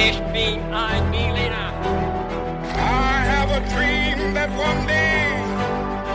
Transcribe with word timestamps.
Ich 0.00 0.16
bin 0.32 0.60
ein 0.72 1.10
Berliner. 1.10 1.72
I 2.72 3.24
have 3.26 3.50
a 3.50 3.58
dream 3.74 4.32
that 4.32 4.48
one 4.50 4.86
day. 4.86 5.26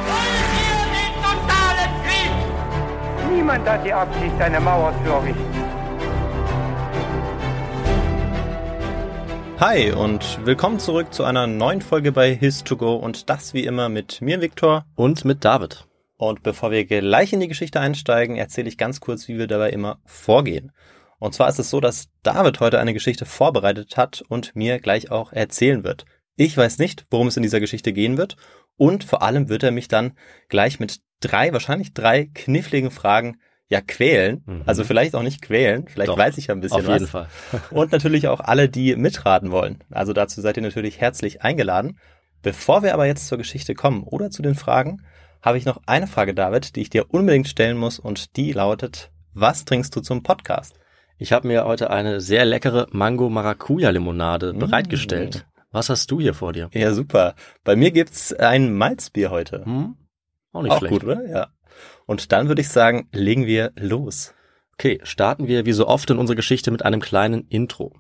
Wollen 0.08 0.48
wir 0.56 0.80
den 0.96 1.14
totalen 1.22 1.92
Krieg? 2.06 3.36
Niemand 3.36 3.68
hat 3.68 3.86
die 3.86 3.92
Absicht, 3.92 4.40
eine 4.40 4.62
Mauer 4.62 4.94
zu 5.04 5.12
errichten. 5.12 5.54
Hi 9.60 9.92
und 9.92 10.40
willkommen 10.46 10.80
zurück 10.80 11.14
zu 11.14 11.26
einer 11.26 11.46
neuen 11.46 11.82
Folge 11.82 12.14
bei 12.14 12.32
His2Go 12.32 12.96
und 12.96 13.30
das 13.30 13.54
wie 13.54 13.66
immer 13.66 13.90
mit 13.90 14.22
mir, 14.22 14.40
Viktor. 14.40 14.86
Und 14.96 15.26
mit 15.26 15.44
David. 15.44 15.88
Und 16.16 16.42
bevor 16.42 16.72
wir 16.72 16.86
gleich 16.86 17.34
in 17.34 17.42
die 17.42 17.50
Geschichte 17.50 17.82
einsteigen, 17.82 18.38
erzähle 18.38 18.70
ich 18.70 18.78
ganz 18.78 19.02
kurz, 19.02 19.28
wie 19.28 19.38
wir 19.38 19.48
dabei 19.48 19.72
immer 19.72 19.98
vorgehen. 20.06 20.72
Und 21.24 21.34
zwar 21.34 21.48
ist 21.48 21.58
es 21.58 21.70
so, 21.70 21.80
dass 21.80 22.10
David 22.22 22.60
heute 22.60 22.82
eine 22.82 22.94
Geschichte 22.94 23.26
vorbereitet 23.26 23.96
hat 23.96 24.22
und 24.28 24.58
mir 24.58 24.80
gleich 24.80 25.10
auch 25.10 25.32
erzählen 25.32 25.86
wird. 25.86 26.04
Ich 26.36 26.58
weiß 26.58 26.80
nicht, 26.80 27.06
worum 27.10 27.28
es 27.28 27.38
in 27.38 27.44
dieser 27.44 27.62
Geschichte 27.62 27.94
gehen 27.94 28.18
wird 28.18 28.36
und 28.76 29.06
vor 29.06 29.22
allem 29.22 29.48
wird 29.48 29.64
er 29.64 29.72
mich 29.72 29.88
dann 29.88 30.18
gleich 30.50 30.82
mit 30.82 31.00
drei, 31.22 31.54
wahrscheinlich 31.54 31.94
drei 31.94 32.26
kniffligen 32.34 32.92
Fragen 32.92 33.38
ja 33.70 33.80
quälen. 33.80 34.44
Mhm. 34.46 34.64
Also 34.66 34.84
vielleicht 34.84 35.16
auch 35.16 35.24
nicht 35.24 35.42
quälen, 35.42 35.88
vielleicht 35.88 36.10
Doch, 36.10 36.18
weiß 36.18 36.38
ich 36.38 36.48
ja 36.48 36.56
ein 36.56 36.60
bisschen 36.60 36.82
Auf 36.82 36.88
was. 36.88 37.00
jeden 37.00 37.08
Fall. 37.10 37.30
Und 37.72 37.94
natürlich 37.94 38.28
auch 38.28 38.42
alle, 38.42 38.68
die 38.68 38.98
mitraten 38.98 39.50
wollen. 39.50 39.82
Also 39.92 40.12
dazu 40.12 40.42
seid 40.42 40.58
ihr 40.58 40.64
natürlich 40.64 41.00
herzlich 41.00 41.42
eingeladen. 41.42 42.00
Bevor 42.42 42.84
wir 42.84 42.94
aber 42.94 43.06
jetzt 43.06 43.30
zur 43.30 43.38
Geschichte 43.38 43.76
kommen 43.76 44.04
oder 44.04 44.30
zu 44.30 44.42
den 44.42 44.56
Fragen, 44.56 45.06
habe 45.42 45.58
ich 45.58 45.64
noch 45.64 45.80
eine 45.86 46.08
Frage, 46.08 46.34
David, 46.34 46.76
die 46.76 46.82
ich 46.82 46.90
dir 46.90 47.14
unbedingt 47.14 47.48
stellen 47.48 47.78
muss 47.78 47.98
und 47.98 48.36
die 48.36 48.52
lautet, 48.52 49.10
was 49.34 49.64
trinkst 49.64 49.96
du 49.96 50.02
zum 50.02 50.22
Podcast? 50.22 50.78
Ich 51.18 51.32
habe 51.32 51.48
mir 51.48 51.66
heute 51.66 51.90
eine 51.90 52.22
sehr 52.22 52.46
leckere 52.46 52.88
Mango-Maracuja-Limonade 52.92 54.54
Mm. 54.54 54.60
bereitgestellt. 54.60 55.46
Was 55.72 55.90
hast 55.90 56.12
du 56.12 56.20
hier 56.20 56.34
vor 56.34 56.54
dir? 56.54 56.70
Ja, 56.74 56.94
super. 56.94 57.36
Bei 57.64 57.76
mir 57.76 57.92
gibt's 57.92 58.34
ein 58.34 58.74
Malzbier 58.74 59.32
heute. 59.32 59.66
Hm? 59.66 59.96
Auch 60.52 60.62
nicht 60.62 60.72
Auch 60.72 60.78
schlecht. 60.80 60.92
gut, 60.94 61.04
oder? 61.04 61.28
Ja. 61.28 61.48
Und 62.06 62.32
dann 62.32 62.48
würde 62.48 62.62
ich 62.62 62.70
sagen, 62.70 63.08
legen 63.12 63.46
wir 63.48 63.72
los. 63.76 64.34
Okay, 64.74 65.00
starten 65.04 65.48
wir 65.48 65.66
wie 65.66 65.72
so 65.74 65.88
oft 65.88 66.10
in 66.10 66.18
unserer 66.18 66.36
Geschichte 66.36 66.70
mit 66.72 66.84
einem 66.86 67.00
kleinen 67.02 67.48
Intro. 67.48 67.94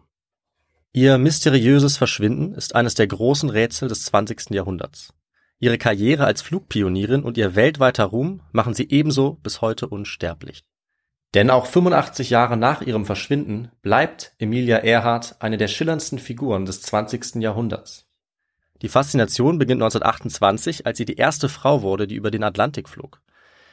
Ihr 0.92 1.18
mysteriöses 1.18 1.98
Verschwinden 1.98 2.54
ist 2.54 2.76
eines 2.76 2.94
der 2.94 3.08
großen 3.08 3.50
Rätsel 3.50 3.90
des 3.90 4.04
20. 4.06 4.52
Jahrhunderts. 4.52 5.14
Ihre 5.60 5.78
Karriere 5.80 6.26
als 6.26 6.42
Flugpionierin 6.44 7.24
und 7.24 7.38
ihr 7.38 7.56
weltweiter 7.56 8.04
Ruhm 8.06 8.42
machen 8.52 8.74
sie 8.76 8.90
ebenso 8.90 9.36
bis 9.42 9.62
heute 9.62 9.88
unsterblich. 9.88 10.64
Denn 11.34 11.50
auch 11.50 11.66
85 11.66 12.30
Jahre 12.30 12.58
nach 12.58 12.82
ihrem 12.82 13.06
Verschwinden 13.06 13.72
bleibt 13.82 14.34
Emilia 14.38 14.84
Earhart 14.84 15.36
eine 15.40 15.58
der 15.58 15.68
schillerndsten 15.68 16.20
Figuren 16.20 16.66
des 16.66 16.82
20. 16.84 17.36
Jahrhunderts. 17.42 18.06
Die 18.84 18.90
Faszination 18.90 19.58
beginnt 19.58 19.82
1928, 19.82 20.86
als 20.86 20.98
sie 20.98 21.06
die 21.06 21.16
erste 21.16 21.50
Frau 21.50 21.82
wurde, 21.82 22.06
die 22.06 22.16
über 22.16 22.30
den 22.30 22.44
Atlantik 22.44 22.88
flog. 22.88 23.22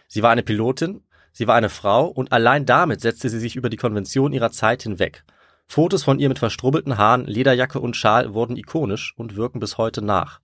Sie 0.08 0.22
war 0.22 0.30
eine 0.30 0.42
Pilotin, 0.42 1.02
sie 1.32 1.46
war 1.46 1.56
eine 1.56 1.68
Frau 1.68 2.06
und 2.06 2.32
allein 2.32 2.64
damit 2.64 3.02
setzte 3.02 3.28
sie 3.28 3.40
sich 3.40 3.56
über 3.56 3.68
die 3.68 3.76
Konvention 3.76 4.32
ihrer 4.32 4.52
Zeit 4.52 4.84
hinweg. 4.84 5.24
Fotos 5.66 6.02
von 6.02 6.18
ihr 6.18 6.28
mit 6.28 6.38
verstrubbelten 6.38 6.96
Haaren, 6.96 7.26
Lederjacke 7.26 7.78
und 7.78 7.96
Schal 7.96 8.34
wurden 8.34 8.56
ikonisch 8.56 9.14
und 9.16 9.36
wirken 9.36 9.60
bis 9.60 9.78
heute 9.78 10.02
nach. 10.02 10.40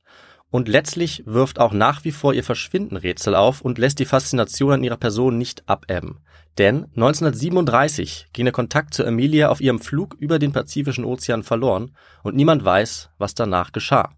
Und 0.50 0.68
letztlich 0.68 1.22
wirft 1.26 1.58
auch 1.58 1.72
nach 1.72 2.04
wie 2.04 2.12
vor 2.12 2.34
ihr 2.34 2.44
Verschwinden 2.44 2.96
Rätsel 2.96 3.34
auf 3.34 3.60
und 3.60 3.78
lässt 3.78 3.98
die 3.98 4.04
Faszination 4.04 4.72
an 4.72 4.84
ihrer 4.84 4.96
Person 4.96 5.38
nicht 5.38 5.68
abebben. 5.68 6.20
Denn 6.58 6.84
1937 6.96 8.28
ging 8.32 8.46
der 8.46 8.52
Kontakt 8.52 8.94
zu 8.94 9.02
Emilia 9.04 9.50
auf 9.50 9.60
ihrem 9.60 9.78
Flug 9.78 10.14
über 10.18 10.38
den 10.38 10.52
Pazifischen 10.52 11.04
Ozean 11.04 11.42
verloren 11.42 11.94
und 12.22 12.34
niemand 12.34 12.64
weiß, 12.64 13.10
was 13.18 13.34
danach 13.34 13.72
geschah. 13.72 14.14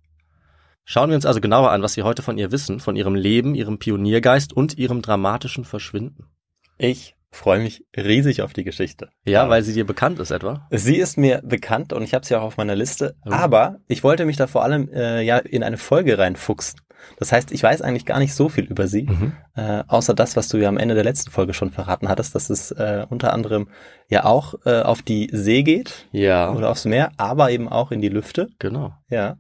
Schauen 0.85 1.11
wir 1.11 1.17
uns 1.17 1.27
also 1.27 1.41
genauer 1.41 1.71
an, 1.71 1.83
was 1.83 1.97
wir 1.97 2.05
heute 2.05 2.23
von 2.23 2.39
ihr 2.39 2.51
wissen, 2.53 2.81
von 2.81 2.97
ihrem 2.97 3.15
Leben, 3.15 3.55
ihrem 3.55 3.79
Pioniergeist 3.79 4.53
und 4.55 4.79
ihrem 4.79 5.03
dramatischen 5.03 5.65
Verschwinden. 5.65 6.31
Ich 6.79 7.15
freue 7.31 7.61
mich 7.61 7.85
riesig 7.97 8.41
auf 8.41 8.53
die 8.53 8.65
Geschichte. 8.65 9.11
Ja, 9.27 9.51
weil 9.51 9.63
sie 9.63 9.75
dir 9.75 9.85
bekannt 9.85 10.19
ist 10.19 10.31
etwa? 10.31 10.67
Sie 10.71 10.97
ist 10.97 11.19
mir 11.19 11.43
bekannt 11.45 11.93
und 11.93 12.03
ich 12.03 12.15
habe 12.15 12.25
sie 12.25 12.37
auch 12.37 12.43
auf 12.43 12.57
meiner 12.57 12.75
Liste. 12.75 13.17
Oh. 13.27 13.31
Aber 13.31 13.81
ich 13.87 14.03
wollte 14.03 14.25
mich 14.25 14.37
da 14.37 14.47
vor 14.47 14.63
allem 14.63 14.89
äh, 14.89 15.21
ja 15.23 15.39
in 15.39 15.63
eine 15.63 15.77
Folge 15.77 16.17
reinfuchsen. 16.17 16.81
Das 17.19 17.33
heißt, 17.33 17.51
ich 17.53 17.63
weiß 17.63 17.83
eigentlich 17.83 18.07
gar 18.07 18.19
nicht 18.19 18.35
so 18.35 18.49
viel 18.49 18.65
über 18.65 18.87
sie, 18.87 19.03
Mhm. 19.05 19.33
äh, 19.57 19.83
außer 19.89 20.15
das, 20.15 20.37
was 20.37 20.49
du 20.49 20.57
ja 20.59 20.69
am 20.69 20.77
Ende 20.79 20.95
der 20.95 21.05
letzten 21.05 21.31
Folge 21.31 21.55
schon 21.55 21.71
verraten 21.71 22.09
hattest, 22.09 22.35
dass 22.35 22.51
es 22.51 22.71
äh, 22.73 23.07
unter 23.09 23.33
anderem 23.33 23.69
ja 24.09 24.25
auch 24.25 24.55
äh, 24.67 24.83
auf 24.83 25.03
die 25.03 25.29
See 25.33 25.63
geht 25.63 26.07
Ja, 26.13 26.53
oder 26.53 26.71
aufs 26.71 26.85
Meer, 26.85 27.11
aber 27.17 27.51
eben 27.51 27.69
auch 27.69 27.91
in 27.93 28.01
die 28.01 28.09
Lüfte. 28.09 28.49
genau. 28.59 28.93
Ja. 29.11 29.37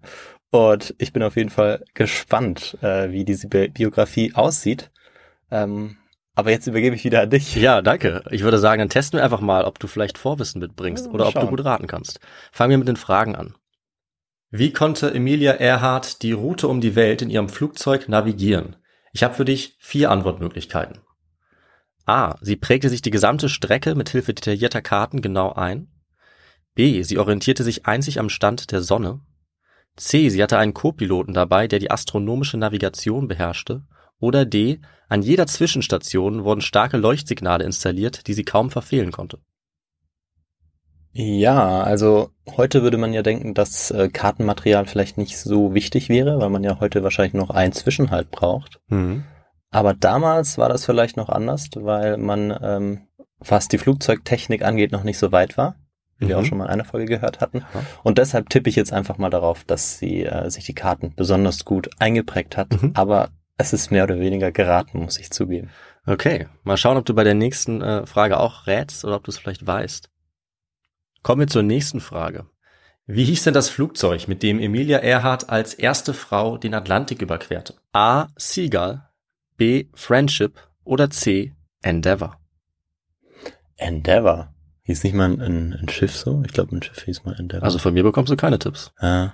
Und 0.50 0.94
ich 0.98 1.12
bin 1.12 1.22
auf 1.22 1.36
jeden 1.36 1.50
Fall 1.50 1.84
gespannt, 1.94 2.78
äh, 2.80 3.10
wie 3.10 3.24
diese 3.24 3.48
Bi 3.48 3.68
Biografie 3.68 4.32
aussieht. 4.34 4.90
Ähm, 5.50 5.96
aber 6.34 6.50
jetzt 6.52 6.66
übergebe 6.66 6.94
ich 6.96 7.04
wieder 7.04 7.20
an 7.22 7.30
dich. 7.30 7.54
Ja, 7.56 7.82
danke. 7.82 8.22
Ich 8.30 8.42
würde 8.42 8.58
sagen, 8.58 8.78
dann 8.78 8.88
testen 8.88 9.18
wir 9.18 9.24
einfach 9.24 9.40
mal, 9.40 9.64
ob 9.64 9.78
du 9.78 9.86
vielleicht 9.88 10.16
Vorwissen 10.18 10.60
mitbringst 10.60 11.06
Ja, 11.06 11.12
oder 11.12 11.26
ob 11.26 11.34
du 11.34 11.40
schauen. 11.40 11.50
gut 11.50 11.64
raten 11.64 11.86
kannst. 11.86 12.20
Fangen 12.52 12.70
wir 12.70 12.78
mit 12.78 12.88
den 12.88 12.96
Fragen 12.96 13.34
an. 13.36 13.54
Wie 14.50 14.72
konnte 14.72 15.12
Emilia 15.12 15.52
Earhart 15.60 16.22
die 16.22 16.32
Route 16.32 16.68
um 16.68 16.80
die 16.80 16.96
Welt 16.96 17.20
in 17.20 17.28
ihrem 17.28 17.50
Flugzeug 17.50 18.08
navigieren? 18.08 18.76
Ich 19.12 19.22
habe 19.22 19.34
für 19.34 19.44
dich 19.44 19.76
vier 19.78 20.10
Antwortmöglichkeiten. 20.10 21.00
A. 22.06 22.36
Sie 22.40 22.56
prägte 22.56 22.88
sich 22.88 23.02
die 23.02 23.10
gesamte 23.10 23.50
Strecke 23.50 23.94
mit 23.94 24.08
Hilfe 24.08 24.32
detaillierter 24.32 24.80
Karten 24.80 25.20
genau 25.20 25.52
ein. 25.52 25.88
B. 26.74 27.02
Sie 27.02 27.18
orientierte 27.18 27.62
sich 27.62 27.84
einzig 27.84 28.18
am 28.18 28.30
Stand 28.30 28.72
der 28.72 28.80
Sonne. 28.80 29.20
C. 29.96 30.30
Sie 30.30 30.42
hatte 30.42 30.56
einen 30.56 30.72
Co-Piloten 30.72 31.34
dabei, 31.34 31.68
der 31.68 31.78
die 31.78 31.90
astronomische 31.90 32.56
Navigation 32.56 33.28
beherrschte. 33.28 33.82
Oder 34.18 34.46
D. 34.46 34.80
An 35.10 35.20
jeder 35.20 35.46
Zwischenstation 35.46 36.44
wurden 36.44 36.62
starke 36.62 36.96
Leuchtsignale 36.96 37.64
installiert, 37.64 38.26
die 38.26 38.32
sie 38.32 38.44
kaum 38.44 38.70
verfehlen 38.70 39.12
konnte. 39.12 39.40
Ja, 41.20 41.80
also 41.82 42.30
heute 42.56 42.84
würde 42.84 42.96
man 42.96 43.12
ja 43.12 43.22
denken, 43.22 43.52
dass 43.52 43.90
äh, 43.90 44.08
Kartenmaterial 44.08 44.86
vielleicht 44.86 45.18
nicht 45.18 45.36
so 45.36 45.74
wichtig 45.74 46.08
wäre, 46.08 46.38
weil 46.40 46.48
man 46.48 46.62
ja 46.62 46.78
heute 46.78 47.02
wahrscheinlich 47.02 47.34
noch 47.34 47.50
einen 47.50 47.72
Zwischenhalt 47.72 48.30
braucht. 48.30 48.78
Aber 49.70 49.94
damals 49.94 50.58
war 50.58 50.68
das 50.68 50.84
vielleicht 50.84 51.16
noch 51.16 51.28
anders, 51.28 51.70
weil 51.74 52.18
man, 52.18 52.56
ähm, 52.62 53.00
was 53.40 53.66
die 53.66 53.78
Flugzeugtechnik 53.78 54.62
angeht, 54.64 54.92
noch 54.92 55.02
nicht 55.02 55.18
so 55.18 55.32
weit 55.32 55.58
war, 55.58 55.74
wie 56.18 56.28
wir 56.28 56.36
Mhm. 56.36 56.42
auch 56.42 56.46
schon 56.46 56.58
mal 56.58 56.66
in 56.66 56.70
einer 56.70 56.84
Folge 56.84 57.06
gehört 57.06 57.40
hatten. 57.40 57.64
Ja. 57.74 57.82
Und 58.04 58.18
deshalb 58.18 58.48
tippe 58.48 58.70
ich 58.70 58.76
jetzt 58.76 58.92
einfach 58.92 59.18
mal 59.18 59.28
darauf, 59.30 59.64
dass 59.64 59.98
sie 59.98 60.22
äh, 60.24 60.48
sich 60.50 60.66
die 60.66 60.74
Karten 60.74 61.14
besonders 61.16 61.64
gut 61.64 61.90
eingeprägt 61.98 62.56
hat. 62.56 62.80
Mhm. 62.80 62.92
Aber 62.94 63.30
es 63.56 63.72
ist 63.72 63.90
mehr 63.90 64.04
oder 64.04 64.20
weniger 64.20 64.52
geraten, 64.52 65.00
muss 65.00 65.18
ich 65.18 65.32
zugeben. 65.32 65.70
Okay, 66.06 66.46
mal 66.62 66.76
schauen, 66.76 66.96
ob 66.96 67.04
du 67.06 67.12
bei 67.14 67.24
der 67.24 67.34
nächsten 67.34 67.82
äh, 67.82 68.06
Frage 68.06 68.38
auch 68.38 68.68
rätst 68.68 69.04
oder 69.04 69.16
ob 69.16 69.24
du 69.24 69.32
es 69.32 69.38
vielleicht 69.38 69.66
weißt. 69.66 70.08
Kommen 71.28 71.40
wir 71.40 71.46
zur 71.48 71.62
nächsten 71.62 72.00
Frage. 72.00 72.46
Wie 73.06 73.26
hieß 73.26 73.44
denn 73.44 73.52
das 73.52 73.68
Flugzeug, 73.68 74.28
mit 74.28 74.42
dem 74.42 74.58
Emilia 74.58 75.00
Earhart 75.00 75.50
als 75.50 75.74
erste 75.74 76.14
Frau 76.14 76.56
den 76.56 76.72
Atlantik 76.72 77.20
überquerte? 77.20 77.74
A. 77.92 78.28
Seagull, 78.38 79.02
B. 79.58 79.88
Friendship 79.92 80.58
oder 80.84 81.10
C. 81.10 81.52
Endeavour? 81.82 82.38
Endeavour. 83.76 84.54
Hieß 84.84 85.04
nicht 85.04 85.12
mal 85.12 85.26
ein, 85.38 85.74
ein 85.74 85.88
Schiff 85.90 86.16
so? 86.16 86.42
Ich 86.46 86.54
glaube, 86.54 86.74
ein 86.74 86.82
Schiff 86.82 87.02
hieß 87.04 87.24
mal 87.24 87.38
Endeavour. 87.38 87.64
Also 87.64 87.78
von 87.78 87.92
mir 87.92 88.04
bekommst 88.04 88.32
du 88.32 88.36
keine 88.36 88.58
Tipps. 88.58 88.90
Äh, 88.98 89.28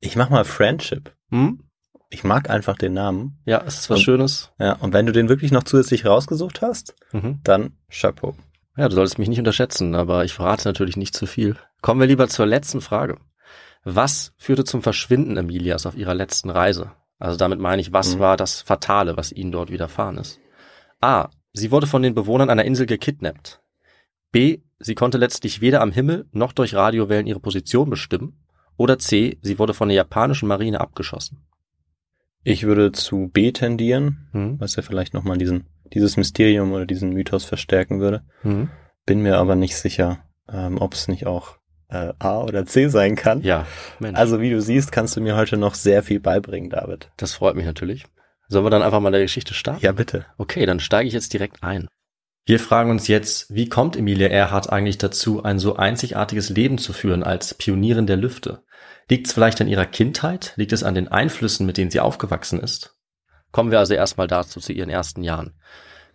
ich 0.00 0.16
mach 0.16 0.30
mal 0.30 0.44
Friendship. 0.44 1.14
Hm? 1.30 1.62
Ich 2.10 2.24
mag 2.24 2.50
einfach 2.50 2.76
den 2.76 2.94
Namen. 2.94 3.38
Ja, 3.44 3.62
es 3.64 3.78
ist 3.78 3.88
was 3.90 3.98
Und- 4.00 4.04
Schönes. 4.04 4.50
Ja, 4.58 4.72
und 4.72 4.92
wenn 4.92 5.06
du 5.06 5.12
den 5.12 5.28
wirklich 5.28 5.52
noch 5.52 5.62
zusätzlich 5.62 6.06
rausgesucht 6.06 6.60
hast, 6.60 6.96
Mhm. 7.12 7.38
dann 7.44 7.76
Chapeau. 7.88 8.34
Ja, 8.76 8.88
du 8.88 8.94
solltest 8.94 9.18
mich 9.18 9.28
nicht 9.28 9.38
unterschätzen, 9.38 9.94
aber 9.94 10.24
ich 10.24 10.32
verrate 10.32 10.66
natürlich 10.66 10.96
nicht 10.96 11.14
zu 11.14 11.26
viel. 11.26 11.56
Kommen 11.82 12.00
wir 12.00 12.06
lieber 12.06 12.28
zur 12.28 12.46
letzten 12.46 12.80
Frage. 12.80 13.18
Was 13.84 14.32
führte 14.38 14.64
zum 14.64 14.82
Verschwinden 14.82 15.36
Emilias 15.36 15.86
auf 15.86 15.96
ihrer 15.96 16.14
letzten 16.14 16.50
Reise? 16.50 16.92
Also 17.18 17.36
damit 17.36 17.58
meine 17.58 17.82
ich, 17.82 17.92
was 17.92 18.14
Mhm. 18.16 18.20
war 18.20 18.36
das 18.36 18.62
Fatale, 18.62 19.16
was 19.16 19.32
ihnen 19.32 19.52
dort 19.52 19.70
widerfahren 19.70 20.18
ist? 20.18 20.40
A. 21.00 21.28
Sie 21.52 21.70
wurde 21.70 21.86
von 21.86 22.02
den 22.02 22.14
Bewohnern 22.14 22.48
einer 22.48 22.64
Insel 22.64 22.86
gekidnappt. 22.86 23.60
B. 24.30 24.60
Sie 24.78 24.94
konnte 24.94 25.18
letztlich 25.18 25.60
weder 25.60 25.80
am 25.82 25.92
Himmel 25.92 26.26
noch 26.32 26.52
durch 26.52 26.74
Radiowellen 26.74 27.26
ihre 27.26 27.40
Position 27.40 27.90
bestimmen. 27.90 28.38
Oder 28.78 28.98
C. 28.98 29.38
Sie 29.42 29.58
wurde 29.58 29.74
von 29.74 29.88
der 29.88 29.96
japanischen 29.96 30.48
Marine 30.48 30.80
abgeschossen. 30.80 31.44
Ich 32.42 32.62
würde 32.64 32.90
zu 32.92 33.28
B 33.32 33.52
tendieren, 33.52 34.28
Hm? 34.32 34.58
was 34.58 34.74
ja 34.76 34.82
vielleicht 34.82 35.12
nochmal 35.14 35.36
diesen, 35.38 35.66
dieses 35.94 36.16
Mysterium 36.16 36.72
oder 36.72 36.86
diesen 36.86 37.10
Mythos 37.10 37.44
verstärken 37.44 38.00
würde. 38.00 38.22
Hm? 38.42 38.70
Bin 39.06 39.22
mir 39.22 39.38
aber 39.38 39.56
nicht 39.56 39.76
sicher, 39.76 40.24
ähm, 40.50 40.78
ob 40.78 40.94
es 40.94 41.08
nicht 41.08 41.26
auch 41.26 41.56
äh, 41.88 42.12
A 42.18 42.42
oder 42.42 42.66
C 42.66 42.88
sein 42.88 43.16
kann. 43.16 43.42
Ja, 43.42 43.66
Mensch. 43.98 44.18
Also 44.18 44.40
wie 44.40 44.50
du 44.50 44.60
siehst, 44.60 44.92
kannst 44.92 45.16
du 45.16 45.20
mir 45.20 45.36
heute 45.36 45.56
noch 45.56 45.74
sehr 45.74 46.02
viel 46.02 46.20
beibringen, 46.20 46.70
David. 46.70 47.10
das 47.16 47.34
freut 47.34 47.56
mich 47.56 47.66
natürlich. 47.66 48.06
Sollen 48.48 48.64
wir 48.66 48.70
dann 48.70 48.82
einfach 48.82 49.00
mal 49.00 49.12
der 49.12 49.22
Geschichte 49.22 49.54
starten? 49.54 49.82
Ja, 49.82 49.92
bitte. 49.92 50.26
Okay, 50.36 50.66
dann 50.66 50.80
steige 50.80 51.08
ich 51.08 51.14
jetzt 51.14 51.32
direkt 51.32 51.62
ein. 51.62 51.88
Wir 52.44 52.58
fragen 52.58 52.90
uns 52.90 53.06
jetzt, 53.06 53.54
wie 53.54 53.68
kommt 53.68 53.96
Emilia 53.96 54.28
Earhart 54.28 54.70
eigentlich 54.70 54.98
dazu, 54.98 55.44
ein 55.44 55.58
so 55.58 55.76
einzigartiges 55.76 56.50
Leben 56.50 56.76
zu 56.76 56.92
führen 56.92 57.22
als 57.22 57.54
Pionierin 57.54 58.06
der 58.06 58.16
Lüfte? 58.16 58.64
Liegt 59.08 59.28
es 59.28 59.32
vielleicht 59.32 59.60
an 59.60 59.68
ihrer 59.68 59.86
Kindheit? 59.86 60.52
Liegt 60.56 60.72
es 60.72 60.82
an 60.82 60.94
den 60.94 61.08
Einflüssen, 61.08 61.66
mit 61.66 61.76
denen 61.76 61.90
sie 61.90 62.00
aufgewachsen 62.00 62.58
ist? 62.58 62.96
Kommen 63.52 63.70
wir 63.70 63.78
also 63.78 63.94
erstmal 63.94 64.26
dazu 64.26 64.60
zu 64.60 64.72
ihren 64.72 64.90
ersten 64.90 65.22
Jahren. 65.22 65.54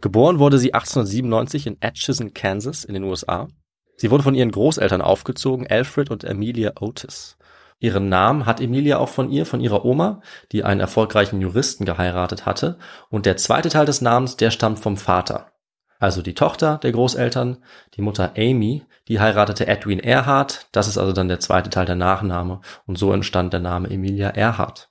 Geboren 0.01 0.39
wurde 0.39 0.59
sie 0.59 0.73
1897 0.73 1.67
in 1.67 1.77
Atchison, 1.81 2.33
Kansas 2.33 2.83
in 2.83 2.93
den 2.93 3.03
USA. 3.03 3.47
Sie 3.95 4.11
wurde 4.11 4.23
von 4.23 4.35
ihren 4.35 4.51
Großeltern 4.51 5.01
aufgezogen, 5.01 5.65
Alfred 5.67 6.11
und 6.11 6.25
Amelia 6.25 6.73
Otis. 6.79 7.37
Ihren 7.79 8.09
Namen 8.09 8.45
hat 8.45 8.59
Emilia 8.59 8.97
auch 8.97 9.09
von 9.09 9.29
ihr, 9.29 9.45
von 9.45 9.61
ihrer 9.61 9.85
Oma, 9.85 10.21
die 10.51 10.63
einen 10.63 10.79
erfolgreichen 10.79 11.41
Juristen 11.41 11.85
geheiratet 11.85 12.45
hatte. 12.45 12.79
Und 13.09 13.25
der 13.27 13.37
zweite 13.37 13.69
Teil 13.69 13.85
des 13.85 14.01
Namens, 14.01 14.35
der 14.35 14.49
stammt 14.49 14.79
vom 14.79 14.97
Vater. 14.97 15.51
Also 15.99 16.21
die 16.21 16.33
Tochter 16.33 16.79
der 16.81 16.91
Großeltern, 16.91 17.57
die 17.95 18.01
Mutter 18.01 18.33
Amy, 18.35 18.83
die 19.07 19.19
heiratete 19.19 19.67
Edwin 19.67 19.99
Earhart. 19.99 20.67
Das 20.71 20.87
ist 20.87 20.97
also 20.97 21.11
dann 21.11 21.27
der 21.27 21.39
zweite 21.39 21.69
Teil 21.69 21.85
der 21.85 21.95
Nachname. 21.95 22.61
Und 22.85 22.97
so 22.97 23.11
entstand 23.13 23.53
der 23.53 23.59
Name 23.59 23.89
Emilia 23.89 24.29
Earhart. 24.29 24.89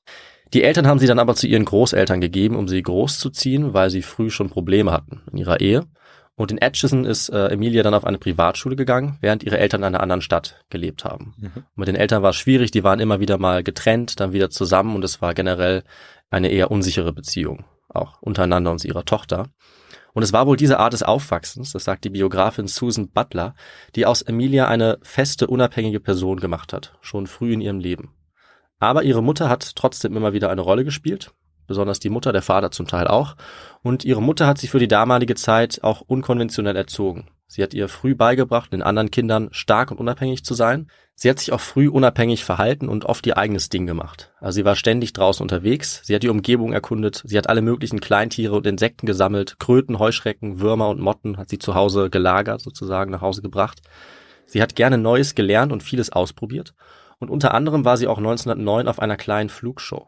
Die 0.52 0.62
Eltern 0.62 0.87
haben 0.87 0.98
sie 0.98 1.06
dann 1.06 1.19
aber 1.19 1.34
zu 1.34 1.46
ihren 1.46 1.64
Großeltern 1.64 2.20
gegeben, 2.20 2.56
um 2.56 2.69
sie 2.69 2.82
großzuziehen, 2.82 3.75
weil 3.75 3.90
sie 3.90 4.02
früh 4.02 4.31
schon 4.31 4.48
Probleme 4.48 4.93
hatten 4.93 5.22
in 5.32 5.38
ihrer 5.38 5.60
Ehe. 5.60 5.87
Und 6.37 6.52
in 6.52 6.62
Atchison 6.62 7.06
ist 7.06 7.31
äh, 7.31 7.48
Emilia 7.48 7.82
dann 7.82 7.94
auf 7.94 8.04
eine 8.04 8.19
Privatschule 8.19 8.76
gegangen, 8.76 9.16
während 9.22 9.43
ihre 9.43 9.58
Eltern 9.58 9.81
in 9.81 9.87
einer 9.87 10.02
anderen 10.02 10.20
Stadt 10.20 10.64
gelebt 10.69 11.04
haben. 11.04 11.34
Mhm. 11.38 11.64
mit 11.75 11.88
den 11.88 11.96
Eltern 11.96 12.22
war 12.22 12.31
es 12.31 12.37
schwierig, 12.37 12.70
die 12.70 12.84
waren 12.84 13.00
immer 13.00 13.20
wieder 13.20 13.38
mal 13.38 13.62
getrennt, 13.62 14.20
dann 14.20 14.34
wieder 14.34 14.50
zusammen 14.50 14.94
und 14.94 15.02
es 15.02 15.22
war 15.22 15.32
generell 15.32 15.82
eine 16.28 16.48
eher 16.48 16.70
unsichere 16.70 17.14
Beziehung, 17.14 17.64
auch 17.88 18.20
untereinander 18.20 18.70
und 18.70 18.84
ihrer 18.84 19.06
Tochter. 19.06 19.48
Und 20.12 20.22
es 20.22 20.32
war 20.32 20.46
wohl 20.46 20.56
diese 20.56 20.78
Art 20.78 20.93
des 20.93 21.02
Aufwachsens, 21.02 21.72
das 21.72 21.84
sagt 21.84 22.04
die 22.04 22.10
Biografin 22.10 22.66
Susan 22.69 23.10
Butler, 23.10 23.54
die 23.94 24.04
aus 24.04 24.22
Emilia 24.22 24.69
eine 24.69 24.98
feste, 25.02 25.46
unabhängige 25.46 26.00
Person 26.00 26.38
gemacht 26.38 26.75
hat, 26.75 26.98
schon 27.00 27.26
früh 27.26 27.52
in 27.52 27.62
ihrem 27.62 27.81
Leben. 27.81 28.14
Aber 28.78 29.02
ihre 29.02 29.23
Mutter 29.23 29.49
hat 29.49 29.75
trotzdem 29.75 30.17
immer 30.17 30.32
wieder 30.32 30.50
eine 30.50 30.61
Rolle 30.61 30.84
gespielt, 30.84 31.32
besonders 31.67 32.00
die 32.00 32.11
Mutter, 32.11 32.32
der 32.32 32.43
Vater 32.43 32.70
zum 32.70 32.87
Teil 32.87 33.06
auch. 33.06 33.37
Und 33.82 34.05
ihre 34.05 34.23
Mutter 34.23 34.46
hat 34.46 34.58
sie 34.58 34.69
für 34.69 34.78
die 34.78 34.88
damalige 34.88 35.34
Zeit 35.34 35.82
auch 35.82 36.02
unkonventionell 36.02 36.76
erzogen. 36.76 37.28
Sie 37.49 37.62
hat 37.62 37.75
ihr 37.75 37.88
früh 37.88 38.17
beigebracht, 38.17 38.73
den 38.73 38.82
anderen 38.82 39.11
Kindern 39.11 39.49
stark 39.52 39.93
und 39.93 39.99
unabhängig 39.99 40.44
zu 40.44 40.55
sein. 40.55 40.88
Sie 41.14 41.31
hat 41.31 41.38
sich 41.38 41.52
auch 41.52 41.61
früh 41.61 41.88
unabhängig 41.88 42.44
verhalten 42.44 42.88
und 42.88 43.05
oft 43.05 43.25
ihr 43.26 43.38
eigenes 43.38 43.69
Ding 43.69 43.87
gemacht. 43.87 44.32
Also 44.40 44.56
sie 44.56 44.64
war 44.64 44.75
ständig 44.75 45.12
draußen 45.12 45.43
unterwegs, 45.43 46.00
sie 46.05 46.14
hat 46.14 46.25
die 46.25 46.29
Umgebung 46.29 46.72
erkundet, 46.72 47.22
sie 47.25 47.38
hat 47.38 47.49
alle 47.49 47.62
möglichen 47.62 48.00
Kleintiere 48.00 48.56
und 48.56 48.67
Insekten 48.67 49.06
gesammelt, 49.06 49.58
Kröten, 49.61 49.99
Heuschrecken, 49.99 50.61
Würmer 50.61 50.88
und 50.88 51.00
Motten 51.00 51.38
hat 51.38 51.49
sie 51.49 51.58
zu 51.58 51.75
Hause 51.75 52.11
gelagert, 52.11 52.61
sozusagen 52.61 53.12
nach 53.12 53.22
Hause 53.22 53.43
gebracht. 53.43 53.81
Sie 54.44 54.61
hat 54.61 54.75
gerne 54.75 54.99
Neues 54.99 55.34
gelernt 55.34 55.72
und 55.72 55.82
vieles 55.82 56.11
ausprobiert 56.11 56.75
und 57.19 57.31
unter 57.31 57.55
anderem 57.55 57.85
war 57.85 57.97
sie 57.97 58.07
auch 58.07 58.19
1909 58.19 58.89
auf 58.89 58.99
einer 58.99 59.17
kleinen 59.17 59.49
Flugshow. 59.49 60.07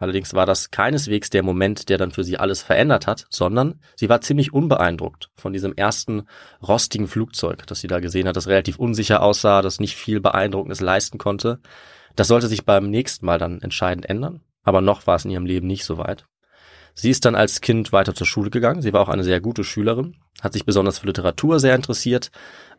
Allerdings 0.00 0.32
war 0.32 0.46
das 0.46 0.70
keineswegs 0.70 1.28
der 1.28 1.42
Moment, 1.42 1.90
der 1.90 1.98
dann 1.98 2.10
für 2.10 2.24
sie 2.24 2.38
alles 2.38 2.62
verändert 2.62 3.06
hat, 3.06 3.26
sondern 3.28 3.80
sie 3.96 4.08
war 4.08 4.22
ziemlich 4.22 4.52
unbeeindruckt 4.52 5.30
von 5.36 5.52
diesem 5.52 5.74
ersten 5.74 6.22
rostigen 6.66 7.06
Flugzeug, 7.06 7.66
das 7.66 7.80
sie 7.80 7.86
da 7.86 8.00
gesehen 8.00 8.26
hat, 8.26 8.36
das 8.36 8.48
relativ 8.48 8.78
unsicher 8.78 9.22
aussah, 9.22 9.60
das 9.60 9.78
nicht 9.78 9.96
viel 9.96 10.20
Beeindruckendes 10.20 10.80
leisten 10.80 11.18
konnte. 11.18 11.60
Das 12.16 12.28
sollte 12.28 12.48
sich 12.48 12.64
beim 12.64 12.88
nächsten 12.88 13.26
Mal 13.26 13.38
dann 13.38 13.60
entscheidend 13.60 14.08
ändern, 14.08 14.40
aber 14.62 14.80
noch 14.80 15.06
war 15.06 15.16
es 15.16 15.26
in 15.26 15.32
ihrem 15.32 15.44
Leben 15.44 15.66
nicht 15.66 15.84
so 15.84 15.98
weit. 15.98 16.24
Sie 16.94 17.10
ist 17.10 17.24
dann 17.24 17.34
als 17.34 17.60
Kind 17.60 17.92
weiter 17.92 18.14
zur 18.14 18.26
Schule 18.26 18.50
gegangen. 18.50 18.82
Sie 18.82 18.92
war 18.92 19.00
auch 19.00 19.08
eine 19.08 19.24
sehr 19.24 19.40
gute 19.40 19.64
Schülerin, 19.64 20.16
hat 20.42 20.52
sich 20.52 20.64
besonders 20.64 20.98
für 20.98 21.06
Literatur 21.06 21.60
sehr 21.60 21.74
interessiert, 21.74 22.30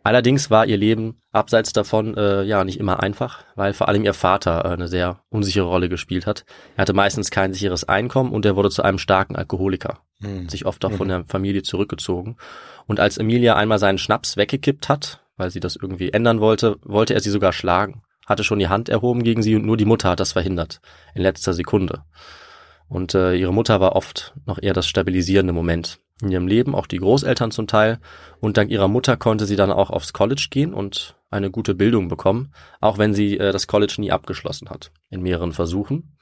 Allerdings 0.03 0.49
war 0.49 0.65
ihr 0.65 0.77
Leben 0.77 1.21
abseits 1.31 1.73
davon 1.73 2.17
äh, 2.17 2.43
ja 2.43 2.63
nicht 2.63 2.79
immer 2.79 3.01
einfach, 3.01 3.43
weil 3.55 3.73
vor 3.73 3.87
allem 3.87 4.03
ihr 4.03 4.15
Vater 4.15 4.65
äh, 4.65 4.69
eine 4.69 4.87
sehr 4.87 5.21
unsichere 5.29 5.65
Rolle 5.65 5.89
gespielt 5.89 6.25
hat. 6.25 6.43
Er 6.75 6.83
hatte 6.83 6.93
meistens 6.93 7.29
kein 7.29 7.53
sicheres 7.53 7.87
Einkommen 7.87 8.31
und 8.31 8.45
er 8.45 8.55
wurde 8.55 8.71
zu 8.71 8.81
einem 8.81 8.97
starken 8.97 9.35
Alkoholiker, 9.35 9.99
mhm. 10.19 10.49
sich 10.49 10.65
oft 10.65 10.83
auch 10.85 10.91
mhm. 10.91 10.95
von 10.95 11.07
der 11.07 11.25
Familie 11.25 11.61
zurückgezogen. 11.61 12.37
Und 12.87 12.99
als 12.99 13.19
Emilia 13.19 13.55
einmal 13.55 13.77
seinen 13.77 13.99
Schnaps 13.99 14.37
weggekippt 14.37 14.89
hat, 14.89 15.21
weil 15.37 15.51
sie 15.51 15.59
das 15.59 15.75
irgendwie 15.75 16.11
ändern 16.11 16.39
wollte, 16.39 16.77
wollte 16.83 17.13
er 17.13 17.19
sie 17.19 17.29
sogar 17.29 17.53
schlagen, 17.53 18.01
hatte 18.25 18.43
schon 18.43 18.59
die 18.59 18.69
Hand 18.69 18.89
erhoben 18.89 19.21
gegen 19.21 19.43
sie 19.43 19.55
und 19.55 19.65
nur 19.65 19.77
die 19.77 19.85
Mutter 19.85 20.09
hat 20.09 20.19
das 20.19 20.31
verhindert, 20.31 20.81
in 21.13 21.21
letzter 21.21 21.53
Sekunde. 21.53 22.05
Und 22.91 23.15
äh, 23.15 23.35
ihre 23.35 23.53
Mutter 23.53 23.79
war 23.79 23.95
oft 23.95 24.33
noch 24.45 24.61
eher 24.61 24.73
das 24.73 24.85
stabilisierende 24.85 25.53
Moment 25.53 25.99
in 26.21 26.29
ihrem 26.29 26.45
Leben, 26.45 26.75
auch 26.75 26.87
die 26.87 26.97
Großeltern 26.97 27.49
zum 27.49 27.65
Teil. 27.65 27.99
Und 28.41 28.57
dank 28.57 28.69
ihrer 28.69 28.89
Mutter 28.89 29.15
konnte 29.15 29.45
sie 29.45 29.55
dann 29.55 29.71
auch 29.71 29.91
aufs 29.91 30.11
College 30.11 30.47
gehen 30.51 30.73
und 30.73 31.15
eine 31.29 31.49
gute 31.51 31.73
Bildung 31.73 32.09
bekommen, 32.09 32.51
auch 32.81 32.97
wenn 32.97 33.13
sie 33.13 33.37
äh, 33.37 33.53
das 33.53 33.67
College 33.67 33.95
nie 33.99 34.11
abgeschlossen 34.11 34.69
hat, 34.69 34.91
in 35.09 35.21
mehreren 35.21 35.53
Versuchen. 35.53 36.17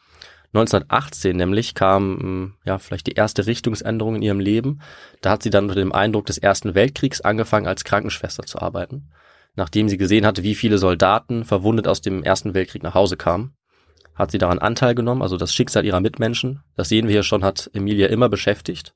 1918 0.53 1.35
nämlich 1.35 1.73
kam 1.73 2.19
hm, 2.19 2.53
ja 2.63 2.77
vielleicht 2.77 3.07
die 3.07 3.13
erste 3.13 3.47
Richtungsänderung 3.47 4.17
in 4.17 4.21
ihrem 4.21 4.39
Leben. 4.39 4.81
Da 5.21 5.31
hat 5.31 5.41
sie 5.41 5.49
dann 5.49 5.63
unter 5.63 5.75
dem 5.75 5.91
Eindruck 5.91 6.27
des 6.27 6.37
Ersten 6.37 6.75
Weltkriegs 6.75 7.19
angefangen, 7.21 7.65
als 7.65 7.83
Krankenschwester 7.83 8.43
zu 8.43 8.59
arbeiten, 8.59 9.09
nachdem 9.55 9.89
sie 9.89 9.97
gesehen 9.97 10.27
hatte, 10.27 10.43
wie 10.43 10.53
viele 10.53 10.77
Soldaten 10.77 11.45
verwundet 11.45 11.87
aus 11.87 12.01
dem 12.01 12.23
Ersten 12.23 12.53
Weltkrieg 12.53 12.83
nach 12.83 12.93
Hause 12.93 13.17
kamen. 13.17 13.55
Hat 14.19 14.31
sie 14.31 14.37
daran 14.37 14.59
Anteil 14.59 14.95
genommen, 14.95 15.21
also 15.21 15.37
das 15.37 15.53
Schicksal 15.53 15.85
ihrer 15.85 16.01
Mitmenschen. 16.01 16.61
Das 16.75 16.89
sehen 16.89 17.07
wir 17.07 17.13
hier 17.13 17.23
schon, 17.23 17.45
hat 17.45 17.71
Emilia 17.73 18.07
immer 18.07 18.27
beschäftigt. 18.27 18.93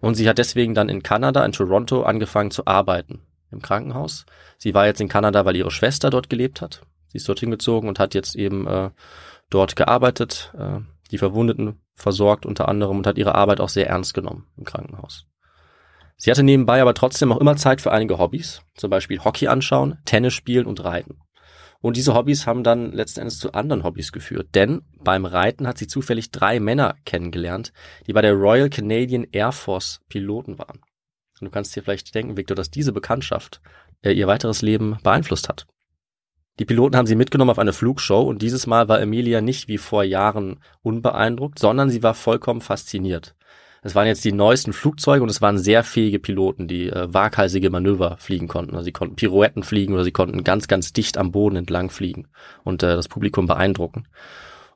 Und 0.00 0.16
sie 0.16 0.28
hat 0.28 0.38
deswegen 0.38 0.74
dann 0.74 0.88
in 0.88 1.04
Kanada, 1.04 1.44
in 1.44 1.52
Toronto, 1.52 2.02
angefangen 2.02 2.50
zu 2.50 2.66
arbeiten 2.66 3.20
im 3.52 3.62
Krankenhaus. 3.62 4.26
Sie 4.58 4.74
war 4.74 4.86
jetzt 4.86 5.00
in 5.00 5.08
Kanada, 5.08 5.44
weil 5.44 5.54
ihre 5.54 5.70
Schwester 5.70 6.10
dort 6.10 6.28
gelebt 6.28 6.60
hat. 6.60 6.82
Sie 7.06 7.18
ist 7.18 7.28
dorthin 7.28 7.52
gezogen 7.52 7.86
und 7.86 8.00
hat 8.00 8.14
jetzt 8.14 8.34
eben 8.34 8.66
äh, 8.66 8.90
dort 9.48 9.76
gearbeitet, 9.76 10.52
äh, 10.58 10.80
die 11.12 11.18
Verwundeten 11.18 11.80
versorgt 11.94 12.44
unter 12.44 12.68
anderem 12.68 12.98
und 12.98 13.06
hat 13.06 13.16
ihre 13.16 13.36
Arbeit 13.36 13.60
auch 13.60 13.68
sehr 13.68 13.88
ernst 13.88 14.12
genommen 14.12 14.48
im 14.56 14.64
Krankenhaus. 14.64 15.26
Sie 16.16 16.32
hatte 16.32 16.42
nebenbei 16.42 16.82
aber 16.82 16.94
trotzdem 16.94 17.30
auch 17.30 17.38
immer 17.38 17.56
Zeit 17.56 17.80
für 17.80 17.92
einige 17.92 18.18
Hobbys, 18.18 18.62
zum 18.74 18.90
Beispiel 18.90 19.22
Hockey 19.22 19.46
anschauen, 19.46 19.98
Tennis 20.04 20.34
spielen 20.34 20.66
und 20.66 20.82
Reiten. 20.82 21.20
Und 21.84 21.98
diese 21.98 22.14
Hobbys 22.14 22.46
haben 22.46 22.64
dann 22.64 22.92
letzten 22.92 23.20
Endes 23.20 23.38
zu 23.38 23.52
anderen 23.52 23.84
Hobbys 23.84 24.10
geführt, 24.10 24.48
denn 24.54 24.80
beim 25.02 25.26
Reiten 25.26 25.66
hat 25.66 25.76
sie 25.76 25.86
zufällig 25.86 26.30
drei 26.30 26.58
Männer 26.58 26.96
kennengelernt, 27.04 27.74
die 28.06 28.14
bei 28.14 28.22
der 28.22 28.32
Royal 28.32 28.70
Canadian 28.70 29.26
Air 29.32 29.52
Force 29.52 30.00
Piloten 30.08 30.58
waren. 30.58 30.80
Und 31.40 31.44
du 31.44 31.50
kannst 31.50 31.76
dir 31.76 31.82
vielleicht 31.82 32.14
denken, 32.14 32.38
Victor, 32.38 32.54
dass 32.54 32.70
diese 32.70 32.92
Bekanntschaft 32.92 33.60
äh, 34.00 34.12
ihr 34.12 34.26
weiteres 34.26 34.62
Leben 34.62 34.96
beeinflusst 35.02 35.50
hat. 35.50 35.66
Die 36.58 36.64
Piloten 36.64 36.96
haben 36.96 37.06
sie 37.06 37.16
mitgenommen 37.16 37.50
auf 37.50 37.58
eine 37.58 37.74
Flugshow 37.74 38.22
und 38.22 38.40
dieses 38.40 38.66
Mal 38.66 38.88
war 38.88 39.02
Emilia 39.02 39.42
nicht 39.42 39.68
wie 39.68 39.76
vor 39.76 40.04
Jahren 40.04 40.60
unbeeindruckt, 40.80 41.58
sondern 41.58 41.90
sie 41.90 42.02
war 42.02 42.14
vollkommen 42.14 42.62
fasziniert. 42.62 43.36
Es 43.84 43.94
waren 43.94 44.06
jetzt 44.06 44.24
die 44.24 44.32
neuesten 44.32 44.72
Flugzeuge 44.72 45.22
und 45.22 45.28
es 45.28 45.42
waren 45.42 45.58
sehr 45.58 45.84
fähige 45.84 46.18
Piloten, 46.18 46.66
die 46.66 46.88
äh, 46.88 47.12
waghalsige 47.12 47.68
Manöver 47.68 48.16
fliegen 48.18 48.48
konnten. 48.48 48.74
Also 48.74 48.86
sie 48.86 48.92
konnten 48.92 49.14
Pirouetten 49.14 49.62
fliegen 49.62 49.92
oder 49.92 50.04
sie 50.04 50.10
konnten 50.10 50.42
ganz, 50.42 50.68
ganz 50.68 50.94
dicht 50.94 51.18
am 51.18 51.32
Boden 51.32 51.56
entlang 51.56 51.90
fliegen 51.90 52.26
und 52.64 52.82
äh, 52.82 52.96
das 52.96 53.08
Publikum 53.08 53.46
beeindrucken. 53.46 54.08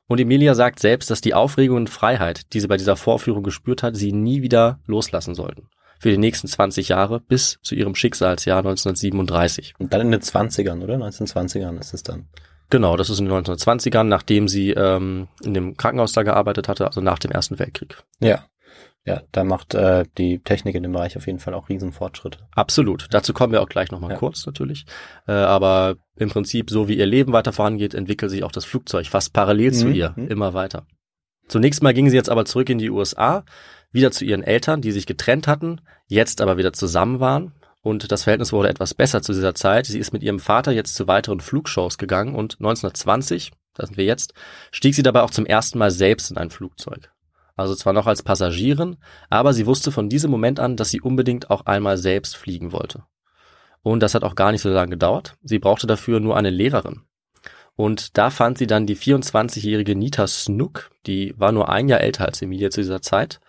Und 0.05 0.19
Emilia 0.19 0.53
sagt 0.53 0.79
selbst, 0.79 1.09
dass 1.09 1.21
die 1.21 1.33
Aufregung 1.33 1.77
und 1.77 1.89
Freiheit, 1.89 2.53
die 2.53 2.59
sie 2.59 2.67
bei 2.67 2.77
dieser 2.77 2.95
Vorführung 2.95 3.41
gespürt 3.41 3.81
hat, 3.81 3.95
sie 3.95 4.11
nie 4.11 4.43
wieder 4.43 4.79
loslassen 4.85 5.33
sollten. 5.33 5.69
Für 5.99 6.11
die 6.11 6.17
nächsten 6.17 6.47
20 6.47 6.89
Jahre 6.89 7.19
bis 7.19 7.57
zu 7.63 7.73
ihrem 7.73 7.95
Schicksalsjahr 7.95 8.59
1937. 8.59 9.73
Und 9.79 9.91
dann 9.91 10.01
in 10.01 10.11
den 10.11 10.21
20ern, 10.21 10.83
oder? 10.83 10.95
1920ern 10.97 11.79
ist 11.79 11.95
es 11.95 12.03
dann. 12.03 12.27
Genau, 12.69 12.95
das 12.95 13.09
ist 13.09 13.19
in 13.19 13.25
den 13.25 13.33
1920ern, 13.33 14.03
nachdem 14.03 14.47
sie 14.47 14.69
ähm, 14.69 15.27
in 15.43 15.55
dem 15.55 15.77
Krankenhaus 15.77 16.11
da 16.11 16.21
gearbeitet 16.21 16.67
hatte, 16.67 16.85
also 16.85 17.01
nach 17.01 17.17
dem 17.17 17.31
Ersten 17.31 17.57
Weltkrieg. 17.57 18.03
Ja. 18.19 18.45
Ja, 19.05 19.21
da 19.31 19.43
macht 19.43 19.73
äh, 19.73 20.03
die 20.17 20.39
Technik 20.39 20.75
in 20.75 20.83
dem 20.83 20.91
Bereich 20.91 21.15
auf 21.17 21.25
jeden 21.25 21.39
Fall 21.39 21.53
auch 21.53 21.69
Riesenfortschritte. 21.69 22.39
Absolut. 22.51 23.07
Dazu 23.11 23.33
kommen 23.33 23.53
wir 23.53 23.61
auch 23.61 23.69
gleich 23.69 23.91
nochmal 23.91 24.11
ja. 24.11 24.17
kurz 24.17 24.45
natürlich. 24.45 24.85
Äh, 25.27 25.31
aber 25.31 25.95
im 26.17 26.29
Prinzip, 26.29 26.69
so 26.69 26.87
wie 26.87 26.97
ihr 26.97 27.05
Leben 27.05 27.31
weiter 27.31 27.53
vorangeht, 27.53 27.93
entwickelt 27.93 28.29
sich 28.29 28.43
auch 28.43 28.51
das 28.51 28.65
Flugzeug 28.65 29.07
fast 29.07 29.33
parallel 29.33 29.71
mhm. 29.71 29.73
zu 29.73 29.87
ihr 29.89 30.13
mhm. 30.15 30.27
immer 30.27 30.53
weiter. 30.53 30.85
Zunächst 31.47 31.81
mal 31.81 31.93
gingen 31.93 32.09
sie 32.09 32.17
jetzt 32.17 32.29
aber 32.29 32.45
zurück 32.45 32.69
in 32.69 32.77
die 32.77 32.91
USA, 32.91 33.43
wieder 33.91 34.11
zu 34.11 34.25
ihren 34.25 34.43
Eltern, 34.43 34.81
die 34.81 34.91
sich 34.91 35.07
getrennt 35.07 35.47
hatten, 35.47 35.81
jetzt 36.07 36.41
aber 36.41 36.57
wieder 36.57 36.73
zusammen 36.73 37.19
waren. 37.19 37.53
Und 37.81 38.11
das 38.11 38.23
Verhältnis 38.23 38.51
wurde 38.51 38.69
etwas 38.69 38.93
besser 38.93 39.21
zu 39.21 39.31
dieser 39.31 39.55
Zeit. 39.55 39.87
Sie 39.87 39.97
ist 39.97 40.11
mit 40.11 40.21
ihrem 40.21 40.39
Vater 40.39 40.71
jetzt 40.71 40.93
zu 40.93 41.07
weiteren 41.07 41.39
Flugshows 41.39 41.97
gegangen 41.97 42.35
und 42.35 42.57
1920, 42.59 43.51
da 43.73 43.85
sind 43.87 43.97
wir 43.97 44.05
jetzt, 44.05 44.33
stieg 44.71 44.93
sie 44.93 45.03
dabei 45.03 45.21
auch 45.21 45.31
zum 45.31 45.45
ersten 45.45 45.79
Mal 45.79 45.89
selbst 45.89 46.29
in 46.29 46.37
ein 46.37 46.51
Flugzeug 46.51 47.09
also 47.59 47.75
zwar 47.75 47.93
noch 47.93 48.07
als 48.07 48.23
Passagierin, 48.23 48.97
aber 49.29 49.53
sie 49.53 49.65
wusste 49.65 49.91
von 49.91 50.07
diesem 50.07 50.31
Moment 50.31 50.59
an, 50.59 50.77
dass 50.77 50.89
sie 50.89 51.01
unbedingt 51.01 51.49
auch 51.49 51.65
einmal 51.65 51.97
selbst 51.97 52.37
fliegen 52.37 52.71
wollte. 52.71 53.03
Und 53.81 54.01
das 54.01 54.15
hat 54.15 54.23
auch 54.23 54.35
gar 54.35 54.51
nicht 54.51 54.61
so 54.61 54.69
lange 54.69 54.91
gedauert. 54.91 55.35
Sie 55.43 55.59
brauchte 55.59 55.85
dafür 55.85 56.19
nur 56.19 56.37
eine 56.37 56.49
Lehrerin. 56.49 57.01
Und 57.75 58.17
da 58.17 58.29
fand 58.29 58.57
sie 58.57 58.67
dann 58.67 58.85
die 58.85 58.97
24-jährige 58.97 59.95
Nita 59.95 60.27
Snook, 60.27 60.91
die 61.05 61.33
war 61.37 61.51
nur 61.51 61.69
ein 61.69 61.87
Jahr 61.87 62.01
älter 62.01 62.25
als 62.25 62.41
Emilia 62.41 62.69
zu 62.69 62.81
dieser 62.81 63.01
Zeit. 63.01 63.39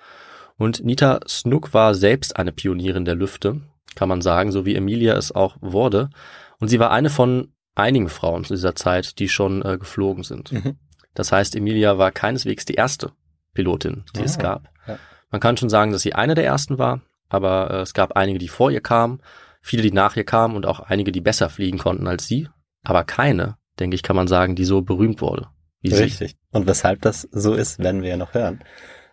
Und 0.56 0.84
Nita 0.84 1.20
Snook 1.28 1.72
war 1.72 1.94
selbst 1.94 2.36
eine 2.36 2.52
Pionierin 2.52 3.04
der 3.04 3.14
Lüfte. 3.14 3.60
kann 3.94 4.08
man 4.08 4.22
sagen, 4.22 4.52
so 4.52 4.66
wie 4.66 4.76
Emilia 4.76 5.16
es 5.16 5.32
auch 5.32 5.56
wurde. 5.60 6.10
Und 6.58 6.68
sie 6.68 6.78
war 6.78 6.90
eine 6.90 7.10
von 7.10 7.52
einigen 7.74 8.08
Frauen 8.08 8.44
zu 8.44 8.54
dieser 8.54 8.74
Zeit, 8.74 9.18
die 9.18 9.28
schon 9.28 9.62
äh, 9.64 9.78
geflogen 9.78 10.22
sind. 10.22 10.52
Mhm. 10.52 10.78
Das 11.14 11.32
heißt, 11.32 11.56
Emilia 11.56 11.98
war 11.98 12.12
keineswegs 12.12 12.64
die 12.64 12.74
erste 12.74 13.12
Pilotin, 13.54 14.04
die 14.16 14.20
Ah, 14.20 14.24
es 14.24 14.38
gab. 14.38 14.68
ja. 14.86 14.98
Man 15.30 15.40
kann 15.40 15.56
schon 15.56 15.68
sagen, 15.70 15.92
dass 15.92 16.02
sie 16.02 16.14
eine 16.14 16.34
der 16.34 16.44
ersten 16.44 16.78
war, 16.78 17.00
aber 17.28 17.70
äh, 17.70 17.80
es 17.82 17.94
gab 17.94 18.16
einige, 18.16 18.38
die 18.38 18.48
vor 18.48 18.70
ihr 18.70 18.80
kamen, 18.80 19.20
viele, 19.62 19.82
die 19.82 19.92
nach 19.92 20.16
ihr 20.16 20.24
kamen 20.24 20.56
und 20.56 20.66
auch 20.66 20.80
einige, 20.80 21.12
die 21.12 21.20
besser 21.20 21.50
fliegen 21.50 21.78
konnten 21.78 22.06
als 22.08 22.26
sie, 22.26 22.48
aber 22.82 23.04
keine, 23.04 23.56
denke 23.78 23.94
ich, 23.94 24.02
kann 24.02 24.16
man 24.16 24.28
sagen, 24.28 24.56
die 24.56 24.64
so 24.64 24.82
berühmt 24.82 25.20
wurde. 25.20 25.48
Wie 25.82 25.90
sie. 25.90 26.02
Richtig. 26.02 26.36
Und 26.50 26.66
weshalb 26.66 27.00
das 27.02 27.22
so 27.30 27.54
ist, 27.54 27.78
werden 27.78 28.02
wir 28.02 28.10
ja 28.10 28.16
noch 28.16 28.34
hören. 28.34 28.62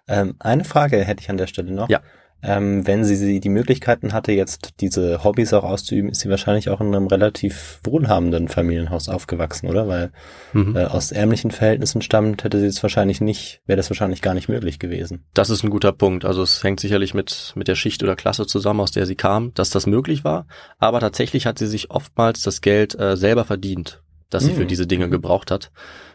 Ähm, 0.08 0.36
eine 0.40 0.64
Frage 0.64 0.98
hätte 1.04 1.22
ich 1.22 1.30
an 1.30 1.38
der 1.38 1.48
Stelle 1.48 1.72
noch. 1.72 1.90
Ja. 1.90 2.02
Ähm, 2.44 2.86
wenn 2.86 3.04
sie, 3.04 3.16
sie 3.16 3.40
die 3.40 3.50
Möglichkeiten 3.50 4.14
hatte, 4.14 4.32
jetzt 4.32 4.76
diese 4.80 5.24
Hobbys 5.24 5.54
auch 5.54 5.64
auszuüben, 5.64 6.12
ist 6.12 6.20
sie 6.20 6.30
wahrscheinlich 6.30 6.70
auch 6.70 6.80
in 6.82 6.94
einem 6.94 7.08
relativ 7.08 7.80
wohlhabenden 7.84 8.48
Familienhaus 8.48 9.10
aufgewachsen, 9.10 9.68
oder? 9.68 9.88
Weil 9.88 10.12
Mhm. 10.54 10.76
äh, 10.76 10.84
aus 10.86 11.12
ärmlichen 11.12 11.50
Verhältnissen 11.50 12.02
stammt, 12.04 12.44
hätte 12.44 12.60
sie 12.60 12.68
es 12.68 12.82
wahrscheinlich 12.84 13.22
nicht, 13.22 13.62
wäre 13.66 13.78
das 13.78 13.90
wahrscheinlich 13.90 14.22
gar 14.22 14.36
nicht 14.36 14.50
möglich 14.50 14.78
gewesen. 14.78 15.26
Das 15.34 15.50
ist 15.50 15.64
ein 15.64 15.72
guter 15.72 15.92
Punkt. 15.92 16.26
Also 16.26 16.44
es 16.44 16.64
hängt 16.64 16.80
sicherlich 16.80 17.14
mit, 17.16 17.54
mit 17.56 17.68
der 17.68 17.76
Schicht 17.76 18.04
oder 18.04 18.16
Klasse 18.16 18.46
zusammen, 18.46 18.82
aus 18.82 18.92
der 18.92 19.08
sie 19.08 19.16
kam, 19.16 19.54
dass 19.56 19.72
das 19.72 19.88
möglich 19.88 20.24
war. 20.24 20.46
Aber 20.78 21.00
tatsächlich 21.00 21.48
hat 21.48 21.58
sie 21.58 21.68
sich 21.68 21.90
oftmals 21.90 22.44
das 22.44 22.62
Geld 22.62 22.98
äh, 23.00 23.18
selber 23.18 23.46
verdient, 23.46 24.04
das 24.30 24.44
sie 24.44 24.52
Mhm. 24.52 24.58
für 24.58 24.66
diese 24.68 24.86
Dinge 24.86 25.10
gebraucht 25.10 25.50
hat. 25.50 25.72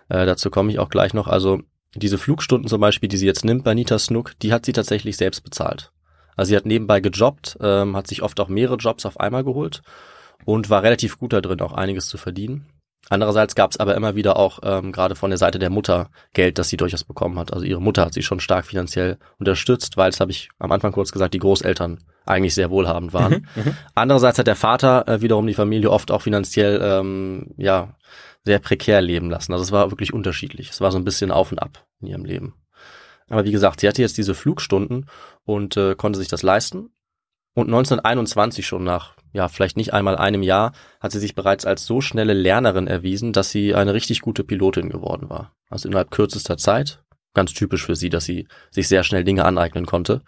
Äh, 0.09 0.25
dazu 0.27 0.51
komme 0.51 0.71
ich 0.71 0.79
auch 0.79 0.89
gleich 0.89 1.15
noch. 1.15 1.27
Also 1.27 1.61
diese 1.97 2.17
Flugstunden 2.17 2.69
zum 2.69 2.81
Beispiel, 2.81 3.09
die 3.09 3.17
sie 3.17 3.27
jetzt 3.27 3.45
nimmt 3.45 3.65
bei 3.65 3.75
Nita 3.75 3.99
Snook, 3.99 4.39
die 4.41 4.53
hat 4.53 4.65
sie 4.65 4.73
tatsächlich 4.73 5.17
selbst 5.17 5.43
bezahlt. 5.43 5.91
Also 6.37 6.51
sie 6.51 6.57
hat 6.57 6.67
nebenbei 6.67 7.01
gejobbt, 7.01 7.59
ähm, 7.61 7.97
hat 7.97 8.07
sich 8.07 8.23
oft 8.23 8.39
auch 8.41 8.49
mehrere 8.49 8.77
Jobs 8.77 9.07
auf 9.07 9.21
einmal 9.21 9.45
geholt 9.45 9.83
und 10.45 10.71
war 10.71 10.83
relativ 10.83 11.19
gut 11.19 11.33
da 11.33 11.41
drin, 11.41 11.61
auch 11.61 11.73
einiges 11.73 12.09
zu 12.09 12.19
verdienen. 12.19 12.67
Andererseits 13.09 13.55
gab 13.55 13.73
es 13.73 13.81
aber 13.81 13.97
immer 13.97 14.15
wieder 14.15 14.37
auch 14.37 14.61
ähm, 14.63 14.93
gerade 14.93 15.17
von 15.17 15.31
der 15.31 15.39
Seite 15.39 15.59
der 15.59 15.71
Mutter 15.71 16.11
Geld, 16.33 16.59
das 16.59 16.69
sie 16.69 16.77
durchaus 16.77 17.05
bekommen 17.05 17.39
hat. 17.39 17.53
Also 17.53 17.65
ihre 17.67 17.83
Mutter 17.83 18.05
hat 18.05 18.15
sie 18.15 18.23
schon 18.23 18.41
stark 18.41 18.65
finanziell 18.65 19.19
unterstützt, 19.39 19.97
weil, 19.97 20.11
das 20.11 20.21
habe 20.21 20.31
ich 20.31 20.51
am 20.59 20.71
Anfang 20.73 20.93
kurz 20.93 21.11
gesagt, 21.11 21.35
die 21.35 21.41
Großeltern 21.41 21.99
eigentlich 22.25 22.55
sehr 22.55 22.71
wohlhabend 22.71 23.13
waren. 23.13 23.49
Mhm. 23.55 23.77
Andererseits 23.95 24.39
hat 24.39 24.47
der 24.47 24.57
Vater 24.57 25.09
äh, 25.09 25.21
wiederum 25.21 25.47
die 25.47 25.55
Familie 25.55 25.91
oft 25.91 26.11
auch 26.13 26.23
finanziell 26.23 26.81
ähm, 26.83 27.55
ja 27.57 27.97
sehr 28.45 28.61
prekär 28.61 29.01
leben 29.01 29.31
lassen. 29.31 29.53
Also 29.53 29.63
es 29.63 29.73
war 29.73 29.91
wirklich 29.91 30.13
unterschiedlich. 30.13 30.71
Es 30.71 30.81
war 30.81 30.93
so 30.93 30.99
ein 30.99 31.05
bisschen 31.05 31.31
auf 31.33 31.53
und 31.53 31.59
ab 31.59 31.85
in 32.01 32.09
ihrem 32.09 32.25
Leben. 32.25 32.55
Aber 33.33 33.47
wie 33.47 33.53
gesagt, 33.53 33.81
sie 33.81 33.89
hatte 33.89 34.03
jetzt 34.03 34.19
diese 34.19 34.35
Flugstunden 34.35 35.07
und 35.45 35.79
äh, 35.79 35.95
konnte 35.95 36.19
sich 36.19 36.29
das 36.29 36.43
leisten. 36.43 36.91
Und 37.55 37.69
1921 37.69 38.67
schon 38.67 38.85
nach, 38.85 39.17
ja, 39.33 39.49
vielleicht 39.49 39.79
nicht 39.79 39.95
einmal 39.95 40.19
einem 40.19 40.43
Jahr, 40.43 40.73
hat 41.01 41.13
sie 41.13 41.19
sich 41.19 41.35
bereits 41.35 41.65
als 41.65 41.87
so 41.87 42.03
schnelle 42.03 42.35
Lernerin 42.35 42.89
erwiesen, 42.89 43.33
dass 43.33 43.49
sie 43.49 43.75
eine 43.75 43.95
richtig 43.95 44.21
gute 44.21 44.45
Pilotin 44.45 44.91
geworden 44.91 45.31
war. 45.31 45.55
Also 45.71 45.89
innerhalb 45.89 46.11
kürzester 46.11 46.59
Zeit. 46.59 47.03
Ganz 47.33 47.55
typisch 47.55 47.87
für 47.87 47.97
sie, 47.97 48.11
dass 48.11 48.27
sie 48.27 48.49
sich 48.71 48.87
sehr 48.87 49.03
schnell 49.03 49.25
Dinge 49.25 49.47
aneignen 49.47 49.87
konnte. 49.87 50.21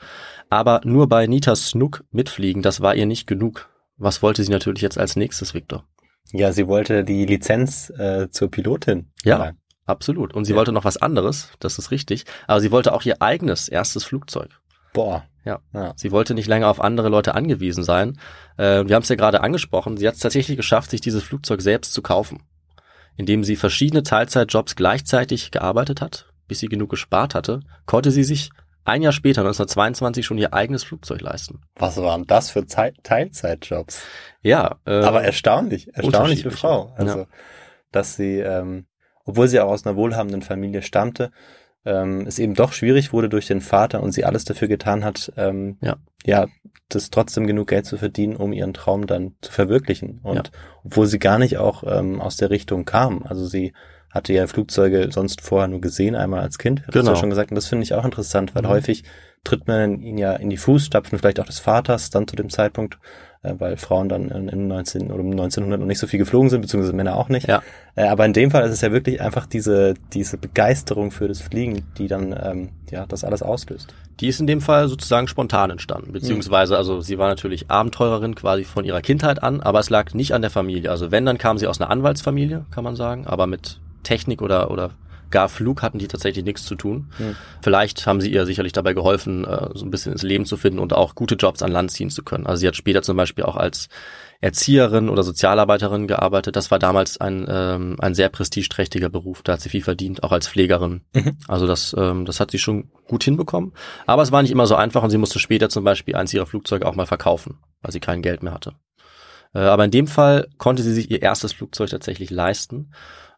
Aber 0.49 0.81
nur 0.85 1.07
bei 1.07 1.27
Nita 1.27 1.55
Snook 1.57 2.05
mitfliegen, 2.11 2.63
das 2.63 2.81
war 2.81 2.95
ihr 2.95 3.05
nicht 3.05 3.27
genug. 3.27 3.69
Was 3.99 4.23
wollte 4.23 4.43
sie 4.43 4.51
natürlich 4.51 4.81
jetzt 4.81 4.97
als 4.97 5.15
nächstes, 5.15 5.53
Victor? 5.53 5.85
Ja, 6.33 6.53
sie 6.53 6.69
wollte 6.69 7.05
die 7.05 7.27
Lizenz 7.27 7.91
äh, 7.91 8.31
zur 8.31 8.51
Pilotin. 8.51 9.13
Ja. 9.25 9.33
erlangen. 9.33 9.59
Absolut. 9.87 10.33
Und 10.35 10.45
sie 10.45 10.53
Ja. 10.53 10.57
wollte 10.59 10.73
noch 10.73 10.85
was 10.85 10.97
anderes, 10.97 11.51
das 11.61 11.79
ist 11.79 11.91
richtig. 11.91 12.25
Aber 12.47 12.61
sie 12.61 12.71
wollte 12.71 12.93
auch 12.93 13.03
ihr 13.03 13.21
eigenes 13.21 13.69
erstes 13.69 14.05
Flugzeug. 14.05 14.51
Boah. 14.93 15.25
Ja. 15.45 15.61
ja. 15.75 15.93
Sie 15.97 16.11
wollte 16.11 16.33
nicht 16.35 16.47
länger 16.49 16.69
auf 16.69 16.81
andere 16.81 17.11
Leute 17.11 17.35
angewiesen 17.35 17.85
sein. 17.85 18.19
Äh, 18.57 18.87
wir 18.87 18.95
haben 18.95 19.03
es 19.03 19.09
ja 19.11 19.17
gerade 19.17 19.43
angesprochen. 19.43 19.97
Sie 19.99 20.07
hat 20.09 20.15
es 20.15 20.21
tatsächlich 20.21 20.57
geschafft, 20.57 20.91
sich 20.91 21.03
dieses 21.03 21.23
Flugzeug 21.23 21.61
selbst 21.61 21.93
zu 21.93 22.01
kaufen, 22.01 22.43
indem 23.17 23.45
sie 23.45 23.57
verschiedene 23.57 24.03
Teilzeitjobs 24.03 24.75
gleichzeitig 24.75 25.51
gearbeitet 25.51 26.01
hat, 26.01 26.31
bis 26.49 26.61
sie 26.61 26.69
genug 26.69 26.89
gespart 26.91 27.35
hatte, 27.35 27.61
konnte 27.85 28.11
sie 28.11 28.25
sich 28.25 28.51
ein 28.87 29.03
Jahr 29.03 29.13
später, 29.13 29.41
1922, 29.43 30.25
schon 30.25 30.39
ihr 30.39 30.55
eigenes 30.55 30.85
Flugzeug 30.85 31.21
leisten. 31.21 31.61
Was 31.77 31.97
waren 31.99 32.27
das 32.27 32.51
für 32.51 32.65
Zeit 32.67 32.97
Teilzeitjobs? 33.03 34.03
Ja, 34.43 34.77
äh, 34.87 34.93
Aber 35.03 35.23
erstaunlich, 35.25 35.95
erstaunliche 35.95 36.51
Frau. 36.51 36.93
Also, 36.97 37.21
Ja. 37.21 37.27
dass 37.93 38.17
sie, 38.17 38.39
ähm, 38.41 38.87
obwohl 39.25 39.49
sie 39.49 39.61
auch 39.61 39.71
aus 39.71 39.87
einer 39.87 39.97
wohlhabenden 39.97 40.43
Familie 40.43 40.83
stammte, 40.83 41.31
ähm, 41.87 42.25
es 42.27 42.39
eben 42.39 42.55
doch 42.55 42.73
schwierig 42.73 43.13
wurde 43.13 43.29
durch 43.29 43.47
den 43.47 43.61
Vater 43.61 44.03
und 44.03 44.13
sie 44.13 44.25
alles 44.25 44.45
dafür 44.45 44.69
getan 44.69 45.05
hat, 45.05 45.33
ähm, 45.37 45.77
Ja. 45.83 45.97
ja, 46.25 46.47
das 46.89 47.11
trotzdem 47.11 47.47
genug 47.47 47.69
Geld 47.69 47.85
zu 47.87 47.97
verdienen, 47.99 48.37
um 48.37 48.53
ihren 48.53 48.73
Traum 48.75 49.07
dann 49.07 49.35
zu 49.43 49.53
verwirklichen. 49.53 50.21
Und 50.23 50.37
Ja. 50.37 50.43
obwohl 50.85 51.07
sie 51.07 51.19
gar 51.19 51.39
nicht 51.39 51.59
auch 51.59 51.83
ähm, 51.87 52.21
aus 52.21 52.37
der 52.37 52.51
Richtung 52.51 52.85
kam. 52.85 53.23
Also 53.25 53.47
sie 53.47 53.75
hatte 54.11 54.33
ja 54.33 54.47
Flugzeuge 54.47 55.09
sonst 55.11 55.41
vorher 55.41 55.69
nur 55.69 55.81
gesehen, 55.81 56.15
einmal 56.15 56.41
als 56.41 56.57
Kind, 56.59 56.83
du 56.87 56.93
Genau. 56.93 57.11
ja 57.11 57.17
schon 57.17 57.31
gesagt. 57.31 57.51
Und 57.51 57.57
das 57.57 57.67
finde 57.67 57.83
ich 57.83 57.95
auch 57.95 58.05
interessant, 58.05 58.55
weil 58.55 58.63
Mhm. 58.63 58.69
häufig 58.69 59.05
tritt 59.43 59.67
man 59.67 60.01
ihn 60.01 60.17
ja 60.17 60.35
in 60.35 60.49
die 60.51 60.57
Fußstapfen, 60.57 61.19
vielleicht 61.19 61.41
auch 61.41 61.47
des 61.47 61.59
Vaters 61.59 62.09
dann 62.11 62.27
zu 62.29 62.37
dem 62.37 62.49
Zeitpunkt, 62.49 62.99
weil 63.59 63.77
Frauen 63.77 64.09
dann 64.09 64.31
in, 64.31 64.49
in 64.49 64.69
19 64.69 65.11
oder 65.11 65.21
um 65.21 65.31
1900 65.31 65.79
noch 65.79 65.87
nicht 65.87 65.99
so 65.99 66.07
viel 66.07 66.19
geflogen 66.19 66.51
sind, 66.51 66.63
beziehungsweise 66.63 66.95
Männer 66.95 67.17
auch 67.17 67.29
nicht. 67.29 67.47
Ja. 67.47 67.63
Äh, 67.95 68.09
aber 68.09 68.25
in 68.25 68.33
dem 68.33 68.51
Fall 68.51 68.65
ist 68.65 68.73
es 68.73 68.81
ja 68.81 68.93
wirklich 68.93 69.21
einfach 69.21 69.47
diese, 69.47 69.95
diese 70.13 70.39
Begeisterung 70.39 71.11
für 71.11 71.29
das 71.29 71.41
Fliegen, 71.41 71.85
die 71.99 72.09
dann, 72.09 72.35
ähm, 72.43 72.69
ja, 72.91 73.07
das 73.07 73.25
alles 73.25 73.43
auslöst. 73.43 73.95
Die 74.21 74.29
ist 74.29 74.41
in 74.41 74.47
dem 74.47 74.61
Fall 74.61 74.89
sozusagen 74.89 75.27
spontan 75.27 75.71
entstanden, 75.71 76.13
beziehungsweise, 76.13 76.77
also 76.77 77.01
sie 77.01 77.19
war 77.19 77.29
natürlich 77.29 77.71
Abenteurerin 77.71 78.35
quasi 78.35 78.65
von 78.65 78.85
ihrer 78.85 79.01
Kindheit 79.01 79.43
an, 79.43 79.61
aber 79.61 79.81
es 79.81 79.91
lag 79.91 80.15
nicht 80.15 80.33
an 80.33 80.43
der 80.43 80.51
Familie. 80.51 80.91
Also 80.91 81.11
wenn, 81.11 81.27
dann 81.27 81.39
kam 81.39 81.59
sie 81.59 81.67
aus 81.67 81.81
einer 81.81 81.91
Anwaltsfamilie, 81.91 82.65
kann 82.71 82.85
man 82.85 82.95
sagen, 82.95 83.27
aber 83.27 83.47
mit 83.47 83.81
Technik 84.05 84.41
oder, 84.41 84.71
oder 84.71 84.91
gar 85.35 85.49
Flug 85.49 85.83
hatten 85.83 85.99
die 85.99 86.07
tatsächlich 86.07 86.45
nichts 86.45 86.65
zu 86.65 86.77
tun. 86.77 87.11
Hm. 87.17 87.35
Vielleicht 87.61 88.07
haben 88.07 88.21
sie 88.21 88.33
ihr 88.33 88.47
sicherlich 88.47 88.73
dabei 88.73 88.95
geholfen, 88.95 89.45
äh, 89.45 89.69
so 89.75 89.85
ein 89.85 89.91
bisschen 89.91 90.13
ins 90.13 90.23
Leben 90.23 90.47
zu 90.47 90.57
finden 90.57 90.79
und 90.79 90.93
auch 90.93 91.17
gute 91.17 91.35
Jobs 91.35 91.61
an 91.61 91.73
Land 91.73 91.91
ziehen 91.91 92.09
zu 92.09 92.23
können. 92.23 92.47
Also 92.47 92.61
sie 92.61 92.69
hat 92.69 92.77
später 92.77 93.03
zum 93.03 93.17
Beispiel 93.17 93.43
auch 93.43 93.57
als 93.57 93.89
Erzieherin 94.41 95.09
oder 95.09 95.25
Sozialarbeiterin 95.25 96.07
gearbeitet. 96.07 96.55
Das 96.55 96.71
war 96.71 96.79
damals 96.79 97.19
ein, 97.19 97.47
ähm, 97.49 97.97
ein 97.99 98.15
sehr 98.15 98.29
prestigeträchtiger 98.29 99.09
Beruf. 99.09 99.43
Da 99.43 99.55
hat 99.55 99.61
sie 99.61 99.71
viel 99.71 99.83
verdient, 99.83 100.23
auch 100.23 100.31
als 100.31 100.47
Pflegerin. 100.47 101.01
Mhm. 101.15 101.37
Also 101.49 101.67
das, 101.67 101.97
ähm, 101.99 102.27
das 102.27 102.39
hat 102.39 102.53
sie 102.53 102.61
schon 102.61 102.93
gut 103.09 103.25
hinbekommen. 103.25 103.73
Aber 104.07 104.23
es 104.23 104.31
war 104.31 104.41
nicht 104.41 104.53
immer 104.53 104.69
so 104.69 104.77
einfach 104.77 105.03
und 105.03 105.11
sie 105.11 105.19
musste 105.19 105.41
später 105.41 105.69
zum 105.69 105.83
Beispiel 105.83 106.15
eins 106.15 106.33
ihrer 106.33 106.47
Flugzeuge 106.47 106.87
auch 106.87 106.95
mal 106.95 107.07
verkaufen, 107.07 107.59
weil 107.83 107.91
sie 107.91 108.01
kein 108.01 108.23
Geld 108.23 108.45
mehr 108.45 108.55
hatte. 108.55 108.75
Äh, 109.53 109.61
aber 109.61 109.85
in 109.85 109.91
dem 109.91 110.07
Fall 110.07 110.49
konnte 110.59 110.85
sie 110.85 110.93
sich 110.93 111.11
ihr 111.11 111.23
erstes 111.23 111.53
Flugzeug 111.53 111.91
tatsächlich 111.91 112.31
leisten. 112.31 112.93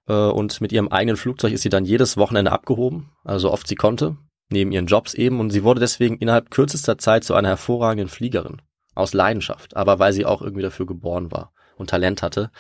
Äh, 0.09 0.13
und 0.13 0.61
mit 0.61 0.73
ihrem 0.73 0.89
eigenen 0.89 1.17
Flugzeug 1.17 1.53
ist 1.53 1.63
sie 1.63 1.69
dann 1.69 1.85
jedes 1.85 2.17
Wochenende 2.17 2.53
abgehoben, 2.53 3.11
also 3.25 3.49
so 3.49 3.53
oft 3.53 3.67
sie 3.67 3.75
konnte, 3.75 4.17
neben 4.49 4.73
ihren 4.73 4.87
Jobs 4.87 5.15
eben. 5.15 5.41
Und 5.41 5.51
sie 5.51 5.65
wurde 5.65 5.81
deswegen 5.81 6.17
innerhalb 6.19 6.51
kürzester 6.51 6.99
Zeit 6.99 7.25
zu 7.25 7.35
einer 7.35 7.49
hervorragenden 7.49 8.09
Fliegerin. 8.09 8.63
Aus 8.95 9.13
Leidenschaft, 9.13 9.77
aber 9.77 9.99
weil 9.99 10.15
sie 10.15 10.25
auch 10.25 10.41
irgendwie 10.41 10.63
dafür 10.63 10.87
geboren 10.87 11.31
war 11.31 11.53
und 11.77 11.91
Talent 11.91 12.23
hatte. 12.23 12.51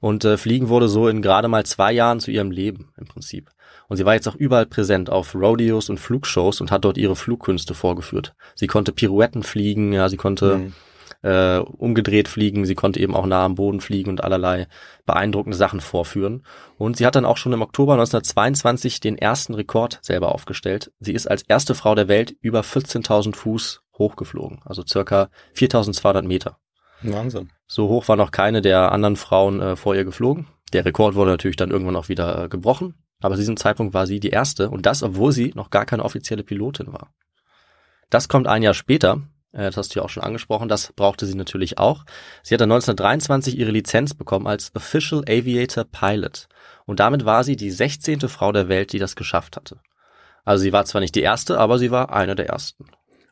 Und 0.00 0.24
äh, 0.24 0.36
Fliegen 0.36 0.68
wurde 0.68 0.86
so 0.86 1.08
in 1.08 1.22
gerade 1.22 1.48
mal 1.48 1.64
zwei 1.64 1.92
Jahren 1.92 2.20
zu 2.20 2.30
ihrem 2.30 2.50
Leben 2.50 2.92
im 2.98 3.06
Prinzip. 3.06 3.50
Und 3.88 3.96
sie 3.96 4.04
war 4.04 4.14
jetzt 4.14 4.28
auch 4.28 4.34
überall 4.34 4.66
präsent 4.66 5.08
auf 5.08 5.34
Rodeos 5.34 5.88
und 5.88 5.98
Flugshows 5.98 6.60
und 6.60 6.70
hat 6.70 6.84
dort 6.84 6.98
ihre 6.98 7.16
Flugkünste 7.16 7.72
vorgeführt. 7.72 8.34
Sie 8.54 8.66
konnte 8.66 8.92
Pirouetten 8.92 9.42
fliegen, 9.42 9.92
ja, 9.92 10.08
sie 10.10 10.18
konnte 10.18 10.58
Mhm. 10.58 10.74
Äh, 11.22 11.58
umgedreht 11.58 12.28
fliegen, 12.28 12.64
sie 12.64 12.74
konnte 12.74 13.00
eben 13.00 13.14
auch 13.14 13.26
nah 13.26 13.44
am 13.44 13.56
Boden 13.56 13.80
fliegen 13.80 14.10
und 14.10 14.22
allerlei 14.22 14.68
beeindruckende 15.06 15.56
Sachen 15.56 15.80
vorführen. 15.80 16.44
Und 16.76 16.96
sie 16.96 17.06
hat 17.06 17.16
dann 17.16 17.24
auch 17.24 17.36
schon 17.36 17.52
im 17.52 17.62
Oktober 17.62 17.94
1922 17.94 19.00
den 19.00 19.18
ersten 19.18 19.54
Rekord 19.54 19.98
selber 20.02 20.32
aufgestellt. 20.32 20.92
Sie 21.00 21.12
ist 21.12 21.28
als 21.28 21.42
erste 21.42 21.74
Frau 21.74 21.94
der 21.94 22.08
Welt 22.08 22.36
über 22.40 22.60
14.000 22.60 23.34
Fuß 23.34 23.82
hochgeflogen, 23.98 24.60
also 24.64 24.84
circa 24.86 25.28
4.200 25.56 26.22
Meter. 26.22 26.58
Wahnsinn. 27.02 27.50
So 27.66 27.88
hoch 27.88 28.08
war 28.08 28.16
noch 28.16 28.30
keine 28.30 28.62
der 28.62 28.92
anderen 28.92 29.16
Frauen 29.16 29.60
äh, 29.60 29.76
vor 29.76 29.94
ihr 29.94 30.04
geflogen. 30.04 30.46
Der 30.72 30.84
Rekord 30.84 31.14
wurde 31.14 31.30
natürlich 31.30 31.56
dann 31.56 31.70
irgendwann 31.70 31.96
auch 31.96 32.08
wieder 32.08 32.44
äh, 32.44 32.48
gebrochen. 32.48 32.94
Aber 33.20 33.34
zu 33.34 33.40
diesem 33.40 33.56
Zeitpunkt 33.56 33.94
war 33.94 34.06
sie 34.06 34.20
die 34.20 34.30
erste 34.30 34.70
und 34.70 34.86
das, 34.86 35.02
obwohl 35.02 35.32
sie 35.32 35.52
noch 35.54 35.70
gar 35.70 35.86
keine 35.86 36.04
offizielle 36.04 36.44
Pilotin 36.44 36.92
war. 36.92 37.12
Das 38.10 38.28
kommt 38.28 38.46
ein 38.46 38.62
Jahr 38.62 38.74
später. 38.74 39.22
Äh, 39.52 39.64
das 39.64 39.76
hast 39.76 39.94
du 39.94 40.00
ja 40.00 40.04
auch 40.04 40.10
schon 40.10 40.22
angesprochen. 40.22 40.68
Das 40.68 40.92
brauchte 40.92 41.26
sie 41.26 41.34
natürlich 41.34 41.78
auch. 41.78 42.04
Sie 42.42 42.54
hat 42.54 42.60
dann 42.60 42.72
1923 42.72 43.58
ihre 43.58 43.70
Lizenz 43.70 44.14
bekommen 44.14 44.46
als 44.46 44.74
Official 44.74 45.22
Aviator 45.28 45.84
Pilot. 45.84 46.48
Und 46.86 47.00
damit 47.00 47.24
war 47.24 47.44
sie 47.44 47.56
die 47.56 47.70
16. 47.70 48.20
Frau 48.28 48.52
der 48.52 48.68
Welt, 48.68 48.92
die 48.92 48.98
das 48.98 49.16
geschafft 49.16 49.56
hatte. 49.56 49.80
Also 50.44 50.62
sie 50.62 50.72
war 50.72 50.84
zwar 50.86 51.00
nicht 51.00 51.14
die 51.14 51.22
erste, 51.22 51.58
aber 51.58 51.78
sie 51.78 51.90
war 51.90 52.12
eine 52.12 52.34
der 52.34 52.48
ersten. 52.48 52.86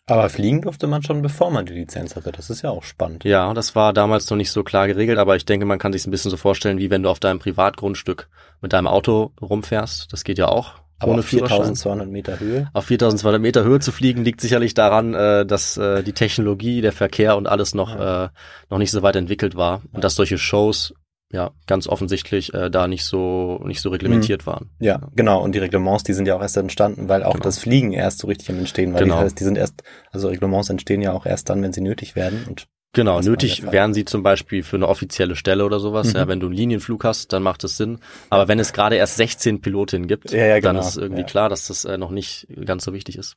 Aber 0.09 0.29
fliegen 0.29 0.63
durfte 0.63 0.87
man 0.87 1.03
schon, 1.03 1.21
bevor 1.21 1.51
man 1.51 1.67
die 1.67 1.73
Lizenz 1.73 2.15
hatte. 2.15 2.31
Das 2.31 2.49
ist 2.49 2.63
ja 2.63 2.71
auch 2.71 2.85
spannend. 2.85 3.25
Ja, 3.25 3.53
das 3.55 3.75
war 3.75 3.93
damals 3.93 4.31
noch 4.31 4.37
nicht 4.37 4.53
so 4.53 4.63
klar 4.63 4.87
geregelt, 4.87 5.19
aber 5.19 5.35
ich 5.35 5.45
denke, 5.45 5.67
man 5.67 5.81
kann 5.81 5.93
sich 5.93 6.07
ein 6.07 6.13
bisschen 6.13 6.31
so 6.31 6.37
vorstellen, 6.37 6.79
wie 6.79 6.91
wenn 6.91 7.03
du 7.03 7.09
auf 7.09 7.19
deinem 7.19 7.41
Privatgrundstück 7.41 8.29
mit 8.61 8.73
deinem 8.73 8.87
Auto 8.87 9.33
rumfährst. 9.41 10.13
Das 10.13 10.23
geht 10.23 10.39
ja 10.39 10.47
auch. 10.47 10.75
Aber 10.99 11.13
ohne 11.13 11.21
auf 11.21 11.27
Führerschein. 11.27 11.59
4200 11.77 12.09
Meter 12.09 12.41
Höhe. 12.41 12.71
Auf 12.73 12.87
4200 12.87 13.41
Meter 13.41 13.65
Höhe 13.65 13.81
zu 13.81 13.93
fliegen 13.93 14.25
liegt 14.25 14.41
sicherlich 14.41 14.75
daran, 14.75 15.15
äh, 15.15 15.45
dass 15.47 15.77
äh, 15.77 16.03
die 16.03 16.13
Technologie, 16.13 16.81
der 16.81 16.93
Verkehr 16.93 17.37
und 17.37 17.47
alles 17.47 17.75
noch 17.75 17.95
äh, 17.99 18.29
noch 18.71 18.79
nicht 18.79 18.91
so 18.91 19.03
weit 19.03 19.17
entwickelt 19.17 19.57
war 19.57 19.83
und 19.93 20.03
dass 20.05 20.15
solche 20.15 20.39
Shows 20.39 20.95
ja 21.33 21.51
ganz 21.67 21.89
offensichtlich 21.89 22.55
äh, 22.55 22.71
da 22.71 22.87
nicht 22.87 23.05
so 23.05 23.61
nicht 23.65 23.81
so 23.81 23.91
reglementiert 23.91 24.47
waren. 24.47 24.71
Ja, 24.79 25.01
genau. 25.17 25.43
Und 25.43 25.55
die 25.55 25.59
Reglements, 25.59 26.05
die 26.05 26.13
sind 26.13 26.27
ja 26.29 26.37
auch 26.37 26.41
erst 26.41 26.57
entstanden, 26.57 27.09
weil 27.09 27.25
auch 27.25 27.33
Genau. 27.33 27.45
das 27.45 27.59
Fliegen 27.59 27.93
erst 27.93 28.21
so 28.21 28.29
richtig 28.29 28.49
am 28.51 28.59
Entstehen 28.59 28.93
war. 28.95 29.01
Genau. 29.01 29.17
Das 29.17 29.25
heißt, 29.25 29.41
die 29.41 29.45
sind 29.45 29.59
erst, 29.59 29.83
also 30.13 30.29
Reglements 30.29 30.71
entstehen 30.71 31.03
ja 31.03 31.13
auch 31.13 31.27
erst 31.27 31.51
dann, 31.51 31.63
wenn 31.63 31.73
sie 31.73 31.81
nötig 31.81 32.15
werden. 32.15 32.45
Und 32.49 32.67
Genau, 32.97 33.19
Das 33.19 33.27
nötig 33.27 33.71
wären 33.71 33.93
sie 33.93 34.07
zum 34.07 34.23
Beispiel 34.23 34.63
für 34.63 34.77
eine 34.77 34.89
offizielle 34.89 35.37
Stelle 35.37 35.67
oder 35.67 35.81
sowas. 35.81 36.15
Mhm. 36.15 36.17
Ja, 36.17 36.29
wenn 36.29 36.41
du 36.41 36.47
einen 36.47 36.57
Linienflug 36.57 37.05
hast, 37.05 37.31
dann 37.31 37.43
macht 37.43 37.63
es 37.63 37.77
Sinn. 37.77 37.99
Aber 38.31 38.49
wenn 38.49 38.59
es 38.59 38.73
gerade 38.73 38.97
erst 38.97 39.17
16 39.19 39.61
Pilotinnen 39.61 40.09
gibt, 40.09 40.33
Ja, 40.33 40.47
ja, 40.47 40.61
dann 40.61 40.77
genau. 40.77 40.81
ist 40.81 40.93
es 40.93 40.97
irgendwie 40.97 41.25
klar, 41.25 41.51
dass 41.51 41.67
das 41.67 41.85
äh, 41.85 41.99
noch 41.99 42.11
nicht 42.11 42.47
ganz 42.65 42.87
so 42.87 42.95
wichtig 42.95 43.19
ist. 43.19 43.37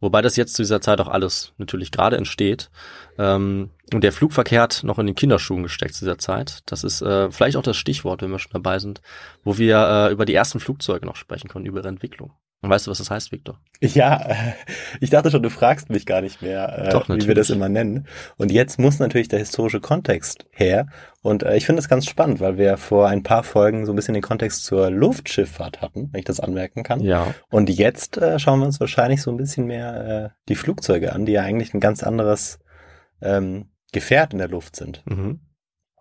Wobei 0.00 0.22
das 0.22 0.34
jetzt 0.34 0.54
zu 0.56 0.62
dieser 0.62 0.80
Zeit 0.80 1.00
auch 1.00 1.06
alles 1.06 1.52
natürlich 1.56 1.92
gerade 1.92 2.16
entsteht. 2.16 2.68
Ähm, 3.16 3.70
und 3.94 4.02
der 4.02 4.10
Flugverkehr 4.10 4.62
hat 4.62 4.80
noch 4.82 4.98
in 4.98 5.06
den 5.06 5.14
Kinderschuhen 5.14 5.62
gesteckt 5.62 5.94
zu 5.94 6.04
dieser 6.04 6.18
Zeit. 6.18 6.58
Das 6.66 6.82
ist 6.82 7.00
äh, 7.00 7.30
vielleicht 7.30 7.56
auch 7.56 7.62
das 7.62 7.76
Stichwort, 7.76 8.22
wenn 8.22 8.32
wir 8.32 8.40
schon 8.40 8.54
dabei 8.54 8.80
sind, 8.80 9.02
wo 9.44 9.56
wir 9.56 10.08
äh, 10.08 10.12
über 10.12 10.24
die 10.24 10.34
ersten 10.34 10.58
Flugzeuge 10.58 11.06
noch 11.06 11.14
sprechen 11.14 11.46
können, 11.48 11.66
über 11.66 11.78
ihre 11.78 11.88
Entwicklung. 11.88 12.32
Und 12.62 12.70
weißt 12.70 12.86
du, 12.86 12.90
was 12.90 12.98
das 12.98 13.10
heißt, 13.10 13.32
Victor? 13.32 13.60
ja, 13.80 14.26
ich 15.00 15.10
dachte 15.10 15.30
schon, 15.30 15.42
du 15.42 15.50
fragst 15.50 15.90
mich 15.90 16.06
gar 16.06 16.20
nicht 16.20 16.42
mehr, 16.42 16.86
äh, 16.86 16.90
Doch, 16.90 17.08
wie 17.08 17.26
wir 17.26 17.34
das 17.34 17.50
immer 17.50 17.68
nennen. 17.68 18.06
Und 18.38 18.50
jetzt 18.50 18.78
muss 18.78 18.98
natürlich 18.98 19.28
der 19.28 19.38
historische 19.38 19.80
Kontext 19.80 20.46
her. 20.50 20.86
Und 21.22 21.42
äh, 21.42 21.56
ich 21.56 21.66
finde 21.66 21.80
das 21.80 21.88
ganz 21.88 22.06
spannend, 22.06 22.40
weil 22.40 22.56
wir 22.56 22.76
vor 22.76 23.08
ein 23.08 23.22
paar 23.22 23.42
Folgen 23.42 23.84
so 23.84 23.92
ein 23.92 23.96
bisschen 23.96 24.14
den 24.14 24.22
Kontext 24.22 24.64
zur 24.64 24.90
Luftschifffahrt 24.90 25.82
hatten, 25.82 26.08
wenn 26.12 26.18
ich 26.18 26.24
das 26.24 26.40
anmerken 26.40 26.82
kann. 26.82 27.00
Ja. 27.00 27.34
Und 27.50 27.68
jetzt 27.68 28.16
äh, 28.16 28.38
schauen 28.38 28.60
wir 28.60 28.66
uns 28.66 28.80
wahrscheinlich 28.80 29.22
so 29.22 29.30
ein 29.30 29.36
bisschen 29.36 29.66
mehr 29.66 30.34
die 30.48 30.56
Flugzeuge 30.56 31.12
an, 31.12 31.26
die 31.26 31.32
ja 31.32 31.42
eigentlich 31.42 31.74
ein 31.74 31.80
ganz 31.80 32.02
anderes 32.02 32.58
ähm, 33.20 33.70
Gefährt 33.92 34.32
in 34.32 34.38
der 34.38 34.48
Luft 34.48 34.76
sind. 34.76 35.02
Mhm. 35.06 35.40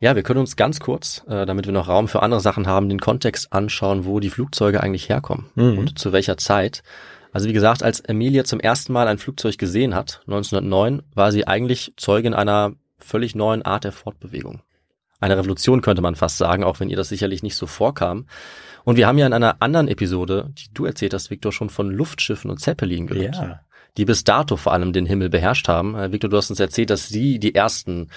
Ja, 0.02 0.16
wir 0.16 0.24
können 0.24 0.40
uns 0.42 0.56
ganz 0.56 0.80
kurz, 0.80 1.24
äh, 1.28 1.46
damit 1.46 1.66
wir 1.66 1.74
noch 1.74 1.88
Raum 1.88 2.08
für 2.08 2.22
andere 2.22 2.42
Sachen 2.42 2.68
haben, 2.68 2.90
den 2.90 3.00
Kontext 3.00 3.54
anschauen, 3.54 4.06
wo 4.06 4.20
die 4.20 4.30
Flugzeuge 4.30 4.82
eigentlich 4.84 5.10
herkommen 5.10 5.46
Mhm. 5.56 5.78
und 5.78 6.00
zu 6.00 6.12
welcher 6.12 6.38
Zeit. 6.38 6.84
Also 7.32 7.48
wie 7.50 7.54
gesagt, 7.54 7.82
als 7.84 8.00
Emilia 8.02 8.44
zum 8.44 8.60
ersten 8.60 8.94
Mal 8.94 9.08
ein 9.08 9.18
Flugzeug 9.18 9.58
gesehen 9.58 9.96
hat, 9.96 10.22
1909, 10.28 11.02
war 11.14 11.32
sie 11.32 11.48
eigentlich 11.48 11.94
Zeugin 11.98 12.34
einer 12.34 12.74
völlig 12.98 13.36
neuen 13.36 13.62
Art 13.62 13.84
der 13.84 13.92
Fortbewegung. 13.92 14.62
Eine 15.20 15.38
Revolution 15.38 15.82
könnte 15.82 16.02
man 16.02 16.16
fast 16.16 16.38
sagen, 16.38 16.64
auch 16.64 16.80
wenn 16.80 16.90
ihr 16.90 16.98
das 16.98 17.10
sicherlich 17.10 17.42
nicht 17.42 17.56
so 17.56 17.66
vorkam. 17.68 18.28
Und 18.84 18.98
wir 18.98 19.08
haben 19.08 19.18
ja 19.18 19.26
in 19.26 19.34
einer 19.34 19.62
anderen 19.62 19.88
Episode, 19.88 20.52
die 20.58 20.74
du 20.74 20.86
erzählt 20.86 21.14
hast, 21.14 21.30
Victor, 21.30 21.52
schon 21.52 21.70
von 21.70 21.90
Luftschiffen 21.90 22.52
und 22.52 22.60
Zeppelin 22.60 23.08
gehört 23.08 23.36
Ja. 23.36 23.60
die 23.98 24.06
bis 24.06 24.26
dato 24.26 24.58
vor 24.58 24.74
allem 24.74 24.92
den 24.92 25.06
Himmel 25.06 25.30
beherrscht 25.30 25.68
haben. 25.70 25.96
Äh, 25.96 26.12
Victor, 26.12 26.30
du 26.30 26.36
hast 26.38 26.50
uns 26.50 26.60
erzählt, 26.60 26.90
dass 26.90 27.08
sie 27.08 27.40
die 27.40 27.56
ersten 27.56 28.10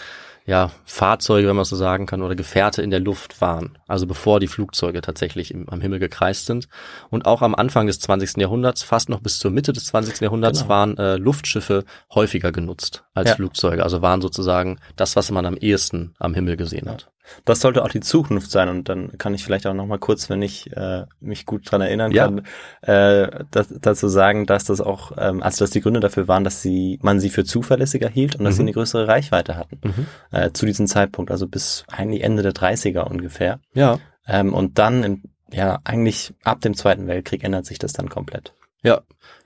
ja, 0.49 0.71
Fahrzeuge, 0.87 1.47
wenn 1.47 1.57
man 1.57 1.67
so 1.67 1.77
sagen 1.77 2.07
kann, 2.07 2.23
oder 2.23 2.35
Gefährte 2.35 2.81
in 2.81 2.89
der 2.89 3.01
Luft 3.01 3.43
waren. 3.43 3.77
Also 3.87 4.07
bevor 4.07 4.41
die 4.41 4.47
Flugzeuge 4.49 5.03
tatsächlich 5.03 5.53
im, 5.53 5.69
am 5.69 5.83
Himmel 5.83 5.99
gekreist 5.99 6.47
sind. 6.47 6.69
Und 7.11 7.27
auch 7.27 7.43
am 7.43 7.55
Anfang 7.55 7.87
des 7.87 8.01
20. 8.01 8.39
Jahrhunderts, 8.39 8.83
fast 8.83 9.11
noch 9.11 9.21
bis 9.21 9.39
zur 9.39 9.51
Mitte 9.51 9.75
des 9.75 9.85
20. 9.85 10.21
Jahrhunderts, 10.23 10.61
Genau. 10.61 10.71
waren 10.71 10.97
äh, 10.97 11.17
Luftschiffe 11.17 11.85
häufiger 12.15 12.51
genutzt 12.51 13.05
als 13.13 13.29
Ja. 13.29 13.35
Flugzeuge. 13.37 13.83
Also 13.83 14.01
waren 14.01 14.23
sozusagen 14.23 14.79
das, 14.97 15.17
was 15.17 15.31
man 15.31 15.45
am 15.45 15.55
ehesten 15.59 16.15
am 16.19 16.33
Himmel 16.33 16.57
gesehen 16.57 16.89
hat. 16.89 17.11
Das 17.45 17.61
sollte 17.61 17.83
auch 17.85 17.89
die 17.89 18.01
Zukunft 18.01 18.51
sein 18.51 18.69
und 18.69 18.89
dann 18.89 19.17
kann 19.19 19.35
ich 19.35 19.45
vielleicht 19.45 19.67
auch 19.67 19.75
noch 19.75 19.87
mal 19.87 19.99
kurz, 19.99 20.31
wenn 20.31 20.43
ich 20.43 20.71
äh, 20.77 21.05
mich 21.21 21.47
gut 21.47 21.71
dran 21.71 21.81
erinnern 21.81 22.11
Ja. 22.13 22.25
kann, 22.27 22.45
äh, 22.83 23.45
das, 23.51 23.69
dazu 23.81 24.09
sagen, 24.09 24.47
dass 24.47 24.65
das 24.65 24.81
auch, 24.81 25.13
ähm, 25.19 25.43
also 25.43 25.65
dass 25.65 25.71
die 25.71 25.81
Gründe 25.81 26.01
dafür 26.01 26.29
waren, 26.29 26.45
dass 26.45 26.63
sie 26.63 26.99
man 27.03 27.21
sie 27.21 27.31
für 27.31 27.45
zuverlässiger 27.45 28.09
hielt 28.09 28.37
und 28.37 28.45
dass 28.45 28.57
sie 28.57 28.63
Mhm. 28.63 28.69
eine 28.69 28.75
größere 28.75 29.09
Reichweite 29.09 29.57
hatten 29.57 29.79
Mhm. 29.85 30.07
äh, 30.31 30.51
zu 30.53 30.67
diesem 30.67 30.87
Zeitpunkt, 30.87 31.31
also 31.31 31.47
bis 31.47 31.85
eigentlich 31.89 32.23
Ende 32.23 32.43
der 32.43 32.53
30er 32.53 33.03
ungefähr. 33.11 33.61
Ja. 33.75 33.99
Ähm, 34.27 34.55
und 34.55 34.79
dann, 34.79 35.05
in, 35.05 35.23
ja, 35.53 35.79
eigentlich 35.85 36.35
ab 36.45 36.61
dem 36.61 36.75
Zweiten 36.75 37.07
Weltkrieg 37.07 37.43
ändert 37.45 37.67
sich 37.67 37.79
das 37.79 37.93
dann 37.93 38.09
komplett. 38.09 38.53
Ja, 38.83 39.01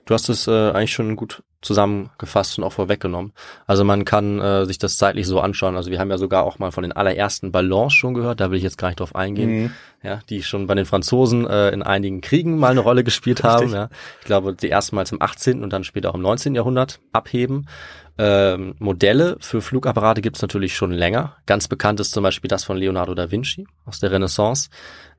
du 0.05 0.13
hast 0.13 0.29
es 0.29 0.47
äh, 0.47 0.71
eigentlich 0.71 0.93
schon 0.93 1.15
gut 1.15 1.43
zusammengefasst 1.63 2.57
und 2.57 2.63
auch 2.63 2.73
vorweggenommen. 2.73 3.33
Also 3.65 3.83
man 3.83 4.05
kann 4.05 4.39
äh, 4.39 4.65
sich 4.65 4.77
das 4.77 4.97
zeitlich 4.97 5.25
so 5.27 5.39
anschauen. 5.39 5.75
Also 5.75 5.89
wir 5.91 5.99
haben 5.99 6.11
ja 6.11 6.17
sogar 6.17 6.43
auch 6.43 6.59
mal 6.59 6.71
von 6.71 6.83
den 6.83 6.91
allerersten 6.91 7.51
Ballons 7.51 7.93
schon 7.93 8.13
gehört, 8.13 8.39
da 8.39 8.51
will 8.51 8.57
ich 8.57 8.63
jetzt 8.63 8.77
gar 8.77 8.89
nicht 8.89 8.99
drauf 8.99 9.15
eingehen, 9.15 9.49
Mhm. 9.63 9.71
ja, 10.03 10.19
die 10.29 10.43
schon 10.43 10.67
bei 10.67 10.75
den 10.75 10.85
Franzosen 10.85 11.47
äh, 11.47 11.69
in 11.69 11.81
einigen 11.81 12.21
Kriegen 12.21 12.57
mal 12.59 12.71
eine 12.71 12.81
Rolle 12.81 13.03
gespielt 13.03 13.43
haben. 13.43 13.71
Ja. 13.73 13.89
Ich 14.19 14.25
glaube, 14.25 14.53
die 14.53 14.67
erstmals 14.67 15.11
im 15.11 15.21
18. 15.21 15.63
und 15.63 15.71
dann 15.73 15.83
später 15.83 16.09
auch 16.11 16.15
im 16.15 16.21
19. 16.21 16.53
Jahrhundert 16.55 16.99
abheben. 17.11 17.67
Ähm, 18.17 18.75
Modelle 18.77 19.37
für 19.39 19.61
Flugapparate 19.61 20.21
gibt 20.21 20.35
es 20.35 20.41
natürlich 20.43 20.75
schon 20.75 20.91
länger. 20.91 21.35
Ganz 21.47 21.67
bekannt 21.67 21.99
ist 21.99 22.11
zum 22.11 22.21
Beispiel 22.21 22.47
das 22.47 22.63
von 22.63 22.77
Leonardo 22.77 23.15
da 23.15 23.31
Vinci 23.31 23.65
aus 23.85 23.99
der 23.99 24.11
Renaissance, 24.11 24.69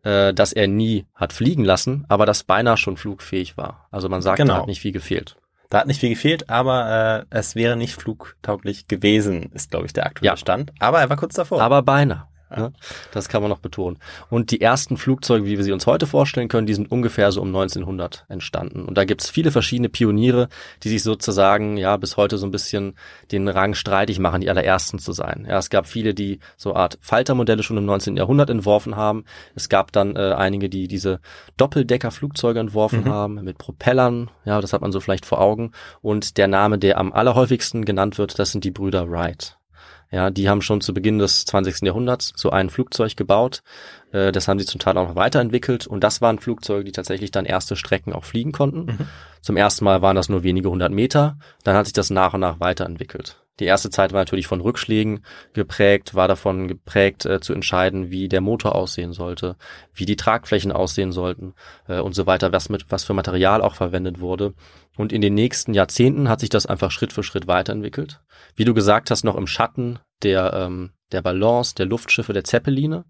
äh, 0.05 0.33
dass 0.33 0.53
er 0.53 0.69
nie 0.69 1.05
hat 1.15 1.33
fliegen 1.33 1.65
lassen, 1.65 2.05
aber 2.09 2.25
das 2.25 2.45
beinahe 2.45 2.77
schon 2.77 2.97
flugfähig 2.97 3.57
war. 3.57 3.89
Also 3.91 4.09
man 4.09 4.23
sagt, 4.23 4.37
Genau. 4.39 4.55
da 4.55 4.61
hat 4.61 4.67
nicht 4.69 4.81
viel 4.81 4.93
gefehlt. 4.93 5.35
Da 5.75 5.81
hat 5.81 5.89
nicht 5.89 5.99
viel 5.99 6.11
gefehlt, 6.11 6.51
aber 6.51 7.25
äh, 7.33 7.37
es 7.37 7.57
wäre 7.57 7.75
nicht 7.77 7.97
flugtauglich 8.01 8.87
gewesen, 8.87 9.51
ist, 9.55 9.73
glaube 9.73 9.87
ich, 9.87 9.93
der 9.93 10.07
aktuelle 10.07 10.35
Ja. 10.35 10.37
Stand. 10.37 10.73
Aber 10.79 11.01
er 11.01 11.11
war 11.11 11.17
kurz 11.17 11.35
davor. 11.35 11.61
Aber 11.61 11.83
beinahe. 11.83 12.29
Ne? 12.51 12.73
Das 13.13 13.29
kann 13.29 13.43
man 13.43 13.51
noch 13.51 13.59
betonen. 13.59 13.99
Und 14.31 14.51
die 14.51 14.61
ersten 14.61 14.97
Flugzeuge, 14.97 15.47
wie 15.47 15.57
wir 15.57 15.65
sie 15.65 15.73
uns 15.73 15.87
heute 15.87 16.07
vorstellen 16.07 16.49
können, 16.49 16.67
die 16.67 16.75
sind 16.75 16.91
ungefähr 16.91 17.33
so 17.33 17.41
um 17.41 17.49
1900 17.49 18.25
entstanden. 18.29 18.85
Und 18.85 18.97
da 18.97 19.05
gibt 19.05 19.23
es 19.23 19.31
viele 19.31 19.51
verschiedene 19.51 19.89
Pioniere, 19.89 20.49
die 20.83 20.89
sich 20.89 21.03
sozusagen 21.03 21.77
ja 21.77 21.97
bis 21.97 22.17
heute 22.17 22.39
so 22.39 22.47
ein 22.47 22.51
bisschen 22.51 22.95
den 23.33 23.49
Rang 23.49 23.75
streitig 23.75 24.19
machen, 24.19 24.41
die 24.41 24.51
allerersten 24.51 24.99
zu 24.99 25.13
sein. 25.13 25.47
Ja, 25.49 25.59
es 25.59 25.71
gab 25.71 25.87
viele, 25.87 26.15
die 26.15 26.39
so 26.57 26.75
Art 26.75 26.99
Faltermodelle 27.01 27.63
schon 27.63 27.77
im 27.77 27.87
19. 27.87 28.17
Jahrhundert 28.17 28.51
entworfen 28.51 28.97
haben. 28.97 29.25
Es 29.55 29.69
gab 29.69 29.93
dann 29.93 30.17
äh, 30.17 30.33
einige, 30.37 30.69
die 30.69 30.89
diese 30.89 31.21
Doppeldecker-Flugzeuge 31.57 32.61
entworfen 32.61 33.05
Mhm. 33.05 33.09
haben 33.09 33.35
mit 33.43 33.59
Propellern. 33.59 34.31
Ja, 34.45 34.61
das 34.61 34.73
hat 34.73 34.81
man 34.81 34.93
so 34.93 35.01
vielleicht 35.01 35.27
vor 35.27 35.41
Augen. 35.41 35.73
Und 36.03 36.37
der 36.37 36.49
Name, 36.49 36.79
der 36.79 36.99
am 36.99 37.13
allerhäufigsten 37.13 37.85
genannt 37.85 38.19
wird, 38.19 38.39
das 38.39 38.53
sind 38.53 38.65
die 38.65 38.71
Brüder 38.71 39.11
Wright. 39.11 39.57
Ja, 40.15 40.31
die 40.31 40.49
haben 40.49 40.63
schon 40.63 40.81
zu 40.81 40.95
Beginn 40.95 41.19
des 41.19 41.45
20. 41.45 41.83
Jahrhunderts 41.83 42.33
so 42.37 42.51
ein 42.51 42.71
Flugzeug 42.71 43.17
gebaut. 43.17 43.65
Äh, 44.13 44.31
das 44.31 44.47
haben 44.47 44.61
sie 44.61 44.65
zum 44.65 44.79
Teil 44.79 44.97
auch 44.97 45.09
noch 45.09 45.17
weiterentwickelt. 45.17 45.89
Und 45.89 46.05
das 46.05 46.21
waren 46.21 46.39
Flugzeuge, 46.39 46.85
die 46.85 46.93
tatsächlich 46.93 47.33
dann 47.33 47.47
erste 47.47 47.75
Strecken 47.75 48.13
auch 48.13 48.23
fliegen 48.23 48.53
konnten. 48.53 48.85
Mhm. 48.85 49.09
Zum 49.41 49.57
ersten 49.57 49.85
Mal 49.85 50.03
waren 50.03 50.15
das 50.15 50.29
nur 50.29 50.45
wenige 50.45 50.71
hundert 50.71 50.93
Meter. 50.93 51.37
Dann 51.65 51.75
hat 51.75 51.87
sich 51.87 51.95
das 51.95 52.11
nach 52.11 52.33
und 52.33 52.41
nach 52.41 52.61
weiterentwickelt. 52.61 53.41
Die 53.61 53.65
erste 53.65 53.91
Zeit 53.91 54.13
war 54.13 54.21
natürlich 54.21 54.47
von 54.47 54.61
Rückschlägen 54.61 55.25
geprägt, 55.53 56.15
war 56.15 56.27
davon 56.27 56.67
geprägt 56.67 57.25
äh, 57.25 57.41
zu 57.41 57.53
entscheiden, 57.53 58.11
wie 58.11 58.29
der 58.29 58.41
Motor 58.41 58.75
aussehen 58.75 59.13
sollte, 59.13 59.57
wie 59.93 60.07
die 60.07 60.17
Tragflächen 60.17 60.73
aussehen 60.73 61.13
sollten 61.13 61.55
äh, 61.89 62.01
und 62.01 62.15
so 62.15 62.27
weiter, 62.27 62.53
was 62.53 62.69
mit 62.69 62.87
was 62.89 63.05
für 63.05 63.15
Material 63.15 63.63
auch 63.63 63.75
verwendet 63.77 64.21
wurde. 64.21 64.55
Und 64.97 65.13
in 65.13 65.21
den 65.21 65.35
nächsten 65.35 65.75
Jahrzehnten 65.75 66.29
hat 66.29 66.41
sich 66.41 66.51
das 66.51 66.67
einfach 66.67 66.91
Schritt 66.91 67.13
für 67.13 67.23
Schritt 67.23 67.47
weiterentwickelt. 67.47 68.21
Wie 68.55 68.65
du 68.65 68.75
gesagt 68.75 69.11
hast, 69.11 69.25
noch 69.25 69.37
im 69.37 69.47
Schatten 69.47 69.99
der 70.23 70.53
ähm, 70.55 70.91
der 71.15 71.23
Ballons, 71.23 71.75
der 71.75 71.87
Luftschiffe, 71.87 72.35
der 72.35 72.45
Zeppeline. 72.45 73.05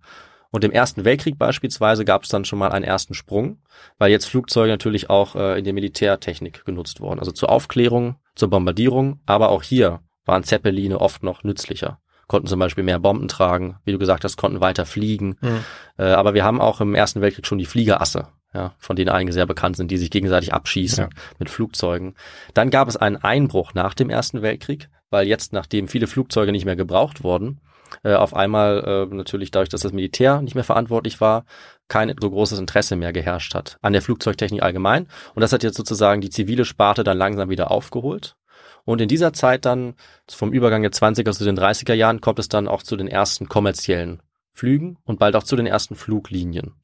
Und 0.50 0.62
im 0.62 0.70
Ersten 0.70 1.04
Weltkrieg 1.04 1.36
beispielsweise 1.36 2.04
gab 2.04 2.22
es 2.22 2.28
dann 2.28 2.44
schon 2.44 2.60
mal 2.60 2.70
einen 2.70 2.84
ersten 2.84 3.14
Sprung, 3.14 3.58
weil 3.98 4.12
jetzt 4.12 4.26
Flugzeuge 4.26 4.70
natürlich 4.70 5.10
auch 5.10 5.34
äh, 5.34 5.58
in 5.58 5.64
der 5.64 5.72
Militärtechnik 5.72 6.64
genutzt 6.64 7.00
wurden. 7.00 7.18
Also 7.18 7.32
zur 7.32 7.48
Aufklärung, 7.48 8.16
zur 8.36 8.50
Bombardierung, 8.50 9.20
aber 9.26 9.48
auch 9.48 9.64
hier 9.64 10.00
waren 10.24 10.44
Zeppeline 10.44 11.00
oft 11.00 11.24
noch 11.24 11.42
nützlicher. 11.42 11.98
Konnten 12.28 12.46
zum 12.46 12.60
Beispiel 12.60 12.84
mehr 12.84 13.00
Bomben 13.00 13.26
tragen, 13.26 13.78
wie 13.84 13.92
du 13.92 13.98
gesagt 13.98 14.22
hast, 14.22 14.36
konnten 14.36 14.60
weiter 14.60 14.86
fliegen. 14.86 15.36
Mhm. 15.40 15.64
Äh, 15.98 16.04
aber 16.04 16.34
wir 16.34 16.44
haben 16.44 16.60
auch 16.60 16.80
im 16.80 16.94
Ersten 16.94 17.20
Weltkrieg 17.20 17.46
schon 17.46 17.58
die 17.58 17.66
Fliegerasse, 17.66 18.28
ja, 18.54 18.74
von 18.78 18.96
denen 18.96 19.10
einige 19.10 19.32
sehr 19.32 19.46
bekannt 19.46 19.76
sind, 19.76 19.90
die 19.90 19.98
sich 19.98 20.10
gegenseitig 20.10 20.52
abschießen 20.54 21.04
Ja. 21.04 21.10
mit 21.38 21.50
Flugzeugen. 21.50 22.14
Dann 22.54 22.70
gab 22.70 22.88
es 22.88 22.96
einen 22.96 23.16
Einbruch 23.16 23.74
nach 23.74 23.94
dem 23.94 24.10
Ersten 24.10 24.42
Weltkrieg, 24.42 24.88
weil 25.10 25.26
jetzt, 25.26 25.52
nachdem 25.52 25.88
viele 25.88 26.06
Flugzeuge 26.06 26.52
nicht 26.52 26.64
mehr 26.64 26.76
gebraucht 26.76 27.24
wurden, 27.24 27.60
äh, 28.02 28.14
auf 28.14 28.34
einmal 28.34 29.06
äh, 29.10 29.14
natürlich 29.14 29.50
dadurch, 29.50 29.68
dass 29.68 29.82
das 29.82 29.92
Militär 29.92 30.40
nicht 30.40 30.54
mehr 30.54 30.64
verantwortlich 30.64 31.20
war, 31.20 31.44
kein 31.88 32.14
so 32.20 32.30
großes 32.30 32.58
Interesse 32.58 32.96
mehr 32.96 33.12
geherrscht 33.12 33.54
hat 33.54 33.78
an 33.82 33.92
der 33.92 34.02
Flugzeugtechnik 34.02 34.62
allgemein. 34.62 35.06
Und 35.34 35.42
das 35.42 35.52
hat 35.52 35.62
jetzt 35.62 35.76
sozusagen 35.76 36.20
die 36.20 36.30
zivile 36.30 36.64
Sparte 36.64 37.04
dann 37.04 37.18
langsam 37.18 37.50
wieder 37.50 37.70
aufgeholt. 37.70 38.36
Und 38.84 39.00
in 39.00 39.08
dieser 39.08 39.32
Zeit 39.32 39.64
dann, 39.64 39.94
vom 40.28 40.52
Übergang 40.52 40.82
der 40.82 40.92
20er 40.92 41.32
zu 41.32 41.44
den 41.44 41.58
30er 41.58 41.94
Jahren, 41.94 42.20
kommt 42.20 42.38
es 42.38 42.48
dann 42.48 42.68
auch 42.68 42.82
zu 42.82 42.96
den 42.96 43.08
ersten 43.08 43.48
kommerziellen 43.48 44.22
Flügen 44.52 44.98
und 45.04 45.18
bald 45.18 45.36
auch 45.36 45.42
zu 45.42 45.56
den 45.56 45.66
ersten 45.66 45.94
Fluglinien. 45.94 46.74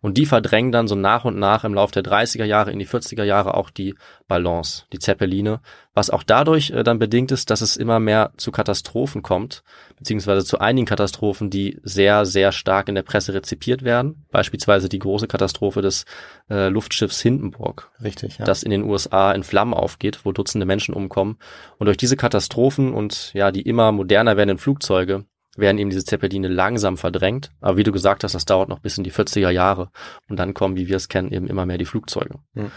Und 0.00 0.18
die 0.18 0.26
verdrängen 0.26 0.72
dann 0.72 0.88
so 0.88 0.94
nach 0.94 1.24
und 1.24 1.38
nach 1.38 1.64
im 1.64 1.74
Laufe 1.74 1.92
der 1.92 2.04
30er 2.04 2.44
Jahre 2.44 2.70
in 2.70 2.78
die 2.78 2.86
40er 2.86 3.24
Jahre 3.24 3.54
auch 3.54 3.70
die 3.70 3.94
Ballons, 4.28 4.86
die 4.92 4.98
Zeppeline, 4.98 5.60
was 5.94 6.10
auch 6.10 6.22
dadurch 6.22 6.70
äh, 6.70 6.82
dann 6.82 6.98
bedingt 6.98 7.32
ist, 7.32 7.50
dass 7.50 7.60
es 7.60 7.76
immer 7.76 7.98
mehr 8.00 8.32
zu 8.36 8.52
Katastrophen 8.52 9.22
kommt, 9.22 9.62
beziehungsweise 9.98 10.44
zu 10.44 10.58
einigen 10.58 10.86
Katastrophen, 10.86 11.50
die 11.50 11.80
sehr, 11.82 12.24
sehr 12.24 12.52
stark 12.52 12.88
in 12.88 12.94
der 12.94 13.02
Presse 13.02 13.34
rezipiert 13.34 13.82
werden. 13.82 14.24
Beispielsweise 14.30 14.88
die 14.88 14.98
große 14.98 15.26
Katastrophe 15.26 15.82
des 15.82 16.04
äh, 16.48 16.68
Luftschiffs 16.68 17.20
Hindenburg, 17.20 17.90
Richtig, 18.02 18.38
ja. 18.38 18.44
das 18.44 18.62
in 18.62 18.70
den 18.70 18.84
USA 18.84 19.32
in 19.32 19.42
Flammen 19.42 19.74
aufgeht, 19.74 20.20
wo 20.24 20.32
Dutzende 20.32 20.66
Menschen 20.66 20.94
umkommen. 20.94 21.38
Und 21.78 21.86
durch 21.86 21.96
diese 21.96 22.16
Katastrophen 22.16 22.94
und 22.94 23.32
ja, 23.34 23.50
die 23.50 23.62
immer 23.62 23.92
moderner 23.92 24.36
werdenden 24.36 24.58
Flugzeuge 24.58 25.24
werden 25.56 25.78
eben 25.78 25.90
diese 25.90 26.04
Zeppeline 26.04 26.48
langsam 26.48 26.96
verdrängt. 26.96 27.50
Aber 27.60 27.76
wie 27.76 27.82
du 27.82 27.92
gesagt 27.92 28.24
hast, 28.24 28.34
das 28.34 28.44
dauert 28.44 28.68
noch 28.68 28.80
bis 28.80 28.98
in 28.98 29.04
die 29.04 29.12
40er 29.12 29.50
Jahre. 29.50 29.90
Und 30.28 30.38
dann 30.38 30.54
kommen, 30.54 30.76
wie 30.76 30.88
wir 30.88 30.96
es 30.96 31.08
kennen, 31.08 31.32
eben 31.32 31.46
immer 31.46 31.66
mehr 31.66 31.78
die 31.78 31.84
Flugzeuge. 31.84 32.38
Hm. 32.54 32.70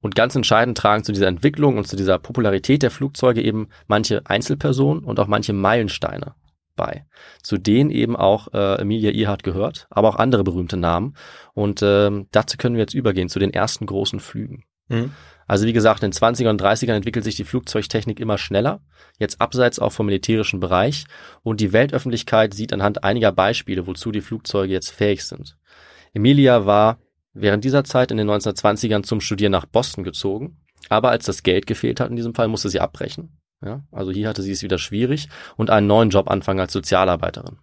Und 0.00 0.16
ganz 0.16 0.34
entscheidend 0.34 0.76
tragen 0.76 1.04
zu 1.04 1.12
dieser 1.12 1.28
Entwicklung 1.28 1.78
und 1.78 1.86
zu 1.86 1.96
dieser 1.96 2.18
Popularität 2.18 2.82
der 2.82 2.90
Flugzeuge 2.90 3.40
eben 3.40 3.68
manche 3.86 4.22
Einzelpersonen 4.26 5.04
und 5.04 5.20
auch 5.20 5.28
manche 5.28 5.52
Meilensteine 5.52 6.34
bei, 6.74 7.06
zu 7.42 7.58
denen 7.58 7.90
eben 7.90 8.16
auch 8.16 8.52
äh, 8.52 8.80
Emilia 8.80 9.12
Earhart 9.12 9.44
gehört, 9.44 9.86
aber 9.90 10.08
auch 10.08 10.16
andere 10.16 10.42
berühmte 10.42 10.76
Namen. 10.76 11.14
Und 11.54 11.82
ähm, 11.82 12.26
dazu 12.32 12.56
können 12.56 12.74
wir 12.74 12.82
jetzt 12.82 12.94
übergehen, 12.94 13.28
zu 13.28 13.38
den 13.38 13.52
ersten 13.52 13.86
großen 13.86 14.18
Flügen. 14.18 14.64
Mhm. 14.88 15.12
Also 15.46 15.66
wie 15.66 15.72
gesagt, 15.72 16.02
in 16.02 16.10
den 16.10 16.18
20er 16.18 16.50
und 16.50 16.62
30ern 16.62 16.94
entwickelt 16.94 17.24
sich 17.24 17.36
die 17.36 17.44
Flugzeugtechnik 17.44 18.20
immer 18.20 18.38
schneller, 18.38 18.80
jetzt 19.18 19.40
abseits 19.40 19.78
auch 19.78 19.92
vom 19.92 20.06
militärischen 20.06 20.60
Bereich 20.60 21.04
und 21.42 21.60
die 21.60 21.72
Weltöffentlichkeit 21.72 22.54
sieht 22.54 22.72
anhand 22.72 23.04
einiger 23.04 23.32
Beispiele, 23.32 23.86
wozu 23.86 24.12
die 24.12 24.20
Flugzeuge 24.20 24.72
jetzt 24.72 24.90
fähig 24.90 25.24
sind. 25.24 25.56
Emilia 26.14 26.66
war 26.66 26.98
während 27.32 27.64
dieser 27.64 27.84
Zeit 27.84 28.10
in 28.10 28.16
den 28.16 28.30
1920ern 28.30 29.02
zum 29.02 29.20
Studieren 29.20 29.52
nach 29.52 29.66
Boston 29.66 30.04
gezogen, 30.04 30.58
aber 30.88 31.10
als 31.10 31.26
das 31.26 31.42
Geld 31.42 31.66
gefehlt 31.66 32.00
hat 32.00 32.10
in 32.10 32.16
diesem 32.16 32.34
Fall, 32.34 32.48
musste 32.48 32.68
sie 32.68 32.80
abbrechen. 32.80 33.38
Ja, 33.64 33.84
also 33.92 34.10
hier 34.10 34.28
hatte 34.28 34.42
sie 34.42 34.50
es 34.50 34.62
wieder 34.62 34.78
schwierig 34.78 35.28
und 35.56 35.70
einen 35.70 35.86
neuen 35.86 36.10
Job 36.10 36.28
anfangen 36.28 36.58
als 36.58 36.72
Sozialarbeiterin 36.72 37.58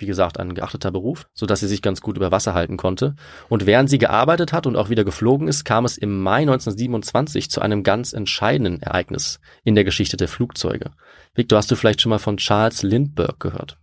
wie 0.00 0.06
gesagt, 0.06 0.38
ein 0.38 0.54
geachteter 0.54 0.90
Beruf, 0.90 1.28
so 1.34 1.46
dass 1.46 1.60
sie 1.60 1.68
sich 1.68 1.82
ganz 1.82 2.00
gut 2.00 2.16
über 2.16 2.32
Wasser 2.32 2.54
halten 2.54 2.76
konnte. 2.76 3.14
Und 3.48 3.66
während 3.66 3.90
sie 3.90 3.98
gearbeitet 3.98 4.52
hat 4.52 4.66
und 4.66 4.76
auch 4.76 4.90
wieder 4.90 5.04
geflogen 5.04 5.48
ist, 5.48 5.64
kam 5.64 5.84
es 5.84 5.98
im 5.98 6.20
Mai 6.22 6.40
1927 6.40 7.50
zu 7.50 7.60
einem 7.60 7.82
ganz 7.82 8.12
entscheidenden 8.12 8.80
Ereignis 8.82 9.40
in 9.64 9.74
der 9.74 9.84
Geschichte 9.84 10.16
der 10.16 10.28
Flugzeuge. 10.28 10.90
Victor, 11.34 11.58
hast 11.58 11.70
du 11.70 11.76
vielleicht 11.76 12.00
schon 12.00 12.10
mal 12.10 12.18
von 12.18 12.36
Charles 12.36 12.82
Lindbergh 12.82 13.36
gehört? 13.38 13.78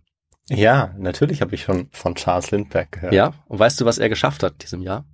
Ja, 0.50 0.94
natürlich 0.98 1.42
habe 1.42 1.54
ich 1.54 1.62
schon 1.62 1.88
von 1.92 2.14
Charles 2.14 2.50
Lindbergh 2.50 2.88
gehört. 2.90 3.12
Ja, 3.12 3.34
und 3.46 3.58
weißt 3.58 3.80
du, 3.80 3.84
was 3.84 3.98
er 3.98 4.08
geschafft 4.08 4.42
hat 4.42 4.62
diesem 4.62 4.82
Jahr? 4.82 5.04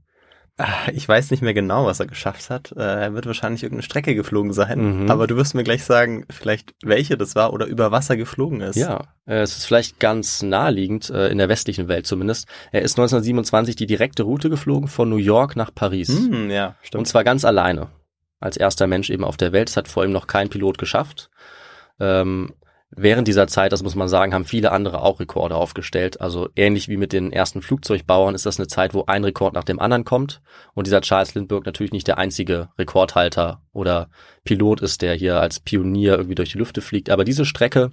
Ich 0.92 1.08
weiß 1.08 1.32
nicht 1.32 1.42
mehr 1.42 1.52
genau, 1.52 1.84
was 1.86 1.98
er 1.98 2.06
geschafft 2.06 2.48
hat. 2.48 2.72
Äh, 2.76 2.80
Er 2.82 3.14
wird 3.14 3.26
wahrscheinlich 3.26 3.64
irgendeine 3.64 3.82
Strecke 3.82 4.14
geflogen 4.14 4.52
sein. 4.52 5.02
Mhm. 5.02 5.10
Aber 5.10 5.26
du 5.26 5.34
wirst 5.36 5.56
mir 5.56 5.64
gleich 5.64 5.82
sagen, 5.82 6.26
vielleicht 6.30 6.74
welche 6.84 7.16
das 7.16 7.34
war 7.34 7.52
oder 7.52 7.66
über 7.66 7.90
Wasser 7.90 8.16
geflogen 8.16 8.60
ist. 8.60 8.76
Ja, 8.76 9.08
äh, 9.26 9.40
es 9.40 9.56
ist 9.56 9.64
vielleicht 9.66 9.98
ganz 9.98 10.42
naheliegend, 10.42 11.10
äh, 11.10 11.26
in 11.28 11.38
der 11.38 11.48
westlichen 11.48 11.88
Welt 11.88 12.06
zumindest. 12.06 12.46
Er 12.70 12.82
ist 12.82 12.92
1927 12.96 13.74
die 13.74 13.86
direkte 13.86 14.22
Route 14.22 14.48
geflogen 14.48 14.86
von 14.86 15.10
New 15.10 15.16
York 15.16 15.56
nach 15.56 15.74
Paris. 15.74 16.08
Hm, 16.08 16.50
ja, 16.50 16.68
Und 16.68 16.74
stimmt. 16.86 17.08
zwar 17.08 17.24
ganz 17.24 17.44
alleine. 17.44 17.88
Als 18.38 18.56
erster 18.56 18.86
Mensch 18.86 19.10
eben 19.10 19.24
auf 19.24 19.36
der 19.36 19.50
Welt. 19.52 19.68
Das 19.70 19.76
hat 19.76 19.88
vor 19.88 20.04
ihm 20.04 20.12
noch 20.12 20.28
kein 20.28 20.50
Pilot 20.50 20.78
geschafft. 20.78 21.30
Ähm, 21.98 22.54
während 22.96 23.28
dieser 23.28 23.46
Zeit, 23.46 23.72
das 23.72 23.82
muss 23.82 23.94
man 23.94 24.08
sagen, 24.08 24.34
haben 24.34 24.44
viele 24.44 24.72
andere 24.72 25.02
auch 25.02 25.20
Rekorde 25.20 25.54
aufgestellt. 25.56 26.20
Also 26.20 26.48
ähnlich 26.56 26.88
wie 26.88 26.96
mit 26.96 27.12
den 27.12 27.32
ersten 27.32 27.62
Flugzeugbauern 27.62 28.34
ist 28.34 28.46
das 28.46 28.58
eine 28.58 28.66
Zeit, 28.68 28.94
wo 28.94 29.04
ein 29.06 29.24
Rekord 29.24 29.54
nach 29.54 29.64
dem 29.64 29.80
anderen 29.80 30.04
kommt. 30.04 30.40
Und 30.74 30.86
dieser 30.86 31.00
Charles 31.00 31.34
Lindbergh 31.34 31.64
natürlich 31.66 31.92
nicht 31.92 32.08
der 32.08 32.18
einzige 32.18 32.68
Rekordhalter 32.78 33.62
oder 33.72 34.08
Pilot 34.44 34.80
ist, 34.80 35.02
der 35.02 35.14
hier 35.14 35.40
als 35.40 35.60
Pionier 35.60 36.16
irgendwie 36.16 36.34
durch 36.34 36.52
die 36.52 36.58
Lüfte 36.58 36.80
fliegt. 36.80 37.10
Aber 37.10 37.24
diese 37.24 37.44
Strecke, 37.44 37.92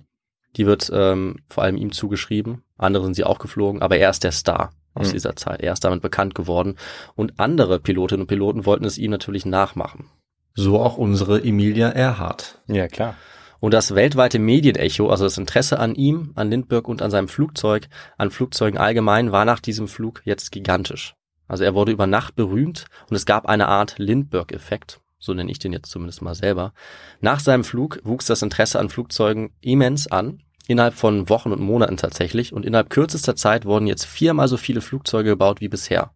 die 0.58 0.66
wird 0.66 0.90
ähm, 0.94 1.38
vor 1.48 1.64
allem 1.64 1.78
ihm 1.78 1.92
zugeschrieben. 1.92 2.64
Andere 2.78 3.04
sind 3.06 3.14
sie 3.14 3.24
auch 3.24 3.40
geflogen, 3.40 3.82
aber 3.82 3.98
er 3.98 4.10
ist 4.10 4.24
der 4.24 4.32
Star 4.32 4.72
aus 4.94 5.10
Mhm. 5.10 5.14
dieser 5.14 5.36
Zeit. 5.36 5.62
Er 5.62 5.74
ist 5.74 5.84
damit 5.84 6.02
bekannt 6.02 6.36
geworden. 6.36 6.76
Und 7.16 7.40
andere 7.40 7.80
Pilotinnen 7.80 8.24
und 8.24 8.28
Piloten 8.28 8.66
wollten 8.66 8.86
es 8.86 8.98
ihm 8.98 9.12
natürlich 9.12 9.46
nachmachen. 9.46 10.10
So 10.54 10.82
auch 10.82 10.98
unsere 10.98 11.42
Emilia 11.44 11.90
Earhart. 11.92 12.62
Ja, 12.68 12.88
klar. 12.90 13.16
Und 13.62 13.76
das 13.76 13.94
weltweite 13.94 14.40
Medienecho, 14.40 15.10
also 15.10 15.24
das 15.24 15.38
Interesse 15.38 15.80
an 15.80 15.94
ihm, 15.94 16.32
an 16.34 16.50
Lindbergh 16.50 16.90
und 16.90 17.04
an 17.04 17.12
seinem 17.12 17.28
Flugzeug, 17.28 17.88
an 18.18 18.32
Flugzeugen 18.32 18.80
allgemein, 18.80 19.32
war 19.32 19.46
nach 19.46 19.60
diesem 19.60 19.88
Flug 19.88 20.24
jetzt 20.26 20.52
gigantisch. 20.52 21.14
Also 21.48 21.64
er 21.64 21.76
wurde 21.76 21.92
über 21.92 22.08
Nacht 22.08 22.36
berühmt 22.36 22.88
und 23.08 23.16
es 23.16 23.28
gab 23.28 23.46
eine 23.46 23.68
Art 23.68 24.00
Lindbergh-Effekt. 24.00 25.00
So 25.20 25.36
nenne 25.36 25.52
ich 25.52 25.60
den 25.60 25.74
jetzt 25.74 25.92
zumindest 25.92 26.24
mal 26.24 26.34
selber. 26.34 26.74
Nach 27.20 27.40
seinem 27.40 27.64
Flug 27.64 28.00
wuchs 28.04 28.26
das 28.26 28.42
Interesse 28.42 28.80
an 28.80 28.90
Flugzeugen 28.90 29.52
immens 29.62 30.08
an. 30.08 30.42
Innerhalb 30.68 30.96
von 30.96 31.30
Wochen 31.30 31.52
und 31.52 31.62
Monaten 31.62 31.98
tatsächlich. 31.98 32.54
Und 32.54 32.66
innerhalb 32.66 32.90
kürzester 32.90 33.36
Zeit 33.36 33.66
wurden 33.66 33.86
jetzt 33.86 34.06
viermal 34.06 34.48
so 34.48 34.58
viele 34.58 34.82
Flugzeuge 34.82 35.30
gebaut 35.30 35.62
wie 35.62 35.70
bisher. 35.70 36.12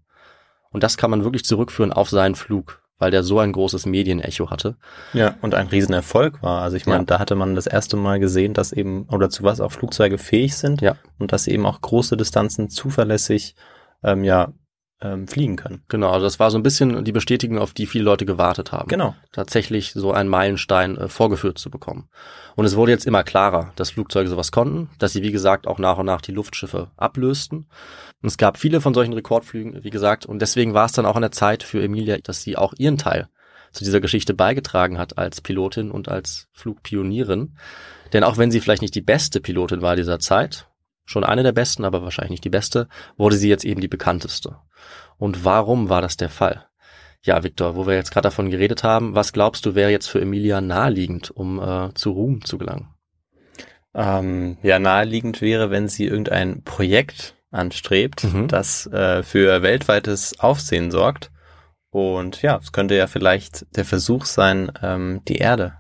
Und 0.72 0.82
das 0.82 0.98
kann 0.98 1.12
man 1.12 1.24
wirklich 1.24 1.46
zurückführen 1.46 1.94
auf 1.94 2.10
seinen 2.10 2.34
Flug, 2.34 2.82
weil 2.98 3.12
der 3.12 3.24
so 3.24 3.40
ein 3.40 3.52
großes 3.52 3.86
Medienecho 3.86 4.50
hatte. 4.50 4.78
Ja, 5.14 5.36
und 5.42 5.54
ein 5.56 5.68
Riesenerfolg 5.68 6.42
war. 6.42 6.62
Also 6.62 6.78
ich 6.78 6.86
meine, 6.86 7.00
Ja. 7.00 7.06
da 7.06 7.20
hatte 7.20 7.36
man 7.36 7.56
das 7.56 7.68
erste 7.68 7.98
Mal 7.98 8.20
gesehen, 8.20 8.54
dass 8.54 8.72
eben, 8.72 9.04
oder 9.12 9.30
zu 9.30 9.44
was 9.44 9.60
auch 9.62 9.72
Flugzeuge 9.72 10.18
fähig 10.18 10.56
sind 10.56 10.82
Ja. 10.82 10.96
und 11.20 11.32
dass 11.34 11.44
sie 11.44 11.52
eben 11.52 11.66
auch 11.66 11.82
große 11.82 12.16
Distanzen 12.18 12.70
zuverlässig 12.70 13.56
ähm, 14.04 14.24
ja, 14.24 14.54
ähm, 15.02 15.28
fliegen 15.28 15.56
können. 15.58 15.84
Genau, 15.90 16.12
also 16.12 16.26
das 16.26 16.40
war 16.40 16.52
so 16.52 16.58
ein 16.58 16.64
bisschen 16.64 17.04
die 17.04 17.12
Bestätigung, 17.12 17.60
auf 17.60 17.74
die 17.74 17.86
viele 17.86 18.06
Leute 18.06 18.26
gewartet 18.26 18.72
haben. 18.72 18.88
Genau. 18.88 19.16
Tatsächlich 19.32 19.92
so 19.92 20.12
einen 20.12 20.30
Meilenstein 20.30 20.98
äh, 20.98 21.10
vorgeführt 21.10 21.58
zu 21.58 21.70
bekommen. 21.70 22.10
Und 22.56 22.66
es 22.66 22.76
wurde 22.76 22.92
jetzt 22.92 23.06
immer 23.06 23.24
klarer, 23.24 23.74
dass 23.76 23.92
Flugzeuge 23.92 24.30
sowas 24.30 24.52
konnten, 24.52 24.90
dass 24.98 25.14
sie, 25.14 25.22
wie 25.22 25.32
gesagt, 25.32 25.68
auch 25.68 25.80
nach 25.80 25.98
und 25.98 26.06
nach 26.06 26.22
die 26.22 26.32
Luftschiffe 26.32 26.92
ablösten. 26.96 27.68
Und 28.22 28.28
es 28.28 28.38
gab 28.38 28.58
viele 28.58 28.80
von 28.80 28.94
solchen 28.94 29.14
Rekordflügen, 29.14 29.84
wie 29.84 29.90
gesagt, 29.90 30.26
und 30.26 30.42
deswegen 30.42 30.74
war 30.74 30.86
es 30.86 30.94
dann 30.94 31.06
auch 31.06 31.16
an 31.16 31.22
der 31.22 31.32
Zeit 31.32 31.64
für 31.64 31.84
Emilia, 31.84 32.18
dass 32.24 32.42
sie 32.42 32.58
auch 32.58 32.74
ihren 32.78 32.98
Teil 32.98 33.28
zu 33.74 33.84
dieser 33.84 34.00
Geschichte 34.00 34.34
beigetragen 34.34 34.98
hat 34.98 35.18
als 35.18 35.42
Pilotin 35.42 35.92
und 35.92 36.08
als 36.08 36.48
Flugpionierin. 36.54 37.58
Denn 38.14 38.24
auch 38.24 38.38
wenn 38.38 38.52
sie 38.52 38.62
vielleicht 38.62 38.82
nicht 38.82 38.96
die 38.96 39.02
beste 39.02 39.42
Pilotin 39.42 39.82
war 39.82 39.98
dieser 39.98 40.20
Zeit, 40.20 40.68
schon 41.06 41.24
eine 41.24 41.44
der 41.44 41.52
besten, 41.52 41.86
aber 41.86 42.04
wahrscheinlich 42.04 42.32
nicht 42.32 42.44
die 42.46 42.50
beste, 42.50 42.88
wurde 43.18 43.36
sie 43.38 43.50
jetzt 43.50 43.66
eben 43.66 43.82
die 43.82 43.88
bekannteste. 43.88 44.58
Und 45.18 45.46
warum 45.46 45.90
war 45.90 46.02
das 46.02 46.18
der 46.18 46.30
Fall? 46.30 46.66
Ja, 47.22 47.44
Viktor, 47.44 47.76
wo 47.76 47.88
wir 47.88 47.96
jetzt 47.96 48.12
gerade 48.12 48.26
davon 48.28 48.50
geredet 48.52 48.84
haben, 48.84 49.16
was 49.16 49.34
glaubst 49.34 49.66
du 49.66 49.74
wäre 49.76 49.90
jetzt 49.92 50.08
für 50.08 50.22
Emilia 50.22 50.62
naheliegend, 50.62 51.32
um 51.32 51.60
äh, 51.60 51.94
zu 51.96 52.12
Ruhm 52.12 52.44
zu 52.46 52.58
gelangen? 52.58 52.90
Ähm, 53.94 54.58
ja, 54.62 54.78
naheliegend 54.80 55.42
wäre, 55.42 55.72
wenn 55.72 55.88
sie 55.88 56.06
irgendein 56.06 56.64
Projekt 56.64 57.36
anstrebt, 57.52 58.24
Mhm. 58.26 58.48
das 58.48 58.86
äh, 58.88 59.24
für 59.24 59.62
weltweites 59.62 60.40
Aufsehen 60.40 60.92
sorgt. 60.92 61.32
Und 61.92 62.42
ja, 62.42 62.58
es 62.62 62.74
könnte 62.74 62.96
ja 62.96 63.08
vielleicht 63.08 63.66
der 63.78 63.86
Versuch 63.86 64.26
sein, 64.26 64.72
ähm, 64.82 65.22
die 65.28 65.38
Erde 65.38 65.78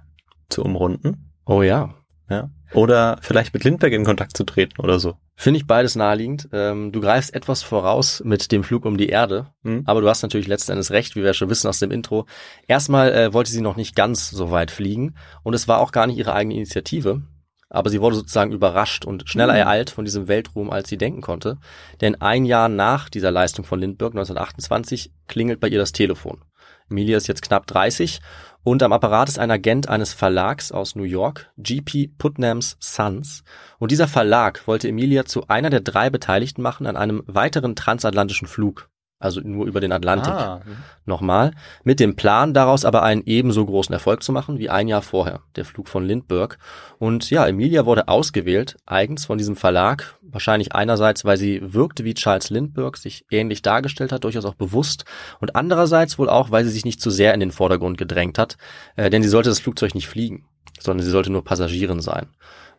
zu 0.49 0.63
umrunden. 0.63 1.33
Oh 1.45 1.61
ja, 1.61 1.93
Ja. 2.29 2.49
Oder 2.75 3.17
vielleicht 3.21 3.53
mit 3.53 3.63
Lindbergh 3.63 3.95
in 3.95 4.03
Kontakt 4.05 4.35
zu 4.37 4.43
treten 4.43 4.79
oder 4.81 4.99
so. 4.99 5.15
finde 5.37 5.59
ich 5.59 5.67
beides 5.67 5.95
naheliegend. 5.95 6.47
Ähm, 6.53 6.91
du 6.91 7.01
greifst 7.01 7.33
etwas 7.35 7.61
voraus 7.63 8.21
mit 8.25 8.51
dem 8.51 8.63
Flug 8.63 8.85
um 8.85 8.97
die 8.97 9.09
Erde, 9.09 9.47
Mhm. 9.63 9.83
aber 9.85 10.01
du 10.01 10.07
hast 10.09 10.21
natürlich 10.23 10.47
letzten 10.47 10.71
Endes 10.73 10.91
recht, 10.91 11.15
wie 11.15 11.23
wir 11.23 11.33
schon 11.33 11.49
wissen 11.49 11.67
aus 11.67 11.79
dem 11.79 11.91
Intro. 11.91 12.25
Erstmal 12.67 13.11
äh, 13.13 13.33
wollte 13.33 13.51
sie 13.51 13.61
noch 13.61 13.75
nicht 13.75 13.95
ganz 13.95 14.29
so 14.29 14.51
weit 14.51 14.71
fliegen 14.71 15.15
und 15.43 15.53
es 15.53 15.67
war 15.67 15.79
auch 15.79 15.91
gar 15.91 16.07
nicht 16.07 16.17
ihre 16.17 16.33
eigene 16.33 16.55
Initiative. 16.55 17.21
Aber 17.67 17.89
sie 17.89 17.99
wurde 17.99 18.15
sozusagen 18.15 18.53
überrascht 18.53 19.03
und 19.05 19.27
schneller 19.27 19.53
Mhm. 19.53 19.59
ereilt 19.59 19.89
von 19.89 20.05
diesem 20.05 20.27
Weltruhm, 20.27 20.69
als 20.69 20.87
sie 20.87 20.97
denken 20.97 21.21
konnte. 21.21 21.57
Denn 21.99 22.21
ein 22.21 22.45
Jahr 22.45 22.69
nach 22.69 23.09
dieser 23.09 23.31
Leistung 23.31 23.65
von 23.65 23.79
Lindbergh, 23.79 24.13
1928, 24.15 25.11
klingelt 25.27 25.59
bei 25.59 25.67
ihr 25.67 25.79
das 25.79 25.91
Telefon. 25.91 26.41
Emilia 26.89 27.17
ist 27.17 27.27
jetzt 27.27 27.41
knapp 27.41 27.67
30 27.67 28.19
und 28.63 28.81
am 28.81 28.93
Apparat 28.93 29.29
ist 29.29 29.37
ein 29.37 29.51
Agent 29.51 29.89
eines 29.89 30.13
Verlags 30.13 30.71
aus 30.71 30.95
New 30.95 31.03
York, 31.03 31.51
GP 31.57 32.09
Putnams 32.17 32.77
Sons. 32.79 33.43
Und 33.77 33.91
dieser 33.91 34.07
Verlag 34.07 34.67
wollte 34.67 34.87
Emilia 34.87 35.25
zu 35.25 35.47
einer 35.47 35.69
der 35.69 35.81
drei 35.81 36.09
Beteiligten 36.09 36.61
machen 36.61 36.87
an 36.87 36.97
einem 36.97 37.23
weiteren 37.27 37.75
transatlantischen 37.75 38.47
Flug. 38.47 38.89
Also 39.25 39.41
nur 39.41 39.65
über 39.65 39.81
den 39.81 39.91
Atlantik. 39.91 40.31
Ah, 40.31 40.61
mhm. 40.63 40.77
Nochmal. 41.07 41.51
Mit 41.83 41.99
dem 41.99 42.15
Plan, 42.15 42.53
daraus 42.53 42.85
aber 42.85 43.01
einen 43.01 43.23
ebenso 43.25 43.65
großen 43.65 43.91
Erfolg 43.91 44.21
zu 44.21 44.31
machen 44.31 44.59
wie 44.59 44.69
ein 44.69 44.87
Jahr 44.87 45.01
vorher, 45.01 45.39
der 45.55 45.65
Flug 45.65 45.89
von 45.89 46.05
Lindbergh. 46.05 46.57
Und 46.99 47.31
ja, 47.31 47.47
Emilia 47.47 47.87
wurde 47.87 48.07
ausgewählt, 48.07 48.77
eigens 48.85 49.25
von 49.25 49.39
diesem 49.39 49.55
Verlag. 49.55 50.15
Wahrscheinlich 50.21 50.75
einerseits, 50.75 51.25
weil 51.25 51.37
sie 51.37 51.59
wirkte 51.73 52.03
wie 52.03 52.13
Charles 52.13 52.51
Lindbergh, 52.51 52.99
sich 52.99 53.25
ähnlich 53.31 53.63
dargestellt 53.63 54.11
hat, 54.11 54.25
durchaus 54.25 54.45
auch 54.45 54.53
bewusst. 54.53 55.05
Und 55.39 55.55
andererseits 55.55 56.19
wohl 56.19 56.29
auch, 56.29 56.51
weil 56.51 56.63
sie 56.63 56.69
sich 56.69 56.85
nicht 56.85 57.01
zu 57.01 57.09
sehr 57.09 57.33
in 57.33 57.39
den 57.39 57.51
Vordergrund 57.51 57.97
gedrängt 57.97 58.37
hat, 58.37 58.57
äh, 58.95 59.09
denn 59.09 59.23
sie 59.23 59.29
sollte 59.29 59.49
das 59.49 59.59
Flugzeug 59.59 59.95
nicht 59.95 60.07
fliegen. 60.07 60.45
sondern 60.79 61.03
sie 61.03 61.11
sollte 61.11 61.31
nur 61.31 61.43
Passagierin 61.43 62.01
sein. 62.01 62.27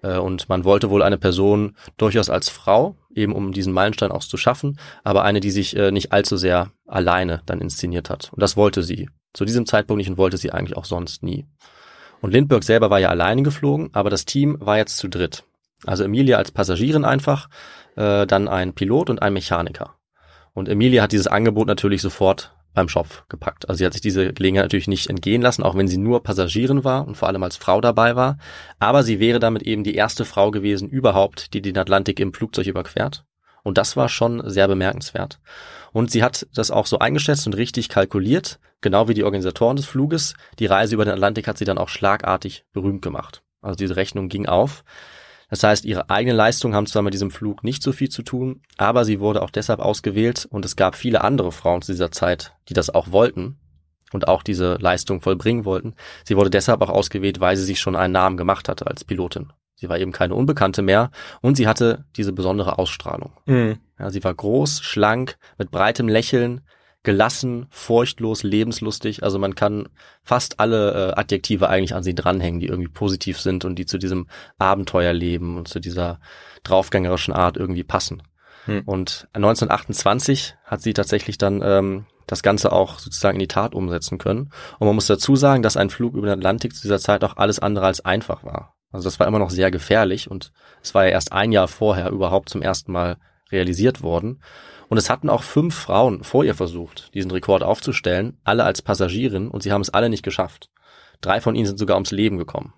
Äh, 0.03 0.19
und 0.19 0.49
man 0.49 0.65
wollte 0.65 0.91
wohl 0.91 1.03
eine 1.03 1.19
Person 1.19 1.77
durchaus 1.97 2.31
als 2.31 2.49
Frau, 2.49 2.97
eben 3.15 3.33
um 3.33 3.53
diesen 3.53 3.73
Meilenstein 3.73 4.11
auch 4.11 4.23
zu 4.23 4.37
schaffen, 4.37 4.79
aber 5.05 5.23
eine, 5.23 5.41
die 5.41 5.51
sich 5.51 5.77
äh, 5.77 5.91
nicht 5.91 6.13
allzu 6.13 6.37
sehr 6.37 6.71
alleine 6.87 7.43
dann 7.47 7.61
inszeniert 7.61 8.11
hat. 8.11 8.31
Und 8.33 8.41
das 8.43 8.57
wollte 8.57 8.83
sie 8.83 9.09
zu 9.33 9.45
diesem 9.45 9.67
Zeitpunkt 9.67 9.99
nicht 9.99 10.11
und 10.11 10.19
wollte 10.19 10.39
sie 10.39 10.53
eigentlich 10.53 10.77
auch 10.77 10.85
sonst 10.85 11.23
nie. 11.23 11.47
Und 12.21 12.33
Lindbergh 12.33 12.65
selber 12.65 12.91
war 12.91 12.99
ja 12.99 13.11
alleine 13.11 13.43
geflogen, 13.43 13.91
aber 13.93 14.11
das 14.11 14.25
Team 14.25 14.57
war 14.61 14.79
jetzt 14.79 14.97
zu 14.97 15.09
dritt. 15.09 15.45
Also 15.85 16.05
Emilia 16.05 16.39
als 16.39 16.51
Passagierin 16.51 17.05
einfach, 17.05 17.49
äh, 17.97 18.27
dann 18.27 18.49
ein 18.49 18.73
Pilot 18.73 19.11
und 19.11 19.21
ein 19.21 19.35
Mechaniker. 19.35 19.95
Und 20.55 20.69
Emilia 20.71 21.03
hat 21.03 21.13
dieses 21.13 21.27
Angebot 21.27 21.67
natürlich 21.67 22.01
sofort 22.01 22.56
beim 22.77 22.89
Schopf 22.89 23.25
gepackt. 23.29 23.69
Also 23.69 23.79
sie 23.79 23.87
hat 23.87 23.95
sich 23.95 24.03
diese 24.03 24.33
Gelegenheit 24.35 24.67
natürlich 24.67 24.87
nicht 24.87 25.09
entgehen 25.09 25.41
lassen, 25.41 25.63
auch 25.63 25.75
wenn 25.75 25.89
sie 25.89 25.97
nur 25.97 26.23
Passagierin 26.23 26.85
war 26.85 27.09
und 27.09 27.17
vor 27.17 27.27
allem 27.27 27.43
als 27.43 27.57
Frau 27.57 27.81
dabei 27.81 28.15
war. 28.17 28.39
Aber 28.79 29.03
sie 29.03 29.19
wäre 29.19 29.41
damit 29.41 29.63
eben 29.63 29.83
die 29.83 29.95
erste 29.95 30.27
Frau 30.27 30.51
gewesen 30.51 30.89
überhaupt, 30.89 31.55
die 31.55 31.63
den 31.63 31.79
Atlantik 31.79 32.21
im 32.21 32.35
Flugzeug 32.35 32.67
überquert. 32.67 33.25
Und 33.63 33.79
das 33.79 33.97
war 33.97 34.09
schon 34.09 34.49
sehr 34.49 34.69
bemerkenswert. 34.69 35.41
Und 35.93 36.11
sie 36.11 36.23
hat 36.23 36.47
das 36.55 36.71
auch 36.71 36.87
so 36.87 36.99
eingeschätzt 36.99 37.47
und 37.47 37.57
richtig 37.57 37.89
kalkuliert, 37.89 38.61
genau 38.83 39.09
wie 39.09 39.15
die 39.15 39.25
Organisatoren 39.25 39.77
des 39.77 39.87
Fluges. 39.87 40.35
Die 40.59 40.67
Reise 40.67 40.95
über 40.95 41.07
den 41.07 41.15
Atlantik 41.15 41.49
hat 41.49 41.57
sie 41.57 41.65
dann 41.65 41.79
auch 41.79 41.89
schlagartig 41.89 42.67
berühmt 42.73 43.01
gemacht. 43.01 43.43
Also 43.63 43.77
diese 43.77 43.97
Rechnung 43.97 44.29
ging 44.29 44.47
auf. 44.47 44.85
Das 45.49 45.63
heißt, 45.63 45.85
ihre 45.85 46.11
eigenen 46.11 46.37
Leistungen 46.37 46.75
haben 46.75 46.87
zwar 46.87 47.03
mit 47.03 47.15
diesem 47.15 47.31
Flug 47.31 47.63
nicht 47.63 47.83
so 47.83 47.93
viel 47.93 48.09
zu 48.09 48.23
tun, 48.23 48.63
aber 48.79 49.05
sie 49.05 49.21
wurde 49.21 49.43
auch 49.43 49.51
deshalb 49.51 49.81
ausgewählt 49.81 50.47
und 50.51 50.65
es 50.65 50.77
gab 50.77 50.97
viele 50.97 51.23
andere 51.23 51.53
Frauen 51.53 51.83
zu 51.83 51.93
dieser 51.93 52.11
Zeit, 52.11 52.55
die 52.69 52.75
das 52.75 52.91
auch 52.91 53.13
wollten 53.13 53.59
und 54.13 54.29
auch 54.29 54.43
diese 54.43 54.75
Leistung 54.81 55.21
vollbringen 55.21 55.65
wollten. 55.65 55.95
Sie 56.25 56.37
wurde 56.37 56.51
deshalb 56.51 56.83
auch 56.83 56.91
ausgewählt, 56.91 57.41
weil 57.41 57.57
sie 57.57 57.65
sich 57.65 57.81
schon 57.81 57.97
einen 57.97 58.13
Namen 58.13 58.37
gemacht 58.37 58.69
hatte 58.69 58.87
als 58.87 59.05
Pilotin. 59.05 59.53
Sie 59.77 59.89
war 59.89 59.99
eben 59.99 60.13
keine 60.13 60.35
Unbekannte 60.35 60.83
mehr 60.83 61.11
und 61.43 61.57
sie 61.57 61.69
hatte 61.69 62.05
diese 62.17 62.33
besondere 62.33 62.79
Ausstrahlung. 62.79 63.33
Mhm. 63.45 63.79
Ja, 63.99 64.11
sie 64.11 64.25
war 64.25 64.35
groß, 64.35 64.81
schlank, 64.83 65.39
mit 65.59 65.71
breitem 65.71 66.09
Lächeln, 66.09 66.63
gelassen, 67.07 67.69
furchtlos, 67.71 68.43
lebenslustig. 68.43 69.23
Also 69.23 69.39
man 69.39 69.55
kann 69.55 69.89
fast 70.25 70.59
alle 70.59 71.13
äh, 71.13 71.21
Adjektive 71.21 71.69
eigentlich 71.69 71.95
an 71.95 72.03
sie 72.03 72.17
dranhängen, 72.17 72.59
die 72.59 72.67
irgendwie 72.67 72.91
positiv 72.91 73.41
sind 73.41 73.65
und 73.65 73.77
die 73.77 73.87
zu 73.87 73.97
diesem 73.97 74.27
Abenteuerleben 74.59 75.57
und 75.57 75.69
zu 75.69 75.79
dieser 75.79 76.19
draufgängerischen 76.65 77.33
Art 77.33 77.57
irgendwie 77.57 77.85
passen. 77.85 78.25
Hm. 78.65 78.83
Und 78.87 79.29
1928 79.35 80.57
hat 80.65 80.83
sie 80.83 80.95
tatsächlich 80.95 81.39
dann 81.39 81.63
ähm, 81.63 82.07
das 82.27 82.43
Ganze 82.43 82.73
auch 82.73 82.99
sozusagen 82.99 83.37
in 83.37 83.41
die 83.43 83.47
Tat 83.47 83.77
umsetzen 83.77 84.19
können. 84.19 84.51
Und 84.81 84.89
man 84.89 84.97
muss 84.97 85.07
dazu 85.07 85.37
sagen, 85.37 85.63
dass 85.63 85.77
ein 85.77 85.91
Flug 85.91 86.17
über 86.17 86.27
den 86.27 86.41
Atlantik 86.41 86.75
zu 86.75 86.83
dieser 86.83 86.99
Zeit 86.99 87.23
auch 87.23 87.37
alles 87.37 87.61
andere 87.61 87.87
als 87.87 88.05
einfach 88.05 88.43
war. 88.43 88.75
Also 88.91 89.05
das 89.05 89.21
war 89.21 89.29
immer 89.29 89.39
noch 89.39 89.51
sehr 89.51 89.71
gefährlich 89.71 90.29
und 90.29 90.51
es 90.83 90.93
war 90.93 91.05
ja 91.05 91.11
erst 91.13 91.33
ein 91.33 91.53
Jahr 91.53 91.69
vorher 91.69 92.11
überhaupt 92.11 92.49
zum 92.49 92.63
ersten 92.63 92.91
Mal 92.91 93.17
realisiert 93.53 94.03
worden. 94.03 94.41
Und 94.89 94.99
es 94.99 95.11
hatten 95.11 95.29
auch 95.29 95.43
fünf 95.43 95.75
Frauen 95.75 96.23
vor 96.23 96.45
ihr 96.45 96.55
versucht, 96.55 97.13
diesen 97.15 97.31
Rekord 97.31 97.63
aufzustellen, 97.63 98.39
alle 98.45 98.65
als 98.65 98.83
Passagierin, 98.83 99.49
und 99.49 99.63
sie 99.63 99.73
haben 99.73 99.81
es 99.81 99.91
alle 99.91 100.09
nicht 100.09 100.23
geschafft. 100.23 100.71
Drei 101.21 101.41
von 101.41 101.55
ihnen 101.55 101.67
sind 101.67 101.79
sogar 101.79 101.97
ums 101.97 102.13
Leben 102.13 102.39
gekommen. 102.39 102.73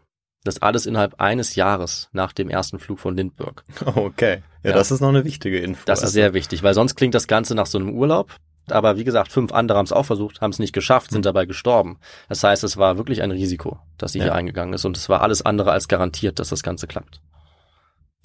Das 0.45 0.63
alles 0.63 0.87
innerhalb 0.87 1.21
eines 1.21 1.57
Jahres 1.57 2.09
nach 2.13 2.33
dem 2.33 2.49
ersten 2.49 2.79
Flug 2.79 3.01
von 3.01 3.17
Lindbergh. 3.17 3.63
Okay. 3.97 4.43
Ja, 4.63 4.71
ja. 4.71 4.77
das 4.77 4.91
ist 4.91 5.01
noch 5.01 5.09
eine 5.09 5.25
wichtige 5.25 5.59
Info. 5.59 5.83
Das 5.85 6.03
ist 6.03 6.13
sehr 6.13 6.35
wichtig, 6.35 6.63
weil 6.63 6.75
sonst 6.75 6.97
klingt 6.97 7.15
das 7.15 7.29
Ganze 7.29 7.55
nach 7.55 7.67
so 7.67 7.79
einem 7.79 7.91
Urlaub. 7.91 8.35
Aber 8.71 8.97
wie 8.97 9.05
gesagt, 9.05 9.33
fünf 9.33 9.53
andere 9.53 9.79
haben 9.79 9.87
es 9.87 9.93
auch 9.93 10.05
versucht, 10.05 10.41
haben 10.41 10.51
es 10.51 10.59
nicht 10.59 10.73
geschafft, 10.73 11.11
sind 11.11 11.21
hm. 11.21 11.23
dabei 11.23 11.47
gestorben. 11.47 11.99
Das 12.29 12.45
heißt, 12.45 12.65
es 12.65 12.77
war 12.77 12.99
wirklich 12.99 13.23
ein 13.23 13.31
Risiko, 13.31 13.79
dass 13.97 14.13
sie 14.13 14.19
ja. 14.19 14.25
hier 14.25 14.35
eingegangen 14.35 14.75
ist. 14.75 14.85
Und 14.85 14.97
es 14.97 15.09
war 15.09 15.23
alles 15.23 15.43
andere 15.43 15.73
als 15.73 15.89
garantiert, 15.89 16.39
dass 16.39 16.51
das 16.51 16.63
Ganze 16.63 16.87
klappt. 16.87 17.21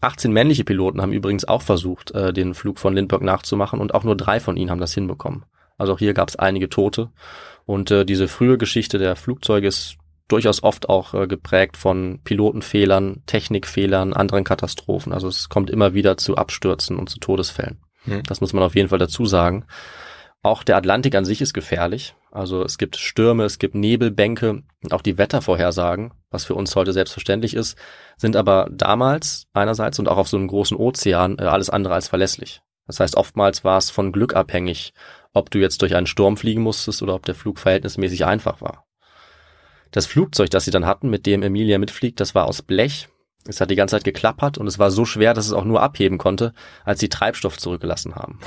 18 0.04 0.32
männliche 0.32 0.64
Piloten 0.64 1.02
haben 1.02 1.14
übrigens 1.14 1.46
auch 1.46 1.62
versucht, 1.62 2.12
äh, 2.12 2.34
den 2.34 2.54
Flug 2.54 2.80
von 2.80 2.94
Lindbergh 2.94 3.26
nachzumachen 3.26 3.80
und 3.80 3.94
auch 3.94 4.04
nur 4.04 4.18
drei 4.18 4.40
von 4.40 4.58
ihnen 4.58 4.70
haben 4.70 4.80
das 4.80 4.94
hinbekommen. 4.94 5.46
Also 5.78 5.94
auch 5.94 6.00
hier 6.00 6.14
gab 6.14 6.30
es 6.30 6.36
einige 6.36 6.70
Tote. 6.70 7.10
Und 7.66 7.92
äh, 7.92 8.06
diese 8.06 8.28
frühe 8.28 8.58
Geschichte 8.58 8.98
der 8.98 9.16
Flugzeuge 9.16 9.68
ist 9.68 9.98
durchaus 10.28 10.64
oft 10.64 10.90
auch 10.90 11.14
äh, 11.14 11.28
geprägt 11.28 11.78
von 11.78 12.20
Pilotenfehlern, 12.24 13.24
Technikfehlern, 13.26 14.14
anderen 14.14 14.44
Katastrophen. 14.44 15.14
Also 15.14 15.28
es 15.28 15.50
kommt 15.50 15.70
immer 15.70 15.94
wieder 15.94 16.18
zu 16.18 16.36
Abstürzen 16.36 16.98
und 16.98 17.10
zu 17.10 17.20
Todesfällen. 17.20 17.80
Hm. 18.04 18.24
Das 18.24 18.42
muss 18.42 18.54
man 18.54 18.64
auf 18.64 18.76
jeden 18.76 18.90
Fall 18.90 19.00
dazu 19.00 19.26
sagen. 19.26 19.66
Auch 20.42 20.64
der 20.64 20.78
Atlantik 20.78 21.16
an 21.16 21.26
sich 21.26 21.42
ist 21.42 21.54
gefährlich. 21.54 22.16
Also 22.34 22.64
es 22.64 22.80
gibt 22.80 22.98
Stürme, 22.98 23.44
es 23.44 23.60
gibt 23.60 23.76
Nebelbänke 23.76 24.64
und 24.84 24.92
auch 24.92 25.04
die 25.04 25.20
Wettervorhersagen, 25.20 26.16
was 26.32 26.46
für 26.46 26.56
uns 26.56 26.76
heute 26.76 26.92
selbstverständlich 26.92 27.54
ist, 27.56 27.78
sind 28.18 28.36
aber 28.36 28.68
damals 28.72 29.46
einerseits 29.54 30.00
und 30.00 30.10
auch 30.10 30.18
auf 30.18 30.28
so 30.28 30.38
einem 30.38 30.48
großen 30.48 30.76
Ozean 30.76 31.38
äh, 31.38 31.44
alles 31.44 31.70
andere 31.70 31.94
als 31.94 32.08
verlässlich. 32.08 32.64
Das 32.88 33.00
heißt, 33.00 33.18
oftmals 33.18 33.64
war 33.64 33.78
es 33.78 33.92
von 33.92 34.12
Glück 34.12 34.36
abhängig, 34.36 34.96
ob 35.32 35.52
du 35.52 35.60
jetzt 35.60 35.84
durch 35.84 35.96
einen 35.96 36.08
Sturm 36.08 36.36
fliegen 36.36 36.64
musstest 36.64 37.04
oder 37.04 37.14
ob 37.14 37.24
der 37.24 37.36
Flug 37.36 37.60
verhältnismäßig 37.60 38.26
einfach 38.26 38.62
war. 38.62 38.88
Das 39.92 40.08
Flugzeug, 40.08 40.50
das 40.50 40.66
sie 40.66 40.72
dann 40.72 40.88
hatten, 40.88 41.12
mit 41.12 41.28
dem 41.28 41.44
Emilia 41.44 41.78
mitfliegt, 41.78 42.20
das 42.20 42.34
war 42.34 42.48
aus 42.48 42.64
Blech. 42.64 43.10
Es 43.46 43.62
hat 43.62 43.70
die 43.70 43.76
ganze 43.76 43.96
Zeit 43.96 44.06
geklappert 44.06 44.58
und 44.58 44.66
es 44.66 44.80
war 44.80 44.90
so 44.90 45.06
schwer, 45.06 45.36
dass 45.36 45.46
es 45.46 45.54
auch 45.54 45.66
nur 45.66 45.84
abheben 45.84 46.18
konnte, 46.18 46.54
als 46.84 47.00
sie 47.00 47.10
Treibstoff 47.10 47.60
zurückgelassen 47.60 48.16
haben. 48.16 48.40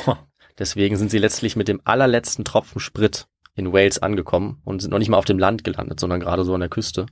Deswegen 0.59 0.97
sind 0.97 1.13
sie 1.13 1.19
letztlich 1.19 1.55
mit 1.55 1.69
dem 1.69 1.83
allerletzten 1.85 2.45
Tropfen 2.45 2.81
Sprit 2.81 3.29
in 3.57 3.73
Wales 3.73 3.99
angekommen 3.99 4.61
und 4.65 4.81
sind 4.81 4.91
noch 4.91 4.99
nicht 4.99 5.09
mal 5.09 5.17
auf 5.17 5.25
dem 5.25 5.39
Land 5.39 5.65
gelandet, 5.65 5.99
sondern 5.99 6.21
gerade 6.21 6.45
so 6.45 6.55
an 6.55 6.61
der 6.61 6.69
Küste. 6.69 7.07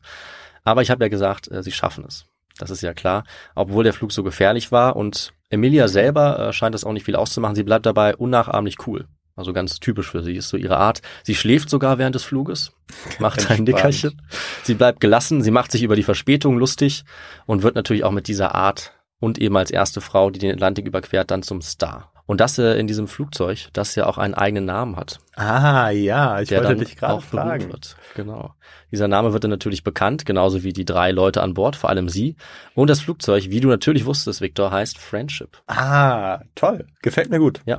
Aber 0.62 0.82
ich 0.82 0.90
habe 0.90 1.04
ja 1.04 1.08
gesagt, 1.08 1.50
äh, 1.50 1.62
sie 1.62 1.72
schaffen 1.72 2.04
es. 2.06 2.26
Das 2.58 2.70
ist 2.70 2.82
ja 2.82 2.94
klar. 2.94 3.24
Obwohl 3.54 3.82
der 3.82 3.92
Flug 3.92 4.12
so 4.12 4.22
gefährlich 4.22 4.70
war 4.70 4.94
und 4.96 5.32
Emilia 5.50 5.88
selber 5.88 6.38
äh, 6.38 6.52
scheint 6.52 6.74
das 6.74 6.84
auch 6.84 6.92
nicht 6.92 7.04
viel 7.04 7.16
auszumachen. 7.16 7.56
Sie 7.56 7.64
bleibt 7.64 7.86
dabei 7.86 8.14
unnachahmlich 8.14 8.86
cool. 8.86 9.06
Also 9.36 9.52
ganz 9.52 9.80
typisch 9.80 10.10
für 10.10 10.22
sie 10.22 10.36
ist 10.36 10.48
so 10.48 10.56
ihre 10.56 10.76
Art. 10.76 11.02
Sie 11.24 11.34
schläft 11.34 11.68
sogar 11.68 11.98
während 11.98 12.14
des 12.14 12.22
Fluges, 12.22 12.72
macht 13.18 13.50
ein 13.50 13.64
Nickerchen. 13.64 14.22
Sie 14.62 14.74
bleibt 14.74 15.00
gelassen, 15.00 15.42
sie 15.42 15.50
macht 15.50 15.72
sich 15.72 15.82
über 15.82 15.96
die 15.96 16.04
Verspätung 16.04 16.56
lustig 16.56 17.04
und 17.46 17.62
wird 17.62 17.74
natürlich 17.74 18.04
auch 18.04 18.12
mit 18.12 18.28
dieser 18.28 18.54
Art 18.54 18.92
und 19.18 19.38
eben 19.38 19.56
als 19.56 19.72
erste 19.72 20.00
Frau, 20.00 20.30
die 20.30 20.38
den 20.38 20.52
Atlantik 20.52 20.86
überquert, 20.86 21.30
dann 21.32 21.42
zum 21.42 21.62
Star. 21.62 22.13
Und 22.26 22.40
das 22.40 22.58
äh, 22.58 22.78
in 22.78 22.86
diesem 22.86 23.06
Flugzeug, 23.06 23.68
das 23.72 23.94
ja 23.96 24.06
auch 24.06 24.16
einen 24.16 24.34
eigenen 24.34 24.64
Namen 24.64 24.96
hat. 24.96 25.18
Ah, 25.34 25.90
ja, 25.90 26.40
ich 26.40 26.50
wollte 26.50 26.76
dich 26.76 26.96
gerade 26.96 27.20
fragen. 27.20 27.70
Wird. 27.70 27.96
Genau. 28.14 28.54
Dieser 28.90 29.08
Name 29.08 29.32
wird 29.32 29.44
dann 29.44 29.50
natürlich 29.50 29.84
bekannt, 29.84 30.24
genauso 30.24 30.62
wie 30.62 30.72
die 30.72 30.84
drei 30.84 31.10
Leute 31.10 31.42
an 31.42 31.54
Bord, 31.54 31.76
vor 31.76 31.90
allem 31.90 32.08
sie. 32.08 32.36
Und 32.74 32.88
das 32.88 33.00
Flugzeug, 33.00 33.50
wie 33.50 33.60
du 33.60 33.68
natürlich 33.68 34.06
wusstest, 34.06 34.40
Victor, 34.40 34.70
heißt 34.70 34.98
Friendship. 34.98 35.58
Ah, 35.66 36.40
toll. 36.54 36.86
Gefällt 37.02 37.30
mir 37.30 37.38
gut. 37.38 37.60
Ja. 37.66 37.78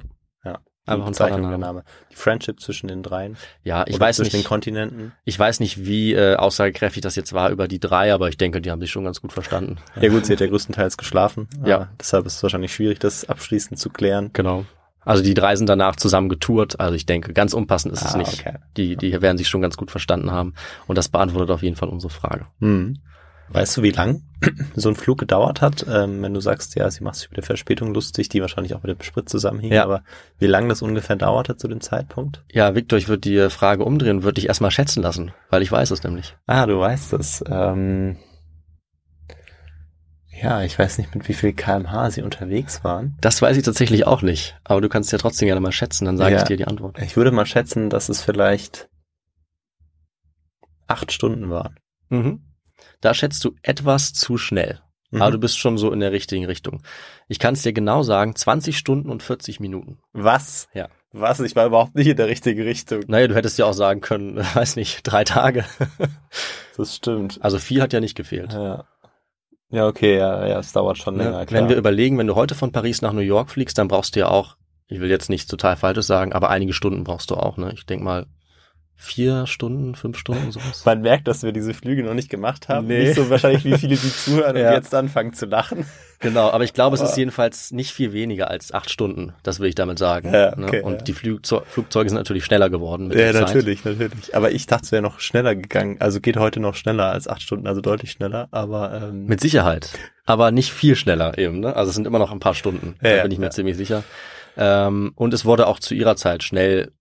Einfach 0.86 1.08
ein 1.08 1.14
toller 1.14 1.58
Name. 1.58 1.84
Die 2.12 2.16
Friendship 2.16 2.60
zwischen 2.60 2.88
den 2.88 3.02
dreien. 3.02 3.38
Ja, 3.64 3.86
ich 3.88 4.00
weiß 4.00 4.18
zwischen 4.18 4.36
nicht. 4.36 4.46
den 4.46 4.48
Kontinenten. 4.48 5.14
Ich 5.24 5.38
weiß 5.38 5.60
nicht, 5.60 5.86
wie 5.86 6.14
äh, 6.14 6.36
aussagekräftig 6.36 7.02
das 7.02 7.16
jetzt 7.16 7.34
war 7.34 7.50
über 7.50 7.68
die 7.68 7.80
drei, 7.80 8.14
aber 8.14 8.30
ich 8.30 8.38
denke, 8.38 8.62
die 8.62 8.70
haben 8.70 8.82
sich 8.82 8.92
schon 8.92 9.04
ganz 9.04 9.22
gut 9.22 9.34
verstanden. 9.34 9.78
Ja 10.02 10.10
gut, 10.10 10.26
sie 10.26 10.34
hat 10.34 10.42
ja 10.42 10.48
größtenteils 10.48 10.98
geschlafen. 10.98 11.48
Ja. 11.64 11.90
Deshalb 12.00 12.26
ist 12.26 12.36
es 12.36 12.44
wahrscheinlich 12.44 12.74
schwierig, 12.74 13.00
das 13.00 13.28
abschließend 13.28 13.80
zu 13.80 13.90
klären. 13.90 14.30
Genau. 14.34 14.66
Also 15.02 15.24
die 15.24 15.34
drei 15.34 15.56
sind 15.56 15.68
danach 15.68 15.96
zusammen 15.96 16.30
getourt. 16.30 16.80
Also 16.80 16.96
ich 16.96 17.06
denke, 17.06 17.34
ganz 17.34 17.54
unpassend 17.54 17.94
ist 17.94 18.04
ah, 18.04 18.10
es 18.10 18.16
nicht. 18.16 18.40
Okay. 18.42 18.58
Die, 18.76 18.98
die 18.98 19.22
werden 19.22 19.38
sich 19.38 19.48
schon 19.48 19.62
ganz 19.62 19.78
gut 19.78 19.90
verstanden 19.90 20.32
haben. 20.32 20.54
Und 20.88 20.98
das 20.98 21.10
beantwortet 21.10 21.52
auf 21.52 21.64
jeden 21.64 21.76
Fall 21.76 21.90
unsere 21.90 22.12
Frage. 22.12 22.46
Mhm. 22.60 23.00
Weißt 23.50 23.78
du, 23.78 23.84
wie 23.84 23.92
lang 23.92 24.24
so 24.76 24.90
ein 24.90 24.96
Flug 24.96 25.20
gedauert 25.20 25.62
hat? 25.62 25.86
Ähm, 25.88 26.22
wenn 26.22 26.34
du 26.34 26.40
sagst, 26.40 26.76
ja, 26.76 26.90
sie 26.90 27.04
macht 27.04 27.16
sich 27.16 27.28
über 27.28 27.36
die 27.36 27.46
Verspätung 27.46 27.94
lustig, 27.94 28.30
die 28.30 28.42
wahrscheinlich 28.42 28.74
auch 28.74 28.84
mit 28.84 28.92
dem 28.92 29.04
Sprit 29.04 29.30
zusammenhing, 29.30 29.72
ja. 29.72 29.84
aber 29.84 30.04
wie 30.40 30.48
lang 30.48 30.68
das 30.68 30.82
ungefähr 30.82 31.16
dauerte 31.16 31.56
zu 31.56 31.68
dem 31.68 31.82
Zeitpunkt? 31.82 32.44
Ja, 32.52 32.76
Victor, 32.76 32.98
ich 32.98 33.08
würde 33.08 33.22
die 33.22 33.50
Frage 33.50 33.84
umdrehen, 33.86 34.24
würde 34.24 34.36
dich 34.36 34.48
erstmal 34.48 34.72
schätzen 34.72 35.04
lassen, 35.04 35.32
weil 35.50 35.62
ich 35.62 35.72
weiß 35.72 35.92
es 35.92 36.04
nämlich. 36.04 36.36
Ah, 36.48 36.66
du 36.66 36.80
weißt 36.80 37.14
es. 37.14 37.44
Ähm, 37.48 38.18
ja, 40.42 40.64
ich 40.64 40.78
weiß 40.78 40.98
nicht, 40.98 41.16
mit 41.16 41.28
wie 41.30 41.34
viel 41.34 41.54
kmh 41.54 42.12
sie 42.12 42.22
unterwegs 42.22 42.84
waren. 42.84 43.16
Das 43.22 43.42
weiß 43.42 43.56
ich 43.56 43.64
tatsächlich 43.64 44.06
auch 44.06 44.22
nicht, 44.22 44.60
aber 44.64 44.82
du 44.82 44.90
kannst 44.90 45.12
ja 45.12 45.18
trotzdem 45.18 45.46
gerne 45.46 45.62
mal 45.62 45.72
schätzen, 45.72 46.06
dann 46.06 46.18
sage 46.18 46.36
ja, 46.36 46.42
ich 46.42 46.48
dir 46.48 46.58
die 46.58 46.68
Antwort. 46.68 47.00
Ich 47.02 47.16
würde 47.16 47.32
mal 47.32 47.46
schätzen, 47.46 47.90
dass 47.90 48.10
es 48.10 48.22
vielleicht 48.22 48.90
acht 50.88 51.12
Stunden 51.12 51.50
waren. 51.50 51.80
Mhm. 52.10 52.45
Da 53.02 53.14
schätzt 53.14 53.44
du 53.44 53.56
etwas 53.62 54.14
zu 54.14 54.38
schnell. 54.38 54.80
Mhm. 55.12 55.22
Aber 55.22 55.32
du 55.32 55.38
bist 55.40 55.58
schon 55.58 55.78
so 55.78 55.92
in 55.92 56.00
der 56.00 56.12
richtigen 56.12 56.46
Richtung. 56.46 56.82
Ich 57.28 57.40
kann 57.40 57.54
es 57.54 57.62
dir 57.62 57.74
genau 57.74 58.04
sagen, 58.04 58.36
20 58.36 58.78
Stunden 58.78 59.10
und 59.10 59.24
40 59.24 59.60
Minuten. 59.60 60.00
Was? 60.14 60.68
Ja. 60.74 60.90
Was? 61.12 61.40
Ich 61.40 61.56
war 61.56 61.66
überhaupt 61.66 61.96
nicht 61.96 62.08
in 62.08 62.18
der 62.18 62.28
richtigen 62.28 62.62
Richtung. 62.62 63.02
Naja, 63.08 63.28
du 63.28 63.36
hättest 63.36 63.58
ja 63.58 63.66
auch 63.66 63.74
sagen 63.74 64.02
können, 64.02 64.38
weiß 64.54 64.76
nicht, 64.76 65.02
drei 65.04 65.24
Tage. 65.24 65.66
das 66.78 66.96
stimmt. 66.96 67.40
Also 67.42 67.58
viel 67.60 67.82
hat 67.82 67.94
ja 67.94 68.00
nicht 68.00 68.16
gefehlt. 68.16 68.54
Ja. 68.54 68.86
Ja, 69.72 69.88
okay, 69.88 70.18
ja, 70.18 70.46
ja, 70.48 70.60
es 70.60 70.74
dauert 70.74 70.98
schon 70.98 71.18
länger. 71.18 71.42
Ja, 71.42 71.52
wenn 71.52 71.70
wir 71.70 71.76
überlegen, 71.76 72.18
wenn 72.18 72.28
du 72.28 72.36
heute 72.36 72.54
von 72.54 72.72
Paris 72.72 73.02
nach 73.02 73.14
New 73.14 73.22
York 73.22 73.50
fliegst, 73.50 73.78
dann 73.78 73.88
brauchst 73.88 74.16
du 74.16 74.20
ja 74.20 74.28
auch, 74.28 74.58
ich 74.88 75.00
will 75.00 75.10
jetzt 75.10 75.30
nicht 75.30 75.50
total 75.50 75.76
Falsches 75.76 76.06
sagen, 76.06 76.34
aber 76.34 76.50
einige 76.50 76.72
Stunden 76.72 77.04
brauchst 77.04 77.32
du 77.32 77.36
auch, 77.36 77.58
ne? 77.58 77.72
Ich 77.74 77.86
denk 77.86 78.04
mal 78.04 78.28
vier 78.98 79.46
Stunden, 79.46 79.94
fünf 79.96 80.18
Stunden 80.18 80.52
sowas. 80.52 80.84
Man 80.86 81.02
merkt, 81.02 81.28
dass 81.28 81.44
wir 81.44 81.52
diese 81.52 81.74
Flüge 81.74 82.02
noch 82.04 82.14
nicht 82.14 82.30
gemacht 82.30 82.70
haben. 82.70 82.88
Nee. 82.88 83.04
Nicht 83.08 83.16
so 83.16 83.30
wahrscheinlich, 83.30 83.66
wie 83.66 83.78
viele 83.78 83.96
die 83.98 84.12
zuhören 84.16 84.56
Ja. 84.56 84.70
und 84.70 84.76
jetzt 84.76 84.96
anfangen 84.96 85.34
zu 85.34 85.46
lachen. 85.46 85.86
Genau, 86.22 86.50
aber 86.50 86.64
ich 86.64 86.74
glaube, 86.74 86.96
es 86.96 87.02
ist 87.02 87.10
Aber- 87.10 87.18
jedenfalls 87.18 87.72
nicht 87.72 87.92
viel 87.92 88.14
weniger 88.14 88.50
als 88.50 88.72
acht 88.74 88.90
Stunden. 88.90 89.34
Das 89.44 89.60
will 89.60 89.68
ich 89.68 89.76
damit 89.76 90.00
sagen. 90.00 90.34
Ja, 90.34 90.56
ne? 90.56 90.66
okay, 90.68 90.82
Und 90.82 90.94
ja. 90.94 91.02
die 91.02 91.14
Flugzeu 91.14 91.60
Flugzeuge 91.66 92.10
sind 92.10 92.18
natürlich 92.18 92.46
schneller 92.46 92.70
geworden 92.70 93.10
mit 93.10 93.18
Ja, 93.18 93.32
der 93.34 93.46
Zeit. 93.46 93.56
natürlich, 93.56 93.84
natürlich. 93.84 94.34
Aber 94.36 94.52
ich 94.52 94.66
dachte, 94.66 94.86
es 94.86 94.92
wäre 94.94 95.02
noch 95.04 95.20
schneller 95.20 95.56
gegangen. 95.56 95.98
Also 96.00 96.22
geht 96.22 96.38
heute 96.38 96.62
noch 96.62 96.76
schneller 96.76 97.12
als 97.12 97.28
acht 97.28 97.42
Stunden, 97.42 97.68
also 97.68 97.82
deutlich 97.82 98.12
schneller. 98.12 98.48
Aber 98.52 98.94
ähm, 99.10 99.26
Mit 99.26 99.42
Sicherheit. 99.42 99.90
Aber 100.26 100.52
nicht 100.52 100.72
viel 100.72 100.96
schneller 100.96 101.38
eben. 101.38 101.60
Ne? 101.60 101.76
Also 101.76 101.90
es 101.90 101.96
sind 101.96 102.08
immer 102.08 102.18
noch 102.20 102.32
ein 102.32 102.40
paar 102.40 102.56
Stunden. 102.56 102.96
Ja, 103.04 103.18
da 103.18 103.22
bin 103.24 103.32
ich 103.34 103.40
mir 103.40 103.50
ziemlich 103.50 103.76
sicher. 103.76 104.04
Ähm, 104.58 105.12
und 105.16 105.34
es 105.34 105.44
wurde 105.44 105.68
auch 105.68 105.80
zu 105.80 105.94
ihrer 105.94 106.16
Zeit 106.16 106.44
schnell 106.44 106.94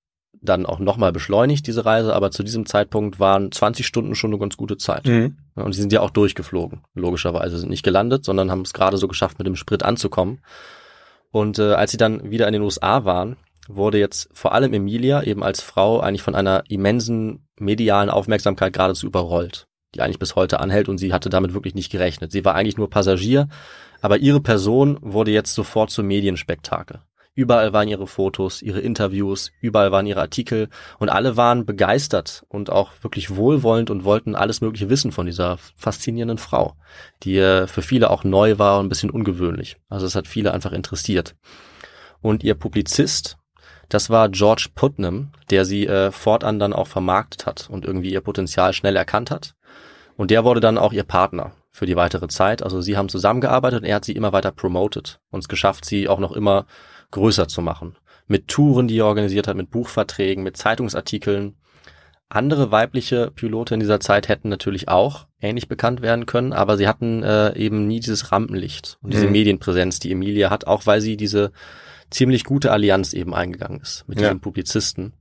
dann 0.44 0.66
auch 0.66 0.78
nochmal 0.78 1.12
beschleunigt, 1.12 1.66
diese 1.66 1.85
Reise. 1.85 2.14
Aber 2.14 2.30
zu 2.30 2.42
diesem 2.42 2.66
Zeitpunkt 2.66 3.18
waren 3.18 3.50
20 3.50 3.87
Stunden 3.87 4.14
schon 4.14 4.30
eine 4.30 4.38
ganz 4.38 4.57
gute 4.57 4.76
Zeit. 4.76 5.07
mhm. 5.07 5.37
Und 5.54 5.72
sie 5.72 5.80
sind 5.80 5.92
ja 5.92 6.00
auch 6.00 6.11
durchgeflogen, 6.11 6.83
logischerweise. 6.94 7.59
Sind 7.59 7.70
nicht 7.70 7.85
gelandet, 7.85 8.24
sondern 8.24 8.50
haben 8.50 8.62
es 8.62 8.72
gerade 8.72 8.96
so 8.96 9.09
geschafft, 9.09 9.38
mit 9.38 9.46
dem 9.46 9.57
Sprit 9.57 9.83
anzukommen. 9.83 10.40
Und 11.30 11.59
äh, 11.59 11.72
als 11.72 11.90
sie 11.90 11.96
dann 11.96 12.30
wieder 12.30 12.46
in 12.46 12.52
den 12.52 12.62
USA 12.62 13.04
waren, 13.04 13.37
wurde 13.68 13.98
jetzt 13.98 14.28
vor 14.33 14.52
allem 14.52 14.72
Emilia 14.72 15.22
eben 15.22 15.42
als 15.42 15.61
Frau 15.61 16.00
eigentlich 16.00 16.22
von 16.22 16.35
einer 16.35 16.64
immensen 16.68 17.46
medialen 17.59 18.11
Aufmerksamkeit 18.11 18.72
geradezu 18.72 19.07
überrollt, 19.07 19.66
die 19.94 20.00
eigentlich 20.00 20.18
bis 20.18 20.37
heute 20.37 20.61
anhält 20.61 20.88
und 20.88 20.98
sie 20.98 21.12
hatte 21.12 21.30
damit 21.30 21.54
wirklich 21.54 21.74
nicht 21.74 21.90
gerechnet. 21.90 22.33
Sie 22.33 22.44
war 22.44 22.54
eigentlich 22.54 22.76
nur 22.76 22.90
Passagier, 22.90 23.48
aber 24.00 24.18
ihre 24.18 24.40
Person 24.40 24.98
wurde 25.00 25.30
jetzt 25.30 25.54
sofort 25.54 25.90
zum 25.90 26.07
Medienspektakel. 26.07 27.00
Überall 27.37 27.73
waren 27.73 27.88
ihre 27.88 28.07
Fotos, 28.07 28.62
ihre 28.62 28.79
Interviews, 28.79 29.51
überall 29.61 29.90
waren 29.90 30.07
ihre 30.07 30.20
Artikel 30.20 30.68
und 31.01 31.09
alle 31.09 31.37
waren 31.37 31.66
begeistert 31.66 32.44
und 32.49 32.70
auch 32.70 32.92
wirklich 33.03 33.35
wohlwollend 33.35 33.90
und 33.90 34.05
wollten 34.05 34.37
alles 34.37 34.61
Mögliche 34.61 34.88
wissen 34.88 35.11
von 35.11 35.27
dieser 35.27 35.59
faszinierenden 35.77 36.38
Frau, 36.38 36.77
die 37.25 37.38
äh, 37.38 37.66
für 37.66 37.83
viele 37.83 38.11
auch 38.11 38.23
neu 38.23 38.59
war 38.59 38.79
und 38.79 38.87
ein 38.87 38.88
bisschen 38.88 39.11
ungewöhnlich. 39.11 39.79
Also 39.88 40.07
es 40.07 40.14
hat 40.14 40.29
viele 40.29 40.55
einfach 40.55 40.70
interessiert. 40.70 41.35
Und 42.20 42.44
ihr 42.44 42.55
Publizist, 42.55 43.37
das 43.88 44.11
war 44.11 44.29
George 44.29 44.68
Putnam, 44.73 45.33
der 45.51 45.64
sie 45.64 45.88
äh, 45.88 46.12
fortan 46.12 46.61
dann 46.61 46.73
auch 46.73 46.87
vermarktet 46.87 47.47
hat 47.47 47.68
und 47.68 47.85
irgendwie 47.85 48.12
ihr 48.12 48.20
Potenzial 48.20 48.73
schnell 48.73 48.94
erkannt 48.94 49.33
hat. 49.33 49.57
Und 50.16 50.31
der 50.31 50.44
wurde 50.44 50.61
dann 50.61 50.79
auch 50.79 50.92
ihr 50.92 51.03
Partner 51.03 51.53
für 51.75 51.87
die 51.87 51.97
weitere 51.97 52.29
Zeit. 52.29 52.63
Also 52.63 52.81
sie 52.81 52.97
haben 52.97 53.09
zusammengearbeitet 53.09 53.81
und 53.83 53.85
er 53.89 53.97
hat 53.97 54.05
sie 54.05 54.13
immer 54.13 54.33
weiter 54.33 54.53
promoted 54.53 55.19
und 55.31 55.41
es 55.41 55.49
geschafft, 55.49 55.85
sie 55.85 56.09
auch 56.09 56.21
noch 56.21 56.31
immer 56.31 56.67
größer 57.11 57.49
zu 57.49 57.63
machen. 57.63 57.97
Mit 58.29 58.47
Touren, 58.47 58.87
die 58.87 58.99
er 58.99 59.07
organisiert 59.07 59.49
hat, 59.49 59.57
mit 59.57 59.71
Buchverträgen, 59.71 60.45
mit 60.45 60.57
Zeitungsartikeln. 60.57 61.57
Andere 62.29 62.71
weibliche 62.71 63.33
Pilote 63.33 63.75
in 63.75 63.81
dieser 63.81 63.99
Zeit 63.99 64.29
hätten 64.29 64.49
natürlich 64.49 64.87
auch 64.89 65.27
ähnlich 65.41 65.67
bekannt 65.67 66.01
werden 66.01 66.27
können, 66.27 66.53
aber 66.53 66.77
sie 66.77 66.87
hatten 66.87 67.25
äh, 67.25 67.57
eben 67.57 67.89
nie 67.89 67.99
dieses 67.99 68.31
Rampenlicht 68.31 68.99
und 69.03 69.13
diese 69.13 69.27
Mhm. 69.27 69.33
Medienpräsenz, 69.33 69.99
die 69.99 70.13
Emilia 70.13 70.51
hat, 70.51 70.69
auch 70.69 70.87
weil 70.87 71.01
sie 71.01 71.17
diese 71.17 71.51
ziemlich 72.11 72.45
gute 72.45 72.71
Allianz 72.71 73.13
eben 73.15 73.35
eingegangen 73.35 73.81
ist 73.81 74.05
mit 74.07 74.21
Ja. 74.21 74.29
diesem 74.29 74.41
Publizisten. 74.41 75.13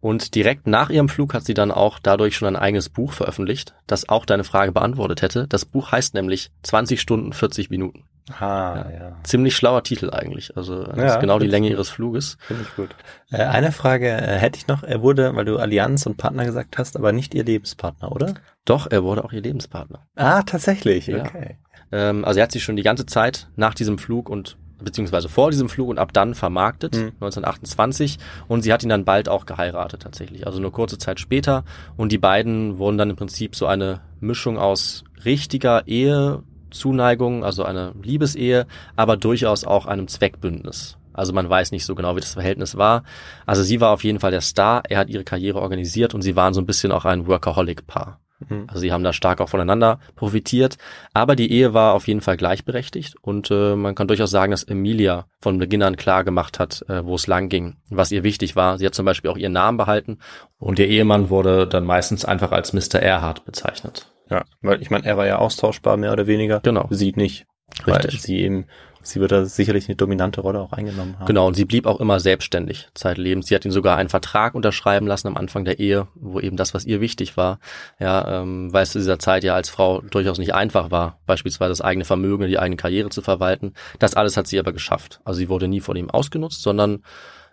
Und 0.00 0.34
direkt 0.34 0.66
nach 0.66 0.88
ihrem 0.90 1.08
Flug 1.10 1.34
hat 1.34 1.44
sie 1.44 1.52
dann 1.54 1.70
auch 1.70 1.98
dadurch 1.98 2.34
schon 2.36 2.48
ein 2.48 2.56
eigenes 2.56 2.88
Buch 2.88 3.12
veröffentlicht, 3.12 3.74
das 3.86 4.08
auch 4.08 4.24
deine 4.24 4.44
Frage 4.44 4.72
beantwortet 4.72 5.20
hätte. 5.22 5.46
Das 5.46 5.66
Buch 5.66 5.92
heißt 5.92 6.14
nämlich 6.14 6.50
20 6.62 7.00
Stunden 7.00 7.32
40 7.34 7.68
Minuten. 7.68 8.04
Ah, 8.38 8.86
ja. 8.92 9.16
Ziemlich 9.24 9.56
schlauer 9.56 9.82
Titel 9.82 10.10
eigentlich. 10.10 10.56
Also 10.56 10.84
das 10.84 10.96
Ja, 10.96 11.14
ist 11.14 11.20
genau 11.20 11.38
die 11.38 11.48
Länge 11.48 11.68
gut. 11.68 11.76
ihres 11.76 11.90
Fluges. 11.90 12.38
Finde 12.40 12.62
ich 12.62 12.76
gut. 12.76 12.90
Äh, 13.30 13.42
eine 13.42 13.72
Frage 13.72 14.08
äh, 14.08 14.38
hätte 14.38 14.56
ich 14.58 14.68
noch. 14.68 14.84
Er 14.84 15.02
wurde, 15.02 15.34
weil 15.34 15.44
du 15.44 15.58
Allianz 15.58 16.06
und 16.06 16.16
Partner 16.16 16.44
gesagt 16.44 16.78
hast, 16.78 16.96
aber 16.96 17.12
nicht 17.12 17.34
ihr 17.34 17.44
Lebenspartner, 17.44 18.12
oder? 18.12 18.34
Doch, 18.64 18.86
er 18.90 19.02
wurde 19.02 19.24
auch 19.24 19.32
ihr 19.32 19.42
Lebenspartner. 19.42 20.06
Ah, 20.14 20.42
tatsächlich. 20.42 21.08
Ja. 21.08 21.22
Okay. 21.24 21.58
Ähm, 21.92 22.24
also 22.24 22.38
er 22.38 22.44
hat 22.44 22.52
sich 22.52 22.62
schon 22.62 22.76
die 22.76 22.84
ganze 22.84 23.04
Zeit 23.04 23.48
nach 23.56 23.74
diesem 23.74 23.98
Flug 23.98 24.30
und 24.30 24.56
beziehungsweise 24.82 25.28
vor 25.28 25.50
diesem 25.50 25.68
Flug 25.68 25.88
und 25.88 25.98
ab 25.98 26.12
dann 26.12 26.34
vermarktet, 26.34 26.94
Mhm. 26.96 27.12
1928. 27.20 28.18
Und 28.48 28.62
sie 28.62 28.72
hat 28.72 28.82
ihn 28.82 28.88
dann 28.88 29.04
bald 29.04 29.28
auch 29.28 29.46
geheiratet 29.46 30.02
tatsächlich. 30.02 30.46
Also 30.46 30.60
nur 30.60 30.72
kurze 30.72 30.98
Zeit 30.98 31.20
später. 31.20 31.64
Und 31.96 32.12
die 32.12 32.18
beiden 32.18 32.78
wurden 32.78 32.98
dann 32.98 33.10
im 33.10 33.16
Prinzip 33.16 33.54
so 33.56 33.66
eine 33.66 34.00
Mischung 34.20 34.58
aus 34.58 35.04
richtiger 35.24 35.86
Ehezuneigung, 35.86 37.44
also 37.44 37.64
eine 37.64 37.92
Liebesehe, 38.02 38.66
aber 38.96 39.16
durchaus 39.16 39.64
auch 39.64 39.86
einem 39.86 40.08
Zweckbündnis. 40.08 40.96
Also 41.12 41.32
man 41.32 41.50
weiß 41.50 41.72
nicht 41.72 41.84
so 41.84 41.94
genau, 41.94 42.16
wie 42.16 42.20
das 42.20 42.34
Verhältnis 42.34 42.76
war. 42.76 43.02
Also 43.44 43.62
sie 43.62 43.80
war 43.80 43.90
auf 43.92 44.04
jeden 44.04 44.20
Fall 44.20 44.30
der 44.30 44.40
Star, 44.40 44.82
er 44.88 44.98
hat 44.98 45.10
ihre 45.10 45.24
Karriere 45.24 45.60
organisiert 45.60 46.14
und 46.14 46.22
sie 46.22 46.36
waren 46.36 46.54
so 46.54 46.60
ein 46.60 46.66
bisschen 46.66 46.92
auch 46.92 47.04
ein 47.04 47.26
Workaholic-Paar. 47.26 48.20
Mhm. 48.48 48.64
Also 48.68 48.80
sie 48.80 48.92
haben 48.92 49.04
da 49.04 49.12
stark 49.12 49.40
auch 49.40 49.48
voneinander 49.48 50.00
profitiert. 50.16 50.78
Aber 51.12 51.36
die 51.36 51.52
Ehe 51.52 51.74
war 51.74 51.94
auf 51.94 52.08
jeden 52.08 52.20
Fall 52.20 52.36
gleichberechtigt 52.36 53.16
und 53.20 53.50
äh, 53.50 53.76
man 53.76 53.94
kann 53.94 54.08
durchaus 54.08 54.30
sagen, 54.30 54.50
dass 54.50 54.64
Emilia 54.64 55.26
von 55.40 55.58
Beginn 55.58 55.82
an 55.82 55.96
klar 55.96 56.24
gemacht 56.24 56.58
hat, 56.58 56.84
äh, 56.88 57.04
wo 57.04 57.14
es 57.14 57.26
lang 57.26 57.48
ging, 57.48 57.76
was 57.88 58.12
ihr 58.12 58.22
wichtig 58.22 58.56
war. 58.56 58.78
Sie 58.78 58.86
hat 58.86 58.94
zum 58.94 59.06
Beispiel 59.06 59.30
auch 59.30 59.36
ihren 59.36 59.52
Namen 59.52 59.78
behalten. 59.78 60.18
Und 60.58 60.78
ihr 60.78 60.88
Ehemann 60.88 61.30
wurde 61.30 61.66
dann 61.66 61.84
meistens 61.84 62.24
einfach 62.24 62.52
als 62.52 62.72
Mr. 62.72 63.00
Erhard 63.00 63.44
bezeichnet. 63.44 64.10
Ja, 64.30 64.44
weil 64.60 64.80
ich 64.80 64.90
meine, 64.90 65.06
er 65.06 65.16
war 65.16 65.26
ja 65.26 65.38
austauschbar, 65.38 65.96
mehr 65.96 66.12
oder 66.12 66.26
weniger. 66.26 66.60
Genau. 66.60 66.86
Sie 66.90 67.12
nicht. 67.16 67.46
Weil 67.84 67.96
Richtig. 67.96 68.22
sie 68.22 68.40
eben, 68.40 68.66
sie 69.02 69.20
wird 69.20 69.32
da 69.32 69.44
sicherlich 69.44 69.88
eine 69.88 69.96
dominante 69.96 70.40
Rolle 70.40 70.60
auch 70.60 70.72
eingenommen 70.72 71.18
haben. 71.18 71.26
Genau, 71.26 71.46
und 71.46 71.54
sie 71.54 71.64
blieb 71.64 71.86
auch 71.86 72.00
immer 72.00 72.20
selbstständig 72.20 72.88
zeitlebens. 72.94 73.46
Sie 73.46 73.54
hat 73.54 73.64
ihn 73.64 73.70
sogar 73.70 73.96
einen 73.96 74.08
Vertrag 74.08 74.54
unterschreiben 74.54 75.06
lassen 75.06 75.28
am 75.28 75.36
Anfang 75.36 75.64
der 75.64 75.78
Ehe, 75.78 76.08
wo 76.14 76.40
eben 76.40 76.56
das, 76.56 76.74
was 76.74 76.84
ihr 76.84 77.00
wichtig 77.00 77.36
war, 77.36 77.60
ja, 77.98 78.42
ähm, 78.42 78.72
weil 78.72 78.82
es 78.82 78.92
zu 78.92 78.98
dieser 78.98 79.18
Zeit 79.18 79.44
ja 79.44 79.54
als 79.54 79.70
Frau 79.70 80.00
durchaus 80.00 80.38
nicht 80.38 80.54
einfach 80.54 80.90
war, 80.90 81.18
beispielsweise 81.26 81.70
das 81.70 81.80
eigene 81.80 82.04
Vermögen, 82.04 82.46
die 82.46 82.58
eigene 82.58 82.76
Karriere 82.76 83.10
zu 83.10 83.22
verwalten. 83.22 83.74
Das 83.98 84.14
alles 84.14 84.36
hat 84.36 84.46
sie 84.46 84.58
aber 84.58 84.72
geschafft. 84.72 85.20
Also 85.24 85.38
sie 85.38 85.48
wurde 85.48 85.68
nie 85.68 85.80
von 85.80 85.96
ihm 85.96 86.10
ausgenutzt, 86.10 86.62
sondern 86.62 87.02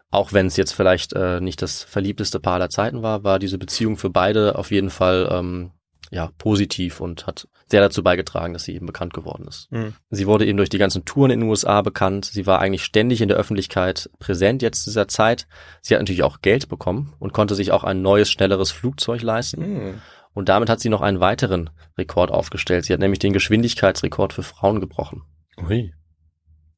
auch 0.10 0.32
wenn 0.32 0.48
es 0.48 0.56
jetzt 0.56 0.72
vielleicht 0.72 1.14
äh, 1.14 1.42
nicht 1.42 1.62
das 1.62 1.84
verliebteste 1.84 2.40
Paar 2.40 2.56
aller 2.56 2.70
Zeiten 2.70 3.04
war, 3.04 3.24
war 3.24 3.40
diese 3.40 3.58
Beziehung 3.58 3.98
für 3.98 4.10
beide 4.10 4.58
auf 4.58 4.72
jeden 4.72 4.90
Fall 4.90 5.28
ähm, 5.32 5.72
ja 6.12 6.32
positiv 6.38 7.02
und 7.02 7.28
hat 7.28 7.48
sehr 7.66 7.82
dazu 7.82 8.02
beigetragen, 8.04 8.54
dass 8.54 8.64
sie 8.64 8.74
eben 8.76 8.86
bekannt 8.86 9.14
geworden 9.14 9.46
ist. 9.48 9.72
Mhm. 9.72 9.94
Sie 10.10 10.26
wurde 10.28 10.46
eben 10.46 10.58
durch 10.58 10.70
die 10.70 10.78
ganzen 10.78 11.04
Touren 11.06 11.32
in 11.32 11.42
den 11.42 11.50
USA 11.50 11.82
bekannt. 11.82 12.26
Sie 12.26 12.46
war 12.46 12.60
eigentlich 12.60 12.84
ständig 12.86 13.22
in 13.22 13.28
der 13.28 13.38
Öffentlichkeit 13.38 14.10
präsent 14.20 14.62
jetzt 14.62 14.84
zu 14.84 14.90
dieser 14.90 15.08
Zeit. 15.08 15.48
Sie 15.82 15.94
hat 15.94 16.02
natürlich 16.02 16.24
auch 16.24 16.42
Geld 16.42 16.70
bekommen 16.70 17.14
und 17.20 17.34
konnte 17.34 17.56
sich 17.56 17.72
auch 17.72 17.84
ein 17.84 18.02
neues, 18.02 18.32
schnelleres 18.32 18.72
Flugzeug 18.72 19.22
leisten. 19.22 19.62
Mhm. 19.62 20.02
Und 20.34 20.50
damit 20.50 20.70
hat 20.70 20.80
sie 20.80 20.90
noch 20.90 21.02
einen 21.02 21.20
weiteren 21.20 21.72
Rekord 21.98 22.32
aufgestellt. 22.32 22.86
Sie 22.86 22.94
hat 22.94 23.00
nämlich 23.00 23.20
den 23.20 23.34
Geschwindigkeitsrekord 23.34 24.34
für 24.34 24.44
Frauen 24.44 24.80
gebrochen. 24.80 25.24
Ui, 25.68 25.94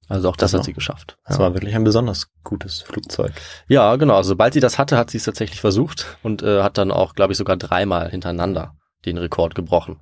Also 0.07 0.29
auch 0.29 0.37
das 0.37 0.53
Also, 0.53 0.59
hat 0.59 0.65
sie 0.65 0.73
geschafft. 0.73 1.17
das 1.27 1.37
war 1.39 1.53
wirklich 1.53 1.75
ein 1.75 1.83
besonders 1.83 2.29
gutes 2.43 2.81
Flugzeug. 2.81 3.33
Ja, 3.67 3.95
genau. 3.97 4.15
Also 4.15 4.29
sobald 4.29 4.53
sie 4.53 4.59
das 4.61 4.79
hatte, 4.79 4.97
hat 4.97 5.11
sie 5.11 5.17
es 5.17 5.25
tatsächlich 5.25 5.59
versucht 5.61 6.17
und 6.23 6.41
äh, 6.41 6.63
hat 6.63 6.77
dann 6.77 6.89
auch, 6.91 7.13
glaube 7.15 7.33
ich, 7.33 7.37
sogar 7.37 7.57
dreimal 7.57 8.09
hintereinander 8.09 8.75
den 9.05 9.17
Rekord 9.17 9.55
gebrochen. 9.55 9.97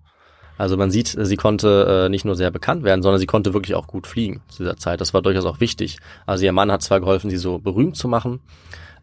Also 0.58 0.76
man 0.76 0.90
sieht, 0.90 1.16
sie 1.20 1.38
konnte 1.38 2.06
äh, 2.06 2.10
nicht 2.10 2.26
nur 2.26 2.36
sehr 2.36 2.50
bekannt 2.50 2.84
werden, 2.84 3.04
sondern 3.04 3.20
sie 3.20 3.28
konnte 3.28 3.54
wirklich 3.54 3.76
auch 3.76 3.88
gut 3.88 4.08
fliegen 4.08 4.42
zu 4.48 4.64
dieser 4.64 4.78
Zeit. 4.78 5.02
Das 5.02 5.14
war 5.14 5.22
durchaus 5.22 5.46
auch 5.46 5.60
wichtig. 5.60 6.00
Also 6.26 6.46
ihr 6.46 6.52
Mann 6.52 6.72
hat 6.72 6.82
zwar 6.82 7.00
geholfen, 7.00 7.30
sie 7.30 7.38
so 7.38 7.60
berühmt 7.60 7.96
zu 7.96 8.08
machen, 8.08 8.40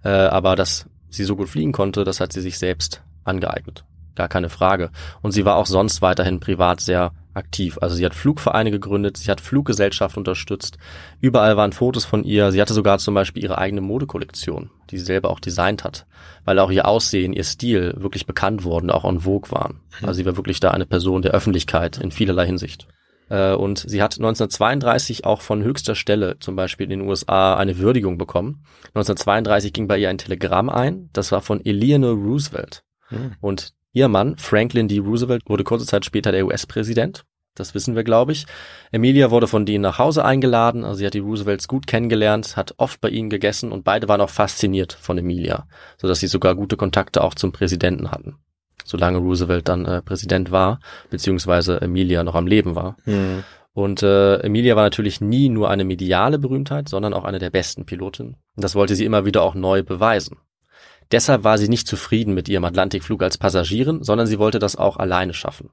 äh, 0.03 0.09
aber 0.09 0.57
dass 0.57 0.87
sie 1.11 1.25
so 1.25 1.37
gut 1.37 1.49
fliegen 1.49 1.73
konnte, 1.73 2.03
das 2.03 2.19
hat 2.19 2.33
sie 2.33 2.41
sich 2.41 2.59
selbst 2.59 3.03
angeeignet. 3.23 3.85
Gar 4.15 4.29
keine 4.29 4.49
Frage. 4.49 4.91
Und 5.23 5.33
sie 5.33 5.45
war 5.45 5.57
auch 5.57 5.67
sonst 5.67 6.03
weiterhin 6.03 6.41
privat 6.41 6.81
sehr 6.81 7.13
aktiv. 7.35 7.79
Also 7.81 7.97
sie 7.97 8.05
hat 8.05 8.15
Flugvereine 8.15 8.71
gegründet, 8.71 9.17
sie 9.17 9.31
hat 9.31 9.41
Fluggesellschaften 9.41 10.21
unterstützt. 10.21 10.79
Überall 11.21 11.57
waren 11.57 11.73
Fotos 11.73 12.05
von 12.05 12.23
ihr. 12.25 12.53
Sie 12.53 12.61
hatte 12.61 12.75
sogar 12.75 12.99
zum 12.99 13.15
Beispiel 13.15 13.43
ihre 13.43 13.59
eigene 13.59 13.81
Modekollektion, 13.81 14.71
die 14.91 14.99
sie 14.99 15.05
selber 15.05 15.31
auch 15.31 15.41
designt 15.41 15.85
hat, 15.85 16.07
weil 16.45 16.59
auch 16.61 16.71
ihr 16.71 16.87
Aussehen, 16.87 17.33
ihr 17.33 17.45
Stil 17.45 17.95
wirklich 17.97 18.27
bekannt 18.27 18.65
wurden, 18.65 18.91
auch 18.91 19.05
en 19.05 19.21
vogue 19.21 19.51
waren. 19.51 19.81
Also 20.01 20.15
sie 20.15 20.27
war 20.27 20.37
wirklich 20.37 20.61
da 20.61 20.71
eine 20.71 20.87
Person 20.87 21.23
der 21.23 21.33
Öffentlichkeit 21.33 21.99
in 21.99 22.13
vielerlei 22.13 22.47
Hinsicht. 22.47 22.87
Äh, 23.29 23.55
Und 23.55 23.79
sie 23.79 24.03
hat 24.03 24.15
1932 24.15 25.25
auch 25.25 25.41
von 25.41 25.63
höchster 25.63 25.95
Stelle, 25.95 26.39
zum 26.39 26.57
Beispiel 26.57 26.85
in 26.85 27.01
den 27.01 27.09
USA, 27.09 27.57
eine 27.57 27.79
Würdigung 27.79 28.19
bekommen. 28.19 28.65
1932 28.95 29.73
ging 29.73 29.89
bei 29.89 29.99
ihr 29.99 30.11
ein 30.11 30.19
Telegramm 30.19 30.69
ein, 30.69 31.11
das 31.13 31.33
war 31.33 31.41
von 31.41 31.65
Eleanor 31.65 32.15
Roosevelt. 32.15 32.85
Mhm. 33.11 33.33
Und 33.41 33.74
ihr 33.95 34.09
Mann, 34.09 34.37
Franklin 34.37 34.89
D. 34.89 34.99
Roosevelt, 34.99 35.43
wurde 35.47 35.65
kurze 35.65 35.87
Zeit 35.87 36.05
später 36.05 36.31
der 36.33 36.45
US-Präsident. 36.45 37.25
Das 37.55 37.75
wissen 37.75 37.95
wir, 37.95 38.03
glaube 38.03 38.33
ich. 38.33 38.47
Emilia 38.91 39.31
wurde 39.31 39.47
von 39.47 39.65
denen 39.65 39.83
nach 39.83 39.99
Hause 39.99 40.25
eingeladen. 40.25 40.85
Also 40.85 40.97
sie 40.97 41.07
hat 41.07 41.15
die 41.15 41.21
Roosevelts 41.21 41.69
gut 41.69 41.87
kennengelernt, 41.87 42.57
hat 42.57 42.75
oft 42.79 43.01
bei 43.01 43.09
ihnen 43.09 43.31
gegessen 43.31 43.71
und 43.71 43.85
beide 43.85 44.09
waren 44.09 44.21
auch 44.21 44.31
fasziniert 44.31 44.93
von 44.93 45.19
Emilia, 45.19 45.69
sodass 45.97 46.19
sie 46.19 46.27
sogar 46.27 46.57
gute 46.57 46.77
Kontakte 46.77 47.23
auch 47.23 47.35
zum 47.35 47.53
Präsidenten 47.53 48.11
hatten. 48.11 48.37
Solange 48.85 49.19
Roosevelt 49.19 49.69
dann 49.69 49.87
äh, 49.87 50.03
Präsident 50.03 50.51
war, 50.51 50.81
beziehungsweise 51.11 51.81
Emilia 51.81 52.25
noch 52.25 52.35
am 52.35 52.49
Leben 52.49 52.75
war. 52.75 52.97
Mhm. 53.05 53.45
Und 53.73 54.03
äh, 54.03 54.39
Emilia 54.39 54.77
war 54.77 54.83
natürlich 54.83 55.21
nie 55.21 55.49
nur 55.49 55.71
eine 55.71 55.85
mediale 55.85 56.39
Berühmtheit, 56.39 56.89
sondern 56.89 57.15
auch 57.15 57.25
eine 57.25 57.39
der 57.39 57.51
besten 57.51 57.87
Pilotinnen. 57.87 58.37
Und 58.57 58.65
das 58.65 58.75
wollte 58.75 58.95
sie 58.95 59.05
immer 59.05 59.25
wieder 59.25 59.43
auch 59.43 59.55
neu 59.55 59.83
beweisen. 59.83 60.39
Deshalb 61.13 61.45
war 61.45 61.59
sie 61.59 61.69
nicht 61.69 61.87
zufrieden 61.87 62.35
mit 62.35 62.49
ihrem 62.49 62.65
Atlantikflug 62.65 63.23
als 63.23 63.39
Passagierin, 63.39 64.03
sondern 64.03 64.27
sie 64.27 64.39
wollte 64.39 64.59
das 64.59 64.77
auch 64.77 64.97
alleine 64.97 65.35
schaffen. 65.35 65.71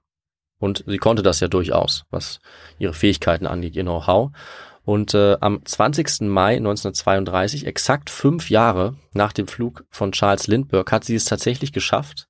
Und 0.60 0.84
sie 0.86 0.98
konnte 0.98 1.24
das 1.24 1.40
ja 1.40 1.48
durchaus, 1.48 2.06
was 2.12 2.40
ihre 2.78 2.94
Fähigkeiten 2.94 3.48
angeht, 3.48 3.76
ihr 3.76 3.84
Know-how. 3.84 4.32
Und 4.84 5.14
äh, 5.14 5.38
am 5.42 5.66
20. 5.66 6.22
Mai 6.22 6.58
1932, 6.58 7.66
exakt 7.66 8.10
fünf 8.10 8.50
Jahre 8.50 8.96
nach 9.14 9.34
dem 9.34 9.48
Flug 9.48 9.86
von 9.90 10.12
Charles 10.12 10.48
Lindbergh, 10.48 10.92
hat 10.92 11.04
sie 11.04 11.16
es 11.16 11.26
tatsächlich 11.26 11.72
geschafft. 11.72 12.28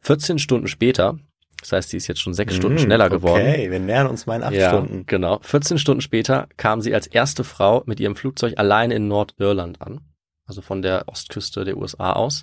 14 0.00 0.38
Stunden 0.38 0.66
später, 0.66 1.18
das 1.60 1.72
heißt, 1.72 1.90
sie 1.90 1.96
ist 1.96 2.08
jetzt 2.08 2.20
schon 2.20 2.34
sechs 2.34 2.56
Stunden 2.56 2.76
Mm, 2.76 2.80
schneller 2.80 3.08
geworden. 3.08 3.42
Okay, 3.42 3.70
wir 3.70 3.78
nähern 3.78 4.08
uns 4.08 4.26
mal 4.26 4.36
in 4.36 4.42
acht 4.42 4.52
ja, 4.52 4.68
Stunden. 4.68 5.04
genau. 5.06 5.38
14 5.42 5.78
Stunden 5.78 6.00
später 6.00 6.48
kam 6.56 6.80
sie 6.80 6.92
als 6.92 7.06
erste 7.06 7.44
Frau 7.44 7.82
mit 7.86 8.00
ihrem 8.00 8.16
Flugzeug 8.16 8.54
alleine 8.58 8.94
in 8.94 9.06
Nordirland 9.06 9.80
an. 9.80 10.00
Also 10.46 10.60
von 10.60 10.82
der 10.82 11.04
Ostküste 11.08 11.64
der 11.64 11.76
USA 11.76 12.12
aus. 12.12 12.42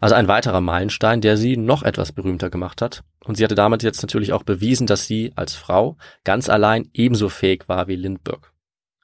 Also 0.00 0.14
ein 0.14 0.28
weiterer 0.28 0.60
Meilenstein, 0.60 1.20
der 1.20 1.36
sie 1.36 1.56
noch 1.56 1.82
etwas 1.82 2.12
berühmter 2.12 2.50
gemacht 2.50 2.80
hat. 2.80 3.02
Und 3.24 3.36
sie 3.36 3.44
hatte 3.44 3.54
damit 3.56 3.82
jetzt 3.82 4.02
natürlich 4.02 4.32
auch 4.32 4.42
bewiesen, 4.44 4.86
dass 4.86 5.06
sie 5.06 5.32
als 5.36 5.54
Frau 5.54 5.96
ganz 6.24 6.48
allein 6.48 6.88
ebenso 6.92 7.28
fähig 7.28 7.68
war 7.68 7.88
wie 7.88 7.96
Lindbergh. 7.96 8.46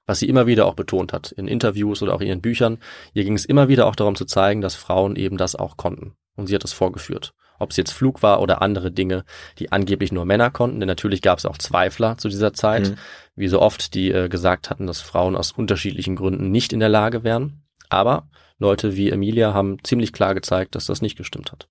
Was 0.07 0.20
sie 0.20 0.28
immer 0.28 0.47
wieder 0.47 0.66
auch 0.66 0.74
betont 0.74 1.12
hat, 1.12 1.32
in 1.32 1.49
Interviews 1.49 2.01
oder 2.03 2.14
auch 2.14 2.20
in 2.20 2.28
ihren 2.28 2.41
Büchern. 2.41 2.78
Ihr 3.12 3.24
ging 3.24 3.34
es 3.34 3.45
immer 3.45 3.68
wieder 3.68 3.86
auch 3.86 3.97
darum 3.97 4.14
zu 4.14 4.24
zeigen, 4.24 4.61
dass 4.61 4.74
Frauen 4.74 5.16
eben 5.16 5.36
das 5.36 5.55
auch 5.55 5.76
konnten. 5.76 6.14
Und 6.36 6.47
sie 6.47 6.55
hat 6.55 6.64
das 6.64 6.72
vorgeführt. 6.72 7.34
Ob 7.59 7.72
es 7.72 7.76
jetzt 7.76 7.93
Flug 7.93 8.22
war 8.22 8.41
oder 8.41 8.62
andere 8.62 8.93
Dinge, 8.93 9.24
die 9.59 9.72
angeblich 9.72 10.12
nur 10.12 10.24
Männer 10.24 10.51
konnten. 10.51 10.78
Denn 10.80 10.86
natürlich 10.86 11.22
gab 11.22 11.39
es 11.39 11.45
auch 11.45 11.59
Zweifler 11.59 12.16
zu 12.16 12.28
dieser 12.28 12.53
Zeit, 12.55 12.91
Mhm. 12.91 12.95
wie 13.34 13.49
so 13.49 13.61
oft, 13.61 13.95
die 13.95 14.11
äh, 14.12 14.28
gesagt 14.28 14.70
hatten, 14.70 14.86
dass 14.86 15.01
Frauen 15.01 15.36
aus 15.36 15.51
unterschiedlichen 15.53 16.14
Gründen 16.16 16.51
nicht 16.53 16.72
in 16.72 16.80
der 16.80 16.89
Lage 16.89 17.24
wären. 17.24 17.64
Aber 17.89 18.28
Leute 18.59 18.97
wie 18.97 19.11
Emilia 19.11 19.55
haben 19.55 19.82
ziemlich 19.84 20.12
klar 20.12 20.34
gezeigt, 20.34 20.74
dass 20.74 20.86
das 20.86 21.03
nicht 21.03 21.16
gestimmt 21.16 21.53
hat. 21.53 21.68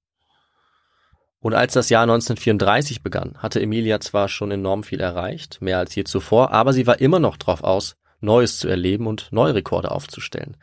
Und 1.40 1.54
als 1.54 1.74
das 1.74 1.90
Jahr 1.90 2.04
1934 2.04 3.04
begann, 3.04 3.38
hatte 3.38 3.62
Emilia 3.62 4.00
zwar 4.00 4.28
schon 4.28 4.52
enorm 4.52 4.84
viel 4.84 5.00
erreicht, 5.00 5.62
mehr 5.62 5.78
als 5.78 5.94
je 5.96 6.04
zuvor, 6.04 6.52
aber 6.52 6.74
sie 6.74 6.88
war 6.88 7.00
immer 7.00 7.20
noch 7.20 7.38
drauf 7.38 7.64
aus, 7.64 7.96
Neues 8.20 8.58
zu 8.58 8.68
erleben 8.68 9.06
und 9.06 9.32
neue 9.32 9.54
Rekorde 9.54 9.92
aufzustellen. 9.92 10.58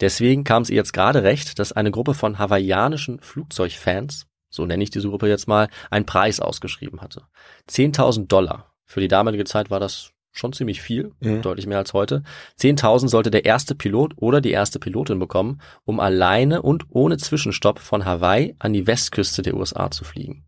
Deswegen 0.00 0.44
kam 0.44 0.62
es 0.62 0.70
ihr 0.70 0.76
jetzt 0.76 0.92
gerade 0.92 1.22
recht, 1.22 1.58
dass 1.58 1.72
eine 1.72 1.90
Gruppe 1.90 2.14
von 2.14 2.38
hawaiianischen 2.38 3.20
Flugzeugfans, 3.20 4.26
so 4.50 4.66
nenne 4.66 4.84
ich 4.84 4.90
diese 4.90 5.08
Gruppe 5.08 5.28
jetzt 5.28 5.48
mal, 5.48 5.68
einen 5.90 6.06
Preis 6.06 6.38
ausgeschrieben 6.38 7.00
hatte. 7.00 7.22
10.000 7.70 8.26
Dollar. 8.26 8.74
Für 8.84 9.00
die 9.00 9.08
damalige 9.08 9.44
Zeit 9.44 9.70
war 9.70 9.80
das 9.80 10.12
schon 10.32 10.52
ziemlich 10.52 10.80
viel, 10.82 11.12
Mhm. 11.20 11.42
deutlich 11.42 11.66
mehr 11.66 11.78
als 11.78 11.92
heute. 11.94 12.22
10.000 12.56 13.08
sollte 13.08 13.30
der 13.30 13.44
erste 13.44 13.74
Pilot 13.74 14.14
oder 14.16 14.40
die 14.40 14.50
erste 14.52 14.78
Pilotin 14.78 15.18
bekommen, 15.18 15.60
um 15.84 16.00
alleine 16.00 16.62
und 16.62 16.84
ohne 16.90 17.16
Zwischenstopp 17.16 17.78
von 17.78 18.04
Hawaii 18.04 18.54
an 18.58 18.72
die 18.72 18.86
Westküste 18.86 19.42
der 19.42 19.54
USA 19.54 19.90
zu 19.90 20.04
fliegen. 20.04 20.44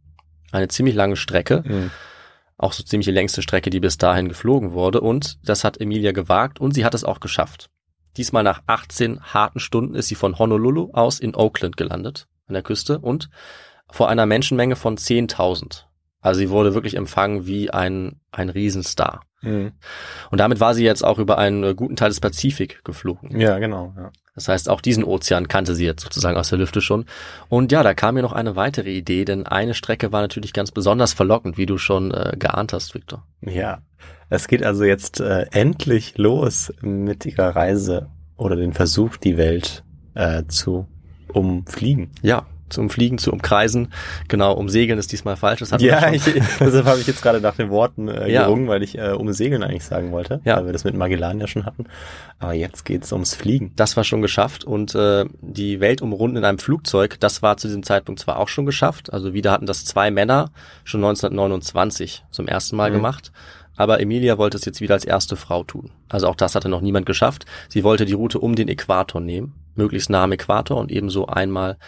Eine 0.53 0.69
ziemlich 0.69 0.95
lange 0.95 1.17
Strecke, 1.17 1.63
Mhm. 1.67 1.91
auch 2.59 2.73
so 2.73 2.83
ziemlich 2.83 3.07
die 3.07 3.13
längste 3.13 3.43
Strecke, 3.43 3.71
die 3.71 3.81
bis 3.81 3.99
dahin 3.99 4.29
geflogen 4.29 4.73
wurde. 4.73 5.01
Und 5.01 5.39
das 5.49 5.65
hat 5.65 5.81
Emilia 5.81 6.13
gewagt 6.13 6.61
und 6.61 6.73
sie 6.75 6.85
hat 6.85 6.95
es 6.95 7.05
auch 7.05 7.21
geschafft. 7.21 7.71
Diesmal 8.17 8.43
nach 8.43 8.63
18 8.67 9.21
harten 9.23 9.61
Stunden 9.61 9.95
ist 9.95 10.09
sie 10.09 10.15
von 10.17 10.39
Honolulu 10.39 10.91
aus 10.93 11.21
in 11.21 11.35
Oakland 11.37 11.77
gelandet, 11.77 12.27
an 12.47 12.55
der 12.55 12.63
Küste 12.63 12.99
und 12.99 13.31
vor 13.91 14.09
einer 14.09 14.27
Menschenmenge 14.27 14.77
von 14.77 14.97
10.000. 14.97 15.87
Also 16.21 16.39
sie 16.41 16.51
wurde 16.51 16.75
wirklich 16.75 16.97
empfangen 16.97 17.47
wie 17.47 17.71
ein, 17.71 18.21
ein 18.31 18.51
Riesenstar. 18.51 19.23
Mhm. 19.43 19.73
Und 20.31 20.39
damit 20.39 20.61
war 20.61 20.75
sie 20.75 20.85
jetzt 20.85 21.05
auch 21.05 21.19
über 21.19 21.39
einen 21.39 21.65
äh, 21.65 21.75
guten 21.75 21.97
Teil 21.97 22.11
des 22.11 22.21
Pazifik 22.21 22.85
geflogen. 22.85 23.41
Ja, 23.41 23.59
genau. 23.59 23.95
Ja. 23.97 24.11
Das 24.35 24.49
heißt, 24.49 24.69
auch 24.69 24.81
diesen 24.81 25.05
Ozean 25.05 25.49
kannte 25.49 25.75
sie 25.75 25.85
jetzt 25.85 26.03
sozusagen 26.03 26.37
aus 26.37 26.49
der 26.49 26.59
Lüfte 26.59 26.81
schon. 26.81 27.05
Und 27.49 27.73
ja, 27.73 27.83
da 27.83 27.95
kam 27.95 28.15
mir 28.15 28.23
noch 28.23 28.33
eine 28.33 28.57
weitere 28.57 28.91
Idee, 28.91 29.25
denn 29.25 29.47
eine 29.47 29.75
Strecke 29.75 30.13
war 30.13 30.23
natürlich 30.23 30.53
ganz 30.53 30.71
besonders 30.71 31.13
verlockend, 31.13 31.59
wie 31.59 31.67
du 31.67 31.79
schon 31.79 32.13
äh, 32.13 32.37
geahnt 32.39 32.73
hast, 32.73 32.95
Victor. 32.95 33.27
ja. 33.43 33.83
Es 34.33 34.47
geht 34.47 34.63
also 34.63 34.85
jetzt 34.85 35.19
äh, 35.19 35.47
endlich 35.51 36.17
los 36.17 36.73
mit 36.83 37.27
ihrer 37.27 37.57
Reise 37.57 38.11
oder 38.37 38.55
den 38.55 38.73
Versuch, 38.73 39.17
die 39.17 39.37
Welt 39.37 39.83
äh, 40.15 40.45
zu 40.47 40.87
umfliegen. 41.33 42.13
Ja, 42.23 42.47
zum 42.71 42.89
Fliegen, 42.91 43.19
zu 43.19 43.33
umkreisen. 43.33 43.93
Genau, 44.29 44.53
umsegeln 44.55 44.99
ist 44.99 45.13
diesmal 45.13 45.37
falsch. 45.37 45.61
Das 45.61 45.71
Ja, 45.83 46.11
ich, 46.13 46.25
deshalb 46.25 46.87
habe 46.87 47.01
ich 47.01 47.07
jetzt 47.07 47.23
gerade 47.23 47.41
nach 47.41 47.57
den 47.57 47.71
Worten 47.71 48.09
äh, 48.09 48.31
Ja. 48.31 48.45
gerungen, 48.45 48.69
weil 48.69 48.83
ich 48.83 48.97
äh, 48.97 49.11
um 49.11 49.33
Segeln 49.33 49.63
eigentlich 49.63 49.85
sagen 49.85 50.13
wollte, 50.13 50.41
Ja. 50.45 50.57
weil 50.57 50.67
wir 50.67 50.73
das 50.73 50.85
mit 50.85 50.95
Magellan 50.95 51.41
ja 51.41 51.47
schon 51.47 51.67
hatten. 51.67 51.85
Aber 52.39 52.55
jetzt 52.55 52.85
geht's 52.85 53.13
ums 53.13 53.35
Fliegen. 53.35 53.73
Das 53.77 53.97
war 53.97 54.05
schon 54.05 54.23
geschafft 54.23 54.65
und 54.65 54.95
äh, 54.95 55.25
die 55.41 55.81
Welt 55.81 56.01
umrunden 56.03 56.39
in 56.39 56.45
einem 56.45 56.59
Flugzeug, 56.59 57.19
das 57.21 57.43
war 57.43 57.57
zu 57.57 57.67
diesem 57.69 57.83
Zeitpunkt 57.83 58.21
zwar 58.21 58.39
auch 58.39 58.49
schon 58.49 58.65
geschafft, 58.67 59.13
also 59.13 59.35
wieder 59.35 59.51
hatten 59.53 59.67
das 59.67 59.85
zwei 59.85 60.11
Männer 60.11 60.51
schon 60.85 61.01
1929 61.05 62.25
zum 62.31 62.47
ersten 62.49 62.77
Mal 62.77 62.91
Mhm. 62.91 62.95
gemacht, 62.95 63.33
aber 63.77 64.01
Emilia 64.01 64.39
wollte 64.39 64.57
es 64.59 64.65
jetzt 64.65 64.81
wieder 64.81 64.95
als 64.95 65.05
erste 65.05 65.37
Frau 65.37 65.65
tun. 65.65 65.91
Also 66.09 66.27
auch 66.29 66.35
das 66.37 66.55
hatte 66.55 66.69
noch 66.69 66.81
niemand 66.81 67.07
geschafft. 67.07 67.47
Sie 67.69 67.85
wollte 67.85 68.05
die 68.05 68.13
Route 68.13 68.39
um 68.39 68.55
den 68.55 68.69
Äquator 68.69 69.21
nehmen, 69.21 69.55
möglichst 69.75 70.11
nah 70.11 70.25
am 70.25 70.33
Äquator 70.33 70.77
und 70.79 70.91
ebenso 70.91 71.27
einmal 71.27 71.79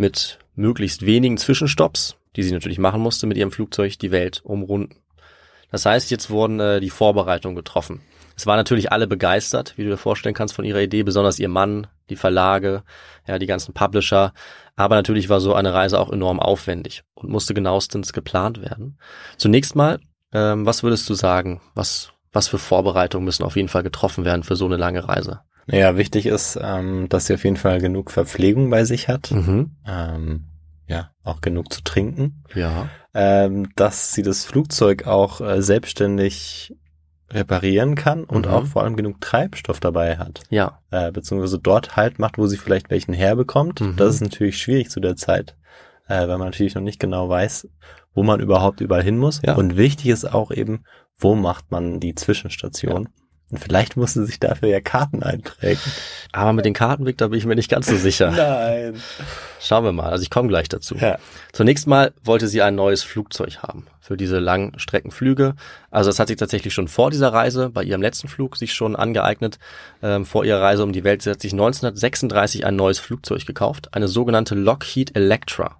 mit 0.00 0.38
möglichst 0.54 1.06
wenigen 1.06 1.36
Zwischenstopps, 1.36 2.16
die 2.34 2.42
sie 2.42 2.52
natürlich 2.52 2.78
machen 2.78 3.00
musste, 3.00 3.26
mit 3.26 3.36
ihrem 3.36 3.52
Flugzeug 3.52 3.98
die 3.98 4.10
Welt 4.10 4.40
umrunden. 4.42 4.96
Das 5.70 5.86
heißt, 5.86 6.10
jetzt 6.10 6.30
wurden 6.30 6.58
äh, 6.58 6.80
die 6.80 6.90
Vorbereitungen 6.90 7.54
getroffen. 7.54 8.00
Es 8.34 8.46
waren 8.46 8.56
natürlich 8.56 8.90
alle 8.90 9.06
begeistert, 9.06 9.74
wie 9.76 9.84
du 9.84 9.90
dir 9.90 9.98
vorstellen 9.98 10.34
kannst, 10.34 10.54
von 10.54 10.64
ihrer 10.64 10.80
Idee, 10.80 11.02
besonders 11.02 11.38
ihr 11.38 11.50
Mann, 11.50 11.86
die 12.08 12.16
Verlage, 12.16 12.82
ja, 13.28 13.38
die 13.38 13.46
ganzen 13.46 13.74
Publisher. 13.74 14.32
Aber 14.74 14.94
natürlich 14.94 15.28
war 15.28 15.40
so 15.40 15.54
eine 15.54 15.74
Reise 15.74 16.00
auch 16.00 16.10
enorm 16.10 16.40
aufwendig 16.40 17.02
und 17.14 17.28
musste 17.28 17.52
genauestens 17.52 18.14
geplant 18.14 18.62
werden. 18.62 18.98
Zunächst 19.36 19.76
mal, 19.76 20.00
ähm, 20.32 20.64
was 20.64 20.82
würdest 20.82 21.08
du 21.10 21.14
sagen? 21.14 21.60
Was, 21.74 22.12
was 22.32 22.48
für 22.48 22.58
Vorbereitungen 22.58 23.26
müssen 23.26 23.44
auf 23.44 23.56
jeden 23.56 23.68
Fall 23.68 23.82
getroffen 23.82 24.24
werden 24.24 24.42
für 24.42 24.56
so 24.56 24.64
eine 24.64 24.78
lange 24.78 25.06
Reise? 25.06 25.42
Ja, 25.70 25.96
wichtig 25.96 26.26
ist, 26.26 26.58
ähm, 26.60 27.08
dass 27.08 27.26
sie 27.26 27.34
auf 27.34 27.44
jeden 27.44 27.56
Fall 27.56 27.80
genug 27.80 28.10
Verpflegung 28.10 28.70
bei 28.70 28.84
sich 28.84 29.08
hat. 29.08 29.30
Mhm. 29.30 29.76
Ähm, 29.86 30.44
ja, 30.86 31.10
auch 31.22 31.40
genug 31.40 31.72
zu 31.72 31.82
trinken. 31.82 32.42
Ja. 32.54 32.88
Ähm, 33.14 33.68
dass 33.76 34.12
sie 34.12 34.22
das 34.22 34.44
Flugzeug 34.44 35.06
auch 35.06 35.40
äh, 35.40 35.62
selbstständig 35.62 36.74
reparieren 37.32 37.94
kann 37.94 38.24
und 38.24 38.46
Mhm. 38.46 38.52
auch 38.52 38.66
vor 38.66 38.82
allem 38.82 38.96
genug 38.96 39.20
Treibstoff 39.20 39.78
dabei 39.78 40.18
hat. 40.18 40.42
Ja. 40.50 40.80
Äh, 40.90 41.12
beziehungsweise 41.12 41.58
dort 41.60 41.94
halt 41.96 42.18
macht, 42.18 42.38
wo 42.38 42.46
sie 42.46 42.56
vielleicht 42.56 42.90
welchen 42.90 43.12
herbekommt. 43.14 43.80
Mhm. 43.80 43.96
Das 43.96 44.14
ist 44.16 44.20
natürlich 44.20 44.58
schwierig 44.58 44.90
zu 44.90 44.98
der 45.00 45.14
Zeit, 45.16 45.56
äh, 46.08 46.18
weil 46.26 46.38
man 46.38 46.48
natürlich 46.48 46.74
noch 46.74 46.82
nicht 46.82 46.98
genau 46.98 47.28
weiß, 47.28 47.68
wo 48.14 48.24
man 48.24 48.40
überhaupt 48.40 48.80
überall 48.80 49.04
hin 49.04 49.18
muss. 49.18 49.40
Ja. 49.44 49.54
Und 49.54 49.76
wichtig 49.76 50.08
ist 50.08 50.24
auch 50.32 50.50
eben, 50.50 50.82
wo 51.16 51.36
macht 51.36 51.70
man 51.70 52.00
die 52.00 52.14
Zwischenstation. 52.16 53.08
Und 53.50 53.58
vielleicht 53.58 53.96
musste 53.96 54.24
sich 54.24 54.38
dafür 54.38 54.68
ja 54.68 54.80
Karten 54.80 55.22
einprägen. 55.22 55.80
Aber 56.32 56.52
mit 56.52 56.64
den 56.64 56.74
Karten, 56.74 57.04
Victor, 57.04 57.30
bin 57.30 57.38
ich 57.38 57.46
mir 57.46 57.56
nicht 57.56 57.70
ganz 57.70 57.88
so 57.88 57.96
sicher. 57.96 58.30
Nein. 58.36 59.00
Schauen 59.60 59.84
wir 59.84 59.92
mal. 59.92 60.10
Also 60.10 60.22
ich 60.22 60.30
komme 60.30 60.48
gleich 60.48 60.68
dazu. 60.68 60.94
Ja. 60.96 61.18
Zunächst 61.52 61.86
mal 61.88 62.12
wollte 62.22 62.46
sie 62.46 62.62
ein 62.62 62.76
neues 62.76 63.02
Flugzeug 63.02 63.58
haben 63.58 63.86
für 64.00 64.16
diese 64.16 64.38
langen 64.38 64.78
Streckenflüge. 64.78 65.54
Also 65.90 66.10
das 66.10 66.18
hat 66.18 66.28
sich 66.28 66.36
tatsächlich 66.36 66.74
schon 66.74 66.88
vor 66.88 67.10
dieser 67.10 67.32
Reise, 67.32 67.70
bei 67.70 67.82
ihrem 67.82 68.02
letzten 68.02 68.28
Flug, 68.28 68.56
sich 68.56 68.72
schon 68.72 68.94
angeeignet. 68.94 69.58
Ähm, 70.02 70.24
vor 70.24 70.44
ihrer 70.44 70.62
Reise 70.62 70.84
um 70.84 70.92
die 70.92 71.04
Welt. 71.04 71.22
Sie 71.22 71.30
hat 71.30 71.40
sich 71.40 71.52
1936 71.52 72.64
ein 72.64 72.76
neues 72.76 73.00
Flugzeug 73.00 73.46
gekauft, 73.46 73.94
eine 73.94 74.08
sogenannte 74.08 74.54
Lockheed 74.54 75.16
Electra. 75.16 75.76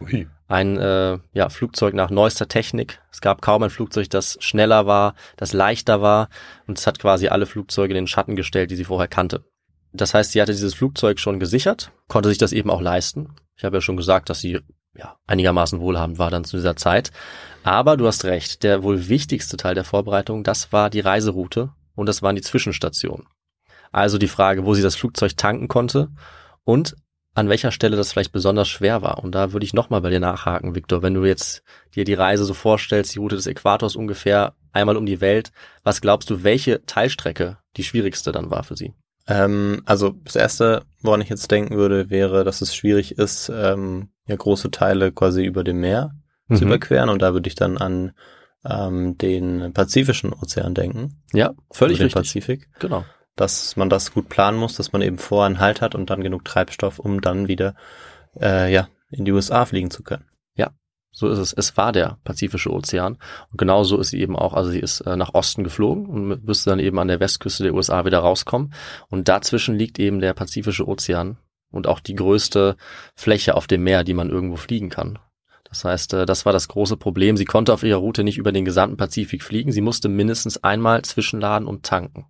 Ui. 0.00 0.28
Ein 0.48 0.78
äh, 0.78 1.18
ja, 1.34 1.50
Flugzeug 1.50 1.94
nach 1.94 2.10
neuester 2.10 2.48
Technik. 2.48 3.00
Es 3.12 3.20
gab 3.20 3.42
kaum 3.42 3.62
ein 3.62 3.70
Flugzeug, 3.70 4.08
das 4.10 4.38
schneller 4.40 4.86
war, 4.86 5.14
das 5.36 5.52
leichter 5.52 6.00
war 6.00 6.30
und 6.66 6.78
es 6.78 6.86
hat 6.86 6.98
quasi 6.98 7.28
alle 7.28 7.46
Flugzeuge 7.46 7.92
in 7.92 8.02
den 8.02 8.06
Schatten 8.06 8.34
gestellt, 8.34 8.70
die 8.70 8.76
sie 8.76 8.84
vorher 8.84 9.08
kannte. 9.08 9.44
Das 9.92 10.14
heißt, 10.14 10.32
sie 10.32 10.40
hatte 10.40 10.52
dieses 10.52 10.74
Flugzeug 10.74 11.20
schon 11.20 11.38
gesichert, 11.38 11.92
konnte 12.08 12.30
sich 12.30 12.38
das 12.38 12.52
eben 12.52 12.70
auch 12.70 12.80
leisten. 12.80 13.34
Ich 13.56 13.64
habe 13.64 13.76
ja 13.76 13.80
schon 13.80 13.96
gesagt, 13.96 14.30
dass 14.30 14.40
sie 14.40 14.60
ja, 14.94 15.16
einigermaßen 15.26 15.80
wohlhabend 15.80 16.18
war 16.18 16.30
dann 16.30 16.44
zu 16.44 16.56
dieser 16.56 16.76
Zeit. 16.76 17.10
Aber 17.62 17.96
du 17.96 18.06
hast 18.06 18.24
recht, 18.24 18.62
der 18.62 18.82
wohl 18.82 19.08
wichtigste 19.08 19.56
Teil 19.56 19.74
der 19.74 19.84
Vorbereitung, 19.84 20.44
das 20.44 20.72
war 20.72 20.90
die 20.90 21.00
Reiseroute 21.00 21.70
und 21.94 22.06
das 22.06 22.22
waren 22.22 22.36
die 22.36 22.42
Zwischenstationen. 22.42 23.26
Also 23.92 24.18
die 24.18 24.28
Frage, 24.28 24.64
wo 24.64 24.74
sie 24.74 24.82
das 24.82 24.96
Flugzeug 24.96 25.36
tanken 25.36 25.68
konnte 25.68 26.08
und 26.64 26.96
an 27.38 27.48
welcher 27.48 27.70
Stelle 27.70 27.96
das 27.96 28.12
vielleicht 28.12 28.32
besonders 28.32 28.68
schwer 28.68 29.00
war. 29.02 29.22
Und 29.22 29.34
da 29.34 29.52
würde 29.52 29.64
ich 29.64 29.72
nochmal 29.72 30.00
bei 30.00 30.10
dir 30.10 30.20
nachhaken, 30.20 30.74
Victor, 30.74 31.02
wenn 31.02 31.14
du 31.14 31.24
jetzt 31.24 31.62
dir 31.94 32.04
die 32.04 32.14
Reise 32.14 32.44
so 32.44 32.52
vorstellst, 32.54 33.14
die 33.14 33.18
Route 33.20 33.36
des 33.36 33.46
Äquators 33.46 33.96
ungefähr 33.96 34.54
einmal 34.72 34.96
um 34.96 35.06
die 35.06 35.20
Welt, 35.20 35.52
was 35.84 36.00
glaubst 36.00 36.30
du, 36.30 36.42
welche 36.42 36.84
Teilstrecke 36.84 37.58
die 37.76 37.84
schwierigste 37.84 38.32
dann 38.32 38.50
war 38.50 38.64
für 38.64 38.76
sie? 38.76 38.92
Ähm, 39.28 39.82
also 39.86 40.14
das 40.24 40.36
erste, 40.36 40.82
woran 41.00 41.20
ich 41.20 41.28
jetzt 41.28 41.50
denken 41.50 41.76
würde, 41.76 42.10
wäre, 42.10 42.44
dass 42.44 42.60
es 42.60 42.74
schwierig 42.74 43.18
ist, 43.18 43.50
ähm, 43.54 44.08
ja 44.26 44.36
große 44.36 44.70
Teile 44.70 45.12
quasi 45.12 45.44
über 45.44 45.64
dem 45.64 45.80
Meer 45.80 46.12
zu 46.52 46.64
Mhm. 46.64 46.70
überqueren. 46.72 47.08
Und 47.08 47.22
da 47.22 47.34
würde 47.34 47.48
ich 47.48 47.54
dann 47.54 47.78
an 47.78 48.12
ähm, 48.68 49.16
den 49.18 49.72
Pazifischen 49.72 50.32
Ozean 50.32 50.74
denken. 50.74 51.22
Ja, 51.32 51.52
völlig 51.70 52.00
also 52.00 52.08
den 52.08 52.18
richtig. 52.18 52.42
Pazifik. 52.42 52.68
Genau. 52.80 53.04
Dass 53.38 53.76
man 53.76 53.88
das 53.88 54.12
gut 54.12 54.28
planen 54.28 54.58
muss, 54.58 54.76
dass 54.76 54.92
man 54.92 55.00
eben 55.00 55.18
vorher 55.18 55.46
einen 55.46 55.60
Halt 55.60 55.80
hat 55.80 55.94
und 55.94 56.10
dann 56.10 56.22
genug 56.22 56.44
Treibstoff, 56.44 56.98
um 56.98 57.20
dann 57.20 57.48
wieder 57.48 57.74
äh, 58.38 58.72
ja, 58.72 58.88
in 59.10 59.24
die 59.24 59.32
USA 59.32 59.64
fliegen 59.64 59.90
zu 59.90 60.02
können. 60.02 60.24
So 61.18 61.28
ist 61.28 61.38
es. 61.38 61.52
Es 61.52 61.76
war 61.76 61.90
der 61.90 62.18
Pazifische 62.22 62.72
Ozean. 62.72 63.18
Und 63.50 63.58
genau 63.58 63.82
so 63.82 63.98
ist 63.98 64.10
sie 64.10 64.20
eben 64.20 64.36
auch. 64.36 64.54
Also 64.54 64.70
sie 64.70 64.78
ist 64.78 65.00
äh, 65.00 65.16
nach 65.16 65.34
Osten 65.34 65.64
geflogen 65.64 66.06
und 66.06 66.44
müsste 66.44 66.70
dann 66.70 66.78
eben 66.78 66.98
an 66.98 67.08
der 67.08 67.18
Westküste 67.18 67.64
der 67.64 67.74
USA 67.74 68.04
wieder 68.04 68.20
rauskommen. 68.20 68.72
Und 69.08 69.28
dazwischen 69.28 69.74
liegt 69.74 69.98
eben 69.98 70.20
der 70.20 70.34
Pazifische 70.34 70.86
Ozean 70.86 71.38
und 71.72 71.88
auch 71.88 71.98
die 71.98 72.14
größte 72.14 72.76
Fläche 73.16 73.56
auf 73.56 73.66
dem 73.66 73.82
Meer, 73.82 74.04
die 74.04 74.14
man 74.14 74.30
irgendwo 74.30 74.54
fliegen 74.56 74.90
kann. 74.90 75.18
Das 75.64 75.84
heißt, 75.84 76.14
äh, 76.14 76.24
das 76.24 76.46
war 76.46 76.52
das 76.52 76.68
große 76.68 76.96
Problem. 76.96 77.36
Sie 77.36 77.46
konnte 77.46 77.72
auf 77.72 77.82
ihrer 77.82 77.98
Route 77.98 78.22
nicht 78.22 78.38
über 78.38 78.52
den 78.52 78.64
gesamten 78.64 78.96
Pazifik 78.96 79.42
fliegen. 79.42 79.72
Sie 79.72 79.80
musste 79.80 80.08
mindestens 80.08 80.62
einmal 80.62 81.02
zwischenladen 81.02 81.66
und 81.66 81.84
tanken. 81.84 82.26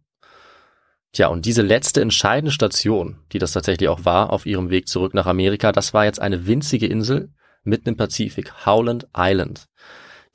Tja, 1.12 1.28
und 1.28 1.46
diese 1.46 1.62
letzte 1.62 2.02
entscheidende 2.02 2.52
Station, 2.52 3.18
die 3.32 3.38
das 3.38 3.52
tatsächlich 3.52 3.88
auch 3.88 4.04
war, 4.04 4.30
auf 4.30 4.44
ihrem 4.46 4.70
Weg 4.70 4.88
zurück 4.88 5.14
nach 5.14 5.26
Amerika, 5.26 5.72
das 5.72 5.94
war 5.94 6.04
jetzt 6.04 6.20
eine 6.20 6.46
winzige 6.46 6.86
Insel, 6.86 7.30
mitten 7.64 7.90
im 7.90 7.96
Pazifik, 7.96 8.66
Howland 8.66 9.09
Island. 9.16 9.66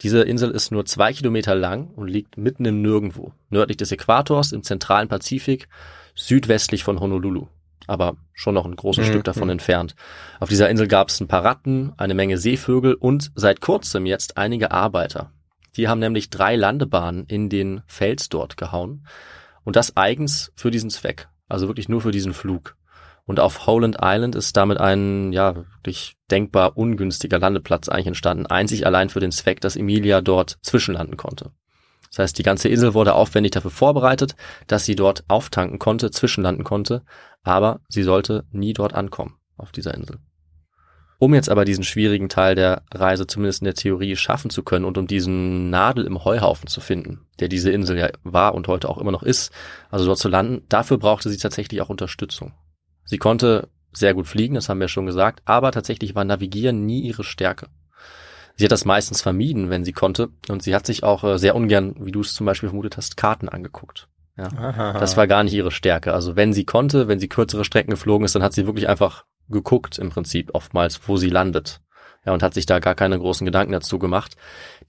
Diese 0.01 0.21
Insel 0.23 0.51
ist 0.51 0.71
nur 0.71 0.85
zwei 0.85 1.13
Kilometer 1.13 1.55
lang 1.55 1.87
und 1.87 2.07
liegt 2.07 2.37
mitten 2.37 2.65
im 2.65 2.81
Nirgendwo, 2.81 3.33
nördlich 3.49 3.77
des 3.77 3.91
Äquators 3.91 4.51
im 4.51 4.63
zentralen 4.63 5.07
Pazifik, 5.07 5.67
südwestlich 6.15 6.83
von 6.83 6.99
Honolulu, 6.99 7.47
aber 7.87 8.17
schon 8.33 8.55
noch 8.55 8.65
ein 8.65 8.75
großes 8.75 9.05
Mhm. 9.05 9.11
Stück 9.11 9.23
davon 9.23 9.49
entfernt. 9.49 9.95
Auf 10.39 10.49
dieser 10.49 10.69
Insel 10.69 10.87
gab 10.87 11.09
es 11.09 11.21
ein 11.21 11.27
paar 11.27 11.45
Ratten, 11.45 11.93
eine 11.97 12.15
Menge 12.15 12.37
Seevögel 12.37 12.95
und 12.95 13.31
seit 13.35 13.61
kurzem 13.61 14.05
jetzt 14.05 14.37
einige 14.37 14.71
Arbeiter. 14.71 15.31
Die 15.77 15.87
haben 15.87 15.99
nämlich 15.99 16.29
drei 16.29 16.55
Landebahnen 16.55 17.25
in 17.27 17.49
den 17.49 17.81
Fels 17.87 18.29
dort 18.29 18.57
gehauen 18.57 19.05
und 19.63 19.75
das 19.75 19.97
eigens 19.97 20.51
für 20.55 20.71
diesen 20.71 20.89
Zweck, 20.89 21.27
also 21.47 21.67
wirklich 21.67 21.89
nur 21.89 22.01
für 22.01 22.11
diesen 22.11 22.33
Flug. 22.33 22.75
Und 23.25 23.39
auf 23.39 23.67
Howland 23.67 23.97
Island 24.01 24.35
ist 24.35 24.57
damit 24.57 24.79
ein, 24.79 25.31
ja, 25.31 25.55
wirklich 25.55 26.17
denkbar 26.29 26.77
ungünstiger 26.77 27.39
Landeplatz 27.39 27.87
eigentlich 27.87 28.07
entstanden. 28.07 28.47
Einzig 28.47 28.85
allein 28.85 29.09
für 29.09 29.21
den 29.21 29.31
Zweck, 29.31 29.61
dass 29.61 29.77
Emilia 29.77 30.19
dort 30.19 30.57
zwischenlanden 30.61 31.15
konnte. 31.15 31.51
Das 32.09 32.19
heißt, 32.19 32.37
die 32.37 32.43
ganze 32.43 32.69
Insel 32.69 32.93
wurde 32.93 33.15
aufwendig 33.15 33.53
dafür 33.53 33.71
vorbereitet, 33.71 34.35
dass 34.67 34.85
sie 34.85 34.95
dort 34.95 35.23
auftanken 35.29 35.79
konnte, 35.79 36.11
zwischenlanden 36.11 36.63
konnte, 36.63 37.03
aber 37.43 37.79
sie 37.87 38.03
sollte 38.03 38.45
nie 38.51 38.73
dort 38.73 38.93
ankommen, 38.93 39.37
auf 39.57 39.71
dieser 39.71 39.93
Insel. 39.95 40.19
Um 41.19 41.33
jetzt 41.33 41.49
aber 41.49 41.63
diesen 41.63 41.83
schwierigen 41.83 42.27
Teil 42.29 42.55
der 42.55 42.83
Reise 42.93 43.27
zumindest 43.27 43.61
in 43.61 43.65
der 43.65 43.75
Theorie 43.75 44.15
schaffen 44.15 44.49
zu 44.49 44.63
können 44.63 44.85
und 44.85 44.97
um 44.97 45.07
diesen 45.07 45.69
Nadel 45.69 46.05
im 46.05 46.23
Heuhaufen 46.23 46.67
zu 46.67 46.81
finden, 46.81 47.27
der 47.39 47.47
diese 47.47 47.71
Insel 47.71 47.97
ja 47.97 48.09
war 48.23 48.55
und 48.55 48.67
heute 48.67 48.89
auch 48.89 48.97
immer 48.97 49.11
noch 49.11 49.23
ist, 49.23 49.51
also 49.89 50.05
dort 50.05 50.19
zu 50.19 50.29
landen, 50.29 50.63
dafür 50.69 50.97
brauchte 50.97 51.29
sie 51.29 51.37
tatsächlich 51.37 51.81
auch 51.81 51.89
Unterstützung. 51.89 52.53
Sie 53.05 53.17
konnte 53.17 53.69
sehr 53.93 54.13
gut 54.13 54.27
fliegen, 54.27 54.55
das 54.55 54.69
haben 54.69 54.79
wir 54.79 54.87
schon 54.87 55.05
gesagt, 55.05 55.41
aber 55.45 55.71
tatsächlich 55.71 56.15
war 56.15 56.23
Navigieren 56.23 56.85
nie 56.85 57.01
ihre 57.01 57.23
Stärke. 57.23 57.67
Sie 58.55 58.65
hat 58.65 58.71
das 58.71 58.85
meistens 58.85 59.21
vermieden, 59.21 59.69
wenn 59.69 59.83
sie 59.83 59.93
konnte, 59.93 60.29
und 60.49 60.61
sie 60.61 60.75
hat 60.75 60.85
sich 60.85 61.03
auch 61.03 61.23
äh, 61.23 61.39
sehr 61.39 61.55
ungern, 61.55 61.95
wie 61.99 62.11
du 62.11 62.21
es 62.21 62.33
zum 62.33 62.45
Beispiel 62.45 62.69
vermutet 62.69 62.97
hast, 62.97 63.17
Karten 63.17 63.49
angeguckt. 63.49 64.07
Ja. 64.37 64.47
Aha. 64.47 64.99
Das 64.99 65.15
war 65.17 65.27
gar 65.27 65.43
nicht 65.43 65.53
ihre 65.53 65.71
Stärke. 65.71 66.13
Also 66.13 66.35
wenn 66.35 66.53
sie 66.53 66.65
konnte, 66.65 67.07
wenn 67.07 67.19
sie 67.19 67.29
kürzere 67.29 67.65
Strecken 67.65 67.91
geflogen 67.91 68.25
ist, 68.25 68.35
dann 68.35 68.43
hat 68.43 68.53
sie 68.53 68.65
wirklich 68.65 68.89
einfach 68.89 69.25
geguckt 69.49 69.97
im 69.99 70.09
Prinzip 70.09 70.51
oftmals, 70.53 71.07
wo 71.07 71.17
sie 71.17 71.29
landet. 71.29 71.81
Ja, 72.25 72.33
und 72.33 72.43
hat 72.43 72.53
sich 72.53 72.65
da 72.65 72.79
gar 72.79 72.95
keine 72.95 73.19
großen 73.19 73.45
Gedanken 73.45 73.73
dazu 73.73 73.99
gemacht. 73.99 74.35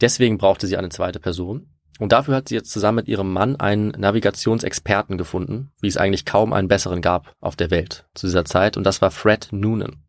Deswegen 0.00 0.38
brauchte 0.38 0.66
sie 0.66 0.76
eine 0.76 0.90
zweite 0.90 1.18
Person. 1.18 1.68
Und 2.00 2.12
dafür 2.12 2.34
hat 2.34 2.48
sie 2.48 2.54
jetzt 2.54 2.70
zusammen 2.70 2.96
mit 2.96 3.08
ihrem 3.08 3.32
Mann 3.32 3.56
einen 3.56 3.90
Navigationsexperten 3.90 5.16
gefunden, 5.16 5.72
wie 5.80 5.86
es 5.86 5.96
eigentlich 5.96 6.24
kaum 6.24 6.52
einen 6.52 6.68
besseren 6.68 7.02
gab 7.02 7.34
auf 7.40 7.54
der 7.54 7.70
Welt 7.70 8.06
zu 8.14 8.26
dieser 8.26 8.44
Zeit. 8.44 8.76
Und 8.76 8.84
das 8.84 9.00
war 9.00 9.10
Fred 9.10 9.48
Noonan. 9.52 10.04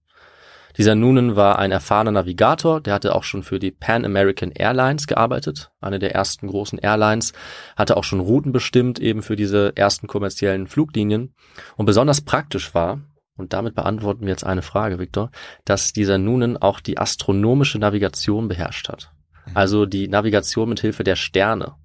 Dieser 0.78 0.96
Noonan 0.96 1.38
war 1.38 1.58
ein 1.58 1.72
erfahrener 1.72 2.12
Navigator, 2.12 2.82
der 2.82 2.94
hatte 2.94 3.16
auch 3.16 3.24
schon 3.24 3.44
für 3.44 3.60
die 3.60 3.72
Pan 3.72 4.04
American 4.04 4.52
Airlines 4.52 5.08
gearbeitet, 5.08 5.72
eine 5.80 6.00
der 6.00 6.14
ersten 6.14 6.48
großen 6.48 6.80
Airlines, 6.80 7.32
hatte 7.78 7.96
auch 7.96 8.04
schon 8.04 8.20
Routen 8.20 8.52
bestimmt, 8.52 9.00
eben 9.00 9.22
für 9.22 9.38
diese 9.38 9.72
ersten 9.78 10.08
kommerziellen 10.08 10.68
Fluglinien. 10.68 11.34
Und 11.78 11.86
besonders 11.86 12.20
praktisch 12.22 12.74
war, 12.74 13.00
und 13.38 13.54
damit 13.54 13.76
beantworten 13.76 14.22
wir 14.22 14.30
jetzt 14.30 14.46
eine 14.46 14.62
Frage, 14.62 15.00
Victor, 15.00 15.32
dass 15.66 15.94
dieser 15.94 16.18
Noonan 16.18 16.58
auch 16.58 16.80
die 16.80 16.98
astronomische 16.98 17.80
Navigation 17.80 18.48
beherrscht 18.48 18.90
hat. 18.90 19.12
Also 19.54 19.86
die 19.86 20.08
Navigation 20.08 20.70
mit 20.70 20.80
Hilfe 20.80 21.04
der 21.04 21.16
Sterne, 21.16 21.76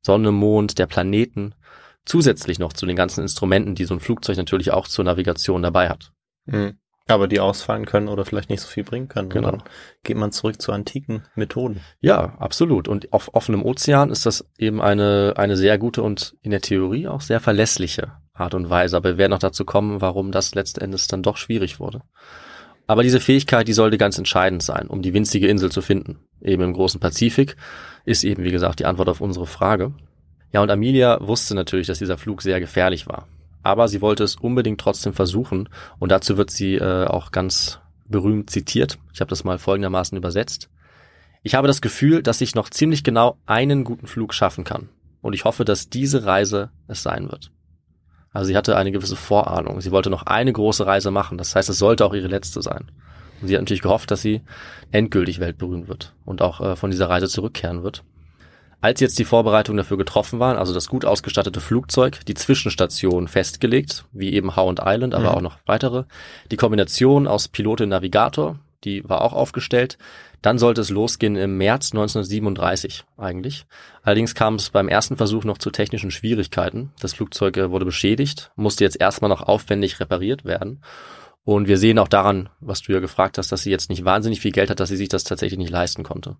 Sonne, 0.00 0.32
Mond, 0.32 0.78
der 0.78 0.86
Planeten, 0.86 1.54
zusätzlich 2.04 2.58
noch 2.58 2.72
zu 2.72 2.86
den 2.86 2.96
ganzen 2.96 3.22
Instrumenten, 3.22 3.74
die 3.74 3.84
so 3.84 3.94
ein 3.94 4.00
Flugzeug 4.00 4.36
natürlich 4.36 4.70
auch 4.70 4.88
zur 4.88 5.04
Navigation 5.04 5.62
dabei 5.62 5.88
hat. 5.88 6.12
Mhm. 6.46 6.78
Aber 7.06 7.28
die 7.28 7.40
ausfallen 7.40 7.84
können 7.84 8.08
oder 8.08 8.24
vielleicht 8.24 8.48
nicht 8.48 8.62
so 8.62 8.68
viel 8.68 8.84
bringen 8.84 9.08
können. 9.08 9.28
Genau. 9.28 9.52
Und 9.52 9.60
dann 9.60 9.68
geht 10.04 10.16
man 10.16 10.32
zurück 10.32 10.62
zu 10.62 10.72
antiken 10.72 11.24
Methoden. 11.34 11.80
Ja, 12.00 12.36
absolut. 12.38 12.88
Und 12.88 13.12
auf 13.12 13.34
offenem 13.34 13.62
Ozean 13.62 14.10
ist 14.10 14.24
das 14.24 14.48
eben 14.56 14.80
eine, 14.80 15.34
eine 15.36 15.56
sehr 15.56 15.76
gute 15.76 16.02
und 16.02 16.34
in 16.40 16.50
der 16.50 16.62
Theorie 16.62 17.06
auch 17.06 17.20
sehr 17.20 17.40
verlässliche 17.40 18.12
Art 18.34 18.54
und 18.54 18.68
Weise. 18.68 18.96
Aber 18.96 19.10
wir 19.10 19.18
werden 19.18 19.30
noch 19.30 19.38
dazu 19.38 19.64
kommen, 19.64 20.00
warum 20.00 20.32
das 20.32 20.54
letzten 20.54 20.80
Endes 20.80 21.06
dann 21.06 21.22
doch 21.22 21.36
schwierig 21.36 21.80
wurde. 21.80 22.02
Aber 22.86 23.02
diese 23.02 23.20
Fähigkeit, 23.20 23.66
die 23.66 23.72
sollte 23.72 23.96
ganz 23.96 24.18
entscheidend 24.18 24.62
sein, 24.62 24.88
um 24.88 25.00
die 25.00 25.14
winzige 25.14 25.48
Insel 25.48 25.72
zu 25.72 25.80
finden. 25.80 26.18
Eben 26.42 26.62
im 26.62 26.72
großen 26.74 27.00
Pazifik 27.00 27.56
ist 28.04 28.24
eben, 28.24 28.44
wie 28.44 28.50
gesagt, 28.50 28.80
die 28.80 28.86
Antwort 28.86 29.08
auf 29.08 29.22
unsere 29.22 29.46
Frage. 29.46 29.94
Ja, 30.52 30.60
und 30.62 30.70
Amelia 30.70 31.18
wusste 31.26 31.54
natürlich, 31.54 31.86
dass 31.86 31.98
dieser 31.98 32.18
Flug 32.18 32.42
sehr 32.42 32.60
gefährlich 32.60 33.06
war. 33.06 33.26
Aber 33.62 33.88
sie 33.88 34.02
wollte 34.02 34.22
es 34.22 34.36
unbedingt 34.36 34.80
trotzdem 34.80 35.14
versuchen. 35.14 35.70
Und 35.98 36.12
dazu 36.12 36.36
wird 36.36 36.50
sie 36.50 36.74
äh, 36.74 37.06
auch 37.06 37.32
ganz 37.32 37.80
berühmt 38.06 38.50
zitiert. 38.50 38.98
Ich 39.14 39.20
habe 39.20 39.30
das 39.30 39.44
mal 39.44 39.58
folgendermaßen 39.58 40.16
übersetzt. 40.18 40.68
Ich 41.42 41.54
habe 41.54 41.68
das 41.68 41.80
Gefühl, 41.80 42.22
dass 42.22 42.42
ich 42.42 42.54
noch 42.54 42.68
ziemlich 42.68 43.02
genau 43.02 43.38
einen 43.46 43.84
guten 43.84 44.06
Flug 44.06 44.34
schaffen 44.34 44.64
kann. 44.64 44.90
Und 45.22 45.32
ich 45.32 45.44
hoffe, 45.44 45.64
dass 45.64 45.88
diese 45.88 46.26
Reise 46.26 46.70
es 46.86 47.02
sein 47.02 47.30
wird. 47.30 47.50
Also 48.34 48.48
sie 48.48 48.56
hatte 48.56 48.76
eine 48.76 48.92
gewisse 48.92 49.16
Vorahnung. 49.16 49.80
Sie 49.80 49.90
wollte 49.92 50.10
noch 50.10 50.24
eine 50.24 50.52
große 50.52 50.84
Reise 50.84 51.10
machen. 51.10 51.38
Das 51.38 51.54
heißt, 51.56 51.68
es 51.70 51.78
sollte 51.78 52.04
auch 52.04 52.12
ihre 52.12 52.28
letzte 52.28 52.60
sein. 52.60 52.90
Und 53.40 53.48
sie 53.48 53.54
hat 53.54 53.62
natürlich 53.62 53.80
gehofft, 53.82 54.10
dass 54.10 54.20
sie 54.20 54.42
endgültig 54.92 55.40
weltberühmt 55.40 55.88
wird 55.88 56.12
und 56.26 56.42
auch 56.42 56.60
äh, 56.60 56.76
von 56.76 56.90
dieser 56.90 57.08
Reise 57.08 57.28
zurückkehren 57.28 57.82
wird. 57.82 58.02
Als 58.80 59.00
jetzt 59.00 59.18
die 59.18 59.24
Vorbereitungen 59.24 59.78
dafür 59.78 59.96
getroffen 59.96 60.40
waren, 60.40 60.58
also 60.58 60.74
das 60.74 60.88
gut 60.88 61.06
ausgestattete 61.06 61.60
Flugzeug, 61.60 62.20
die 62.26 62.34
Zwischenstation 62.34 63.28
festgelegt, 63.28 64.04
wie 64.12 64.34
eben 64.34 64.56
Howland 64.56 64.80
Island, 64.84 65.14
aber 65.14 65.30
Mhm. 65.30 65.36
auch 65.36 65.40
noch 65.40 65.56
weitere, 65.64 66.04
die 66.50 66.56
Kombination 66.56 67.26
aus 67.26 67.48
Pilotin 67.48 67.88
Navigator, 67.88 68.58
die 68.84 69.08
war 69.08 69.22
auch 69.22 69.32
aufgestellt. 69.32 69.98
Dann 70.42 70.58
sollte 70.58 70.82
es 70.82 70.90
losgehen 70.90 71.36
im 71.36 71.56
März 71.56 71.92
1937 71.92 73.04
eigentlich. 73.16 73.66
Allerdings 74.02 74.34
kam 74.34 74.56
es 74.56 74.70
beim 74.70 74.88
ersten 74.88 75.16
Versuch 75.16 75.44
noch 75.44 75.58
zu 75.58 75.70
technischen 75.70 76.10
Schwierigkeiten. 76.10 76.92
Das 77.00 77.14
Flugzeug 77.14 77.56
äh, 77.56 77.70
wurde 77.70 77.86
beschädigt, 77.86 78.52
musste 78.56 78.84
jetzt 78.84 79.00
erstmal 79.00 79.30
noch 79.30 79.42
aufwendig 79.42 80.00
repariert 80.00 80.44
werden. 80.44 80.82
Und 81.44 81.68
wir 81.68 81.78
sehen 81.78 81.98
auch 81.98 82.08
daran, 82.08 82.48
was 82.60 82.82
du 82.82 82.92
ja 82.92 83.00
gefragt 83.00 83.38
hast, 83.38 83.52
dass 83.52 83.62
sie 83.62 83.70
jetzt 83.70 83.90
nicht 83.90 84.04
wahnsinnig 84.04 84.40
viel 84.40 84.52
Geld 84.52 84.70
hat, 84.70 84.80
dass 84.80 84.88
sie 84.88 84.96
sich 84.96 85.08
das 85.08 85.24
tatsächlich 85.24 85.58
nicht 85.58 85.70
leisten 85.70 86.02
konnte. 86.02 86.36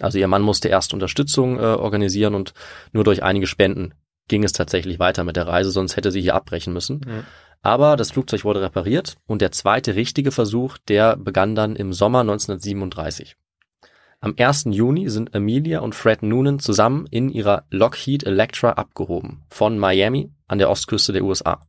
Also 0.00 0.18
ihr 0.18 0.28
Mann 0.28 0.42
musste 0.42 0.68
erst 0.68 0.94
Unterstützung 0.94 1.58
äh, 1.58 1.62
organisieren 1.62 2.34
und 2.34 2.54
nur 2.92 3.04
durch 3.04 3.22
einige 3.22 3.46
Spenden 3.46 3.94
ging 4.28 4.44
es 4.44 4.52
tatsächlich 4.52 4.98
weiter 4.98 5.24
mit 5.24 5.36
der 5.36 5.46
Reise, 5.46 5.70
sonst 5.70 5.96
hätte 5.96 6.12
sie 6.12 6.20
hier 6.20 6.34
abbrechen 6.34 6.72
müssen. 6.72 7.00
Mhm. 7.06 7.24
Aber 7.62 7.96
das 7.96 8.12
Flugzeug 8.12 8.44
wurde 8.44 8.62
repariert 8.62 9.16
und 9.26 9.42
der 9.42 9.52
zweite 9.52 9.94
richtige 9.96 10.30
Versuch, 10.30 10.78
der 10.78 11.16
begann 11.16 11.54
dann 11.54 11.76
im 11.76 11.92
Sommer 11.92 12.20
1937. 12.20 13.36
Am 14.20 14.34
1. 14.36 14.64
Juni 14.70 15.08
sind 15.08 15.34
Amelia 15.34 15.80
und 15.80 15.94
Fred 15.94 16.22
Noonan 16.22 16.58
zusammen 16.58 17.06
in 17.10 17.28
ihrer 17.30 17.64
Lockheed 17.70 18.24
Electra 18.24 18.70
abgehoben, 18.72 19.44
von 19.48 19.78
Miami 19.78 20.32
an 20.48 20.58
der 20.58 20.70
Ostküste 20.70 21.12
der 21.12 21.22
USA. 21.24 21.60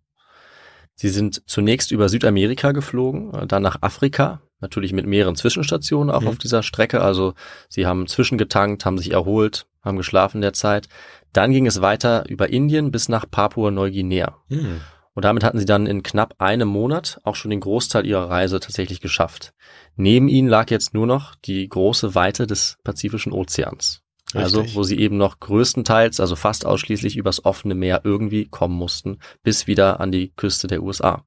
Sie 0.96 1.10
sind 1.10 1.44
zunächst 1.48 1.92
über 1.92 2.10
Südamerika 2.10 2.72
geflogen, 2.72 3.48
dann 3.48 3.62
nach 3.62 3.82
Afrika, 3.82 4.42
natürlich 4.60 4.94
mit 4.94 5.06
mehreren 5.06 5.36
Zwischenstationen 5.36 6.14
auch 6.14 6.22
Mhm. 6.22 6.28
auf 6.28 6.38
dieser 6.38 6.64
Strecke. 6.64 7.02
Also 7.02 7.34
sie 7.70 7.86
haben 7.86 8.08
zwischengetankt, 8.08 8.84
haben 8.86 8.98
sich 8.98 9.12
erholt, 9.12 9.68
haben 9.82 9.98
geschlafen 9.98 10.38
in 10.38 10.42
der 10.42 10.54
Zeit. 10.54 10.90
Dann 11.32 11.52
ging 11.52 11.68
es 11.68 11.82
weiter 11.82 12.28
über 12.28 12.50
Indien 12.50 12.92
bis 12.92 13.08
nach 13.10 13.26
Papua-Neuguinea. 13.30 14.36
Mhm. 14.50 14.82
Und 15.20 15.26
damit 15.26 15.43
hatten 15.43 15.59
sie 15.59 15.65
dann 15.65 15.86
in 15.86 16.01
knapp 16.01 16.36
einem 16.38 16.70
Monat 16.70 17.20
auch 17.26 17.36
schon 17.36 17.51
den 17.51 17.59
Großteil 17.59 18.05
ihrer 18.05 18.30
Reise 18.30 18.61
tatsächlich 18.61 19.01
geschafft. 19.01 19.51
Neben 19.97 20.30
ihnen 20.30 20.47
lag 20.47 20.72
jetzt 20.72 20.93
nur 20.93 21.07
noch 21.07 21.36
die 21.36 21.67
große 21.67 22.15
Weite 22.15 22.47
des 22.47 22.78
Pazifischen 22.86 23.34
Ozeans. 23.34 24.01
Also, 24.34 24.61
Richtig. 24.61 24.78
wo 24.78 24.84
sie 24.84 24.97
eben 24.97 25.17
noch 25.17 25.41
größtenteils, 25.41 26.22
also 26.22 26.38
fast 26.38 26.65
ausschließlich 26.65 27.17
übers 27.17 27.43
offene 27.43 27.76
Meer 27.76 28.03
irgendwie 28.05 28.45
kommen 28.45 28.78
mussten, 28.78 29.20
bis 29.43 29.67
wieder 29.67 29.99
an 29.99 30.13
die 30.13 30.32
Küste 30.38 30.67
der 30.67 30.82
USA. 30.82 31.26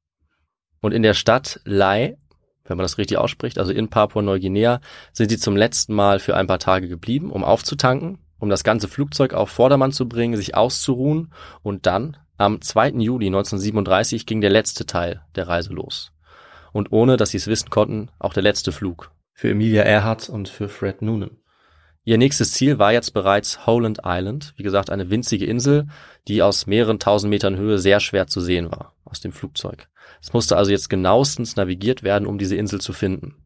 Und 0.80 0.92
in 0.92 1.02
der 1.02 1.12
Stadt 1.12 1.60
Lai, 1.66 2.16
wenn 2.64 2.78
man 2.78 2.84
das 2.84 2.96
richtig 2.96 3.18
ausspricht, 3.18 3.58
also 3.58 3.72
in 3.72 3.90
Papua-Neuguinea, 3.90 4.80
sind 5.12 5.28
sie 5.28 5.36
zum 5.36 5.54
letzten 5.54 5.92
Mal 5.92 6.18
für 6.18 6.34
ein 6.34 6.46
paar 6.46 6.60
Tage 6.60 6.88
geblieben, 6.88 7.30
um 7.30 7.44
aufzutanken, 7.44 8.20
um 8.38 8.48
das 8.48 8.64
ganze 8.64 8.88
Flugzeug 8.88 9.34
auf 9.34 9.50
Vordermann 9.50 9.92
zu 9.92 10.08
bringen, 10.08 10.38
sich 10.38 10.54
auszuruhen 10.54 11.34
und 11.62 11.84
dann 11.84 12.16
am 12.36 12.60
2. 12.60 12.90
Juli 12.98 13.26
1937 13.26 14.26
ging 14.26 14.40
der 14.40 14.50
letzte 14.50 14.86
Teil 14.86 15.22
der 15.34 15.48
Reise 15.48 15.72
los. 15.72 16.12
und 16.72 16.90
ohne, 16.90 17.16
dass 17.16 17.30
sie 17.30 17.36
es 17.36 17.46
wissen 17.46 17.70
konnten, 17.70 18.08
auch 18.18 18.32
der 18.32 18.42
letzte 18.42 18.72
Flug. 18.72 19.10
Für 19.34 19.50
Emilia 19.50 19.82
Earhart 19.82 20.28
und 20.28 20.48
für 20.48 20.68
Fred 20.68 21.02
Noonan. 21.02 21.38
Ihr 22.04 22.18
nächstes 22.18 22.52
Ziel 22.52 22.78
war 22.78 22.92
jetzt 22.92 23.12
bereits 23.12 23.66
Holland 23.66 24.00
Island, 24.04 24.54
wie 24.56 24.64
gesagt 24.64 24.90
eine 24.90 25.08
winzige 25.08 25.46
Insel, 25.46 25.86
die 26.26 26.42
aus 26.42 26.66
mehreren 26.66 26.98
tausend 26.98 27.30
Metern 27.30 27.56
Höhe 27.56 27.78
sehr 27.78 28.00
schwer 28.00 28.26
zu 28.26 28.40
sehen 28.40 28.70
war 28.70 28.94
aus 29.04 29.20
dem 29.20 29.32
Flugzeug. 29.32 29.88
Es 30.20 30.32
musste 30.32 30.56
also 30.56 30.72
jetzt 30.72 30.88
genauestens 30.88 31.56
navigiert 31.56 32.02
werden, 32.02 32.26
um 32.26 32.38
diese 32.38 32.56
Insel 32.56 32.80
zu 32.80 32.92
finden. 32.92 33.36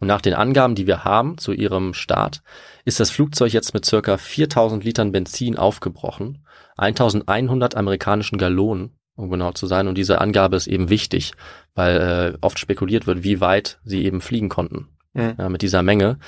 Und 0.00 0.06
nach 0.08 0.20
den 0.20 0.34
Angaben, 0.34 0.74
die 0.74 0.86
wir 0.86 1.04
haben 1.04 1.38
zu 1.38 1.52
ihrem 1.52 1.94
Start, 1.94 2.42
ist 2.84 3.00
das 3.00 3.10
Flugzeug 3.10 3.52
jetzt 3.52 3.74
mit 3.74 3.84
circa 3.84 4.16
4000 4.16 4.84
Litern 4.84 5.12
Benzin 5.12 5.56
aufgebrochen, 5.56 6.44
1100 6.76 7.76
amerikanischen 7.76 8.38
Gallonen, 8.38 8.96
um 9.16 9.30
genau 9.30 9.52
zu 9.52 9.66
sein. 9.66 9.88
Und 9.88 9.98
diese 9.98 10.20
Angabe 10.20 10.56
ist 10.56 10.68
eben 10.68 10.88
wichtig, 10.88 11.32
weil 11.74 12.34
äh, 12.34 12.38
oft 12.40 12.58
spekuliert 12.58 13.06
wird, 13.06 13.24
wie 13.24 13.40
weit 13.40 13.80
sie 13.84 14.04
eben 14.04 14.20
fliegen 14.20 14.48
konnten 14.48 14.88
mhm. 15.14 15.34
ja, 15.38 15.48
mit 15.48 15.62
dieser 15.62 15.82
Menge. 15.82 16.18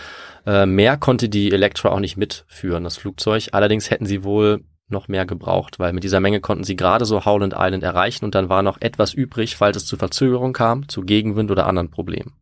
Äh, 0.47 0.67
mehr 0.67 0.97
konnte 0.97 1.29
die 1.29 1.53
Electra 1.53 1.91
auch 1.91 2.01
nicht 2.01 2.17
mitführen, 2.17 2.85
das 2.85 2.97
Flugzeug. 2.97 3.49
Allerdings 3.53 3.91
hätten 3.91 4.07
sie 4.07 4.25
wohl 4.25 4.65
noch 4.89 5.09
mehr 5.09 5.25
gebraucht, 5.25 5.79
weil 5.79 5.93
mit 5.93 6.03
dieser 6.03 6.21
Menge 6.21 6.41
konnten 6.41 6.65
sie 6.65 6.77
gerade 6.77 7.05
so 7.05 7.25
Howland 7.25 7.55
Island 7.57 7.85
erreichen 7.85 8.25
und 8.25 8.35
dann 8.35 8.49
war 8.49 8.63
noch 8.63 8.81
etwas 8.81 9.15
übrig, 9.15 9.57
falls 9.57 9.77
es 9.77 9.87
zu 9.87 9.97
Verzögerung 9.97 10.53
kam, 10.53 10.89
zu 10.89 11.03
Gegenwind 11.03 11.53
oder 11.53 11.67
anderen 11.67 11.91
Problemen. 11.91 12.33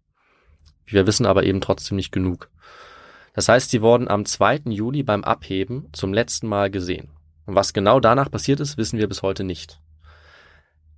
Wir 0.91 1.07
wissen 1.07 1.26
aber 1.26 1.45
eben 1.45 1.61
trotzdem 1.61 1.97
nicht 1.97 2.12
genug. 2.12 2.51
Das 3.34 3.49
heißt, 3.49 3.70
sie 3.70 3.82
wurden 3.82 4.09
am 4.09 4.24
2. 4.24 4.62
Juli 4.66 5.03
beim 5.03 5.22
Abheben 5.22 5.89
zum 5.93 6.12
letzten 6.12 6.49
Mal 6.49 6.70
gesehen. 6.70 7.11
Und 7.47 7.55
was 7.55 7.72
genau 7.72 8.01
danach 8.01 8.30
passiert 8.30 8.61
ist, 8.61 8.76
wissen 8.78 8.99
wir 8.99 9.09
bis 9.09 9.22
heute 9.22 9.45
nicht. 9.45 9.80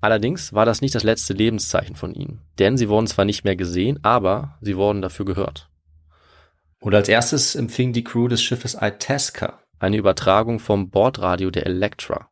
Allerdings 0.00 0.52
war 0.52 0.64
das 0.64 0.80
nicht 0.80 0.94
das 0.94 1.04
letzte 1.04 1.34
Lebenszeichen 1.34 1.94
von 1.94 2.14
ihnen, 2.14 2.40
denn 2.58 2.78
sie 2.78 2.88
wurden 2.88 3.06
zwar 3.06 3.24
nicht 3.24 3.44
mehr 3.44 3.56
gesehen, 3.56 3.98
aber 4.02 4.56
sie 4.60 4.76
wurden 4.76 5.02
dafür 5.02 5.26
gehört. 5.26 5.68
Und 6.80 6.94
als 6.94 7.08
erstes 7.08 7.54
empfing 7.54 7.92
die 7.92 8.04
Crew 8.04 8.28
des 8.28 8.42
Schiffes 8.42 8.76
Itasca 8.80 9.60
eine 9.78 9.98
Übertragung 9.98 10.58
vom 10.58 10.90
Bordradio 10.90 11.50
der 11.50 11.66
Electra. 11.66 12.30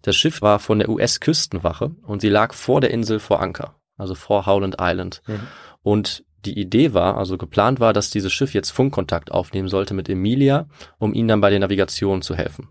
Das 0.00 0.16
Schiff 0.16 0.42
war 0.42 0.58
von 0.58 0.78
der 0.78 0.88
US-Küstenwache 0.88 1.94
und 2.02 2.20
sie 2.20 2.28
lag 2.28 2.54
vor 2.54 2.80
der 2.80 2.90
Insel 2.90 3.20
vor 3.20 3.40
Anker, 3.40 3.76
also 3.96 4.14
vor 4.14 4.46
Howland 4.46 4.76
Island. 4.80 5.22
Mhm. 5.26 5.40
Und 5.82 6.24
die 6.44 6.58
Idee 6.58 6.94
war, 6.94 7.16
also 7.16 7.38
geplant 7.38 7.80
war, 7.80 7.92
dass 7.92 8.10
dieses 8.10 8.32
Schiff 8.32 8.54
jetzt 8.54 8.70
Funkkontakt 8.70 9.30
aufnehmen 9.32 9.68
sollte 9.68 9.94
mit 9.94 10.08
Emilia, 10.08 10.66
um 10.98 11.14
ihnen 11.14 11.28
dann 11.28 11.40
bei 11.40 11.50
der 11.50 11.60
Navigation 11.60 12.22
zu 12.22 12.34
helfen. 12.34 12.68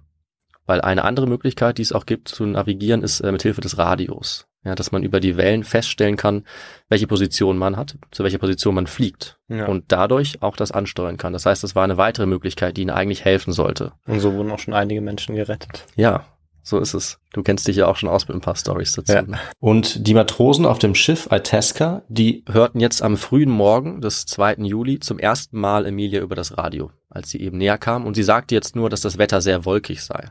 Weil 0.66 0.82
eine 0.82 1.04
andere 1.04 1.28
Möglichkeit, 1.28 1.78
die 1.78 1.82
es 1.82 1.92
auch 1.92 2.06
gibt 2.06 2.28
zu 2.28 2.46
navigieren, 2.46 3.04
ist 3.04 3.20
äh, 3.20 3.32
mit 3.32 3.42
Hilfe 3.42 3.62
des 3.62 3.78
Radios. 3.78 4.48
Ja, 4.64 4.76
dass 4.76 4.92
man 4.92 5.02
über 5.02 5.20
die 5.20 5.38
Wellen 5.38 5.64
feststellen 5.64 6.18
kann, 6.18 6.46
welche 6.88 7.08
Position 7.08 7.58
man 7.58 7.78
hat, 7.78 7.98
zu 8.12 8.24
welcher 8.24 8.38
Position 8.38 8.76
man 8.76 8.86
fliegt 8.86 9.40
ja. 9.48 9.66
und 9.66 9.86
dadurch 9.92 10.44
auch 10.44 10.56
das 10.56 10.72
ansteuern 10.72 11.18
kann. 11.18 11.34
Das 11.34 11.48
heißt, 11.48 11.64
das 11.64 11.74
war 11.74 11.84
eine 11.84 11.98
weitere 11.98 12.28
Möglichkeit, 12.28 12.78
die 12.78 12.84
ihnen 12.84 12.92
eigentlich 12.92 13.26
helfen 13.26 13.54
sollte. 13.54 13.94
Und 14.06 14.20
so 14.20 14.36
wurden 14.36 14.52
auch 14.52 14.60
schon 14.60 14.76
einige 14.76 15.02
Menschen 15.02 15.34
gerettet. 15.34 15.88
Ja, 15.96 16.26
so 16.64 16.80
ist 16.80 16.94
es. 16.94 17.20
Du 17.34 17.42
kennst 17.44 17.68
dich 17.68 17.78
ja 17.78 17.88
auch 17.88 17.96
schon 17.96 18.10
aus 18.10 18.28
mit 18.28 18.38
ein 18.38 18.42
paar 18.42 18.56
Stories 18.56 18.94
dazu. 18.94 19.14
Ja. 19.14 19.24
Und 19.60 20.08
die 20.08 20.14
Matrosen 20.14 20.66
auf 20.66 20.80
dem 20.80 20.96
Schiff 20.96 21.28
Itasca, 21.32 22.04
die 22.08 22.44
hörten 22.48 22.80
jetzt 22.80 23.02
am 23.02 23.18
frühen 23.18 23.50
Morgen 23.50 24.02
des 24.02 24.26
2. 24.26 24.56
Juli 24.60 25.00
zum 25.00 25.18
ersten 25.18 25.60
Mal 25.60 25.86
Emilia 25.86 26.22
über 26.22 26.36
das 26.36 26.58
Radio, 26.58 26.92
als 27.10 27.30
sie 27.30 27.42
eben 27.42 27.58
näher 27.58 27.78
kam. 27.78 28.06
Und 28.06 28.16
sie 28.16 28.24
sagte 28.24 28.54
jetzt 28.54 28.76
nur, 28.76 28.90
dass 28.90 29.02
das 29.02 29.18
Wetter 29.18 29.42
sehr 29.42 29.66
wolkig 29.66 30.04
sei. 30.04 30.30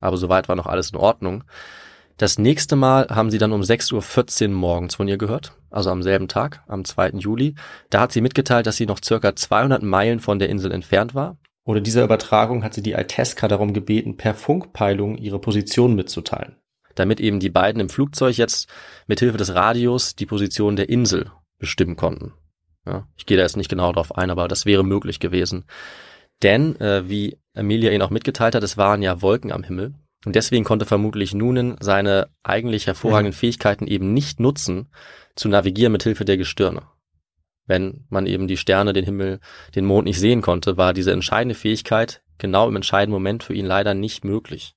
Aber 0.00 0.16
soweit 0.16 0.48
war 0.48 0.56
noch 0.56 0.66
alles 0.66 0.90
in 0.90 0.96
Ordnung. 0.96 1.44
Das 2.16 2.38
nächste 2.38 2.76
Mal 2.76 3.06
haben 3.08 3.30
sie 3.30 3.38
dann 3.38 3.52
um 3.52 3.62
6.14 3.62 4.48
Uhr 4.48 4.54
morgens 4.54 4.96
von 4.96 5.08
ihr 5.08 5.16
gehört, 5.16 5.56
also 5.70 5.88
am 5.88 6.02
selben 6.02 6.28
Tag, 6.28 6.62
am 6.68 6.84
2. 6.84 7.12
Juli. 7.12 7.54
Da 7.88 8.00
hat 8.00 8.12
sie 8.12 8.20
mitgeteilt, 8.20 8.66
dass 8.66 8.76
sie 8.76 8.84
noch 8.84 8.98
circa 9.02 9.34
200 9.34 9.82
Meilen 9.82 10.20
von 10.20 10.38
der 10.38 10.50
Insel 10.50 10.70
entfernt 10.72 11.14
war 11.14 11.38
oder 11.70 11.80
dieser 11.80 12.02
Übertragung 12.02 12.64
hat 12.64 12.74
sie 12.74 12.82
die 12.82 12.96
Alteska 12.96 13.46
darum 13.46 13.72
gebeten, 13.72 14.16
per 14.16 14.34
Funkpeilung 14.34 15.16
ihre 15.16 15.38
Position 15.38 15.94
mitzuteilen. 15.94 16.56
Damit 16.96 17.20
eben 17.20 17.38
die 17.38 17.48
beiden 17.48 17.80
im 17.80 17.88
Flugzeug 17.88 18.36
jetzt 18.36 18.68
mit 19.06 19.20
Hilfe 19.20 19.38
des 19.38 19.54
Radios 19.54 20.16
die 20.16 20.26
Position 20.26 20.74
der 20.74 20.88
Insel 20.88 21.30
bestimmen 21.58 21.94
konnten. 21.94 22.32
Ja, 22.84 23.06
ich 23.16 23.24
gehe 23.24 23.36
da 23.36 23.44
jetzt 23.44 23.56
nicht 23.56 23.68
genau 23.68 23.92
darauf 23.92 24.16
ein, 24.16 24.30
aber 24.30 24.48
das 24.48 24.66
wäre 24.66 24.82
möglich 24.82 25.20
gewesen. 25.20 25.64
Denn, 26.42 26.74
äh, 26.80 27.08
wie 27.08 27.38
Amelia 27.54 27.92
ihn 27.92 28.02
auch 28.02 28.10
mitgeteilt 28.10 28.56
hat, 28.56 28.64
es 28.64 28.76
waren 28.76 29.00
ja 29.00 29.22
Wolken 29.22 29.52
am 29.52 29.62
Himmel. 29.62 29.94
Und 30.26 30.34
deswegen 30.34 30.64
konnte 30.64 30.86
vermutlich 30.86 31.34
Noonan 31.34 31.76
seine 31.78 32.30
eigentlich 32.42 32.88
hervorragenden 32.88 33.32
mhm. 33.32 33.38
Fähigkeiten 33.38 33.86
eben 33.86 34.12
nicht 34.12 34.40
nutzen, 34.40 34.90
zu 35.36 35.48
navigieren 35.48 35.92
mit 35.92 36.02
Hilfe 36.02 36.24
der 36.24 36.36
Gestirne 36.36 36.82
wenn 37.70 38.04
man 38.08 38.26
eben 38.26 38.48
die 38.48 38.56
Sterne, 38.56 38.92
den 38.92 39.04
Himmel, 39.04 39.38
den 39.76 39.86
Mond 39.86 40.04
nicht 40.04 40.18
sehen 40.18 40.42
konnte, 40.42 40.76
war 40.76 40.92
diese 40.92 41.12
entscheidende 41.12 41.54
Fähigkeit 41.54 42.20
genau 42.36 42.68
im 42.68 42.74
entscheidenden 42.74 43.14
Moment 43.14 43.44
für 43.44 43.54
ihn 43.54 43.64
leider 43.64 43.94
nicht 43.94 44.24
möglich. 44.24 44.74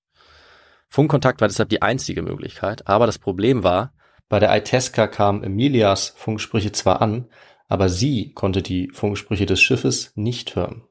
Funkkontakt 0.89 1.41
war 1.41 1.47
deshalb 1.47 1.69
die 1.69 1.81
einzige 1.81 2.21
Möglichkeit, 2.21 2.87
aber 2.87 3.07
das 3.07 3.17
Problem 3.17 3.63
war, 3.63 3.93
bei 4.29 4.39
der 4.39 4.55
Itasca 4.55 5.07
kamen 5.07 5.43
Emilias 5.43 6.13
Funksprüche 6.15 6.71
zwar 6.71 7.01
an, 7.01 7.29
aber 7.67 7.89
sie 7.89 8.33
konnte 8.33 8.61
die 8.61 8.89
Funksprüche 8.93 9.47
des 9.47 9.59
Schiffes 9.59 10.13
nicht 10.15 10.55
hören. 10.55 10.83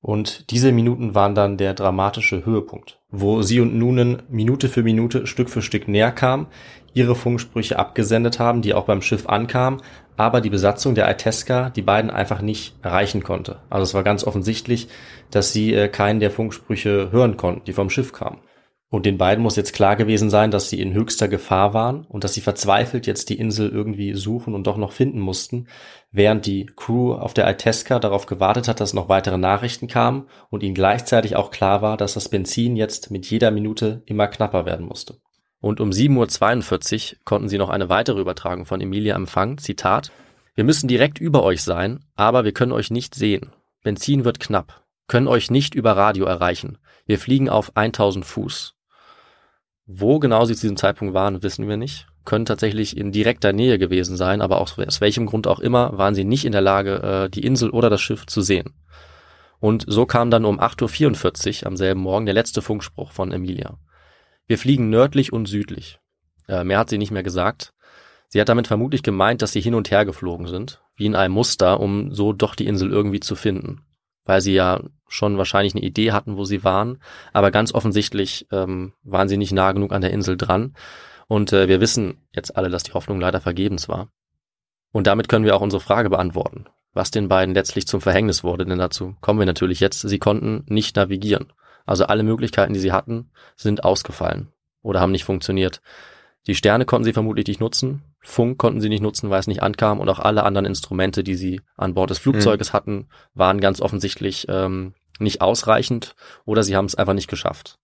Und 0.00 0.50
diese 0.50 0.72
Minuten 0.72 1.14
waren 1.14 1.34
dann 1.34 1.58
der 1.58 1.74
dramatische 1.74 2.46
Höhepunkt, 2.46 2.98
wo 3.10 3.42
sie 3.42 3.60
und 3.60 3.76
Noonan 3.76 4.22
Minute 4.30 4.70
für 4.70 4.82
Minute 4.82 5.26
Stück 5.26 5.50
für 5.50 5.60
Stück 5.60 5.88
näher 5.88 6.12
kamen, 6.12 6.46
ihre 6.94 7.14
Funksprüche 7.14 7.78
abgesendet 7.78 8.38
haben, 8.38 8.62
die 8.62 8.72
auch 8.72 8.86
beim 8.86 9.02
Schiff 9.02 9.28
ankamen, 9.28 9.82
aber 10.20 10.42
die 10.42 10.50
Besatzung 10.50 10.94
der 10.94 11.10
Itasca 11.10 11.70
die 11.70 11.80
beiden 11.80 12.10
einfach 12.10 12.42
nicht 12.42 12.74
erreichen 12.82 13.22
konnte. 13.22 13.60
Also 13.70 13.84
es 13.84 13.94
war 13.94 14.02
ganz 14.02 14.22
offensichtlich, 14.22 14.88
dass 15.30 15.54
sie 15.54 15.72
äh, 15.72 15.88
keinen 15.88 16.20
der 16.20 16.30
Funksprüche 16.30 17.10
hören 17.10 17.38
konnten, 17.38 17.64
die 17.64 17.72
vom 17.72 17.88
Schiff 17.88 18.12
kamen. 18.12 18.42
Und 18.90 19.06
den 19.06 19.16
beiden 19.16 19.42
muss 19.42 19.56
jetzt 19.56 19.72
klar 19.72 19.96
gewesen 19.96 20.28
sein, 20.28 20.50
dass 20.50 20.68
sie 20.68 20.78
in 20.78 20.92
höchster 20.92 21.26
Gefahr 21.26 21.72
waren 21.72 22.04
und 22.04 22.22
dass 22.22 22.34
sie 22.34 22.42
verzweifelt 22.42 23.06
jetzt 23.06 23.30
die 23.30 23.38
Insel 23.38 23.70
irgendwie 23.70 24.12
suchen 24.12 24.52
und 24.52 24.66
doch 24.66 24.76
noch 24.76 24.92
finden 24.92 25.20
mussten, 25.20 25.68
während 26.10 26.44
die 26.44 26.66
Crew 26.66 27.14
auf 27.14 27.32
der 27.32 27.48
Itasca 27.48 27.98
darauf 27.98 28.26
gewartet 28.26 28.68
hat, 28.68 28.80
dass 28.80 28.92
noch 28.92 29.08
weitere 29.08 29.38
Nachrichten 29.38 29.86
kamen 29.86 30.26
und 30.50 30.62
ihnen 30.62 30.74
gleichzeitig 30.74 31.34
auch 31.34 31.50
klar 31.50 31.80
war, 31.80 31.96
dass 31.96 32.12
das 32.12 32.28
Benzin 32.28 32.76
jetzt 32.76 33.10
mit 33.10 33.24
jeder 33.24 33.50
Minute 33.52 34.02
immer 34.04 34.28
knapper 34.28 34.66
werden 34.66 34.84
musste. 34.84 35.14
Und 35.60 35.80
um 35.80 35.90
7.42 35.90 37.12
Uhr 37.12 37.18
konnten 37.24 37.48
sie 37.48 37.58
noch 37.58 37.68
eine 37.68 37.88
weitere 37.88 38.20
Übertragung 38.20 38.64
von 38.64 38.80
Emilia 38.80 39.14
empfangen. 39.14 39.58
Zitat. 39.58 40.10
Wir 40.54 40.64
müssen 40.64 40.88
direkt 40.88 41.18
über 41.20 41.42
euch 41.42 41.62
sein, 41.62 42.04
aber 42.16 42.44
wir 42.44 42.52
können 42.52 42.72
euch 42.72 42.90
nicht 42.90 43.14
sehen. 43.14 43.52
Benzin 43.82 44.24
wird 44.24 44.40
knapp. 44.40 44.82
Können 45.06 45.28
euch 45.28 45.50
nicht 45.50 45.74
über 45.74 45.96
Radio 45.96 46.24
erreichen. 46.24 46.78
Wir 47.06 47.18
fliegen 47.18 47.48
auf 47.48 47.76
1000 47.76 48.24
Fuß. 48.24 48.74
Wo 49.86 50.18
genau 50.18 50.44
sie 50.44 50.54
zu 50.54 50.62
diesem 50.62 50.76
Zeitpunkt 50.76 51.14
waren, 51.14 51.42
wissen 51.42 51.68
wir 51.68 51.76
nicht. 51.76 52.06
Können 52.24 52.44
tatsächlich 52.44 52.96
in 52.96 53.10
direkter 53.10 53.52
Nähe 53.52 53.78
gewesen 53.78 54.16
sein, 54.16 54.40
aber 54.40 54.60
aus, 54.60 54.78
aus 54.78 55.00
welchem 55.00 55.26
Grund 55.26 55.46
auch 55.46 55.58
immer 55.58 55.98
waren 55.98 56.14
sie 56.14 56.24
nicht 56.24 56.44
in 56.44 56.52
der 56.52 56.60
Lage, 56.60 57.02
äh, 57.02 57.30
die 57.30 57.44
Insel 57.44 57.70
oder 57.70 57.90
das 57.90 58.00
Schiff 58.00 58.26
zu 58.26 58.40
sehen. 58.40 58.74
Und 59.58 59.84
so 59.88 60.06
kam 60.06 60.30
dann 60.30 60.44
um 60.44 60.60
8.44 60.60 61.62
Uhr 61.62 61.66
am 61.66 61.76
selben 61.76 62.00
Morgen 62.00 62.26
der 62.26 62.34
letzte 62.34 62.62
Funkspruch 62.62 63.12
von 63.12 63.32
Emilia. 63.32 63.78
Wir 64.50 64.58
fliegen 64.58 64.90
nördlich 64.90 65.32
und 65.32 65.46
südlich. 65.46 66.00
Äh, 66.48 66.64
mehr 66.64 66.80
hat 66.80 66.90
sie 66.90 66.98
nicht 66.98 67.12
mehr 67.12 67.22
gesagt. 67.22 67.72
Sie 68.26 68.40
hat 68.40 68.48
damit 68.48 68.66
vermutlich 68.66 69.04
gemeint, 69.04 69.42
dass 69.42 69.52
sie 69.52 69.60
hin 69.60 69.76
und 69.76 69.92
her 69.92 70.04
geflogen 70.04 70.48
sind, 70.48 70.82
wie 70.96 71.06
in 71.06 71.14
einem 71.14 71.34
Muster, 71.34 71.78
um 71.78 72.12
so 72.12 72.32
doch 72.32 72.56
die 72.56 72.66
Insel 72.66 72.90
irgendwie 72.90 73.20
zu 73.20 73.36
finden. 73.36 73.82
Weil 74.24 74.40
sie 74.40 74.52
ja 74.52 74.82
schon 75.06 75.38
wahrscheinlich 75.38 75.76
eine 75.76 75.84
Idee 75.84 76.10
hatten, 76.10 76.36
wo 76.36 76.44
sie 76.44 76.64
waren, 76.64 77.00
aber 77.32 77.52
ganz 77.52 77.72
offensichtlich 77.72 78.48
ähm, 78.50 78.92
waren 79.04 79.28
sie 79.28 79.36
nicht 79.36 79.52
nah 79.52 79.70
genug 79.70 79.92
an 79.92 80.00
der 80.00 80.10
Insel 80.10 80.36
dran. 80.36 80.74
Und 81.28 81.52
äh, 81.52 81.68
wir 81.68 81.80
wissen 81.80 82.16
jetzt 82.34 82.56
alle, 82.56 82.70
dass 82.70 82.82
die 82.82 82.92
Hoffnung 82.92 83.20
leider 83.20 83.40
vergebens 83.40 83.88
war. 83.88 84.10
Und 84.90 85.06
damit 85.06 85.28
können 85.28 85.44
wir 85.44 85.54
auch 85.54 85.62
unsere 85.62 85.80
Frage 85.80 86.10
beantworten, 86.10 86.64
was 86.92 87.12
den 87.12 87.28
beiden 87.28 87.54
letztlich 87.54 87.86
zum 87.86 88.00
Verhängnis 88.00 88.42
wurde, 88.42 88.66
denn 88.66 88.80
dazu 88.80 89.14
kommen 89.20 89.38
wir 89.38 89.46
natürlich 89.46 89.78
jetzt. 89.78 90.00
Sie 90.00 90.18
konnten 90.18 90.64
nicht 90.66 90.96
navigieren. 90.96 91.52
Also 91.90 92.04
alle 92.04 92.22
Möglichkeiten, 92.22 92.72
die 92.72 92.78
sie 92.78 92.92
hatten, 92.92 93.32
sind 93.56 93.82
ausgefallen 93.82 94.52
oder 94.80 95.00
haben 95.00 95.10
nicht 95.10 95.24
funktioniert. 95.24 95.80
Die 96.46 96.54
Sterne 96.54 96.84
konnten 96.84 97.02
sie 97.02 97.12
vermutlich 97.12 97.48
nicht 97.48 97.58
nutzen, 97.58 98.04
Funk 98.20 98.58
konnten 98.58 98.80
sie 98.80 98.88
nicht 98.88 99.02
nutzen, 99.02 99.28
weil 99.28 99.40
es 99.40 99.48
nicht 99.48 99.64
ankam 99.64 99.98
und 99.98 100.08
auch 100.08 100.20
alle 100.20 100.44
anderen 100.44 100.66
Instrumente, 100.66 101.24
die 101.24 101.34
sie 101.34 101.62
an 101.76 101.94
Bord 101.94 102.10
des 102.10 102.20
Flugzeuges 102.20 102.68
mhm. 102.68 102.76
hatten, 102.76 103.08
waren 103.34 103.60
ganz 103.60 103.80
offensichtlich 103.80 104.46
ähm, 104.48 104.94
nicht 105.18 105.40
ausreichend 105.40 106.14
oder 106.44 106.62
sie 106.62 106.76
haben 106.76 106.84
es 106.84 106.94
einfach 106.94 107.12
nicht 107.12 107.28
geschafft. 107.28 107.80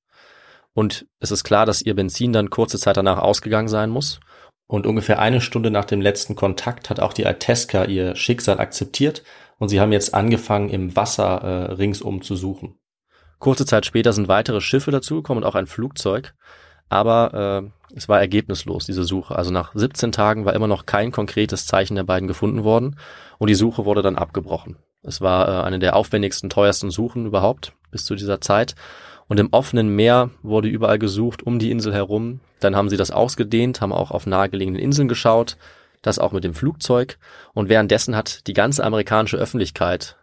Und 0.72 1.06
es 1.18 1.32
ist 1.32 1.42
klar, 1.42 1.66
dass 1.66 1.82
ihr 1.82 1.96
Benzin 1.96 2.32
dann 2.32 2.48
kurze 2.48 2.78
Zeit 2.78 2.96
danach 2.96 3.18
ausgegangen 3.18 3.66
sein 3.66 3.90
muss. 3.90 4.20
Und 4.68 4.86
ungefähr 4.86 5.18
eine 5.18 5.40
Stunde 5.40 5.72
nach 5.72 5.84
dem 5.84 6.00
letzten 6.00 6.36
Kontakt 6.36 6.90
hat 6.90 7.00
auch 7.00 7.12
die 7.12 7.26
Alteska 7.26 7.86
ihr 7.86 8.14
Schicksal 8.14 8.60
akzeptiert 8.60 9.24
und 9.58 9.68
sie 9.68 9.80
haben 9.80 9.90
jetzt 9.90 10.14
angefangen, 10.14 10.68
im 10.68 10.94
Wasser 10.94 11.42
äh, 11.42 11.72
ringsum 11.72 12.22
zu 12.22 12.36
suchen. 12.36 12.78
Kurze 13.38 13.66
Zeit 13.66 13.86
später 13.86 14.12
sind 14.12 14.28
weitere 14.28 14.60
Schiffe 14.60 14.90
dazugekommen 14.90 15.42
und 15.42 15.48
auch 15.48 15.54
ein 15.54 15.66
Flugzeug. 15.66 16.34
Aber 16.88 17.62
äh, 17.62 17.94
es 17.96 18.08
war 18.08 18.20
ergebnislos, 18.20 18.86
diese 18.86 19.04
Suche. 19.04 19.36
Also 19.36 19.50
nach 19.50 19.72
17 19.74 20.12
Tagen 20.12 20.44
war 20.44 20.54
immer 20.54 20.68
noch 20.68 20.86
kein 20.86 21.12
konkretes 21.12 21.66
Zeichen 21.66 21.96
der 21.96 22.04
beiden 22.04 22.28
gefunden 22.28 22.64
worden 22.64 22.96
und 23.38 23.48
die 23.48 23.54
Suche 23.54 23.84
wurde 23.84 24.02
dann 24.02 24.16
abgebrochen. 24.16 24.76
Es 25.02 25.20
war 25.20 25.48
äh, 25.48 25.64
eine 25.64 25.78
der 25.78 25.96
aufwendigsten, 25.96 26.50
teuersten 26.50 26.90
Suchen 26.90 27.26
überhaupt 27.26 27.72
bis 27.90 28.04
zu 28.04 28.14
dieser 28.14 28.40
Zeit. 28.40 28.74
Und 29.28 29.40
im 29.40 29.48
offenen 29.52 29.88
Meer 29.88 30.30
wurde 30.42 30.68
überall 30.68 30.98
gesucht, 30.98 31.42
um 31.42 31.58
die 31.58 31.70
Insel 31.70 31.92
herum. 31.92 32.40
Dann 32.60 32.76
haben 32.76 32.88
sie 32.88 32.96
das 32.96 33.10
ausgedehnt, 33.10 33.80
haben 33.80 33.92
auch 33.92 34.12
auf 34.12 34.26
nahegelegenen 34.26 34.80
Inseln 34.80 35.08
geschaut, 35.08 35.56
das 36.02 36.20
auch 36.20 36.32
mit 36.32 36.44
dem 36.44 36.54
Flugzeug. 36.54 37.18
Und 37.52 37.68
währenddessen 37.68 38.14
hat 38.14 38.46
die 38.46 38.52
ganze 38.52 38.84
amerikanische 38.84 39.36
Öffentlichkeit 39.36 40.16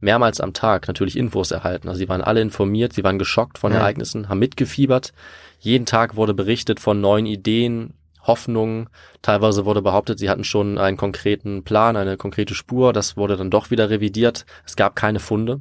mehrmals 0.00 0.40
am 0.40 0.52
Tag 0.52 0.88
natürlich 0.88 1.16
Infos 1.16 1.50
erhalten. 1.50 1.88
Also 1.88 1.98
sie 1.98 2.08
waren 2.08 2.22
alle 2.22 2.40
informiert, 2.40 2.92
sie 2.92 3.04
waren 3.04 3.18
geschockt 3.18 3.58
von 3.58 3.72
Ja. 3.72 3.78
Ereignissen, 3.78 4.28
haben 4.28 4.38
mitgefiebert. 4.38 5.12
Jeden 5.58 5.86
Tag 5.86 6.16
wurde 6.16 6.34
berichtet 6.34 6.80
von 6.80 7.00
neuen 7.00 7.26
Ideen, 7.26 7.94
Hoffnungen. 8.22 8.88
Teilweise 9.22 9.64
wurde 9.64 9.82
behauptet, 9.82 10.18
sie 10.18 10.28
hatten 10.30 10.44
schon 10.44 10.78
einen 10.78 10.96
konkreten 10.96 11.64
Plan, 11.64 11.96
eine 11.96 12.16
konkrete 12.16 12.54
Spur. 12.54 12.92
Das 12.92 13.16
wurde 13.16 13.36
dann 13.36 13.50
doch 13.50 13.70
wieder 13.70 13.90
revidiert. 13.90 14.46
Es 14.66 14.76
gab 14.76 14.96
keine 14.96 15.20
Funde. 15.20 15.60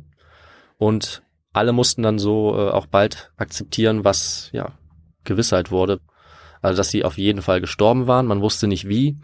Und 0.77 1.21
alle 1.53 1.71
mussten 1.73 2.03
dann 2.03 2.19
so 2.19 2.55
äh, 2.55 2.69
auch 2.69 2.85
bald 2.85 3.31
akzeptieren, 3.37 4.03
was 4.03 4.49
ja 4.53 4.71
Gewissheit 5.23 5.71
wurde. 5.71 5.99
Also 6.61 6.77
dass 6.77 6.89
sie 6.89 7.05
auf 7.05 7.17
jeden 7.17 7.41
Fall 7.41 7.61
gestorben 7.61 8.07
waren. 8.07 8.25
Man 8.25 8.41
wusste 8.41 8.67
nicht 8.67 8.87
wie. 8.87 9.17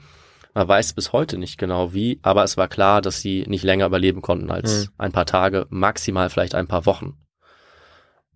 Man 0.55 0.67
weiß 0.67 0.93
bis 0.93 1.11
heute 1.11 1.37
nicht 1.37 1.57
genau 1.59 1.93
wie, 1.93 2.19
aber 2.23 2.43
es 2.43 2.55
war 2.57 2.67
klar, 2.69 3.01
dass 3.01 3.19
sie 3.21 3.43
nicht 3.47 3.63
länger 3.63 3.85
überleben 3.85 4.21
konnten 4.21 4.49
als 4.49 4.85
Mhm. 4.85 4.91
ein 4.97 5.11
paar 5.11 5.25
Tage, 5.25 5.67
maximal 5.69 6.29
vielleicht 6.29 6.55
ein 6.55 6.67
paar 6.67 6.85
Wochen. 6.85 7.17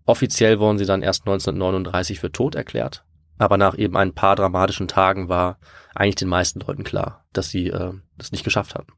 Offiziell 0.06 0.60
wurden 0.60 0.78
sie 0.78 0.86
dann 0.86 1.02
erst 1.02 1.22
1939 1.22 2.20
für 2.20 2.32
tot 2.32 2.56
erklärt, 2.56 3.06
aber 3.38 3.58
nach 3.58 3.78
eben 3.78 3.96
ein 3.96 4.14
paar 4.14 4.36
dramatischen 4.36 4.88
Tagen 4.88 5.30
war 5.30 5.60
eigentlich 5.96 6.16
den 6.16 6.28
meisten 6.30 6.60
Leuten 6.60 6.84
klar, 6.84 7.26
dass 7.32 7.50
sie 7.50 7.68
äh, 7.68 7.94
das 8.18 8.32
nicht 8.32 8.44
geschafft 8.44 8.76
hatten. 8.76 8.92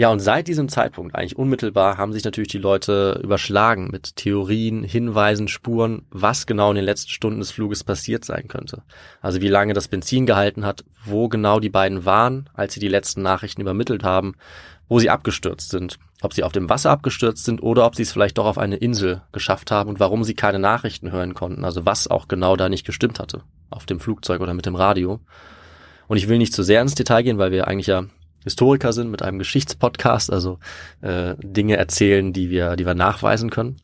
Ja, 0.00 0.08
und 0.08 0.20
seit 0.20 0.48
diesem 0.48 0.70
Zeitpunkt, 0.70 1.14
eigentlich 1.14 1.36
unmittelbar, 1.36 1.98
haben 1.98 2.14
sich 2.14 2.24
natürlich 2.24 2.48
die 2.48 2.56
Leute 2.56 3.20
überschlagen 3.22 3.90
mit 3.92 4.16
Theorien, 4.16 4.82
Hinweisen, 4.82 5.46
Spuren, 5.46 6.06
was 6.10 6.46
genau 6.46 6.70
in 6.70 6.76
den 6.76 6.86
letzten 6.86 7.10
Stunden 7.10 7.40
des 7.40 7.50
Fluges 7.50 7.84
passiert 7.84 8.24
sein 8.24 8.48
könnte. 8.48 8.82
Also 9.20 9.42
wie 9.42 9.48
lange 9.48 9.74
das 9.74 9.88
Benzin 9.88 10.24
gehalten 10.24 10.64
hat, 10.64 10.86
wo 11.04 11.28
genau 11.28 11.60
die 11.60 11.68
beiden 11.68 12.06
waren, 12.06 12.48
als 12.54 12.72
sie 12.72 12.80
die 12.80 12.88
letzten 12.88 13.20
Nachrichten 13.20 13.60
übermittelt 13.60 14.02
haben, 14.02 14.36
wo 14.88 14.98
sie 15.00 15.10
abgestürzt 15.10 15.68
sind. 15.68 15.98
Ob 16.22 16.32
sie 16.32 16.44
auf 16.44 16.52
dem 16.52 16.70
Wasser 16.70 16.92
abgestürzt 16.92 17.44
sind 17.44 17.62
oder 17.62 17.84
ob 17.84 17.94
sie 17.94 18.04
es 18.04 18.12
vielleicht 18.12 18.38
doch 18.38 18.46
auf 18.46 18.56
eine 18.56 18.76
Insel 18.76 19.20
geschafft 19.32 19.70
haben 19.70 19.90
und 19.90 20.00
warum 20.00 20.24
sie 20.24 20.32
keine 20.32 20.58
Nachrichten 20.58 21.12
hören 21.12 21.34
konnten. 21.34 21.62
Also 21.62 21.84
was 21.84 22.08
auch 22.08 22.26
genau 22.26 22.56
da 22.56 22.70
nicht 22.70 22.86
gestimmt 22.86 23.20
hatte. 23.20 23.42
Auf 23.68 23.84
dem 23.84 24.00
Flugzeug 24.00 24.40
oder 24.40 24.54
mit 24.54 24.64
dem 24.64 24.76
Radio. 24.76 25.20
Und 26.08 26.16
ich 26.16 26.26
will 26.26 26.38
nicht 26.38 26.54
zu 26.54 26.62
sehr 26.62 26.80
ins 26.80 26.94
Detail 26.94 27.20
gehen, 27.20 27.36
weil 27.36 27.52
wir 27.52 27.68
eigentlich 27.68 27.88
ja 27.88 28.04
Historiker 28.44 28.92
sind 28.92 29.10
mit 29.10 29.22
einem 29.22 29.38
Geschichtspodcast, 29.38 30.32
also 30.32 30.58
äh, 31.00 31.34
Dinge 31.42 31.76
erzählen, 31.76 32.32
die 32.32 32.50
wir, 32.50 32.76
die 32.76 32.86
wir 32.86 32.94
nachweisen 32.94 33.50
können. 33.50 33.80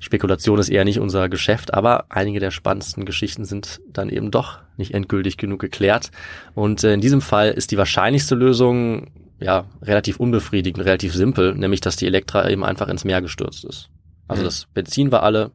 Spekulation 0.00 0.60
ist 0.60 0.68
eher 0.68 0.84
nicht 0.84 1.00
unser 1.00 1.28
Geschäft, 1.28 1.74
aber 1.74 2.06
einige 2.08 2.38
der 2.38 2.52
spannendsten 2.52 3.04
Geschichten 3.04 3.44
sind 3.44 3.80
dann 3.92 4.08
eben 4.08 4.30
doch 4.30 4.60
nicht 4.76 4.94
endgültig 4.94 5.36
genug 5.36 5.60
geklärt. 5.60 6.10
Und 6.54 6.84
äh, 6.84 6.94
in 6.94 7.00
diesem 7.00 7.20
Fall 7.20 7.50
ist 7.50 7.72
die 7.72 7.78
wahrscheinlichste 7.78 8.36
Lösung 8.36 9.10
ja 9.40 9.66
relativ 9.82 10.20
unbefriedigend, 10.20 10.84
relativ 10.84 11.14
simpel, 11.14 11.54
nämlich 11.54 11.80
dass 11.80 11.96
die 11.96 12.06
Elektra 12.06 12.48
eben 12.48 12.64
einfach 12.64 12.88
ins 12.88 13.04
Meer 13.04 13.22
gestürzt 13.22 13.64
ist. 13.64 13.90
Also 14.28 14.42
Mhm. 14.42 14.46
das 14.46 14.66
Benzin 14.72 15.10
war 15.10 15.22
alle 15.24 15.50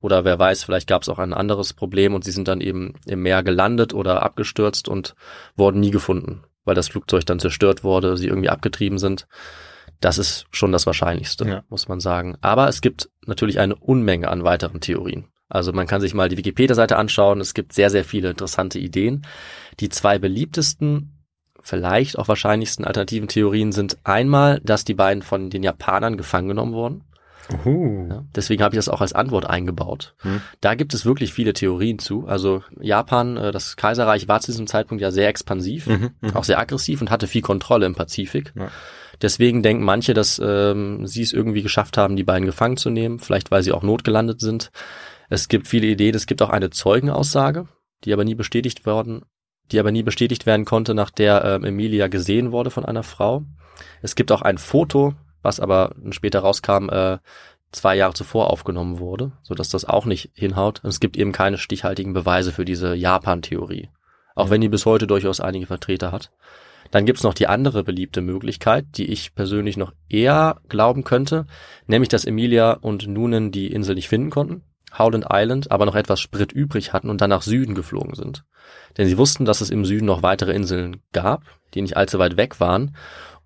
oder 0.00 0.24
wer 0.24 0.38
weiß, 0.38 0.64
vielleicht 0.64 0.88
gab 0.88 1.02
es 1.02 1.08
auch 1.08 1.18
ein 1.18 1.32
anderes 1.32 1.72
Problem 1.72 2.14
und 2.14 2.24
sie 2.24 2.30
sind 2.30 2.46
dann 2.46 2.60
eben 2.60 2.94
im 3.06 3.22
Meer 3.22 3.42
gelandet 3.42 3.94
oder 3.94 4.22
abgestürzt 4.22 4.88
und 4.88 5.14
wurden 5.56 5.80
nie 5.80 5.90
gefunden, 5.90 6.42
weil 6.68 6.76
das 6.76 6.88
Flugzeug 6.88 7.26
dann 7.26 7.40
zerstört 7.40 7.82
wurde, 7.82 8.16
sie 8.16 8.28
irgendwie 8.28 8.50
abgetrieben 8.50 8.98
sind. 8.98 9.26
Das 10.00 10.18
ist 10.18 10.46
schon 10.52 10.70
das 10.70 10.86
Wahrscheinlichste, 10.86 11.44
Ja. 11.48 11.64
muss 11.68 11.88
man 11.88 11.98
sagen. 11.98 12.36
Aber 12.40 12.68
es 12.68 12.80
gibt 12.80 13.08
natürlich 13.26 13.58
eine 13.58 13.74
Unmenge 13.74 14.28
an 14.28 14.44
weiteren 14.44 14.80
Theorien. 14.80 15.24
Also 15.48 15.72
man 15.72 15.86
kann 15.86 16.00
sich 16.00 16.14
mal 16.14 16.28
die 16.28 16.36
Wikipedia-Seite 16.36 16.96
anschauen. 16.96 17.40
Es 17.40 17.54
gibt 17.54 17.72
sehr, 17.72 17.90
sehr 17.90 18.04
viele 18.04 18.30
interessante 18.30 18.78
Ideen. 18.78 19.26
Die 19.80 19.88
zwei 19.88 20.18
beliebtesten, 20.18 21.24
vielleicht 21.60 22.18
auch 22.18 22.28
wahrscheinlichsten 22.28 22.84
alternativen 22.84 23.28
Theorien 23.28 23.72
sind 23.72 23.96
einmal, 24.04 24.60
dass 24.62 24.84
die 24.84 24.94
beiden 24.94 25.22
von 25.22 25.50
den 25.50 25.62
Japanern 25.62 26.16
gefangen 26.16 26.48
genommen 26.48 26.74
wurden. 26.74 27.04
Ja, 28.10 28.24
deswegen 28.34 28.62
habe 28.62 28.74
ich 28.74 28.78
das 28.78 28.88
auch 28.88 29.00
als 29.00 29.12
Antwort 29.12 29.46
eingebaut. 29.46 30.14
Hm. 30.18 30.40
Da 30.60 30.74
gibt 30.74 30.94
es 30.94 31.04
wirklich 31.04 31.32
viele 31.32 31.52
Theorien 31.52 31.98
zu. 31.98 32.26
Also 32.26 32.62
Japan, 32.80 33.36
äh, 33.36 33.52
das 33.52 33.76
Kaiserreich 33.76 34.28
war 34.28 34.40
zu 34.40 34.50
diesem 34.50 34.66
Zeitpunkt 34.66 35.00
ja 35.00 35.10
sehr 35.10 35.28
expansiv, 35.28 35.86
Mhm, 35.86 36.10
mhm. 36.20 36.36
auch 36.36 36.44
sehr 36.44 36.58
aggressiv 36.58 37.00
und 37.00 37.10
hatte 37.10 37.26
viel 37.26 37.42
Kontrolle 37.42 37.86
im 37.86 37.94
Pazifik. 37.94 38.52
Ja. 38.54 38.68
Deswegen 39.20 39.62
denken 39.62 39.84
manche, 39.84 40.14
dass 40.14 40.40
ähm, 40.44 41.06
sie 41.06 41.22
es 41.22 41.32
irgendwie 41.32 41.62
geschafft 41.62 41.96
haben, 41.96 42.16
die 42.16 42.24
beiden 42.24 42.46
gefangen 42.46 42.76
zu 42.76 42.90
nehmen, 42.90 43.18
vielleicht 43.18 43.50
weil 43.50 43.62
sie 43.62 43.72
auch 43.72 43.82
notgelandet 43.82 44.40
sind. 44.40 44.70
Es 45.28 45.48
gibt 45.48 45.66
viele 45.66 45.86
Ideen, 45.86 46.14
es 46.14 46.26
gibt 46.26 46.40
auch 46.42 46.50
eine 46.50 46.70
Zeugenaussage, 46.70 47.66
die 48.04 48.12
aber 48.12 48.24
nie 48.24 48.34
bestätigt 48.34 48.86
worden, 48.86 49.22
die 49.72 49.80
aber 49.80 49.90
nie 49.90 50.02
bestätigt 50.02 50.46
werden 50.46 50.64
konnte, 50.64 50.94
nach 50.94 51.10
der 51.10 51.44
ähm, 51.44 51.64
Emilia 51.64 52.08
gesehen 52.08 52.52
wurde 52.52 52.70
von 52.70 52.84
einer 52.84 53.02
Frau. 53.02 53.44
Es 54.02 54.14
gibt 54.14 54.32
auch 54.32 54.42
ein 54.42 54.58
Foto, 54.58 55.14
was 55.42 55.60
aber 55.60 55.94
später 56.10 56.40
rauskam, 56.40 56.88
äh, 56.88 57.18
zwei 57.72 57.96
Jahre 57.96 58.14
zuvor 58.14 58.50
aufgenommen 58.50 58.98
wurde, 58.98 59.32
so 59.42 59.54
dass 59.54 59.68
das 59.68 59.84
auch 59.84 60.06
nicht 60.06 60.30
hinhaut. 60.34 60.80
Und 60.82 60.90
es 60.90 61.00
gibt 61.00 61.16
eben 61.16 61.32
keine 61.32 61.58
stichhaltigen 61.58 62.12
Beweise 62.12 62.52
für 62.52 62.64
diese 62.64 62.94
Japan-Theorie, 62.94 63.90
auch 64.34 64.50
wenn 64.50 64.60
die 64.60 64.68
bis 64.68 64.86
heute 64.86 65.06
durchaus 65.06 65.40
einige 65.40 65.66
Vertreter 65.66 66.12
hat. 66.12 66.30
Dann 66.90 67.04
gibt's 67.04 67.22
noch 67.22 67.34
die 67.34 67.48
andere 67.48 67.84
beliebte 67.84 68.22
Möglichkeit, 68.22 68.86
die 68.96 69.10
ich 69.10 69.34
persönlich 69.34 69.76
noch 69.76 69.92
eher 70.08 70.60
glauben 70.68 71.04
könnte, 71.04 71.46
nämlich 71.86 72.08
dass 72.08 72.24
Emilia 72.24 72.72
und 72.72 73.06
Noonan 73.06 73.50
die 73.50 73.70
Insel 73.70 73.94
nicht 73.94 74.08
finden 74.08 74.30
konnten, 74.30 74.62
Howland 74.96 75.26
Island 75.30 75.70
aber 75.70 75.84
noch 75.84 75.94
etwas 75.94 76.20
Sprit 76.20 76.52
übrig 76.52 76.92
hatten 76.92 77.10
und 77.10 77.20
dann 77.20 77.30
nach 77.30 77.42
Süden 77.42 77.74
geflogen 77.74 78.14
sind. 78.14 78.44
Denn 78.96 79.06
sie 79.06 79.18
wussten, 79.18 79.44
dass 79.44 79.60
es 79.60 79.70
im 79.70 79.84
Süden 79.84 80.06
noch 80.06 80.22
weitere 80.22 80.52
Inseln 80.52 81.02
gab, 81.12 81.42
die 81.74 81.82
nicht 81.82 81.96
allzu 81.96 82.18
weit 82.18 82.36
weg 82.36 82.60
waren. 82.60 82.96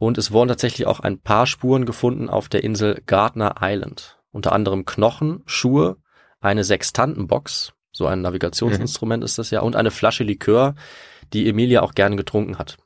Und 0.03 0.19
es 0.19 0.33
wurden 0.33 0.49
tatsächlich 0.49 0.89
auch 0.89 0.99
ein 0.99 1.21
paar 1.21 1.47
Spuren 1.47 1.87
gefunden 1.87 2.29
auf 2.29 2.49
der 2.49 2.65
Insel 2.65 3.01
Gardner 3.07 3.55
Island. 3.61 4.19
Unter 4.33 4.51
anderem 4.51 4.85
Knochen, 4.85 5.45
Schuhe, 5.47 5.97
eine 6.41 6.65
Sextantenbox, 6.65 7.73
so 7.93 8.09
ein 8.09 8.21
Navigationsinstrument 8.21 9.23
ist 9.23 9.39
das 9.39 9.53
ja, 9.53 9.61
und 9.61 9.77
eine 9.77 9.93
Flasche 9.93 10.25
Likör, 10.25 10.75
die 11.33 11.49
Emilia 11.49 11.83
auch 11.83 11.95
gerne 11.95 12.17
getrunken 12.17 12.59
hat. 12.59 12.79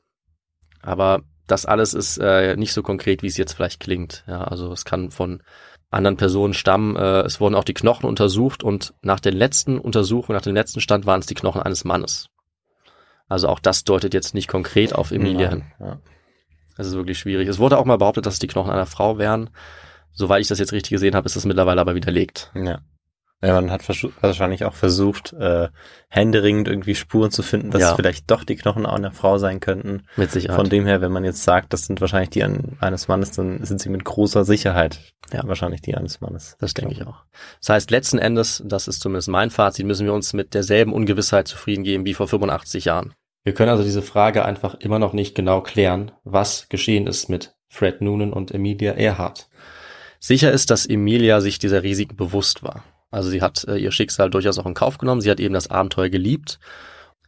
Aber 0.83 1.23
das 1.47 1.65
alles 1.65 1.95
ist 1.95 2.19
äh, 2.19 2.55
nicht 2.55 2.71
so 2.71 2.83
konkret, 2.83 3.23
wie 3.23 3.27
es 3.27 3.37
jetzt 3.37 3.53
vielleicht 3.53 3.79
klingt. 3.79 4.23
Ja, 4.27 4.43
also 4.43 4.71
es 4.71 4.85
kann 4.85 5.09
von 5.09 5.41
anderen 5.89 6.17
Personen 6.17 6.53
stammen. 6.53 6.95
Äh, 6.97 7.21
es 7.21 7.41
wurden 7.41 7.55
auch 7.55 7.63
die 7.63 7.73
Knochen 7.73 8.07
untersucht 8.07 8.61
und 8.61 8.93
nach 9.01 9.19
den 9.19 9.33
letzten 9.33 9.79
Untersuchungen, 9.79 10.37
nach 10.37 10.43
dem 10.43 10.53
letzten 10.53 10.81
Stand 10.81 11.07
waren 11.07 11.21
es 11.21 11.25
die 11.25 11.33
Knochen 11.33 11.63
eines 11.63 11.83
Mannes. 11.83 12.29
Also 13.27 13.47
auch 13.47 13.59
das 13.59 13.85
deutet 13.85 14.13
jetzt 14.13 14.35
nicht 14.35 14.47
konkret 14.47 14.93
auf 14.93 15.09
Emilia 15.09 15.49
hin. 15.49 15.63
Ja. 15.79 15.99
Das 16.77 16.87
ist 16.87 16.93
wirklich 16.95 17.17
schwierig. 17.19 17.47
Es 17.47 17.59
wurde 17.59 17.77
auch 17.77 17.85
mal 17.85 17.97
behauptet, 17.97 18.25
dass 18.25 18.35
es 18.35 18.39
die 18.39 18.47
Knochen 18.47 18.71
einer 18.71 18.85
Frau 18.85 19.17
wären. 19.17 19.49
Soweit 20.13 20.41
ich 20.41 20.47
das 20.47 20.59
jetzt 20.59 20.71
richtig 20.73 20.91
gesehen 20.91 21.15
habe, 21.15 21.25
ist 21.25 21.35
das 21.35 21.45
mittlerweile 21.45 21.81
aber 21.81 21.95
widerlegt. 21.95 22.51
Ja. 22.55 22.79
Ja, 23.39 23.53
man 23.53 23.69
hat 23.69 23.83
wahrscheinlich 24.23 24.65
auch 24.65 24.73
versucht, 24.73 25.31
äh, 25.33 25.67
händeringend 26.09 26.67
irgendwie 26.67 26.95
Spuren 26.95 27.29
zu 27.29 27.43
finden, 27.43 27.69
dass 27.69 27.81
Ja. 27.83 27.89
es 27.91 27.95
vielleicht 27.95 28.31
doch 28.31 28.43
die 28.43 28.55
Knochen 28.55 28.87
auch 28.87 28.95
einer 28.95 29.11
Frau 29.11 29.37
sein 29.37 29.59
könnten. 29.59 30.07
Mit 30.15 30.31
Sicherheit. 30.31 30.55
Von 30.55 30.69
dem 30.69 30.87
her, 30.87 31.01
wenn 31.01 31.11
man 31.11 31.23
jetzt 31.23 31.43
sagt, 31.43 31.71
das 31.71 31.85
sind 31.85 32.01
wahrscheinlich 32.01 32.31
die 32.31 32.43
an, 32.43 32.77
eines 32.79 33.07
Mannes, 33.07 33.29
dann 33.33 33.63
sind 33.63 33.79
sie 33.79 33.89
mit 33.89 34.03
großer 34.05 34.43
Sicherheit 34.43 35.13
Ja. 35.31 35.47
wahrscheinlich 35.47 35.83
die 35.83 35.93
eines 35.93 36.19
Mannes. 36.19 36.57
Das 36.59 36.73
denke 36.73 36.93
ich 36.95 37.05
auch. 37.05 37.25
Das 37.59 37.69
heißt, 37.69 37.91
letzten 37.91 38.17
Endes, 38.17 38.63
das 38.65 38.87
ist 38.87 39.01
zumindest 39.01 39.27
mein 39.29 39.51
Fazit, 39.51 39.85
müssen 39.85 40.07
wir 40.07 40.13
uns 40.13 40.33
mit 40.33 40.55
derselben 40.55 40.91
Ungewissheit 40.91 41.47
zufrieden 41.47 41.83
geben 41.83 42.05
wie 42.05 42.15
vor 42.15 42.27
85 42.27 42.85
Jahren. 42.85 43.13
Wir 43.47 43.53
können 43.53 43.69
also 43.69 43.83
diese 43.83 44.01
Frage 44.01 44.43
einfach 44.43 44.73
immer 44.73 44.99
noch 44.99 45.13
nicht 45.13 45.33
genau 45.33 45.61
klären, 45.61 46.11
was 46.25 46.67
geschehen 46.67 47.07
ist 47.07 47.29
mit 47.29 47.55
Fred 47.69 48.01
Noonan 48.01 48.33
und 48.33 48.51
Emilia 48.51 48.95
Earhart. 48.95 49.47
Sicher 50.19 50.51
ist, 50.51 50.69
dass 50.69 50.85
Emilia 50.85 51.39
sich 51.39 51.57
dieser 51.57 51.81
Risiken 51.81 52.17
bewusst 52.17 52.61
war. 52.61 52.83
Also 53.09 53.29
sie 53.29 53.41
hat 53.41 53.63
äh, 53.69 53.77
ihr 53.77 53.93
Schicksal 53.93 54.29
durchaus 54.29 54.59
auch 54.59 54.65
in 54.65 54.73
Kauf 54.73 54.97
genommen. 54.97 55.21
Sie 55.21 55.31
hat 55.31 55.39
eben 55.39 55.53
das 55.53 55.71
Abenteuer 55.71 56.09
geliebt. 56.09 56.59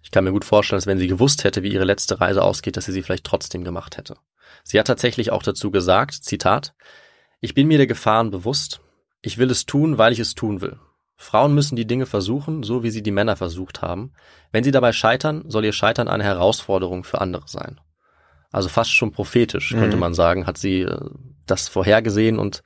Ich 0.03 0.11
kann 0.11 0.26
mir 0.26 0.34
gut 0.34 0.43
vorstellen, 0.43 0.80
dass 0.80 0.88
wenn 0.88 0.99
sie 0.99 1.07
gewusst 1.07 1.45
hätte, 1.45 1.63
wie 1.63 1.72
ihre 1.72 1.86
letzte 1.86 2.20
Reise 2.20 2.43
ausgeht, 2.43 2.76
dass 2.76 2.84
sie 2.84 2.91
sie 2.91 3.01
vielleicht 3.01 3.24
trotzdem 3.24 3.63
gemacht 3.63 3.95
hätte. 3.95 4.17
Sie 4.65 4.78
hat 4.78 4.88
tatsächlich 4.88 5.32
auch 5.32 5.43
dazu 5.43 5.72
gesagt, 5.72 6.15
Zitat, 6.15 6.74
ich 7.39 7.53
bin 7.53 7.70
mir 7.70 7.78
der 7.78 7.88
Gefahren 7.88 8.30
bewusst. 8.30 8.82
Ich 9.22 9.38
will 9.38 9.49
es 9.51 9.65
tun, 9.65 9.97
weil 9.97 10.11
ich 10.11 10.20
es 10.20 10.36
tun 10.36 10.59
will. 10.59 10.80
Frauen 11.22 11.53
müssen 11.53 11.76
die 11.76 11.86
Dinge 11.86 12.05
versuchen, 12.05 12.63
so 12.63 12.82
wie 12.82 12.91
sie 12.91 13.03
die 13.03 13.11
Männer 13.11 13.36
versucht 13.36 13.82
haben. 13.82 14.13
Wenn 14.53 14.63
sie 14.63 14.72
dabei 14.72 14.93
scheitern, 14.93 15.43
soll 15.47 15.65
ihr 15.65 15.74
Scheitern 15.74 16.07
eine 16.07 16.24
Herausforderung 16.24 17.03
für 17.03 17.20
andere 17.20 17.43
sein. 17.45 17.82
Also 18.53 18.70
fast 18.70 18.93
schon 18.93 19.11
prophetisch, 19.11 19.72
könnte 19.72 19.97
Mhm. 19.97 19.99
man 19.99 20.13
sagen, 20.13 20.47
hat 20.47 20.57
sie 20.57 20.82
äh, 20.84 20.97
das 21.45 21.67
vorhergesehen 21.67 22.39
und 22.39 22.63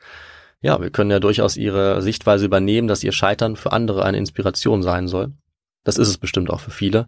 ja, 0.61 0.79
wir 0.79 0.91
können 0.91 1.09
ja 1.09 1.19
durchaus 1.19 1.57
ihre 1.57 2.01
Sichtweise 2.03 2.45
übernehmen, 2.45 2.87
dass 2.87 3.03
ihr 3.03 3.11
Scheitern 3.11 3.55
für 3.55 3.71
andere 3.71 4.05
eine 4.05 4.17
Inspiration 4.17 4.83
sein 4.83 5.07
soll. 5.07 5.33
Das 5.83 5.97
ist 5.97 6.07
es 6.07 6.19
bestimmt 6.19 6.51
auch 6.51 6.59
für 6.59 6.71
viele. 6.71 7.07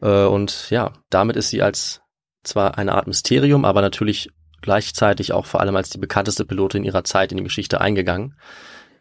Äh, 0.00 0.24
und 0.24 0.70
ja, 0.70 0.94
damit 1.10 1.36
ist 1.36 1.50
sie 1.50 1.60
als 1.60 2.00
zwar 2.42 2.78
eine 2.78 2.94
Art 2.94 3.06
Mysterium, 3.06 3.66
aber 3.66 3.82
natürlich 3.82 4.30
gleichzeitig 4.62 5.34
auch 5.34 5.44
vor 5.44 5.60
allem 5.60 5.76
als 5.76 5.90
die 5.90 5.98
bekannteste 5.98 6.46
Pilotin 6.46 6.84
ihrer 6.84 7.04
Zeit 7.04 7.32
in 7.32 7.36
die 7.38 7.44
Geschichte 7.44 7.82
eingegangen. 7.82 8.34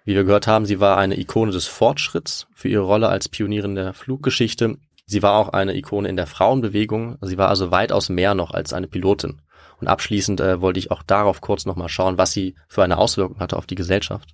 Wie 0.10 0.16
wir 0.16 0.24
gehört 0.24 0.47
haben, 0.47 0.66
sie 0.66 0.80
war 0.80 0.97
eine 0.97 1.20
Ikone 1.20 1.51
des 1.51 1.68
Fortschritts 1.68 2.47
für 2.55 2.68
ihre 2.68 2.82
Rolle 2.82 3.10
als 3.10 3.30
Pionierin 3.30 3.76
der 3.76 3.93
Fluggeschichte. 3.93 4.80
Sie 5.05 5.22
war 5.22 5.36
auch 5.36 5.49
eine 5.49 5.78
Ikone 5.78 6.10
in 6.10 6.16
der 6.16 6.26
Frauenbewegung. 6.26 7.20
Sie 7.22 7.38
war 7.38 7.47
also 7.47 7.70
weitaus 7.70 8.10
mehr 8.10 8.34
noch 8.34 8.49
als 8.49 8.74
eine 8.74 8.88
Pilotin. 8.88 9.43
Und 9.80 9.88
abschließend 9.88 10.41
äh, 10.41 10.62
wollte 10.62 10.80
ich 10.80 10.89
auch 10.89 11.03
darauf 11.03 11.41
kurz 11.41 11.68
nochmal 11.68 11.89
schauen, 11.89 12.18
was 12.18 12.32
sie 12.32 12.55
für 12.68 12.84
eine 12.84 12.97
Auswirkung 12.97 13.39
hatte 13.39 13.55
auf 13.55 13.68
die 13.68 13.76
Gesellschaft. 13.76 14.34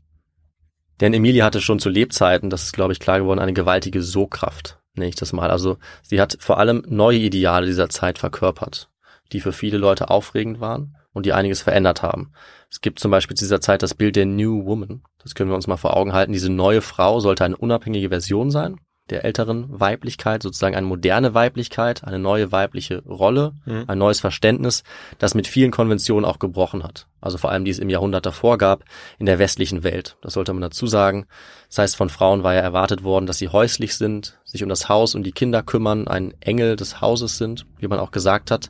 Denn 1.01 1.13
Emilie 1.13 1.43
hatte 1.43 1.59
schon 1.59 1.80
zu 1.80 1.89
Lebzeiten, 1.89 2.49
das 2.49 2.63
ist 2.63 2.71
glaube 2.71 2.93
ich 2.93 3.01
klar 3.01 3.19
geworden, 3.19 3.39
eine 3.39 3.51
gewaltige 3.51 4.01
Sogkraft, 4.01 4.80
nenne 4.93 5.09
ich 5.09 5.15
das 5.15 5.34
mal. 5.34 5.51
Also 5.51 5.76
sie 6.03 6.21
hat 6.21 6.38
vor 6.39 6.57
allem 6.57 6.86
neue 6.88 7.19
Ideale 7.19 7.65
dieser 7.65 7.89
Zeit 7.89 8.17
verkörpert, 8.17 8.89
die 9.34 9.41
für 9.41 9.51
viele 9.51 9.78
Leute 9.78 10.09
aufregend 10.09 10.61
waren 10.61 10.95
und 11.16 11.26
die 11.26 11.34
einiges 11.34 11.63
verändert 11.63 12.03
haben. 12.03 12.34
Es 12.70 12.82
gibt 12.82 12.99
zum 12.99 13.09
Beispiel 13.09 13.36
zu 13.36 13.45
dieser 13.45 13.61
Zeit 13.61 13.82
das 13.82 13.95
Bild 13.95 14.16
der 14.16 14.28
New 14.28 14.66
Woman. 14.66 15.01
Das 15.24 15.34
können 15.34 15.49
wir 15.49 15.55
uns 15.55 15.66
mal 15.66 15.78
vor 15.78 15.97
Augen 15.97 16.13
halten. 16.13 16.34
Diese 16.34 16.51
neue 16.51 16.82
Frau 16.82 17.20
sollte 17.20 17.43
eine 17.43 17.57
unabhängige 17.57 18.09
Version 18.09 18.51
sein 18.51 18.80
der 19.09 19.24
älteren 19.24 19.68
Weiblichkeit, 19.70 20.41
sozusagen 20.41 20.76
eine 20.76 20.88
moderne 20.88 21.36
Weiblichkeit, 21.36 22.03
eine 22.03 22.18
neue 22.18 22.51
weibliche 22.51 23.03
Rolle, 23.03 23.53
mhm. 23.66 23.84
ein 23.86 23.99
neues 23.99 24.20
Verständnis, 24.20 24.84
das 25.20 25.36
mit 25.36 25.45
vielen 25.47 25.70
Konventionen 25.70 26.26
auch 26.26 26.39
gebrochen 26.39 26.84
hat. 26.84 27.07
Also 27.22 27.38
vor 27.38 27.51
allem, 27.51 27.66
die 27.66 27.72
es 27.72 27.78
im 27.78 27.89
Jahrhundert 27.89 28.26
davor 28.26 28.57
gab, 28.57 28.84
in 29.20 29.28
der 29.28 29.38
westlichen 29.38 29.84
Welt. 29.84 30.18
Das 30.22 30.34
sollte 30.34 30.53
man 30.53 30.61
dazu 30.61 30.88
sagen. 30.88 31.28
Das 31.70 31.78
heißt, 31.78 31.95
von 31.95 32.09
Frauen 32.09 32.41
war 32.41 32.55
ja 32.55 32.61
erwartet 32.61 33.03
worden, 33.03 33.28
dass 33.28 33.38
sie 33.38 33.49
häuslich 33.49 33.95
sind, 33.95 34.39
sich 34.43 34.63
um 34.63 34.70
das 34.70 34.89
Haus 34.89 35.13
und 35.13 35.24
die 35.24 35.34
Kinder 35.34 35.61
kümmern, 35.61 36.07
ein 36.07 36.34
Engel 36.39 36.76
des 36.76 36.99
Hauses 36.99 37.38
sind, 37.38 37.68
wie 37.78 37.88
man 37.88 37.99
auch 37.99 38.11
gesagt 38.11 38.49
hat. 38.49 38.70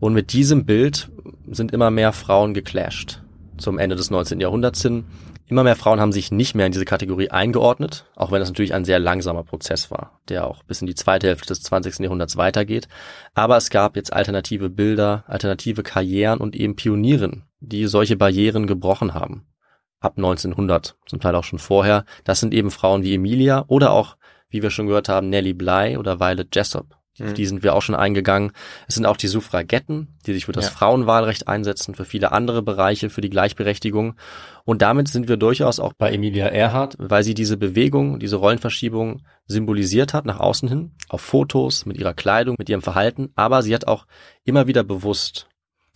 Und 0.00 0.14
mit 0.14 0.32
diesem 0.32 0.64
Bild 0.64 1.10
sind 1.50 1.72
immer 1.72 1.90
mehr 1.90 2.12
Frauen 2.12 2.54
geclasht 2.54 3.20
zum 3.58 3.78
Ende 3.78 3.96
des 3.96 4.10
19. 4.10 4.40
Jahrhunderts 4.40 4.82
hin. 4.82 5.04
Immer 5.46 5.64
mehr 5.64 5.76
Frauen 5.76 5.98
haben 6.00 6.12
sich 6.12 6.30
nicht 6.30 6.54
mehr 6.54 6.66
in 6.66 6.72
diese 6.72 6.84
Kategorie 6.84 7.30
eingeordnet, 7.30 8.04
auch 8.14 8.30
wenn 8.30 8.40
das 8.40 8.50
natürlich 8.50 8.74
ein 8.74 8.84
sehr 8.84 8.98
langsamer 8.98 9.44
Prozess 9.44 9.90
war, 9.90 10.20
der 10.28 10.46
auch 10.46 10.62
bis 10.62 10.82
in 10.82 10.86
die 10.86 10.94
zweite 10.94 11.26
Hälfte 11.26 11.48
des 11.48 11.62
20. 11.62 12.00
Jahrhunderts 12.00 12.36
weitergeht. 12.36 12.86
Aber 13.34 13.56
es 13.56 13.70
gab 13.70 13.96
jetzt 13.96 14.12
alternative 14.12 14.68
Bilder, 14.68 15.24
alternative 15.26 15.82
Karrieren 15.82 16.40
und 16.40 16.54
eben 16.54 16.76
Pionieren, 16.76 17.44
die 17.60 17.86
solche 17.86 18.16
Barrieren 18.16 18.66
gebrochen 18.66 19.14
haben. 19.14 19.46
Ab 20.00 20.14
1900, 20.16 20.96
zum 21.06 21.20
Teil 21.20 21.34
auch 21.34 21.44
schon 21.44 21.58
vorher. 21.58 22.04
Das 22.24 22.40
sind 22.40 22.52
eben 22.52 22.70
Frauen 22.70 23.02
wie 23.02 23.14
Emilia 23.14 23.64
oder 23.68 23.92
auch, 23.92 24.16
wie 24.50 24.62
wir 24.62 24.70
schon 24.70 24.86
gehört 24.86 25.08
haben, 25.08 25.30
Nellie 25.30 25.54
Bly 25.54 25.96
oder 25.96 26.20
Violet 26.20 26.54
Jessop. 26.54 26.97
Auf 27.20 27.32
die 27.34 27.46
sind 27.46 27.62
wir 27.62 27.74
auch 27.74 27.82
schon 27.82 27.94
eingegangen. 27.94 28.52
Es 28.86 28.94
sind 28.94 29.06
auch 29.06 29.16
die 29.16 29.26
Suffragetten, 29.26 30.08
die 30.26 30.34
sich 30.34 30.46
für 30.46 30.52
das 30.52 30.66
ja. 30.66 30.70
Frauenwahlrecht 30.70 31.48
einsetzen, 31.48 31.94
für 31.94 32.04
viele 32.04 32.32
andere 32.32 32.62
Bereiche, 32.62 33.10
für 33.10 33.20
die 33.20 33.30
Gleichberechtigung. 33.30 34.14
Und 34.64 34.82
damit 34.82 35.08
sind 35.08 35.28
wir 35.28 35.36
durchaus 35.36 35.80
auch 35.80 35.92
bei 35.94 36.12
Emilia 36.12 36.48
Earhart, 36.48 36.96
weil 36.98 37.22
sie 37.24 37.34
diese 37.34 37.56
Bewegung, 37.56 38.18
diese 38.18 38.36
Rollenverschiebung 38.36 39.22
symbolisiert 39.46 40.14
hat 40.14 40.26
nach 40.26 40.40
außen 40.40 40.68
hin, 40.68 40.92
auf 41.08 41.20
Fotos, 41.20 41.86
mit 41.86 41.96
ihrer 41.96 42.14
Kleidung, 42.14 42.56
mit 42.58 42.68
ihrem 42.68 42.82
Verhalten. 42.82 43.30
Aber 43.34 43.62
sie 43.62 43.74
hat 43.74 43.86
auch 43.86 44.06
immer 44.44 44.66
wieder 44.66 44.84
bewusst 44.84 45.48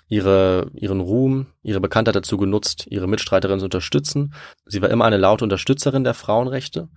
ihre, 0.09 0.71
ihren 0.75 1.01
Ruhm, 1.01 1.47
ihre 1.63 1.81
Bekanntheit 1.81 2.15
dazu 2.15 2.37
genutzt, 2.37 2.87
ihre 2.91 3.09
Mitstreiterin 3.09 3.61
zu 3.61 3.65
unterstützen. 3.65 4.35
Sie 4.67 4.83
war 4.83 4.91
immer 4.91 5.07
eine 5.07 5.17
laute 5.17 5.43
Unterstützerin 5.43 6.05
der 6.05 6.13
Frauenrechte 6.13 6.89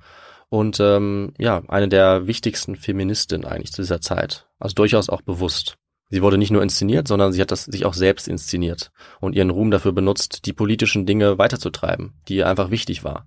und 0.50 0.80
ähm, 0.80 1.34
ja, 1.38 1.64
eine 1.68 1.88
der 1.88 2.28
wichtigsten 2.28 2.76
Feministinnen 2.76 3.46
eigentlich 3.46 3.74
zu 3.74 3.82
dieser 3.82 4.02
Zeit. 4.02 4.48
Also 4.60 4.76
durchaus 4.76 5.10
auch 5.10 5.22
bewusst. 5.22 5.78
Sie 6.10 6.22
wurde 6.22 6.38
nicht 6.38 6.52
nur 6.52 6.62
inszeniert, 6.62 7.08
sondern 7.08 7.34
sie 7.34 7.42
hat 7.42 7.52
das 7.52 7.66
sich 7.66 7.86
auch 7.86 7.94
selbst 7.94 8.28
inszeniert 8.28 8.92
und 9.20 9.34
ihren 9.34 9.50
Ruhm 9.50 9.72
dafür 9.72 9.92
benutzt, 9.92 10.46
die 10.46 10.54
politischen 10.54 11.06
Dinge 11.06 11.38
weiterzutreiben, 11.38 12.14
die 12.28 12.36
ihr 12.36 12.48
einfach 12.48 12.70
wichtig 12.70 13.04
war. 13.04 13.26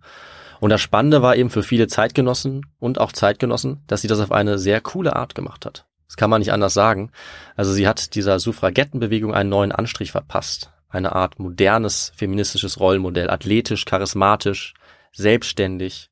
Und 0.60 0.70
das 0.70 0.80
Spannende 0.80 1.22
war 1.22 1.36
eben 1.36 1.50
für 1.50 1.62
viele 1.62 1.86
Zeitgenossen 1.88 2.66
und 2.78 3.00
auch 3.00 3.12
Zeitgenossen, 3.12 3.82
dass 3.86 4.02
sie 4.02 4.08
das 4.08 4.20
auf 4.20 4.32
eine 4.32 4.58
sehr 4.58 4.80
coole 4.80 5.14
Art 5.16 5.34
gemacht 5.34 5.66
hat. 5.66 5.86
Das 6.06 6.16
kann 6.16 6.30
man 6.30 6.40
nicht 6.40 6.52
anders 6.52 6.74
sagen. 6.74 7.10
Also 7.54 7.72
sie 7.72 7.86
hat 7.86 8.14
dieser 8.14 8.40
Suffragettenbewegung 8.40 9.34
einen 9.34 9.50
neuen 9.50 9.72
Anstrich 9.72 10.10
verpasst. 10.10 10.72
Eine 10.88 11.14
Art 11.14 11.38
modernes 11.38 12.12
feministisches 12.16 12.80
Rollenmodell, 12.80 13.28
athletisch, 13.28 13.84
charismatisch, 13.84 14.74
selbstständig, 15.12 16.10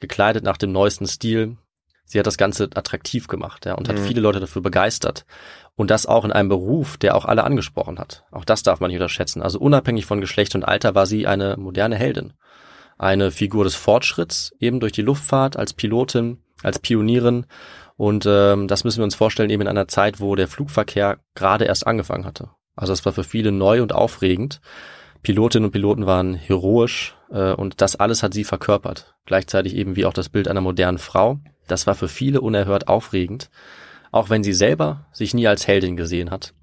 gekleidet 0.00 0.44
nach 0.44 0.56
dem 0.56 0.72
neuesten 0.72 1.06
Stil. 1.06 1.56
Sie 2.04 2.18
hat 2.18 2.26
das 2.26 2.38
Ganze 2.38 2.70
attraktiv 2.74 3.28
gemacht 3.28 3.66
ja, 3.66 3.74
und 3.74 3.88
mhm. 3.88 3.92
hat 3.92 3.98
viele 4.00 4.20
Leute 4.20 4.40
dafür 4.40 4.62
begeistert. 4.62 5.26
Und 5.76 5.90
das 5.90 6.06
auch 6.06 6.24
in 6.24 6.32
einem 6.32 6.48
Beruf, 6.48 6.96
der 6.96 7.14
auch 7.14 7.24
alle 7.24 7.44
angesprochen 7.44 7.98
hat. 7.98 8.24
Auch 8.32 8.44
das 8.44 8.62
darf 8.62 8.80
man 8.80 8.88
nicht 8.88 8.98
unterschätzen. 8.98 9.42
Also 9.42 9.60
unabhängig 9.60 10.06
von 10.06 10.20
Geschlecht 10.20 10.54
und 10.54 10.64
Alter 10.64 10.94
war 10.94 11.06
sie 11.06 11.26
eine 11.26 11.56
moderne 11.56 11.96
Heldin. 11.96 12.32
Eine 12.96 13.30
Figur 13.30 13.62
des 13.62 13.76
Fortschritts, 13.76 14.52
eben 14.58 14.80
durch 14.80 14.92
die 14.92 15.02
Luftfahrt, 15.02 15.56
als 15.56 15.72
Pilotin, 15.72 16.42
als 16.62 16.78
Pionierin. 16.80 17.46
Und 17.96 18.26
ähm, 18.26 18.66
das 18.68 18.84
müssen 18.84 18.98
wir 18.98 19.04
uns 19.04 19.14
vorstellen, 19.14 19.50
eben 19.50 19.62
in 19.62 19.68
einer 19.68 19.86
Zeit, 19.86 20.20
wo 20.20 20.34
der 20.34 20.48
Flugverkehr 20.48 21.18
gerade 21.34 21.66
erst 21.66 21.86
angefangen 21.86 22.24
hatte. 22.24 22.50
Also 22.74 22.92
es 22.92 23.04
war 23.04 23.12
für 23.12 23.24
viele 23.24 23.52
neu 23.52 23.82
und 23.82 23.92
aufregend. 23.92 24.60
Pilotinnen 25.22 25.66
und 25.66 25.72
Piloten 25.72 26.06
waren 26.06 26.34
heroisch 26.34 27.16
äh, 27.30 27.52
und 27.52 27.80
das 27.80 27.96
alles 27.96 28.22
hat 28.22 28.34
sie 28.34 28.44
verkörpert. 28.44 29.14
Gleichzeitig 29.26 29.74
eben 29.76 29.96
wie 29.96 30.04
auch 30.04 30.12
das 30.12 30.28
Bild 30.28 30.48
einer 30.48 30.60
modernen 30.60 30.98
Frau. 30.98 31.38
Das 31.66 31.86
war 31.86 31.94
für 31.94 32.08
viele 32.08 32.40
unerhört 32.40 32.88
aufregend, 32.88 33.50
auch 34.10 34.30
wenn 34.30 34.42
sie 34.42 34.52
selber 34.52 35.06
sich 35.12 35.34
nie 35.34 35.46
als 35.46 35.66
Heldin 35.66 35.96
gesehen 35.96 36.30
hat, 36.30 36.54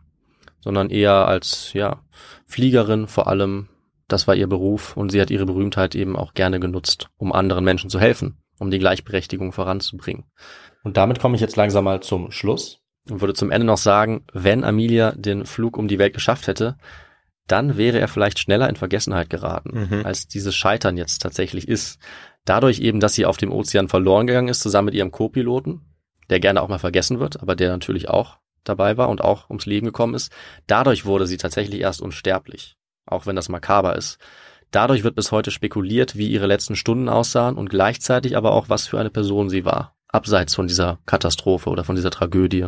sondern 0.62 0.90
eher 0.90 1.28
als 1.28 1.74
ja 1.74 2.02
Fliegerin 2.46 3.08
vor 3.08 3.28
allem. 3.28 3.70
Das 4.08 4.28
war 4.28 4.36
ihr 4.36 4.48
Beruf 4.48 4.96
und 4.96 5.12
sie 5.12 5.20
hat 5.20 5.32
ihre 5.32 5.48
Berühmtheit 5.48 5.96
eben 5.96 6.16
auch 6.16 6.36
gerne 6.36 6.60
genutzt, 6.60 7.10
um 7.18 7.34
anderen 7.34 7.66
Menschen 7.66 7.90
zu 7.90 8.00
helfen, 8.00 8.38
um 8.60 8.70
die 8.70 8.78
Gleichberechtigung 8.78 9.52
voranzubringen. 9.52 10.26
Und 10.84 10.98
damit 10.98 11.20
komme 11.20 11.34
ich 11.36 11.42
jetzt 11.42 11.56
langsam 11.56 11.86
mal 11.86 12.02
zum 12.02 12.30
Schluss 12.30 12.82
und 13.10 13.22
würde 13.22 13.34
zum 13.34 13.50
Ende 13.50 13.66
noch 13.66 13.80
sagen, 13.80 14.26
wenn 14.32 14.64
Amelia 14.64 15.12
den 15.14 15.46
Flug 15.46 15.78
um 15.78 15.88
die 15.88 15.98
Welt 15.98 16.14
geschafft 16.14 16.46
hätte, 16.46 16.78
dann 17.48 17.78
wäre 17.78 18.00
er 18.00 18.08
vielleicht 18.08 18.40
schneller 18.40 18.70
in 18.70 18.76
Vergessenheit 18.76 19.30
geraten, 19.30 19.88
mhm. 19.90 20.06
als 20.06 20.28
dieses 20.28 20.56
Scheitern 20.56 20.98
jetzt 20.98 21.22
tatsächlich 21.22 21.68
ist. 21.68 22.00
Dadurch 22.44 22.80
eben, 22.80 23.00
dass 23.00 23.14
sie 23.14 23.26
auf 23.26 23.38
dem 23.38 23.52
Ozean 23.52 23.88
verloren 23.88 24.28
gegangen 24.28 24.48
ist, 24.48 24.62
zusammen 24.62 24.88
mit 24.88 24.96
ihrem 24.96 25.12
Co-Piloten, 25.12 25.82
der 26.30 26.40
gerne 26.40 26.62
auch 26.62 26.68
mal 26.68 26.80
vergessen 26.80 27.20
wird, 27.20 27.42
aber 27.42 27.56
der 27.56 27.70
natürlich 27.70 28.10
auch 28.10 28.38
dabei 28.64 28.98
war 28.98 29.10
und 29.10 29.22
auch 29.22 29.50
ums 29.50 29.66
Leben 29.66 29.86
gekommen 29.86 30.16
ist. 30.16 30.32
Dadurch 30.68 31.06
wurde 31.06 31.28
sie 31.28 31.38
tatsächlich 31.38 31.82
erst 31.82 32.02
unsterblich, 32.02 32.78
auch 33.06 33.26
wenn 33.26 33.36
das 33.36 33.50
makaber 33.50 33.96
ist. 33.96 34.18
Dadurch 34.72 35.04
wird 35.04 35.16
bis 35.16 35.32
heute 35.32 35.52
spekuliert, 35.52 36.18
wie 36.18 36.28
ihre 36.28 36.48
letzten 36.48 36.76
Stunden 36.76 37.08
aussahen 37.10 37.56
und 37.56 37.70
gleichzeitig 37.70 38.36
aber 38.36 38.52
auch, 38.52 38.70
was 38.70 38.88
für 38.88 39.00
eine 39.00 39.12
Person 39.12 39.50
sie 39.50 39.64
war, 39.64 39.96
abseits 40.08 40.56
von 40.56 40.68
dieser 40.68 41.00
Katastrophe 41.06 41.70
oder 41.70 41.84
von 41.84 41.96
dieser 41.96 42.10
Tragödie, 42.10 42.68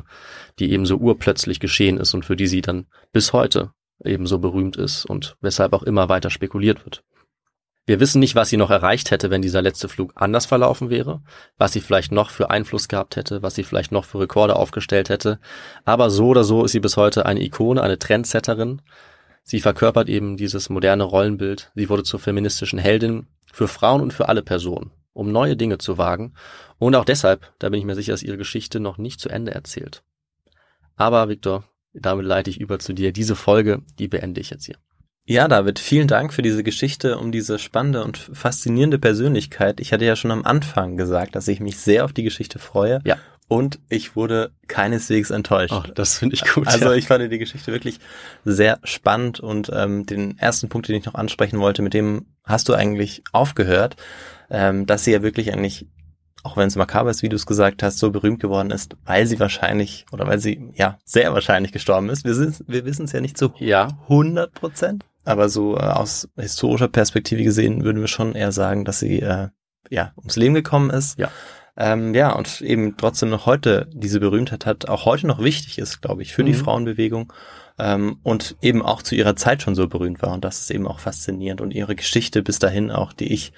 die 0.59 0.71
eben 0.71 0.85
so 0.85 0.97
urplötzlich 0.97 1.59
geschehen 1.59 1.97
ist 1.97 2.13
und 2.13 2.23
für 2.23 2.35
die 2.35 2.47
sie 2.47 2.61
dann 2.61 2.85
bis 3.11 3.33
heute 3.33 3.71
ebenso 4.03 4.39
berühmt 4.39 4.77
ist 4.77 5.05
und 5.05 5.37
weshalb 5.41 5.73
auch 5.73 5.83
immer 5.83 6.09
weiter 6.09 6.29
spekuliert 6.29 6.85
wird. 6.85 7.03
Wir 7.87 8.01
wissen 8.01 8.19
nicht, 8.19 8.35
was 8.35 8.49
sie 8.49 8.57
noch 8.57 8.69
erreicht 8.69 9.11
hätte, 9.11 9.29
wenn 9.29 9.41
dieser 9.41 9.61
letzte 9.61 9.87
Flug 9.87 10.11
anders 10.15 10.45
verlaufen 10.45 10.89
wäre, 10.89 11.21
was 11.57 11.71
sie 11.71 11.79
vielleicht 11.79 12.11
noch 12.11 12.31
für 12.31 12.49
Einfluss 12.49 12.89
gehabt 12.89 13.15
hätte, 13.15 13.41
was 13.43 13.55
sie 13.55 13.63
vielleicht 13.63 13.93
noch 13.93 14.03
für 14.03 14.19
Rekorde 14.19 14.57
aufgestellt 14.57 15.07
hätte. 15.07 15.39
Aber 15.85 16.09
so 16.09 16.27
oder 16.27 16.43
so 16.43 16.65
ist 16.65 16.73
sie 16.73 16.81
bis 16.81 16.97
heute 16.97 17.25
eine 17.25 17.41
Ikone, 17.41 17.81
eine 17.81 17.97
Trendsetterin. 17.97 18.81
Sie 19.41 19.61
verkörpert 19.61 20.09
eben 20.09 20.35
dieses 20.35 20.69
moderne 20.69 21.03
Rollenbild. 21.03 21.71
Sie 21.75 21.87
wurde 21.87 22.03
zur 22.03 22.19
feministischen 22.19 22.77
Heldin 22.77 23.27
für 23.53 23.69
Frauen 23.69 24.01
und 24.01 24.11
für 24.11 24.27
alle 24.27 24.43
Personen, 24.43 24.91
um 25.13 25.31
neue 25.31 25.55
Dinge 25.55 25.77
zu 25.77 25.97
wagen. 25.97 26.33
Und 26.79 26.93
auch 26.93 27.05
deshalb, 27.05 27.53
da 27.57 27.69
bin 27.69 27.79
ich 27.79 27.85
mir 27.85 27.95
sicher, 27.95 28.13
ist 28.13 28.23
ihre 28.23 28.37
Geschichte 28.37 28.81
noch 28.81 28.97
nicht 28.97 29.21
zu 29.21 29.29
Ende 29.29 29.53
erzählt. 29.53 30.03
Aber, 30.97 31.29
Victor, 31.29 31.63
damit 32.01 32.25
leite 32.25 32.49
ich 32.49 32.59
über 32.59 32.79
zu 32.79 32.93
dir. 32.93 33.11
Diese 33.11 33.35
Folge, 33.35 33.81
die 33.99 34.07
beende 34.07 34.41
ich 34.41 34.49
jetzt 34.49 34.65
hier. 34.65 34.75
Ja, 35.29 35.49
David, 35.49 35.77
vielen 35.77 36.07
Dank 36.07 36.33
für 36.33 36.41
diese 36.41 36.63
Geschichte 36.63 37.17
um 37.17 37.33
diese 37.33 37.59
spannende 37.59 38.05
und 38.05 38.17
faszinierende 38.17 38.97
Persönlichkeit. 38.97 39.81
Ich 39.81 39.91
hatte 39.91 40.05
ja 40.05 40.15
schon 40.15 40.31
am 40.31 40.45
Anfang 40.45 40.95
gesagt, 40.95 41.35
dass 41.35 41.49
ich 41.49 41.59
mich 41.59 41.77
sehr 41.77 42.05
auf 42.05 42.13
die 42.13 42.23
Geschichte 42.23 42.59
freue. 42.59 43.01
Ja. 43.03 43.17
Und 43.49 43.79
ich 43.89 44.15
wurde 44.15 44.51
keineswegs 44.67 45.29
enttäuscht. 45.29 45.73
Oh, 45.73 45.83
das 45.95 46.17
finde 46.17 46.35
ich 46.35 46.43
gut. 46.53 46.67
Also 46.67 46.85
ja. 46.85 46.93
ich 46.93 47.07
fand 47.07 47.29
die 47.29 47.39
Geschichte 47.39 47.73
wirklich 47.73 47.99
sehr 48.45 48.79
spannend 48.83 49.41
und 49.41 49.69
ähm, 49.73 50.05
den 50.05 50.37
ersten 50.37 50.69
Punkt, 50.69 50.87
den 50.87 50.95
ich 50.95 51.05
noch 51.05 51.15
ansprechen 51.15 51.59
wollte, 51.59 51.81
mit 51.81 51.93
dem 51.93 52.27
hast 52.45 52.69
du 52.69 52.73
eigentlich 52.73 53.23
aufgehört, 53.33 53.97
ähm, 54.49 54.85
dass 54.85 55.03
sie 55.03 55.11
ja 55.11 55.23
wirklich 55.23 55.51
eigentlich 55.51 55.87
auch 56.47 56.55
wenn 56.55 56.67
es 56.67 56.77
makaber 56.77 57.09
ist, 57.09 57.23
wie 57.23 57.29
du 57.29 57.35
es 57.35 57.45
gesagt 57.45 57.83
hast, 57.83 57.99
so 57.99 58.09
berühmt 58.09 58.39
geworden 58.39 58.71
ist, 58.71 58.95
weil 59.05 59.27
sie 59.27 59.37
wahrscheinlich 59.37 60.05
oder 60.13 60.25
weil 60.27 60.39
sie 60.39 60.71
ja 60.75 60.97
sehr 61.03 61.33
wahrscheinlich 61.33 61.73
gestorben 61.73 62.07
ist. 62.09 62.23
Wir, 62.23 62.35
sind, 62.35 62.63
wir 62.67 62.85
wissen 62.85 63.03
es 63.03 63.11
ja 63.11 63.19
nicht 63.19 63.37
zu 63.37 63.51
ja. 63.57 63.89
100 64.03 64.53
Prozent, 64.53 65.03
aber 65.25 65.49
so 65.49 65.75
äh, 65.75 65.81
aus 65.81 66.29
historischer 66.37 66.87
Perspektive 66.87 67.43
gesehen 67.43 67.83
würden 67.83 67.99
wir 67.99 68.07
schon 68.07 68.33
eher 68.33 68.53
sagen, 68.53 68.85
dass 68.85 68.99
sie 68.99 69.19
äh, 69.21 69.49
ja 69.89 70.13
ums 70.15 70.37
Leben 70.37 70.53
gekommen 70.53 70.89
ist. 70.89 71.19
Ja. 71.19 71.29
Ähm, 71.75 72.15
ja, 72.15 72.31
und 72.31 72.61
eben 72.61 72.95
trotzdem 72.95 73.29
noch 73.29 73.45
heute 73.45 73.87
diese 73.93 74.21
Berühmtheit 74.21 74.65
hat, 74.65 74.87
auch 74.87 75.05
heute 75.05 75.27
noch 75.27 75.43
wichtig 75.43 75.77
ist, 75.77 76.01
glaube 76.01 76.21
ich, 76.21 76.33
für 76.33 76.45
die 76.45 76.53
Mhm. 76.53 76.57
Frauenbewegung 76.57 77.33
ähm, 77.77 78.17
und 78.23 78.55
eben 78.61 78.81
auch 78.81 79.01
zu 79.03 79.15
ihrer 79.15 79.35
Zeit 79.35 79.61
schon 79.61 79.75
so 79.75 79.87
berühmt 79.87 80.21
war. 80.21 80.33
Und 80.33 80.43
das 80.43 80.61
ist 80.61 80.71
eben 80.71 80.87
auch 80.87 80.99
faszinierend. 80.99 81.61
Und 81.61 81.73
ihre 81.73 81.95
Geschichte 81.95 82.41
bis 82.41 82.59
dahin 82.59 82.89
auch, 82.89 83.13
die 83.13 83.31
ich 83.31 83.53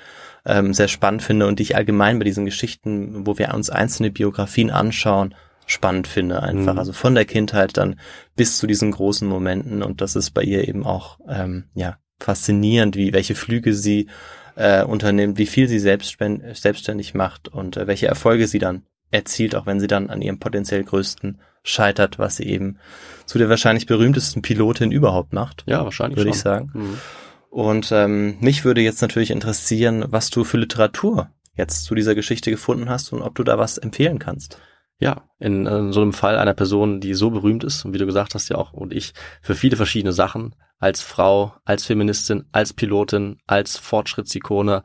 ähm, 0.46 0.74
sehr 0.74 0.88
spannend 0.88 1.22
finde 1.22 1.48
und 1.48 1.60
die 1.60 1.64
ich 1.64 1.76
allgemein 1.76 2.20
bei 2.20 2.26
diesen 2.26 2.46
Geschichten, 2.46 3.26
wo 3.26 3.38
wir 3.38 3.54
uns 3.54 3.70
einzelne 3.70 4.12
Biografien 4.12 4.72
anschauen, 4.72 5.36
spannend 5.66 6.08
finde 6.08 6.42
einfach. 6.42 6.74
Mhm. 6.74 6.80
Also 6.80 6.94
von 6.94 7.16
der 7.16 7.26
Kindheit 7.26 7.78
dann 7.78 8.00
bis 8.36 8.58
zu 8.58 8.68
diesen 8.68 8.92
großen 8.92 9.28
Momenten. 9.28 9.84
Und 9.84 10.02
das 10.02 10.16
ist 10.16 10.32
bei 10.32 10.42
ihr 10.42 10.68
eben 10.68 10.86
auch 10.86 11.20
ähm, 11.28 11.66
ja 11.76 11.98
faszinierend, 12.20 12.96
wie 12.96 13.14
welche 13.14 13.36
Flüge 13.36 13.74
sie 13.74 14.08
äh, 14.56 14.84
unternimmt, 14.84 15.38
wie 15.38 15.46
viel 15.46 15.68
sie 15.68 15.80
selbstständig 15.80 17.14
macht 17.14 17.48
und 17.48 17.78
äh, 17.78 17.88
welche 17.88 18.08
Erfolge 18.08 18.48
sie 18.48 18.60
dann 18.60 18.84
erzielt, 19.12 19.56
auch 19.56 19.66
wenn 19.66 19.80
sie 19.80 19.88
dann 19.88 20.10
an 20.10 20.22
ihrem 20.22 20.40
potenziell 20.40 20.84
größten 20.84 21.40
scheitert, 21.64 22.20
was 22.20 22.38
sie 22.38 22.46
eben 22.46 22.78
zu 23.26 23.38
der 23.38 23.50
wahrscheinlich 23.50 23.86
berühmtesten 23.86 24.42
Pilotin 24.42 24.92
überhaupt 24.92 25.34
macht, 25.34 25.64
Ja, 25.68 25.84
wahrscheinlich 25.84 26.18
würde 26.18 26.32
ich 26.32 26.40
sagen. 26.40 26.72
Mhm. 26.74 26.98
Und 27.50 27.92
ähm, 27.92 28.38
mich 28.40 28.64
würde 28.64 28.82
jetzt 28.82 29.02
natürlich 29.02 29.32
interessieren, 29.32 30.06
was 30.08 30.30
du 30.30 30.44
für 30.44 30.58
Literatur 30.58 31.30
jetzt 31.56 31.84
zu 31.84 31.96
dieser 31.96 32.16
Geschichte 32.16 32.52
gefunden 32.52 32.90
hast 32.90 33.12
und 33.12 33.22
ob 33.22 33.36
du 33.36 33.44
da 33.44 33.58
was 33.58 33.78
empfehlen 33.78 34.20
kannst. 34.20 34.60
Ja, 35.00 35.24
in, 35.40 35.66
äh, 35.66 35.92
so 35.94 36.02
einem 36.02 36.14
Fall 36.14 36.38
einer 36.38 36.54
Person, 36.54 37.00
die 37.00 37.14
so 37.14 37.30
berühmt 37.32 37.64
ist, 37.64 37.86
und 37.86 37.94
wie 37.94 37.98
du 37.98 38.06
gesagt 38.06 38.36
hast 38.36 38.50
ja 38.50 38.58
auch, 38.58 38.74
und 38.74 38.94
ich, 38.94 39.14
für 39.42 39.56
viele 39.56 39.78
verschiedene 39.78 40.12
Sachen, 40.14 40.56
als 40.78 41.02
Frau, 41.02 41.54
als 41.66 41.86
Feministin, 41.86 42.46
als 42.52 42.74
Pilotin, 42.74 43.40
als 43.48 43.78
Fortschrittsikone, 43.78 44.84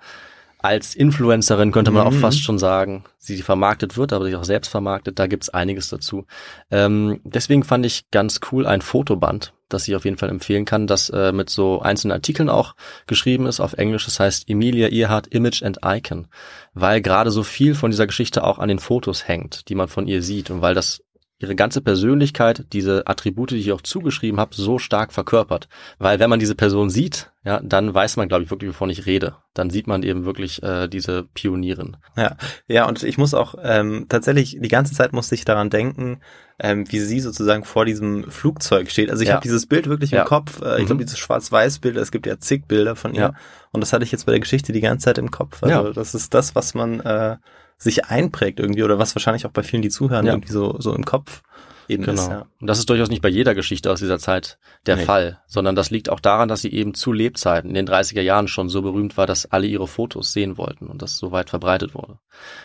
als 0.58 0.94
Influencerin 0.94 1.72
könnte 1.72 1.90
man 1.90 2.06
auch 2.06 2.12
Mhm. 2.12 2.20
fast 2.20 2.42
schon 2.42 2.58
sagen, 2.58 3.04
sie 3.18 3.42
vermarktet 3.42 3.96
wird, 3.96 4.12
aber 4.12 4.24
sich 4.24 4.34
auch 4.36 4.44
selbst 4.44 4.68
vermarktet, 4.70 5.18
da 5.18 5.26
gibt's 5.26 5.50
einiges 5.50 5.88
dazu. 5.88 6.26
Ähm, 6.70 7.20
deswegen 7.24 7.64
fand 7.64 7.84
ich 7.84 8.10
ganz 8.10 8.40
cool 8.50 8.66
ein 8.66 8.80
Fotoband, 8.80 9.52
das 9.74 9.86
ich 9.86 9.94
auf 9.94 10.04
jeden 10.04 10.16
Fall 10.16 10.30
empfehlen 10.30 10.64
kann, 10.64 10.86
das 10.86 11.10
äh, 11.10 11.32
mit 11.32 11.50
so 11.50 11.80
einzelnen 11.80 12.12
Artikeln 12.12 12.48
auch 12.48 12.74
geschrieben 13.06 13.46
ist 13.46 13.60
auf 13.60 13.74
Englisch. 13.74 14.06
Das 14.06 14.18
heißt 14.18 14.48
Emilia 14.48 14.88
Earhart 14.88 15.26
Image 15.26 15.62
and 15.62 15.80
Icon, 15.84 16.28
weil 16.72 17.02
gerade 17.02 17.30
so 17.30 17.42
viel 17.42 17.74
von 17.74 17.90
dieser 17.90 18.06
Geschichte 18.06 18.44
auch 18.44 18.58
an 18.58 18.68
den 18.68 18.78
Fotos 18.78 19.28
hängt, 19.28 19.68
die 19.68 19.74
man 19.74 19.88
von 19.88 20.06
ihr 20.06 20.22
sieht 20.22 20.50
und 20.50 20.62
weil 20.62 20.74
das 20.74 21.02
ihre 21.44 21.54
ganze 21.54 21.80
Persönlichkeit, 21.80 22.64
diese 22.72 23.06
Attribute, 23.06 23.50
die 23.50 23.56
ich 23.56 23.72
auch 23.72 23.82
zugeschrieben 23.82 24.40
habe, 24.40 24.54
so 24.54 24.78
stark 24.78 25.12
verkörpert. 25.12 25.68
Weil 25.98 26.18
wenn 26.18 26.30
man 26.30 26.38
diese 26.38 26.54
Person 26.54 26.90
sieht, 26.90 27.32
ja, 27.44 27.60
dann 27.60 27.92
weiß 27.92 28.16
man, 28.16 28.28
glaube 28.28 28.44
ich, 28.44 28.50
wirklich, 28.50 28.70
wovon 28.70 28.88
ich 28.88 29.06
rede. 29.06 29.36
Dann 29.52 29.68
sieht 29.68 29.86
man 29.86 30.02
eben 30.02 30.24
wirklich 30.24 30.62
äh, 30.62 30.88
diese 30.88 31.24
Pionierin. 31.34 31.96
Ja, 32.16 32.36
ja, 32.66 32.86
und 32.86 33.02
ich 33.02 33.18
muss 33.18 33.34
auch 33.34 33.56
ähm, 33.62 34.06
tatsächlich 34.08 34.58
die 34.60 34.68
ganze 34.68 34.94
Zeit 34.94 35.12
musste 35.12 35.34
ich 35.34 35.44
daran 35.44 35.70
denken, 35.70 36.20
ähm, 36.60 36.84
wie 36.90 37.00
sie 37.00 37.20
sozusagen 37.20 37.64
vor 37.64 37.84
diesem 37.84 38.30
Flugzeug 38.30 38.90
steht. 38.90 39.10
Also 39.10 39.22
ich 39.22 39.28
Ja. 39.28 39.34
habe 39.34 39.42
dieses 39.42 39.66
Bild 39.66 39.88
wirklich 39.88 40.12
im 40.12 40.18
Ja. 40.18 40.24
Kopf. 40.24 40.60
Äh, 40.62 40.76
ich 40.76 40.82
Mhm. 40.82 40.86
glaube, 40.86 41.04
dieses 41.04 41.18
Schwarz-Weiß-Bild, 41.18 41.96
es 41.96 42.10
gibt 42.12 42.26
ja 42.26 42.38
zig 42.38 42.66
Bilder 42.68 42.94
von 42.96 43.14
ihr. 43.14 43.20
Ja. 43.20 43.34
Und 43.72 43.80
das 43.80 43.92
hatte 43.92 44.04
ich 44.04 44.12
jetzt 44.12 44.26
bei 44.26 44.32
der 44.32 44.40
Geschichte 44.40 44.72
die 44.72 44.80
ganze 44.80 45.06
Zeit 45.06 45.18
im 45.18 45.30
Kopf. 45.30 45.62
Also 45.62 45.86
Ja. 45.86 45.92
das 45.92 46.14
ist 46.14 46.32
das, 46.34 46.54
was 46.54 46.74
man 46.74 47.00
äh, 47.00 47.36
sich 47.76 48.04
einprägt 48.06 48.60
irgendwie 48.60 48.84
oder 48.84 48.98
was 48.98 49.14
wahrscheinlich 49.16 49.46
auch 49.46 49.50
bei 49.50 49.62
vielen, 49.64 49.82
die 49.82 49.88
zuhören, 49.90 50.26
irgendwie 50.26 50.52
so, 50.52 50.76
so 50.78 50.94
im 50.94 51.04
Kopf 51.04 51.42
eben 51.88 52.04
Genau. 52.04 52.22
ist. 52.22 52.28
Ja. 52.30 52.46
Und 52.60 52.66
das 52.68 52.78
ist 52.78 52.88
durchaus 52.88 53.10
nicht 53.10 53.20
bei 53.20 53.28
jeder 53.28 53.54
Geschichte 53.54 53.90
aus 53.90 53.98
dieser 53.98 54.18
Zeit 54.18 54.58
der 54.86 54.96
Nee. 54.96 55.04
Fall, 55.04 55.40
sondern 55.48 55.74
das 55.76 55.90
liegt 55.90 56.08
auch 56.08 56.20
daran, 56.20 56.48
dass 56.48 56.62
sie 56.62 56.72
eben 56.72 56.94
zu 56.94 57.12
Lebzeiten 57.12 57.68
in 57.68 57.74
den 57.74 57.84
30er 57.86 58.22
Jahren 58.22 58.48
schon 58.48 58.68
so 58.70 58.80
berühmt 58.80 59.16
war, 59.18 59.26
dass 59.26 59.44
alle 59.50 59.66
ihre 59.66 59.88
Fotos 59.88 60.32
sehen 60.32 60.56
wollten 60.56 60.86
und 60.86 61.02
das 61.02 61.18
so 61.18 61.30
weit 61.32 61.50
verbreitet 61.50 61.94
wurde. 61.94 62.18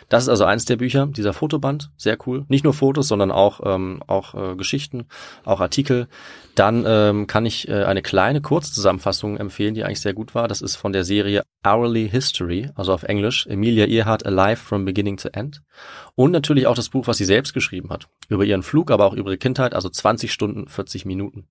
Das 0.10 0.24
ist 0.24 0.30
also 0.30 0.46
eins 0.46 0.66
der 0.66 0.78
Bücher, 0.78 1.06
dieser 1.08 1.34
Fotoband, 1.34 1.92
sehr 1.98 2.18
cool. 2.26 2.46
Nicht 2.48 2.64
nur 2.64 2.74
Fotos, 2.74 3.08
sondern 3.08 3.32
auch, 3.32 3.62
ähm, 3.64 4.02
auch 4.08 4.34
äh, 4.34 4.56
Geschichten, 4.56 5.06
auch 5.46 5.60
Artikel. 5.60 6.08
Dann 6.56 6.84
ähm, 6.88 7.28
kann 7.28 7.46
ich 7.46 7.68
äh, 7.68 7.84
eine 7.84 8.02
kleine 8.02 8.42
Kurzzusammenfassung 8.42 9.38
empfehlen, 9.38 9.74
die 9.74 9.84
eigentlich 9.84 10.02
sehr 10.02 10.14
gut 10.14 10.36
war. 10.36 10.48
Das 10.48 10.62
ist 10.62 10.76
von 10.76 10.94
der 10.94 11.04
Serie 11.04 11.44
Hourly 11.66 12.10
History, 12.10 12.70
also 12.76 12.94
auf 12.94 13.04
Englisch, 13.04 13.46
Emilia 13.48 13.86
Earhart 13.86 14.26
Alive 14.26 14.58
from 14.58 14.86
Beginning 14.86 15.18
to 15.18 15.30
End. 15.30 15.62
Und 16.16 16.32
natürlich 16.32 16.68
auch 16.68 16.76
das 16.76 16.90
Buch, 16.90 17.08
was 17.08 17.18
sie 17.18 17.26
selbst 17.26 17.54
geschrieben 17.54 17.90
hat. 17.90 18.08
Über 18.30 18.44
ihren 18.46 18.64
Flug, 18.64 18.92
aber 18.92 19.06
auch 19.06 19.14
über 19.14 19.30
ihre 19.30 19.38
Kindheit, 19.38 19.74
also 19.74 19.90
20 19.90 20.32
Stunden, 20.32 20.68
40 20.68 21.06
Minuten. 21.06 21.48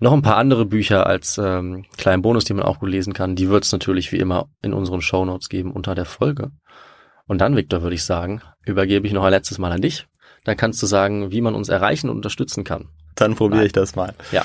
Noch 0.00 0.12
ein 0.12 0.22
paar 0.22 0.36
andere 0.36 0.66
Bücher 0.66 1.06
als 1.06 1.38
ähm, 1.38 1.84
kleinen 1.96 2.22
Bonus, 2.22 2.44
die 2.44 2.54
man 2.54 2.64
auch 2.64 2.80
gut 2.80 2.90
lesen 2.90 3.12
kann. 3.12 3.36
Die 3.36 3.48
wird 3.48 3.64
es 3.64 3.72
natürlich 3.72 4.12
wie 4.12 4.18
immer 4.18 4.48
in 4.60 4.74
unseren 4.74 5.00
Shownotes 5.00 5.48
geben 5.48 5.70
unter 5.72 5.94
der 5.94 6.04
Folge. 6.04 6.50
Und 7.26 7.38
dann, 7.38 7.56
Victor, 7.56 7.82
würde 7.82 7.94
ich 7.94 8.04
sagen, 8.04 8.42
übergebe 8.64 9.06
ich 9.06 9.12
noch 9.12 9.24
ein 9.24 9.30
letztes 9.30 9.58
Mal 9.58 9.72
an 9.72 9.80
dich. 9.80 10.06
Dann 10.44 10.56
kannst 10.56 10.82
du 10.82 10.86
sagen, 10.86 11.30
wie 11.30 11.40
man 11.40 11.54
uns 11.54 11.68
erreichen 11.68 12.10
und 12.10 12.16
unterstützen 12.16 12.64
kann. 12.64 12.88
Dann 13.14 13.34
probiere 13.34 13.64
ich 13.64 13.72
das 13.72 13.96
mal. 13.96 14.14
Ja. 14.32 14.44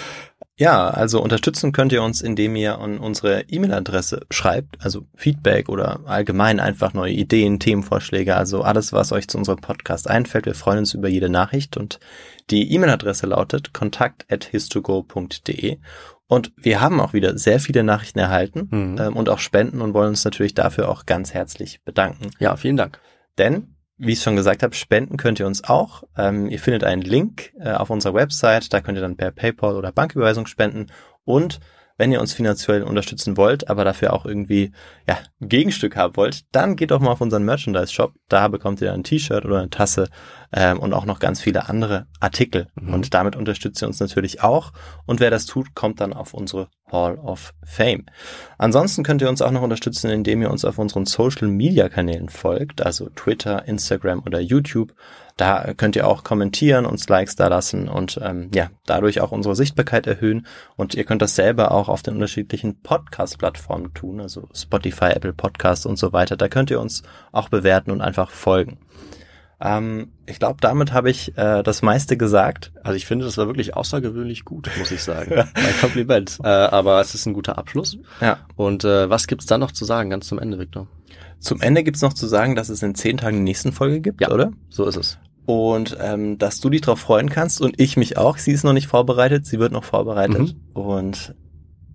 Ja, 0.58 0.90
also 0.90 1.24
unterstützen 1.24 1.72
könnt 1.72 1.94
ihr 1.94 2.04
uns, 2.04 2.22
indem 2.22 2.56
ihr 2.58 2.80
an 2.80 3.00
unsere 3.00 3.46
E-Mail-Adresse 3.48 4.26
schreibt, 4.30 4.84
also 4.84 5.06
Feedback 5.16 5.70
oder 5.70 6.02
allgemein 6.06 6.60
einfach 6.60 6.94
neue 6.94 7.14
Ideen, 7.14 7.62
Themenvorschläge, 7.62 8.36
also 8.36 8.64
alles, 8.64 8.92
was 8.92 9.14
euch 9.14 9.30
zu 9.30 9.38
unserem 9.38 9.62
Podcast 9.62 10.10
einfällt. 10.10 10.46
Wir 10.46 10.56
freuen 10.56 10.80
uns 10.80 10.94
über 10.94 11.08
jede 11.08 11.30
Nachricht 11.30 11.78
und 11.78 12.02
die 12.50 12.74
E-Mail-Adresse 12.74 13.28
lautet 13.28 13.74
kontakt@histogo.de 13.74 15.78
und 16.30 16.54
wir 16.58 16.80
haben 16.80 17.02
auch 17.02 17.14
wieder 17.14 17.38
sehr 17.40 17.60
viele 17.60 17.84
Nachrichten 17.84 18.20
erhalten 18.20 18.68
Mhm. 18.70 18.98
ähm, 19.00 19.18
und 19.18 19.30
auch 19.30 19.40
Spenden 19.40 19.82
und 19.82 19.96
wollen 19.96 20.10
uns 20.10 20.24
natürlich 20.24 20.54
dafür 20.54 20.88
auch 20.88 21.08
ganz 21.08 21.34
herzlich 21.34 21.82
bedanken. 21.84 22.30
Ja, 22.38 22.56
vielen 22.56 22.78
Dank. 22.78 23.00
Denn, 23.40 23.76
wie 23.98 24.14
ich 24.14 24.22
schon 24.22 24.36
gesagt 24.36 24.62
habe, 24.62 24.76
spenden 24.76 25.18
könnt 25.18 25.40
ihr 25.40 25.48
uns 25.48 25.64
auch. 25.64 26.04
Ähm, 26.16 26.48
ihr 26.48 26.60
findet 26.60 26.84
einen 26.84 27.02
Link 27.02 27.52
äh, 27.60 27.72
auf 27.72 27.90
unserer 27.90 28.14
Website, 28.14 28.72
da 28.72 28.80
könnt 28.80 28.98
ihr 28.98 29.02
dann 29.02 29.18
per 29.18 29.32
PayPal 29.32 29.76
oder 29.76 29.92
Banküberweisung 29.92 30.46
spenden. 30.46 30.86
Und 31.26 31.60
wenn 31.98 32.12
ihr 32.12 32.22
uns 32.22 32.32
finanziell 32.32 32.84
unterstützen 32.84 33.36
wollt, 33.36 33.68
aber 33.70 33.84
dafür 33.84 34.14
auch 34.14 34.26
irgendwie 34.26 34.72
ja, 35.08 35.18
ein 35.42 35.50
Gegenstück 35.50 35.96
haben 35.98 36.16
wollt, 36.16 36.44
dann 36.54 36.76
geht 36.76 36.92
doch 36.92 37.00
mal 37.02 37.12
auf 37.12 37.22
unseren 37.22 37.44
Merchandise-Shop. 37.44 38.14
Da 38.30 38.48
bekommt 38.50 38.82
ihr 38.82 38.94
ein 38.94 39.04
T-Shirt 39.04 39.44
oder 39.46 39.58
eine 39.60 39.70
Tasse 39.70 40.08
ähm, 40.52 40.80
und 40.80 40.94
auch 40.94 41.06
noch 41.06 41.20
ganz 41.20 41.42
viele 41.42 41.70
andere 41.70 42.08
Artikel. 42.20 42.68
Mhm. 42.76 42.94
Und 42.94 43.14
damit 43.14 43.36
unterstützt 43.36 43.82
ihr 43.82 43.88
uns 43.88 44.00
natürlich 44.00 44.42
auch. 44.42 44.72
Und 45.06 45.20
wer 45.20 45.30
das 45.30 45.46
tut, 45.46 45.76
kommt 45.76 46.02
dann 46.02 46.14
auf 46.14 46.34
unsere 46.34 46.70
Hall 46.92 47.18
of 47.20 47.54
Fame. 47.64 48.06
Ansonsten 48.58 49.04
könnt 49.04 49.22
ihr 49.22 49.30
uns 49.30 49.42
auch 49.42 49.52
noch 49.52 49.62
unterstützen, 49.62 50.10
indem 50.10 50.42
ihr 50.42 50.52
uns 50.52 50.66
auf 50.66 50.80
unseren 50.80 51.06
Social-Media-Kanälen 51.06 52.30
folgt, 52.30 52.84
also 52.84 53.10
Twitter, 53.10 53.68
Instagram 53.68 54.24
oder 54.26 54.40
YouTube. 54.40 54.94
Da 55.38 55.74
könnt 55.74 55.96
ihr 55.96 56.06
auch 56.06 56.24
kommentieren, 56.24 56.86
uns 56.86 57.08
Likes 57.08 57.38
da 57.38 57.48
lassen 57.48 57.88
und 57.88 58.20
ähm, 58.22 58.50
ja, 58.54 58.72
dadurch 58.86 59.22
auch 59.22 59.32
unsere 59.32 59.56
Sichtbarkeit 59.56 60.06
erhöhen. 60.06 60.46
Und 60.76 60.96
ihr 60.96 61.06
könnt 61.06 61.22
das 61.22 61.36
selber 61.36 61.72
auch 61.72 61.88
auf 61.88 62.02
den 62.02 62.16
unterschiedlichen 62.16 62.82
Podcast-Plattformen 62.82 63.94
tun, 63.94 64.20
also 64.20 64.50
Spotify, 64.54 65.12
Apple 65.12 65.34
Podcasts 65.34 65.86
und 65.86 65.98
so 65.98 66.12
weiter. 66.12 66.36
Da 66.36 66.50
könnt 66.50 66.72
ihr 66.72 66.82
uns 66.82 67.04
auch 67.32 67.48
bewerten 67.48 67.92
und 67.92 68.02
einfach 68.02 68.32
folgen. 68.32 68.80
Ähm, 69.62 70.12
ich 70.26 70.40
glaube, 70.40 70.58
damit 70.62 70.94
habe 70.94 71.10
ich 71.10 71.38
äh, 71.38 71.64
das 71.64 71.82
meiste 71.82 72.16
gesagt. 72.16 72.72
Also 72.84 72.96
ich 72.96 73.06
finde, 73.06 73.26
das 73.26 73.38
war 73.38 73.48
wirklich 73.48 73.76
außergewöhnlich 73.76 74.46
gut, 74.46 74.70
muss 74.78 74.92
ich 74.92 75.04
sagen. 75.04 75.32
Mein 75.54 75.78
Kompliment. 75.82 76.38
Äh, 76.44 76.48
aber 76.48 77.02
es 77.02 77.14
ist 77.14 77.26
ein 77.26 77.34
guter 77.34 77.58
Abschluss. 77.58 77.98
Ja. 78.22 78.38
Und 78.56 78.84
äh, 78.86 79.10
was 79.10 79.28
gibt's 79.28 79.46
dann 79.48 79.60
noch 79.60 79.72
zu 79.74 79.84
sagen, 79.86 80.10
ganz 80.10 80.28
zum 80.28 80.40
Ende, 80.40 80.60
Victor? 80.60 80.88
Zum 81.40 81.62
Ende 81.62 81.84
gibt's 81.84 82.02
noch 82.02 82.14
zu 82.14 82.28
sagen, 82.28 82.56
dass 82.56 82.70
es 82.70 82.84
in 82.84 82.96
zehn 82.96 83.18
Tagen 83.18 83.38
die 83.38 83.44
nächsten 83.44 83.72
Folge 83.72 84.00
gibt, 84.02 84.22
Ja. 84.22 84.32
oder? 84.32 84.52
So 84.70 84.86
ist 84.86 84.98
es. 84.98 85.18
Und 85.46 85.98
ähm, 86.00 86.38
dass 86.38 86.60
du 86.62 86.70
dich 86.70 86.82
drauf 86.82 87.00
freuen 87.00 87.30
kannst 87.30 87.60
und 87.60 87.80
ich 87.82 87.98
mich 87.98 88.18
auch. 88.18 88.38
Sie 88.38 88.52
ist 88.52 88.64
noch 88.64 88.74
nicht 88.74 88.88
vorbereitet, 88.88 89.46
sie 89.46 89.60
wird 89.60 89.72
noch 89.72 89.84
vorbereitet. 89.84 90.40
Mhm. 90.40 90.56
Und 90.80 91.34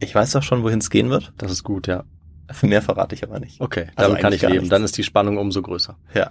ich 0.00 0.14
weiß 0.14 0.32
doch 0.32 0.42
schon, 0.42 0.64
wohin 0.64 0.80
es 0.80 0.90
gehen 0.90 1.08
wird. 1.08 1.32
Das 1.38 1.52
ist 1.52 1.62
gut, 1.62 1.86
ja. 1.86 2.04
Mehr 2.62 2.82
verrate 2.82 3.14
ich 3.14 3.22
aber 3.24 3.40
nicht. 3.40 3.60
Okay, 3.60 3.86
Also 3.96 4.10
damit 4.10 4.22
kann 4.22 4.32
ich 4.32 4.42
leben. 4.42 4.54
nichts. 4.54 4.68
Dann 4.68 4.84
ist 4.84 4.96
die 4.96 5.04
Spannung 5.04 5.38
umso 5.38 5.62
größer. 5.62 5.96
Ja. 6.14 6.30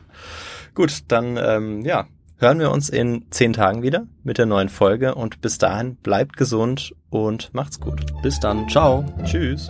Gut, 0.76 1.04
dann 1.10 1.38
ähm, 1.38 1.86
ja, 1.86 2.08
hören 2.38 2.60
wir 2.60 2.72
uns 2.72 2.90
in 2.90 3.26
zehn 3.30 3.54
Tagen 3.54 3.84
wieder 3.84 4.06
mit 4.24 4.38
der 4.38 4.46
neuen 4.46 4.70
Folge 4.70 5.16
und 5.16 5.42
bis 5.42 5.58
dahin 5.58 5.96
bleibt 5.98 6.36
gesund 6.38 6.94
und 7.10 7.54
macht's 7.54 7.80
gut. 7.80 8.02
Bis 8.22 8.40
dann. 8.40 8.68
Ciao. 8.70 9.06
Tschüss. 9.24 9.70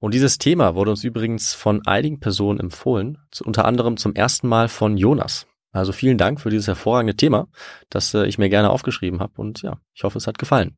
Und 0.00 0.14
dieses 0.14 0.38
Thema 0.38 0.74
wurde 0.74 0.90
uns 0.90 1.04
übrigens 1.04 1.52
von 1.52 1.86
einigen 1.86 2.20
Personen 2.20 2.58
empfohlen, 2.58 3.18
unter 3.44 3.66
anderem 3.66 3.98
zum 3.98 4.14
ersten 4.14 4.48
Mal 4.48 4.68
von 4.68 4.96
Jonas. 4.96 5.46
Also 5.72 5.92
vielen 5.92 6.18
Dank 6.18 6.40
für 6.40 6.50
dieses 6.50 6.66
hervorragende 6.66 7.14
Thema, 7.14 7.46
das 7.90 8.12
äh, 8.14 8.24
ich 8.26 8.38
mir 8.38 8.48
gerne 8.48 8.70
aufgeschrieben 8.70 9.20
habe. 9.20 9.34
Und 9.36 9.62
ja, 9.62 9.76
ich 9.94 10.02
hoffe, 10.02 10.18
es 10.18 10.26
hat 10.26 10.38
gefallen. 10.38 10.76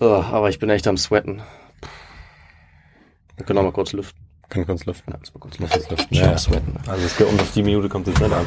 Oh, 0.00 0.06
aber 0.06 0.48
ich 0.48 0.58
bin 0.58 0.70
echt 0.70 0.88
am 0.88 0.96
Sweaten. 0.96 1.42
Wir 3.36 3.46
können 3.46 3.58
auch 3.58 3.64
mal 3.64 3.72
kurz 3.72 3.92
lüften. 3.92 4.20
Können 4.48 4.66
wir 4.66 4.72
uns 4.72 4.86
lüften. 4.86 5.12
Ja, 5.12 5.18
kurz 5.38 5.58
lüften. 5.58 6.14
Ja, 6.14 6.30
ja, 6.32 6.38
sweaten. 6.38 6.76
Also 6.88 7.04
es 7.06 7.16
geht 7.16 7.28
um 7.28 7.38
die 7.54 7.62
Minute 7.62 7.88
kommt 7.88 8.08
es 8.08 8.18
nicht 8.18 8.32
an. 8.32 8.46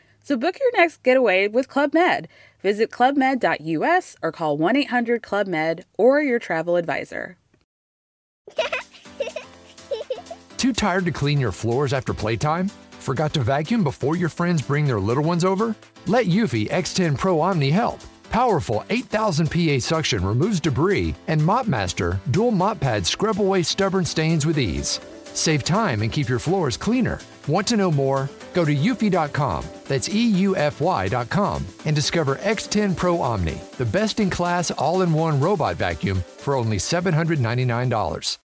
So 0.23 0.37
book 0.37 0.57
your 0.59 0.71
next 0.79 1.03
getaway 1.03 1.47
with 1.47 1.67
Club 1.67 1.93
Med. 1.93 2.27
Visit 2.61 2.91
clubmed.us 2.91 4.15
or 4.21 4.31
call 4.31 4.57
1 4.57 4.75
800 4.75 5.21
Club 5.23 5.47
Med 5.47 5.85
or 5.97 6.21
your 6.21 6.39
travel 6.39 6.75
advisor. 6.75 7.37
Too 10.57 10.73
tired 10.73 11.05
to 11.05 11.11
clean 11.11 11.39
your 11.39 11.51
floors 11.51 11.91
after 11.91 12.13
playtime? 12.13 12.69
Forgot 12.91 13.33
to 13.33 13.41
vacuum 13.41 13.83
before 13.83 14.15
your 14.15 14.29
friends 14.29 14.61
bring 14.61 14.85
their 14.85 14.99
little 14.99 15.23
ones 15.23 15.43
over? 15.43 15.75
Let 16.05 16.27
Eufy 16.27 16.69
X10 16.69 17.17
Pro 17.17 17.39
Omni 17.39 17.71
help. 17.71 17.99
Powerful 18.29 18.83
8000 18.91 19.49
PA 19.49 19.79
suction 19.79 20.23
removes 20.23 20.59
debris, 20.59 21.15
and 21.27 21.41
MopMaster 21.41 22.19
dual 22.29 22.51
mop 22.51 22.79
pads 22.79 23.09
scrub 23.09 23.41
away 23.41 23.63
stubborn 23.63 24.05
stains 24.05 24.45
with 24.45 24.59
ease. 24.59 24.99
Save 25.33 25.63
time 25.63 26.03
and 26.03 26.11
keep 26.11 26.29
your 26.29 26.39
floors 26.39 26.77
cleaner. 26.77 27.19
Want 27.47 27.67
to 27.67 27.77
know 27.77 27.91
more? 27.91 28.29
Go 28.53 28.65
to 28.65 28.75
eufy.com, 28.75 29.65
that's 29.87 30.09
EUFY.com, 30.09 31.65
and 31.85 31.95
discover 31.95 32.35
X10 32.35 32.95
Pro 32.95 33.21
Omni, 33.21 33.59
the 33.77 33.85
best 33.85 34.19
in 34.19 34.29
class 34.29 34.71
all 34.71 35.01
in 35.01 35.13
one 35.13 35.39
robot 35.39 35.75
vacuum 35.77 36.23
for 36.37 36.55
only 36.55 36.77
$799. 36.77 38.37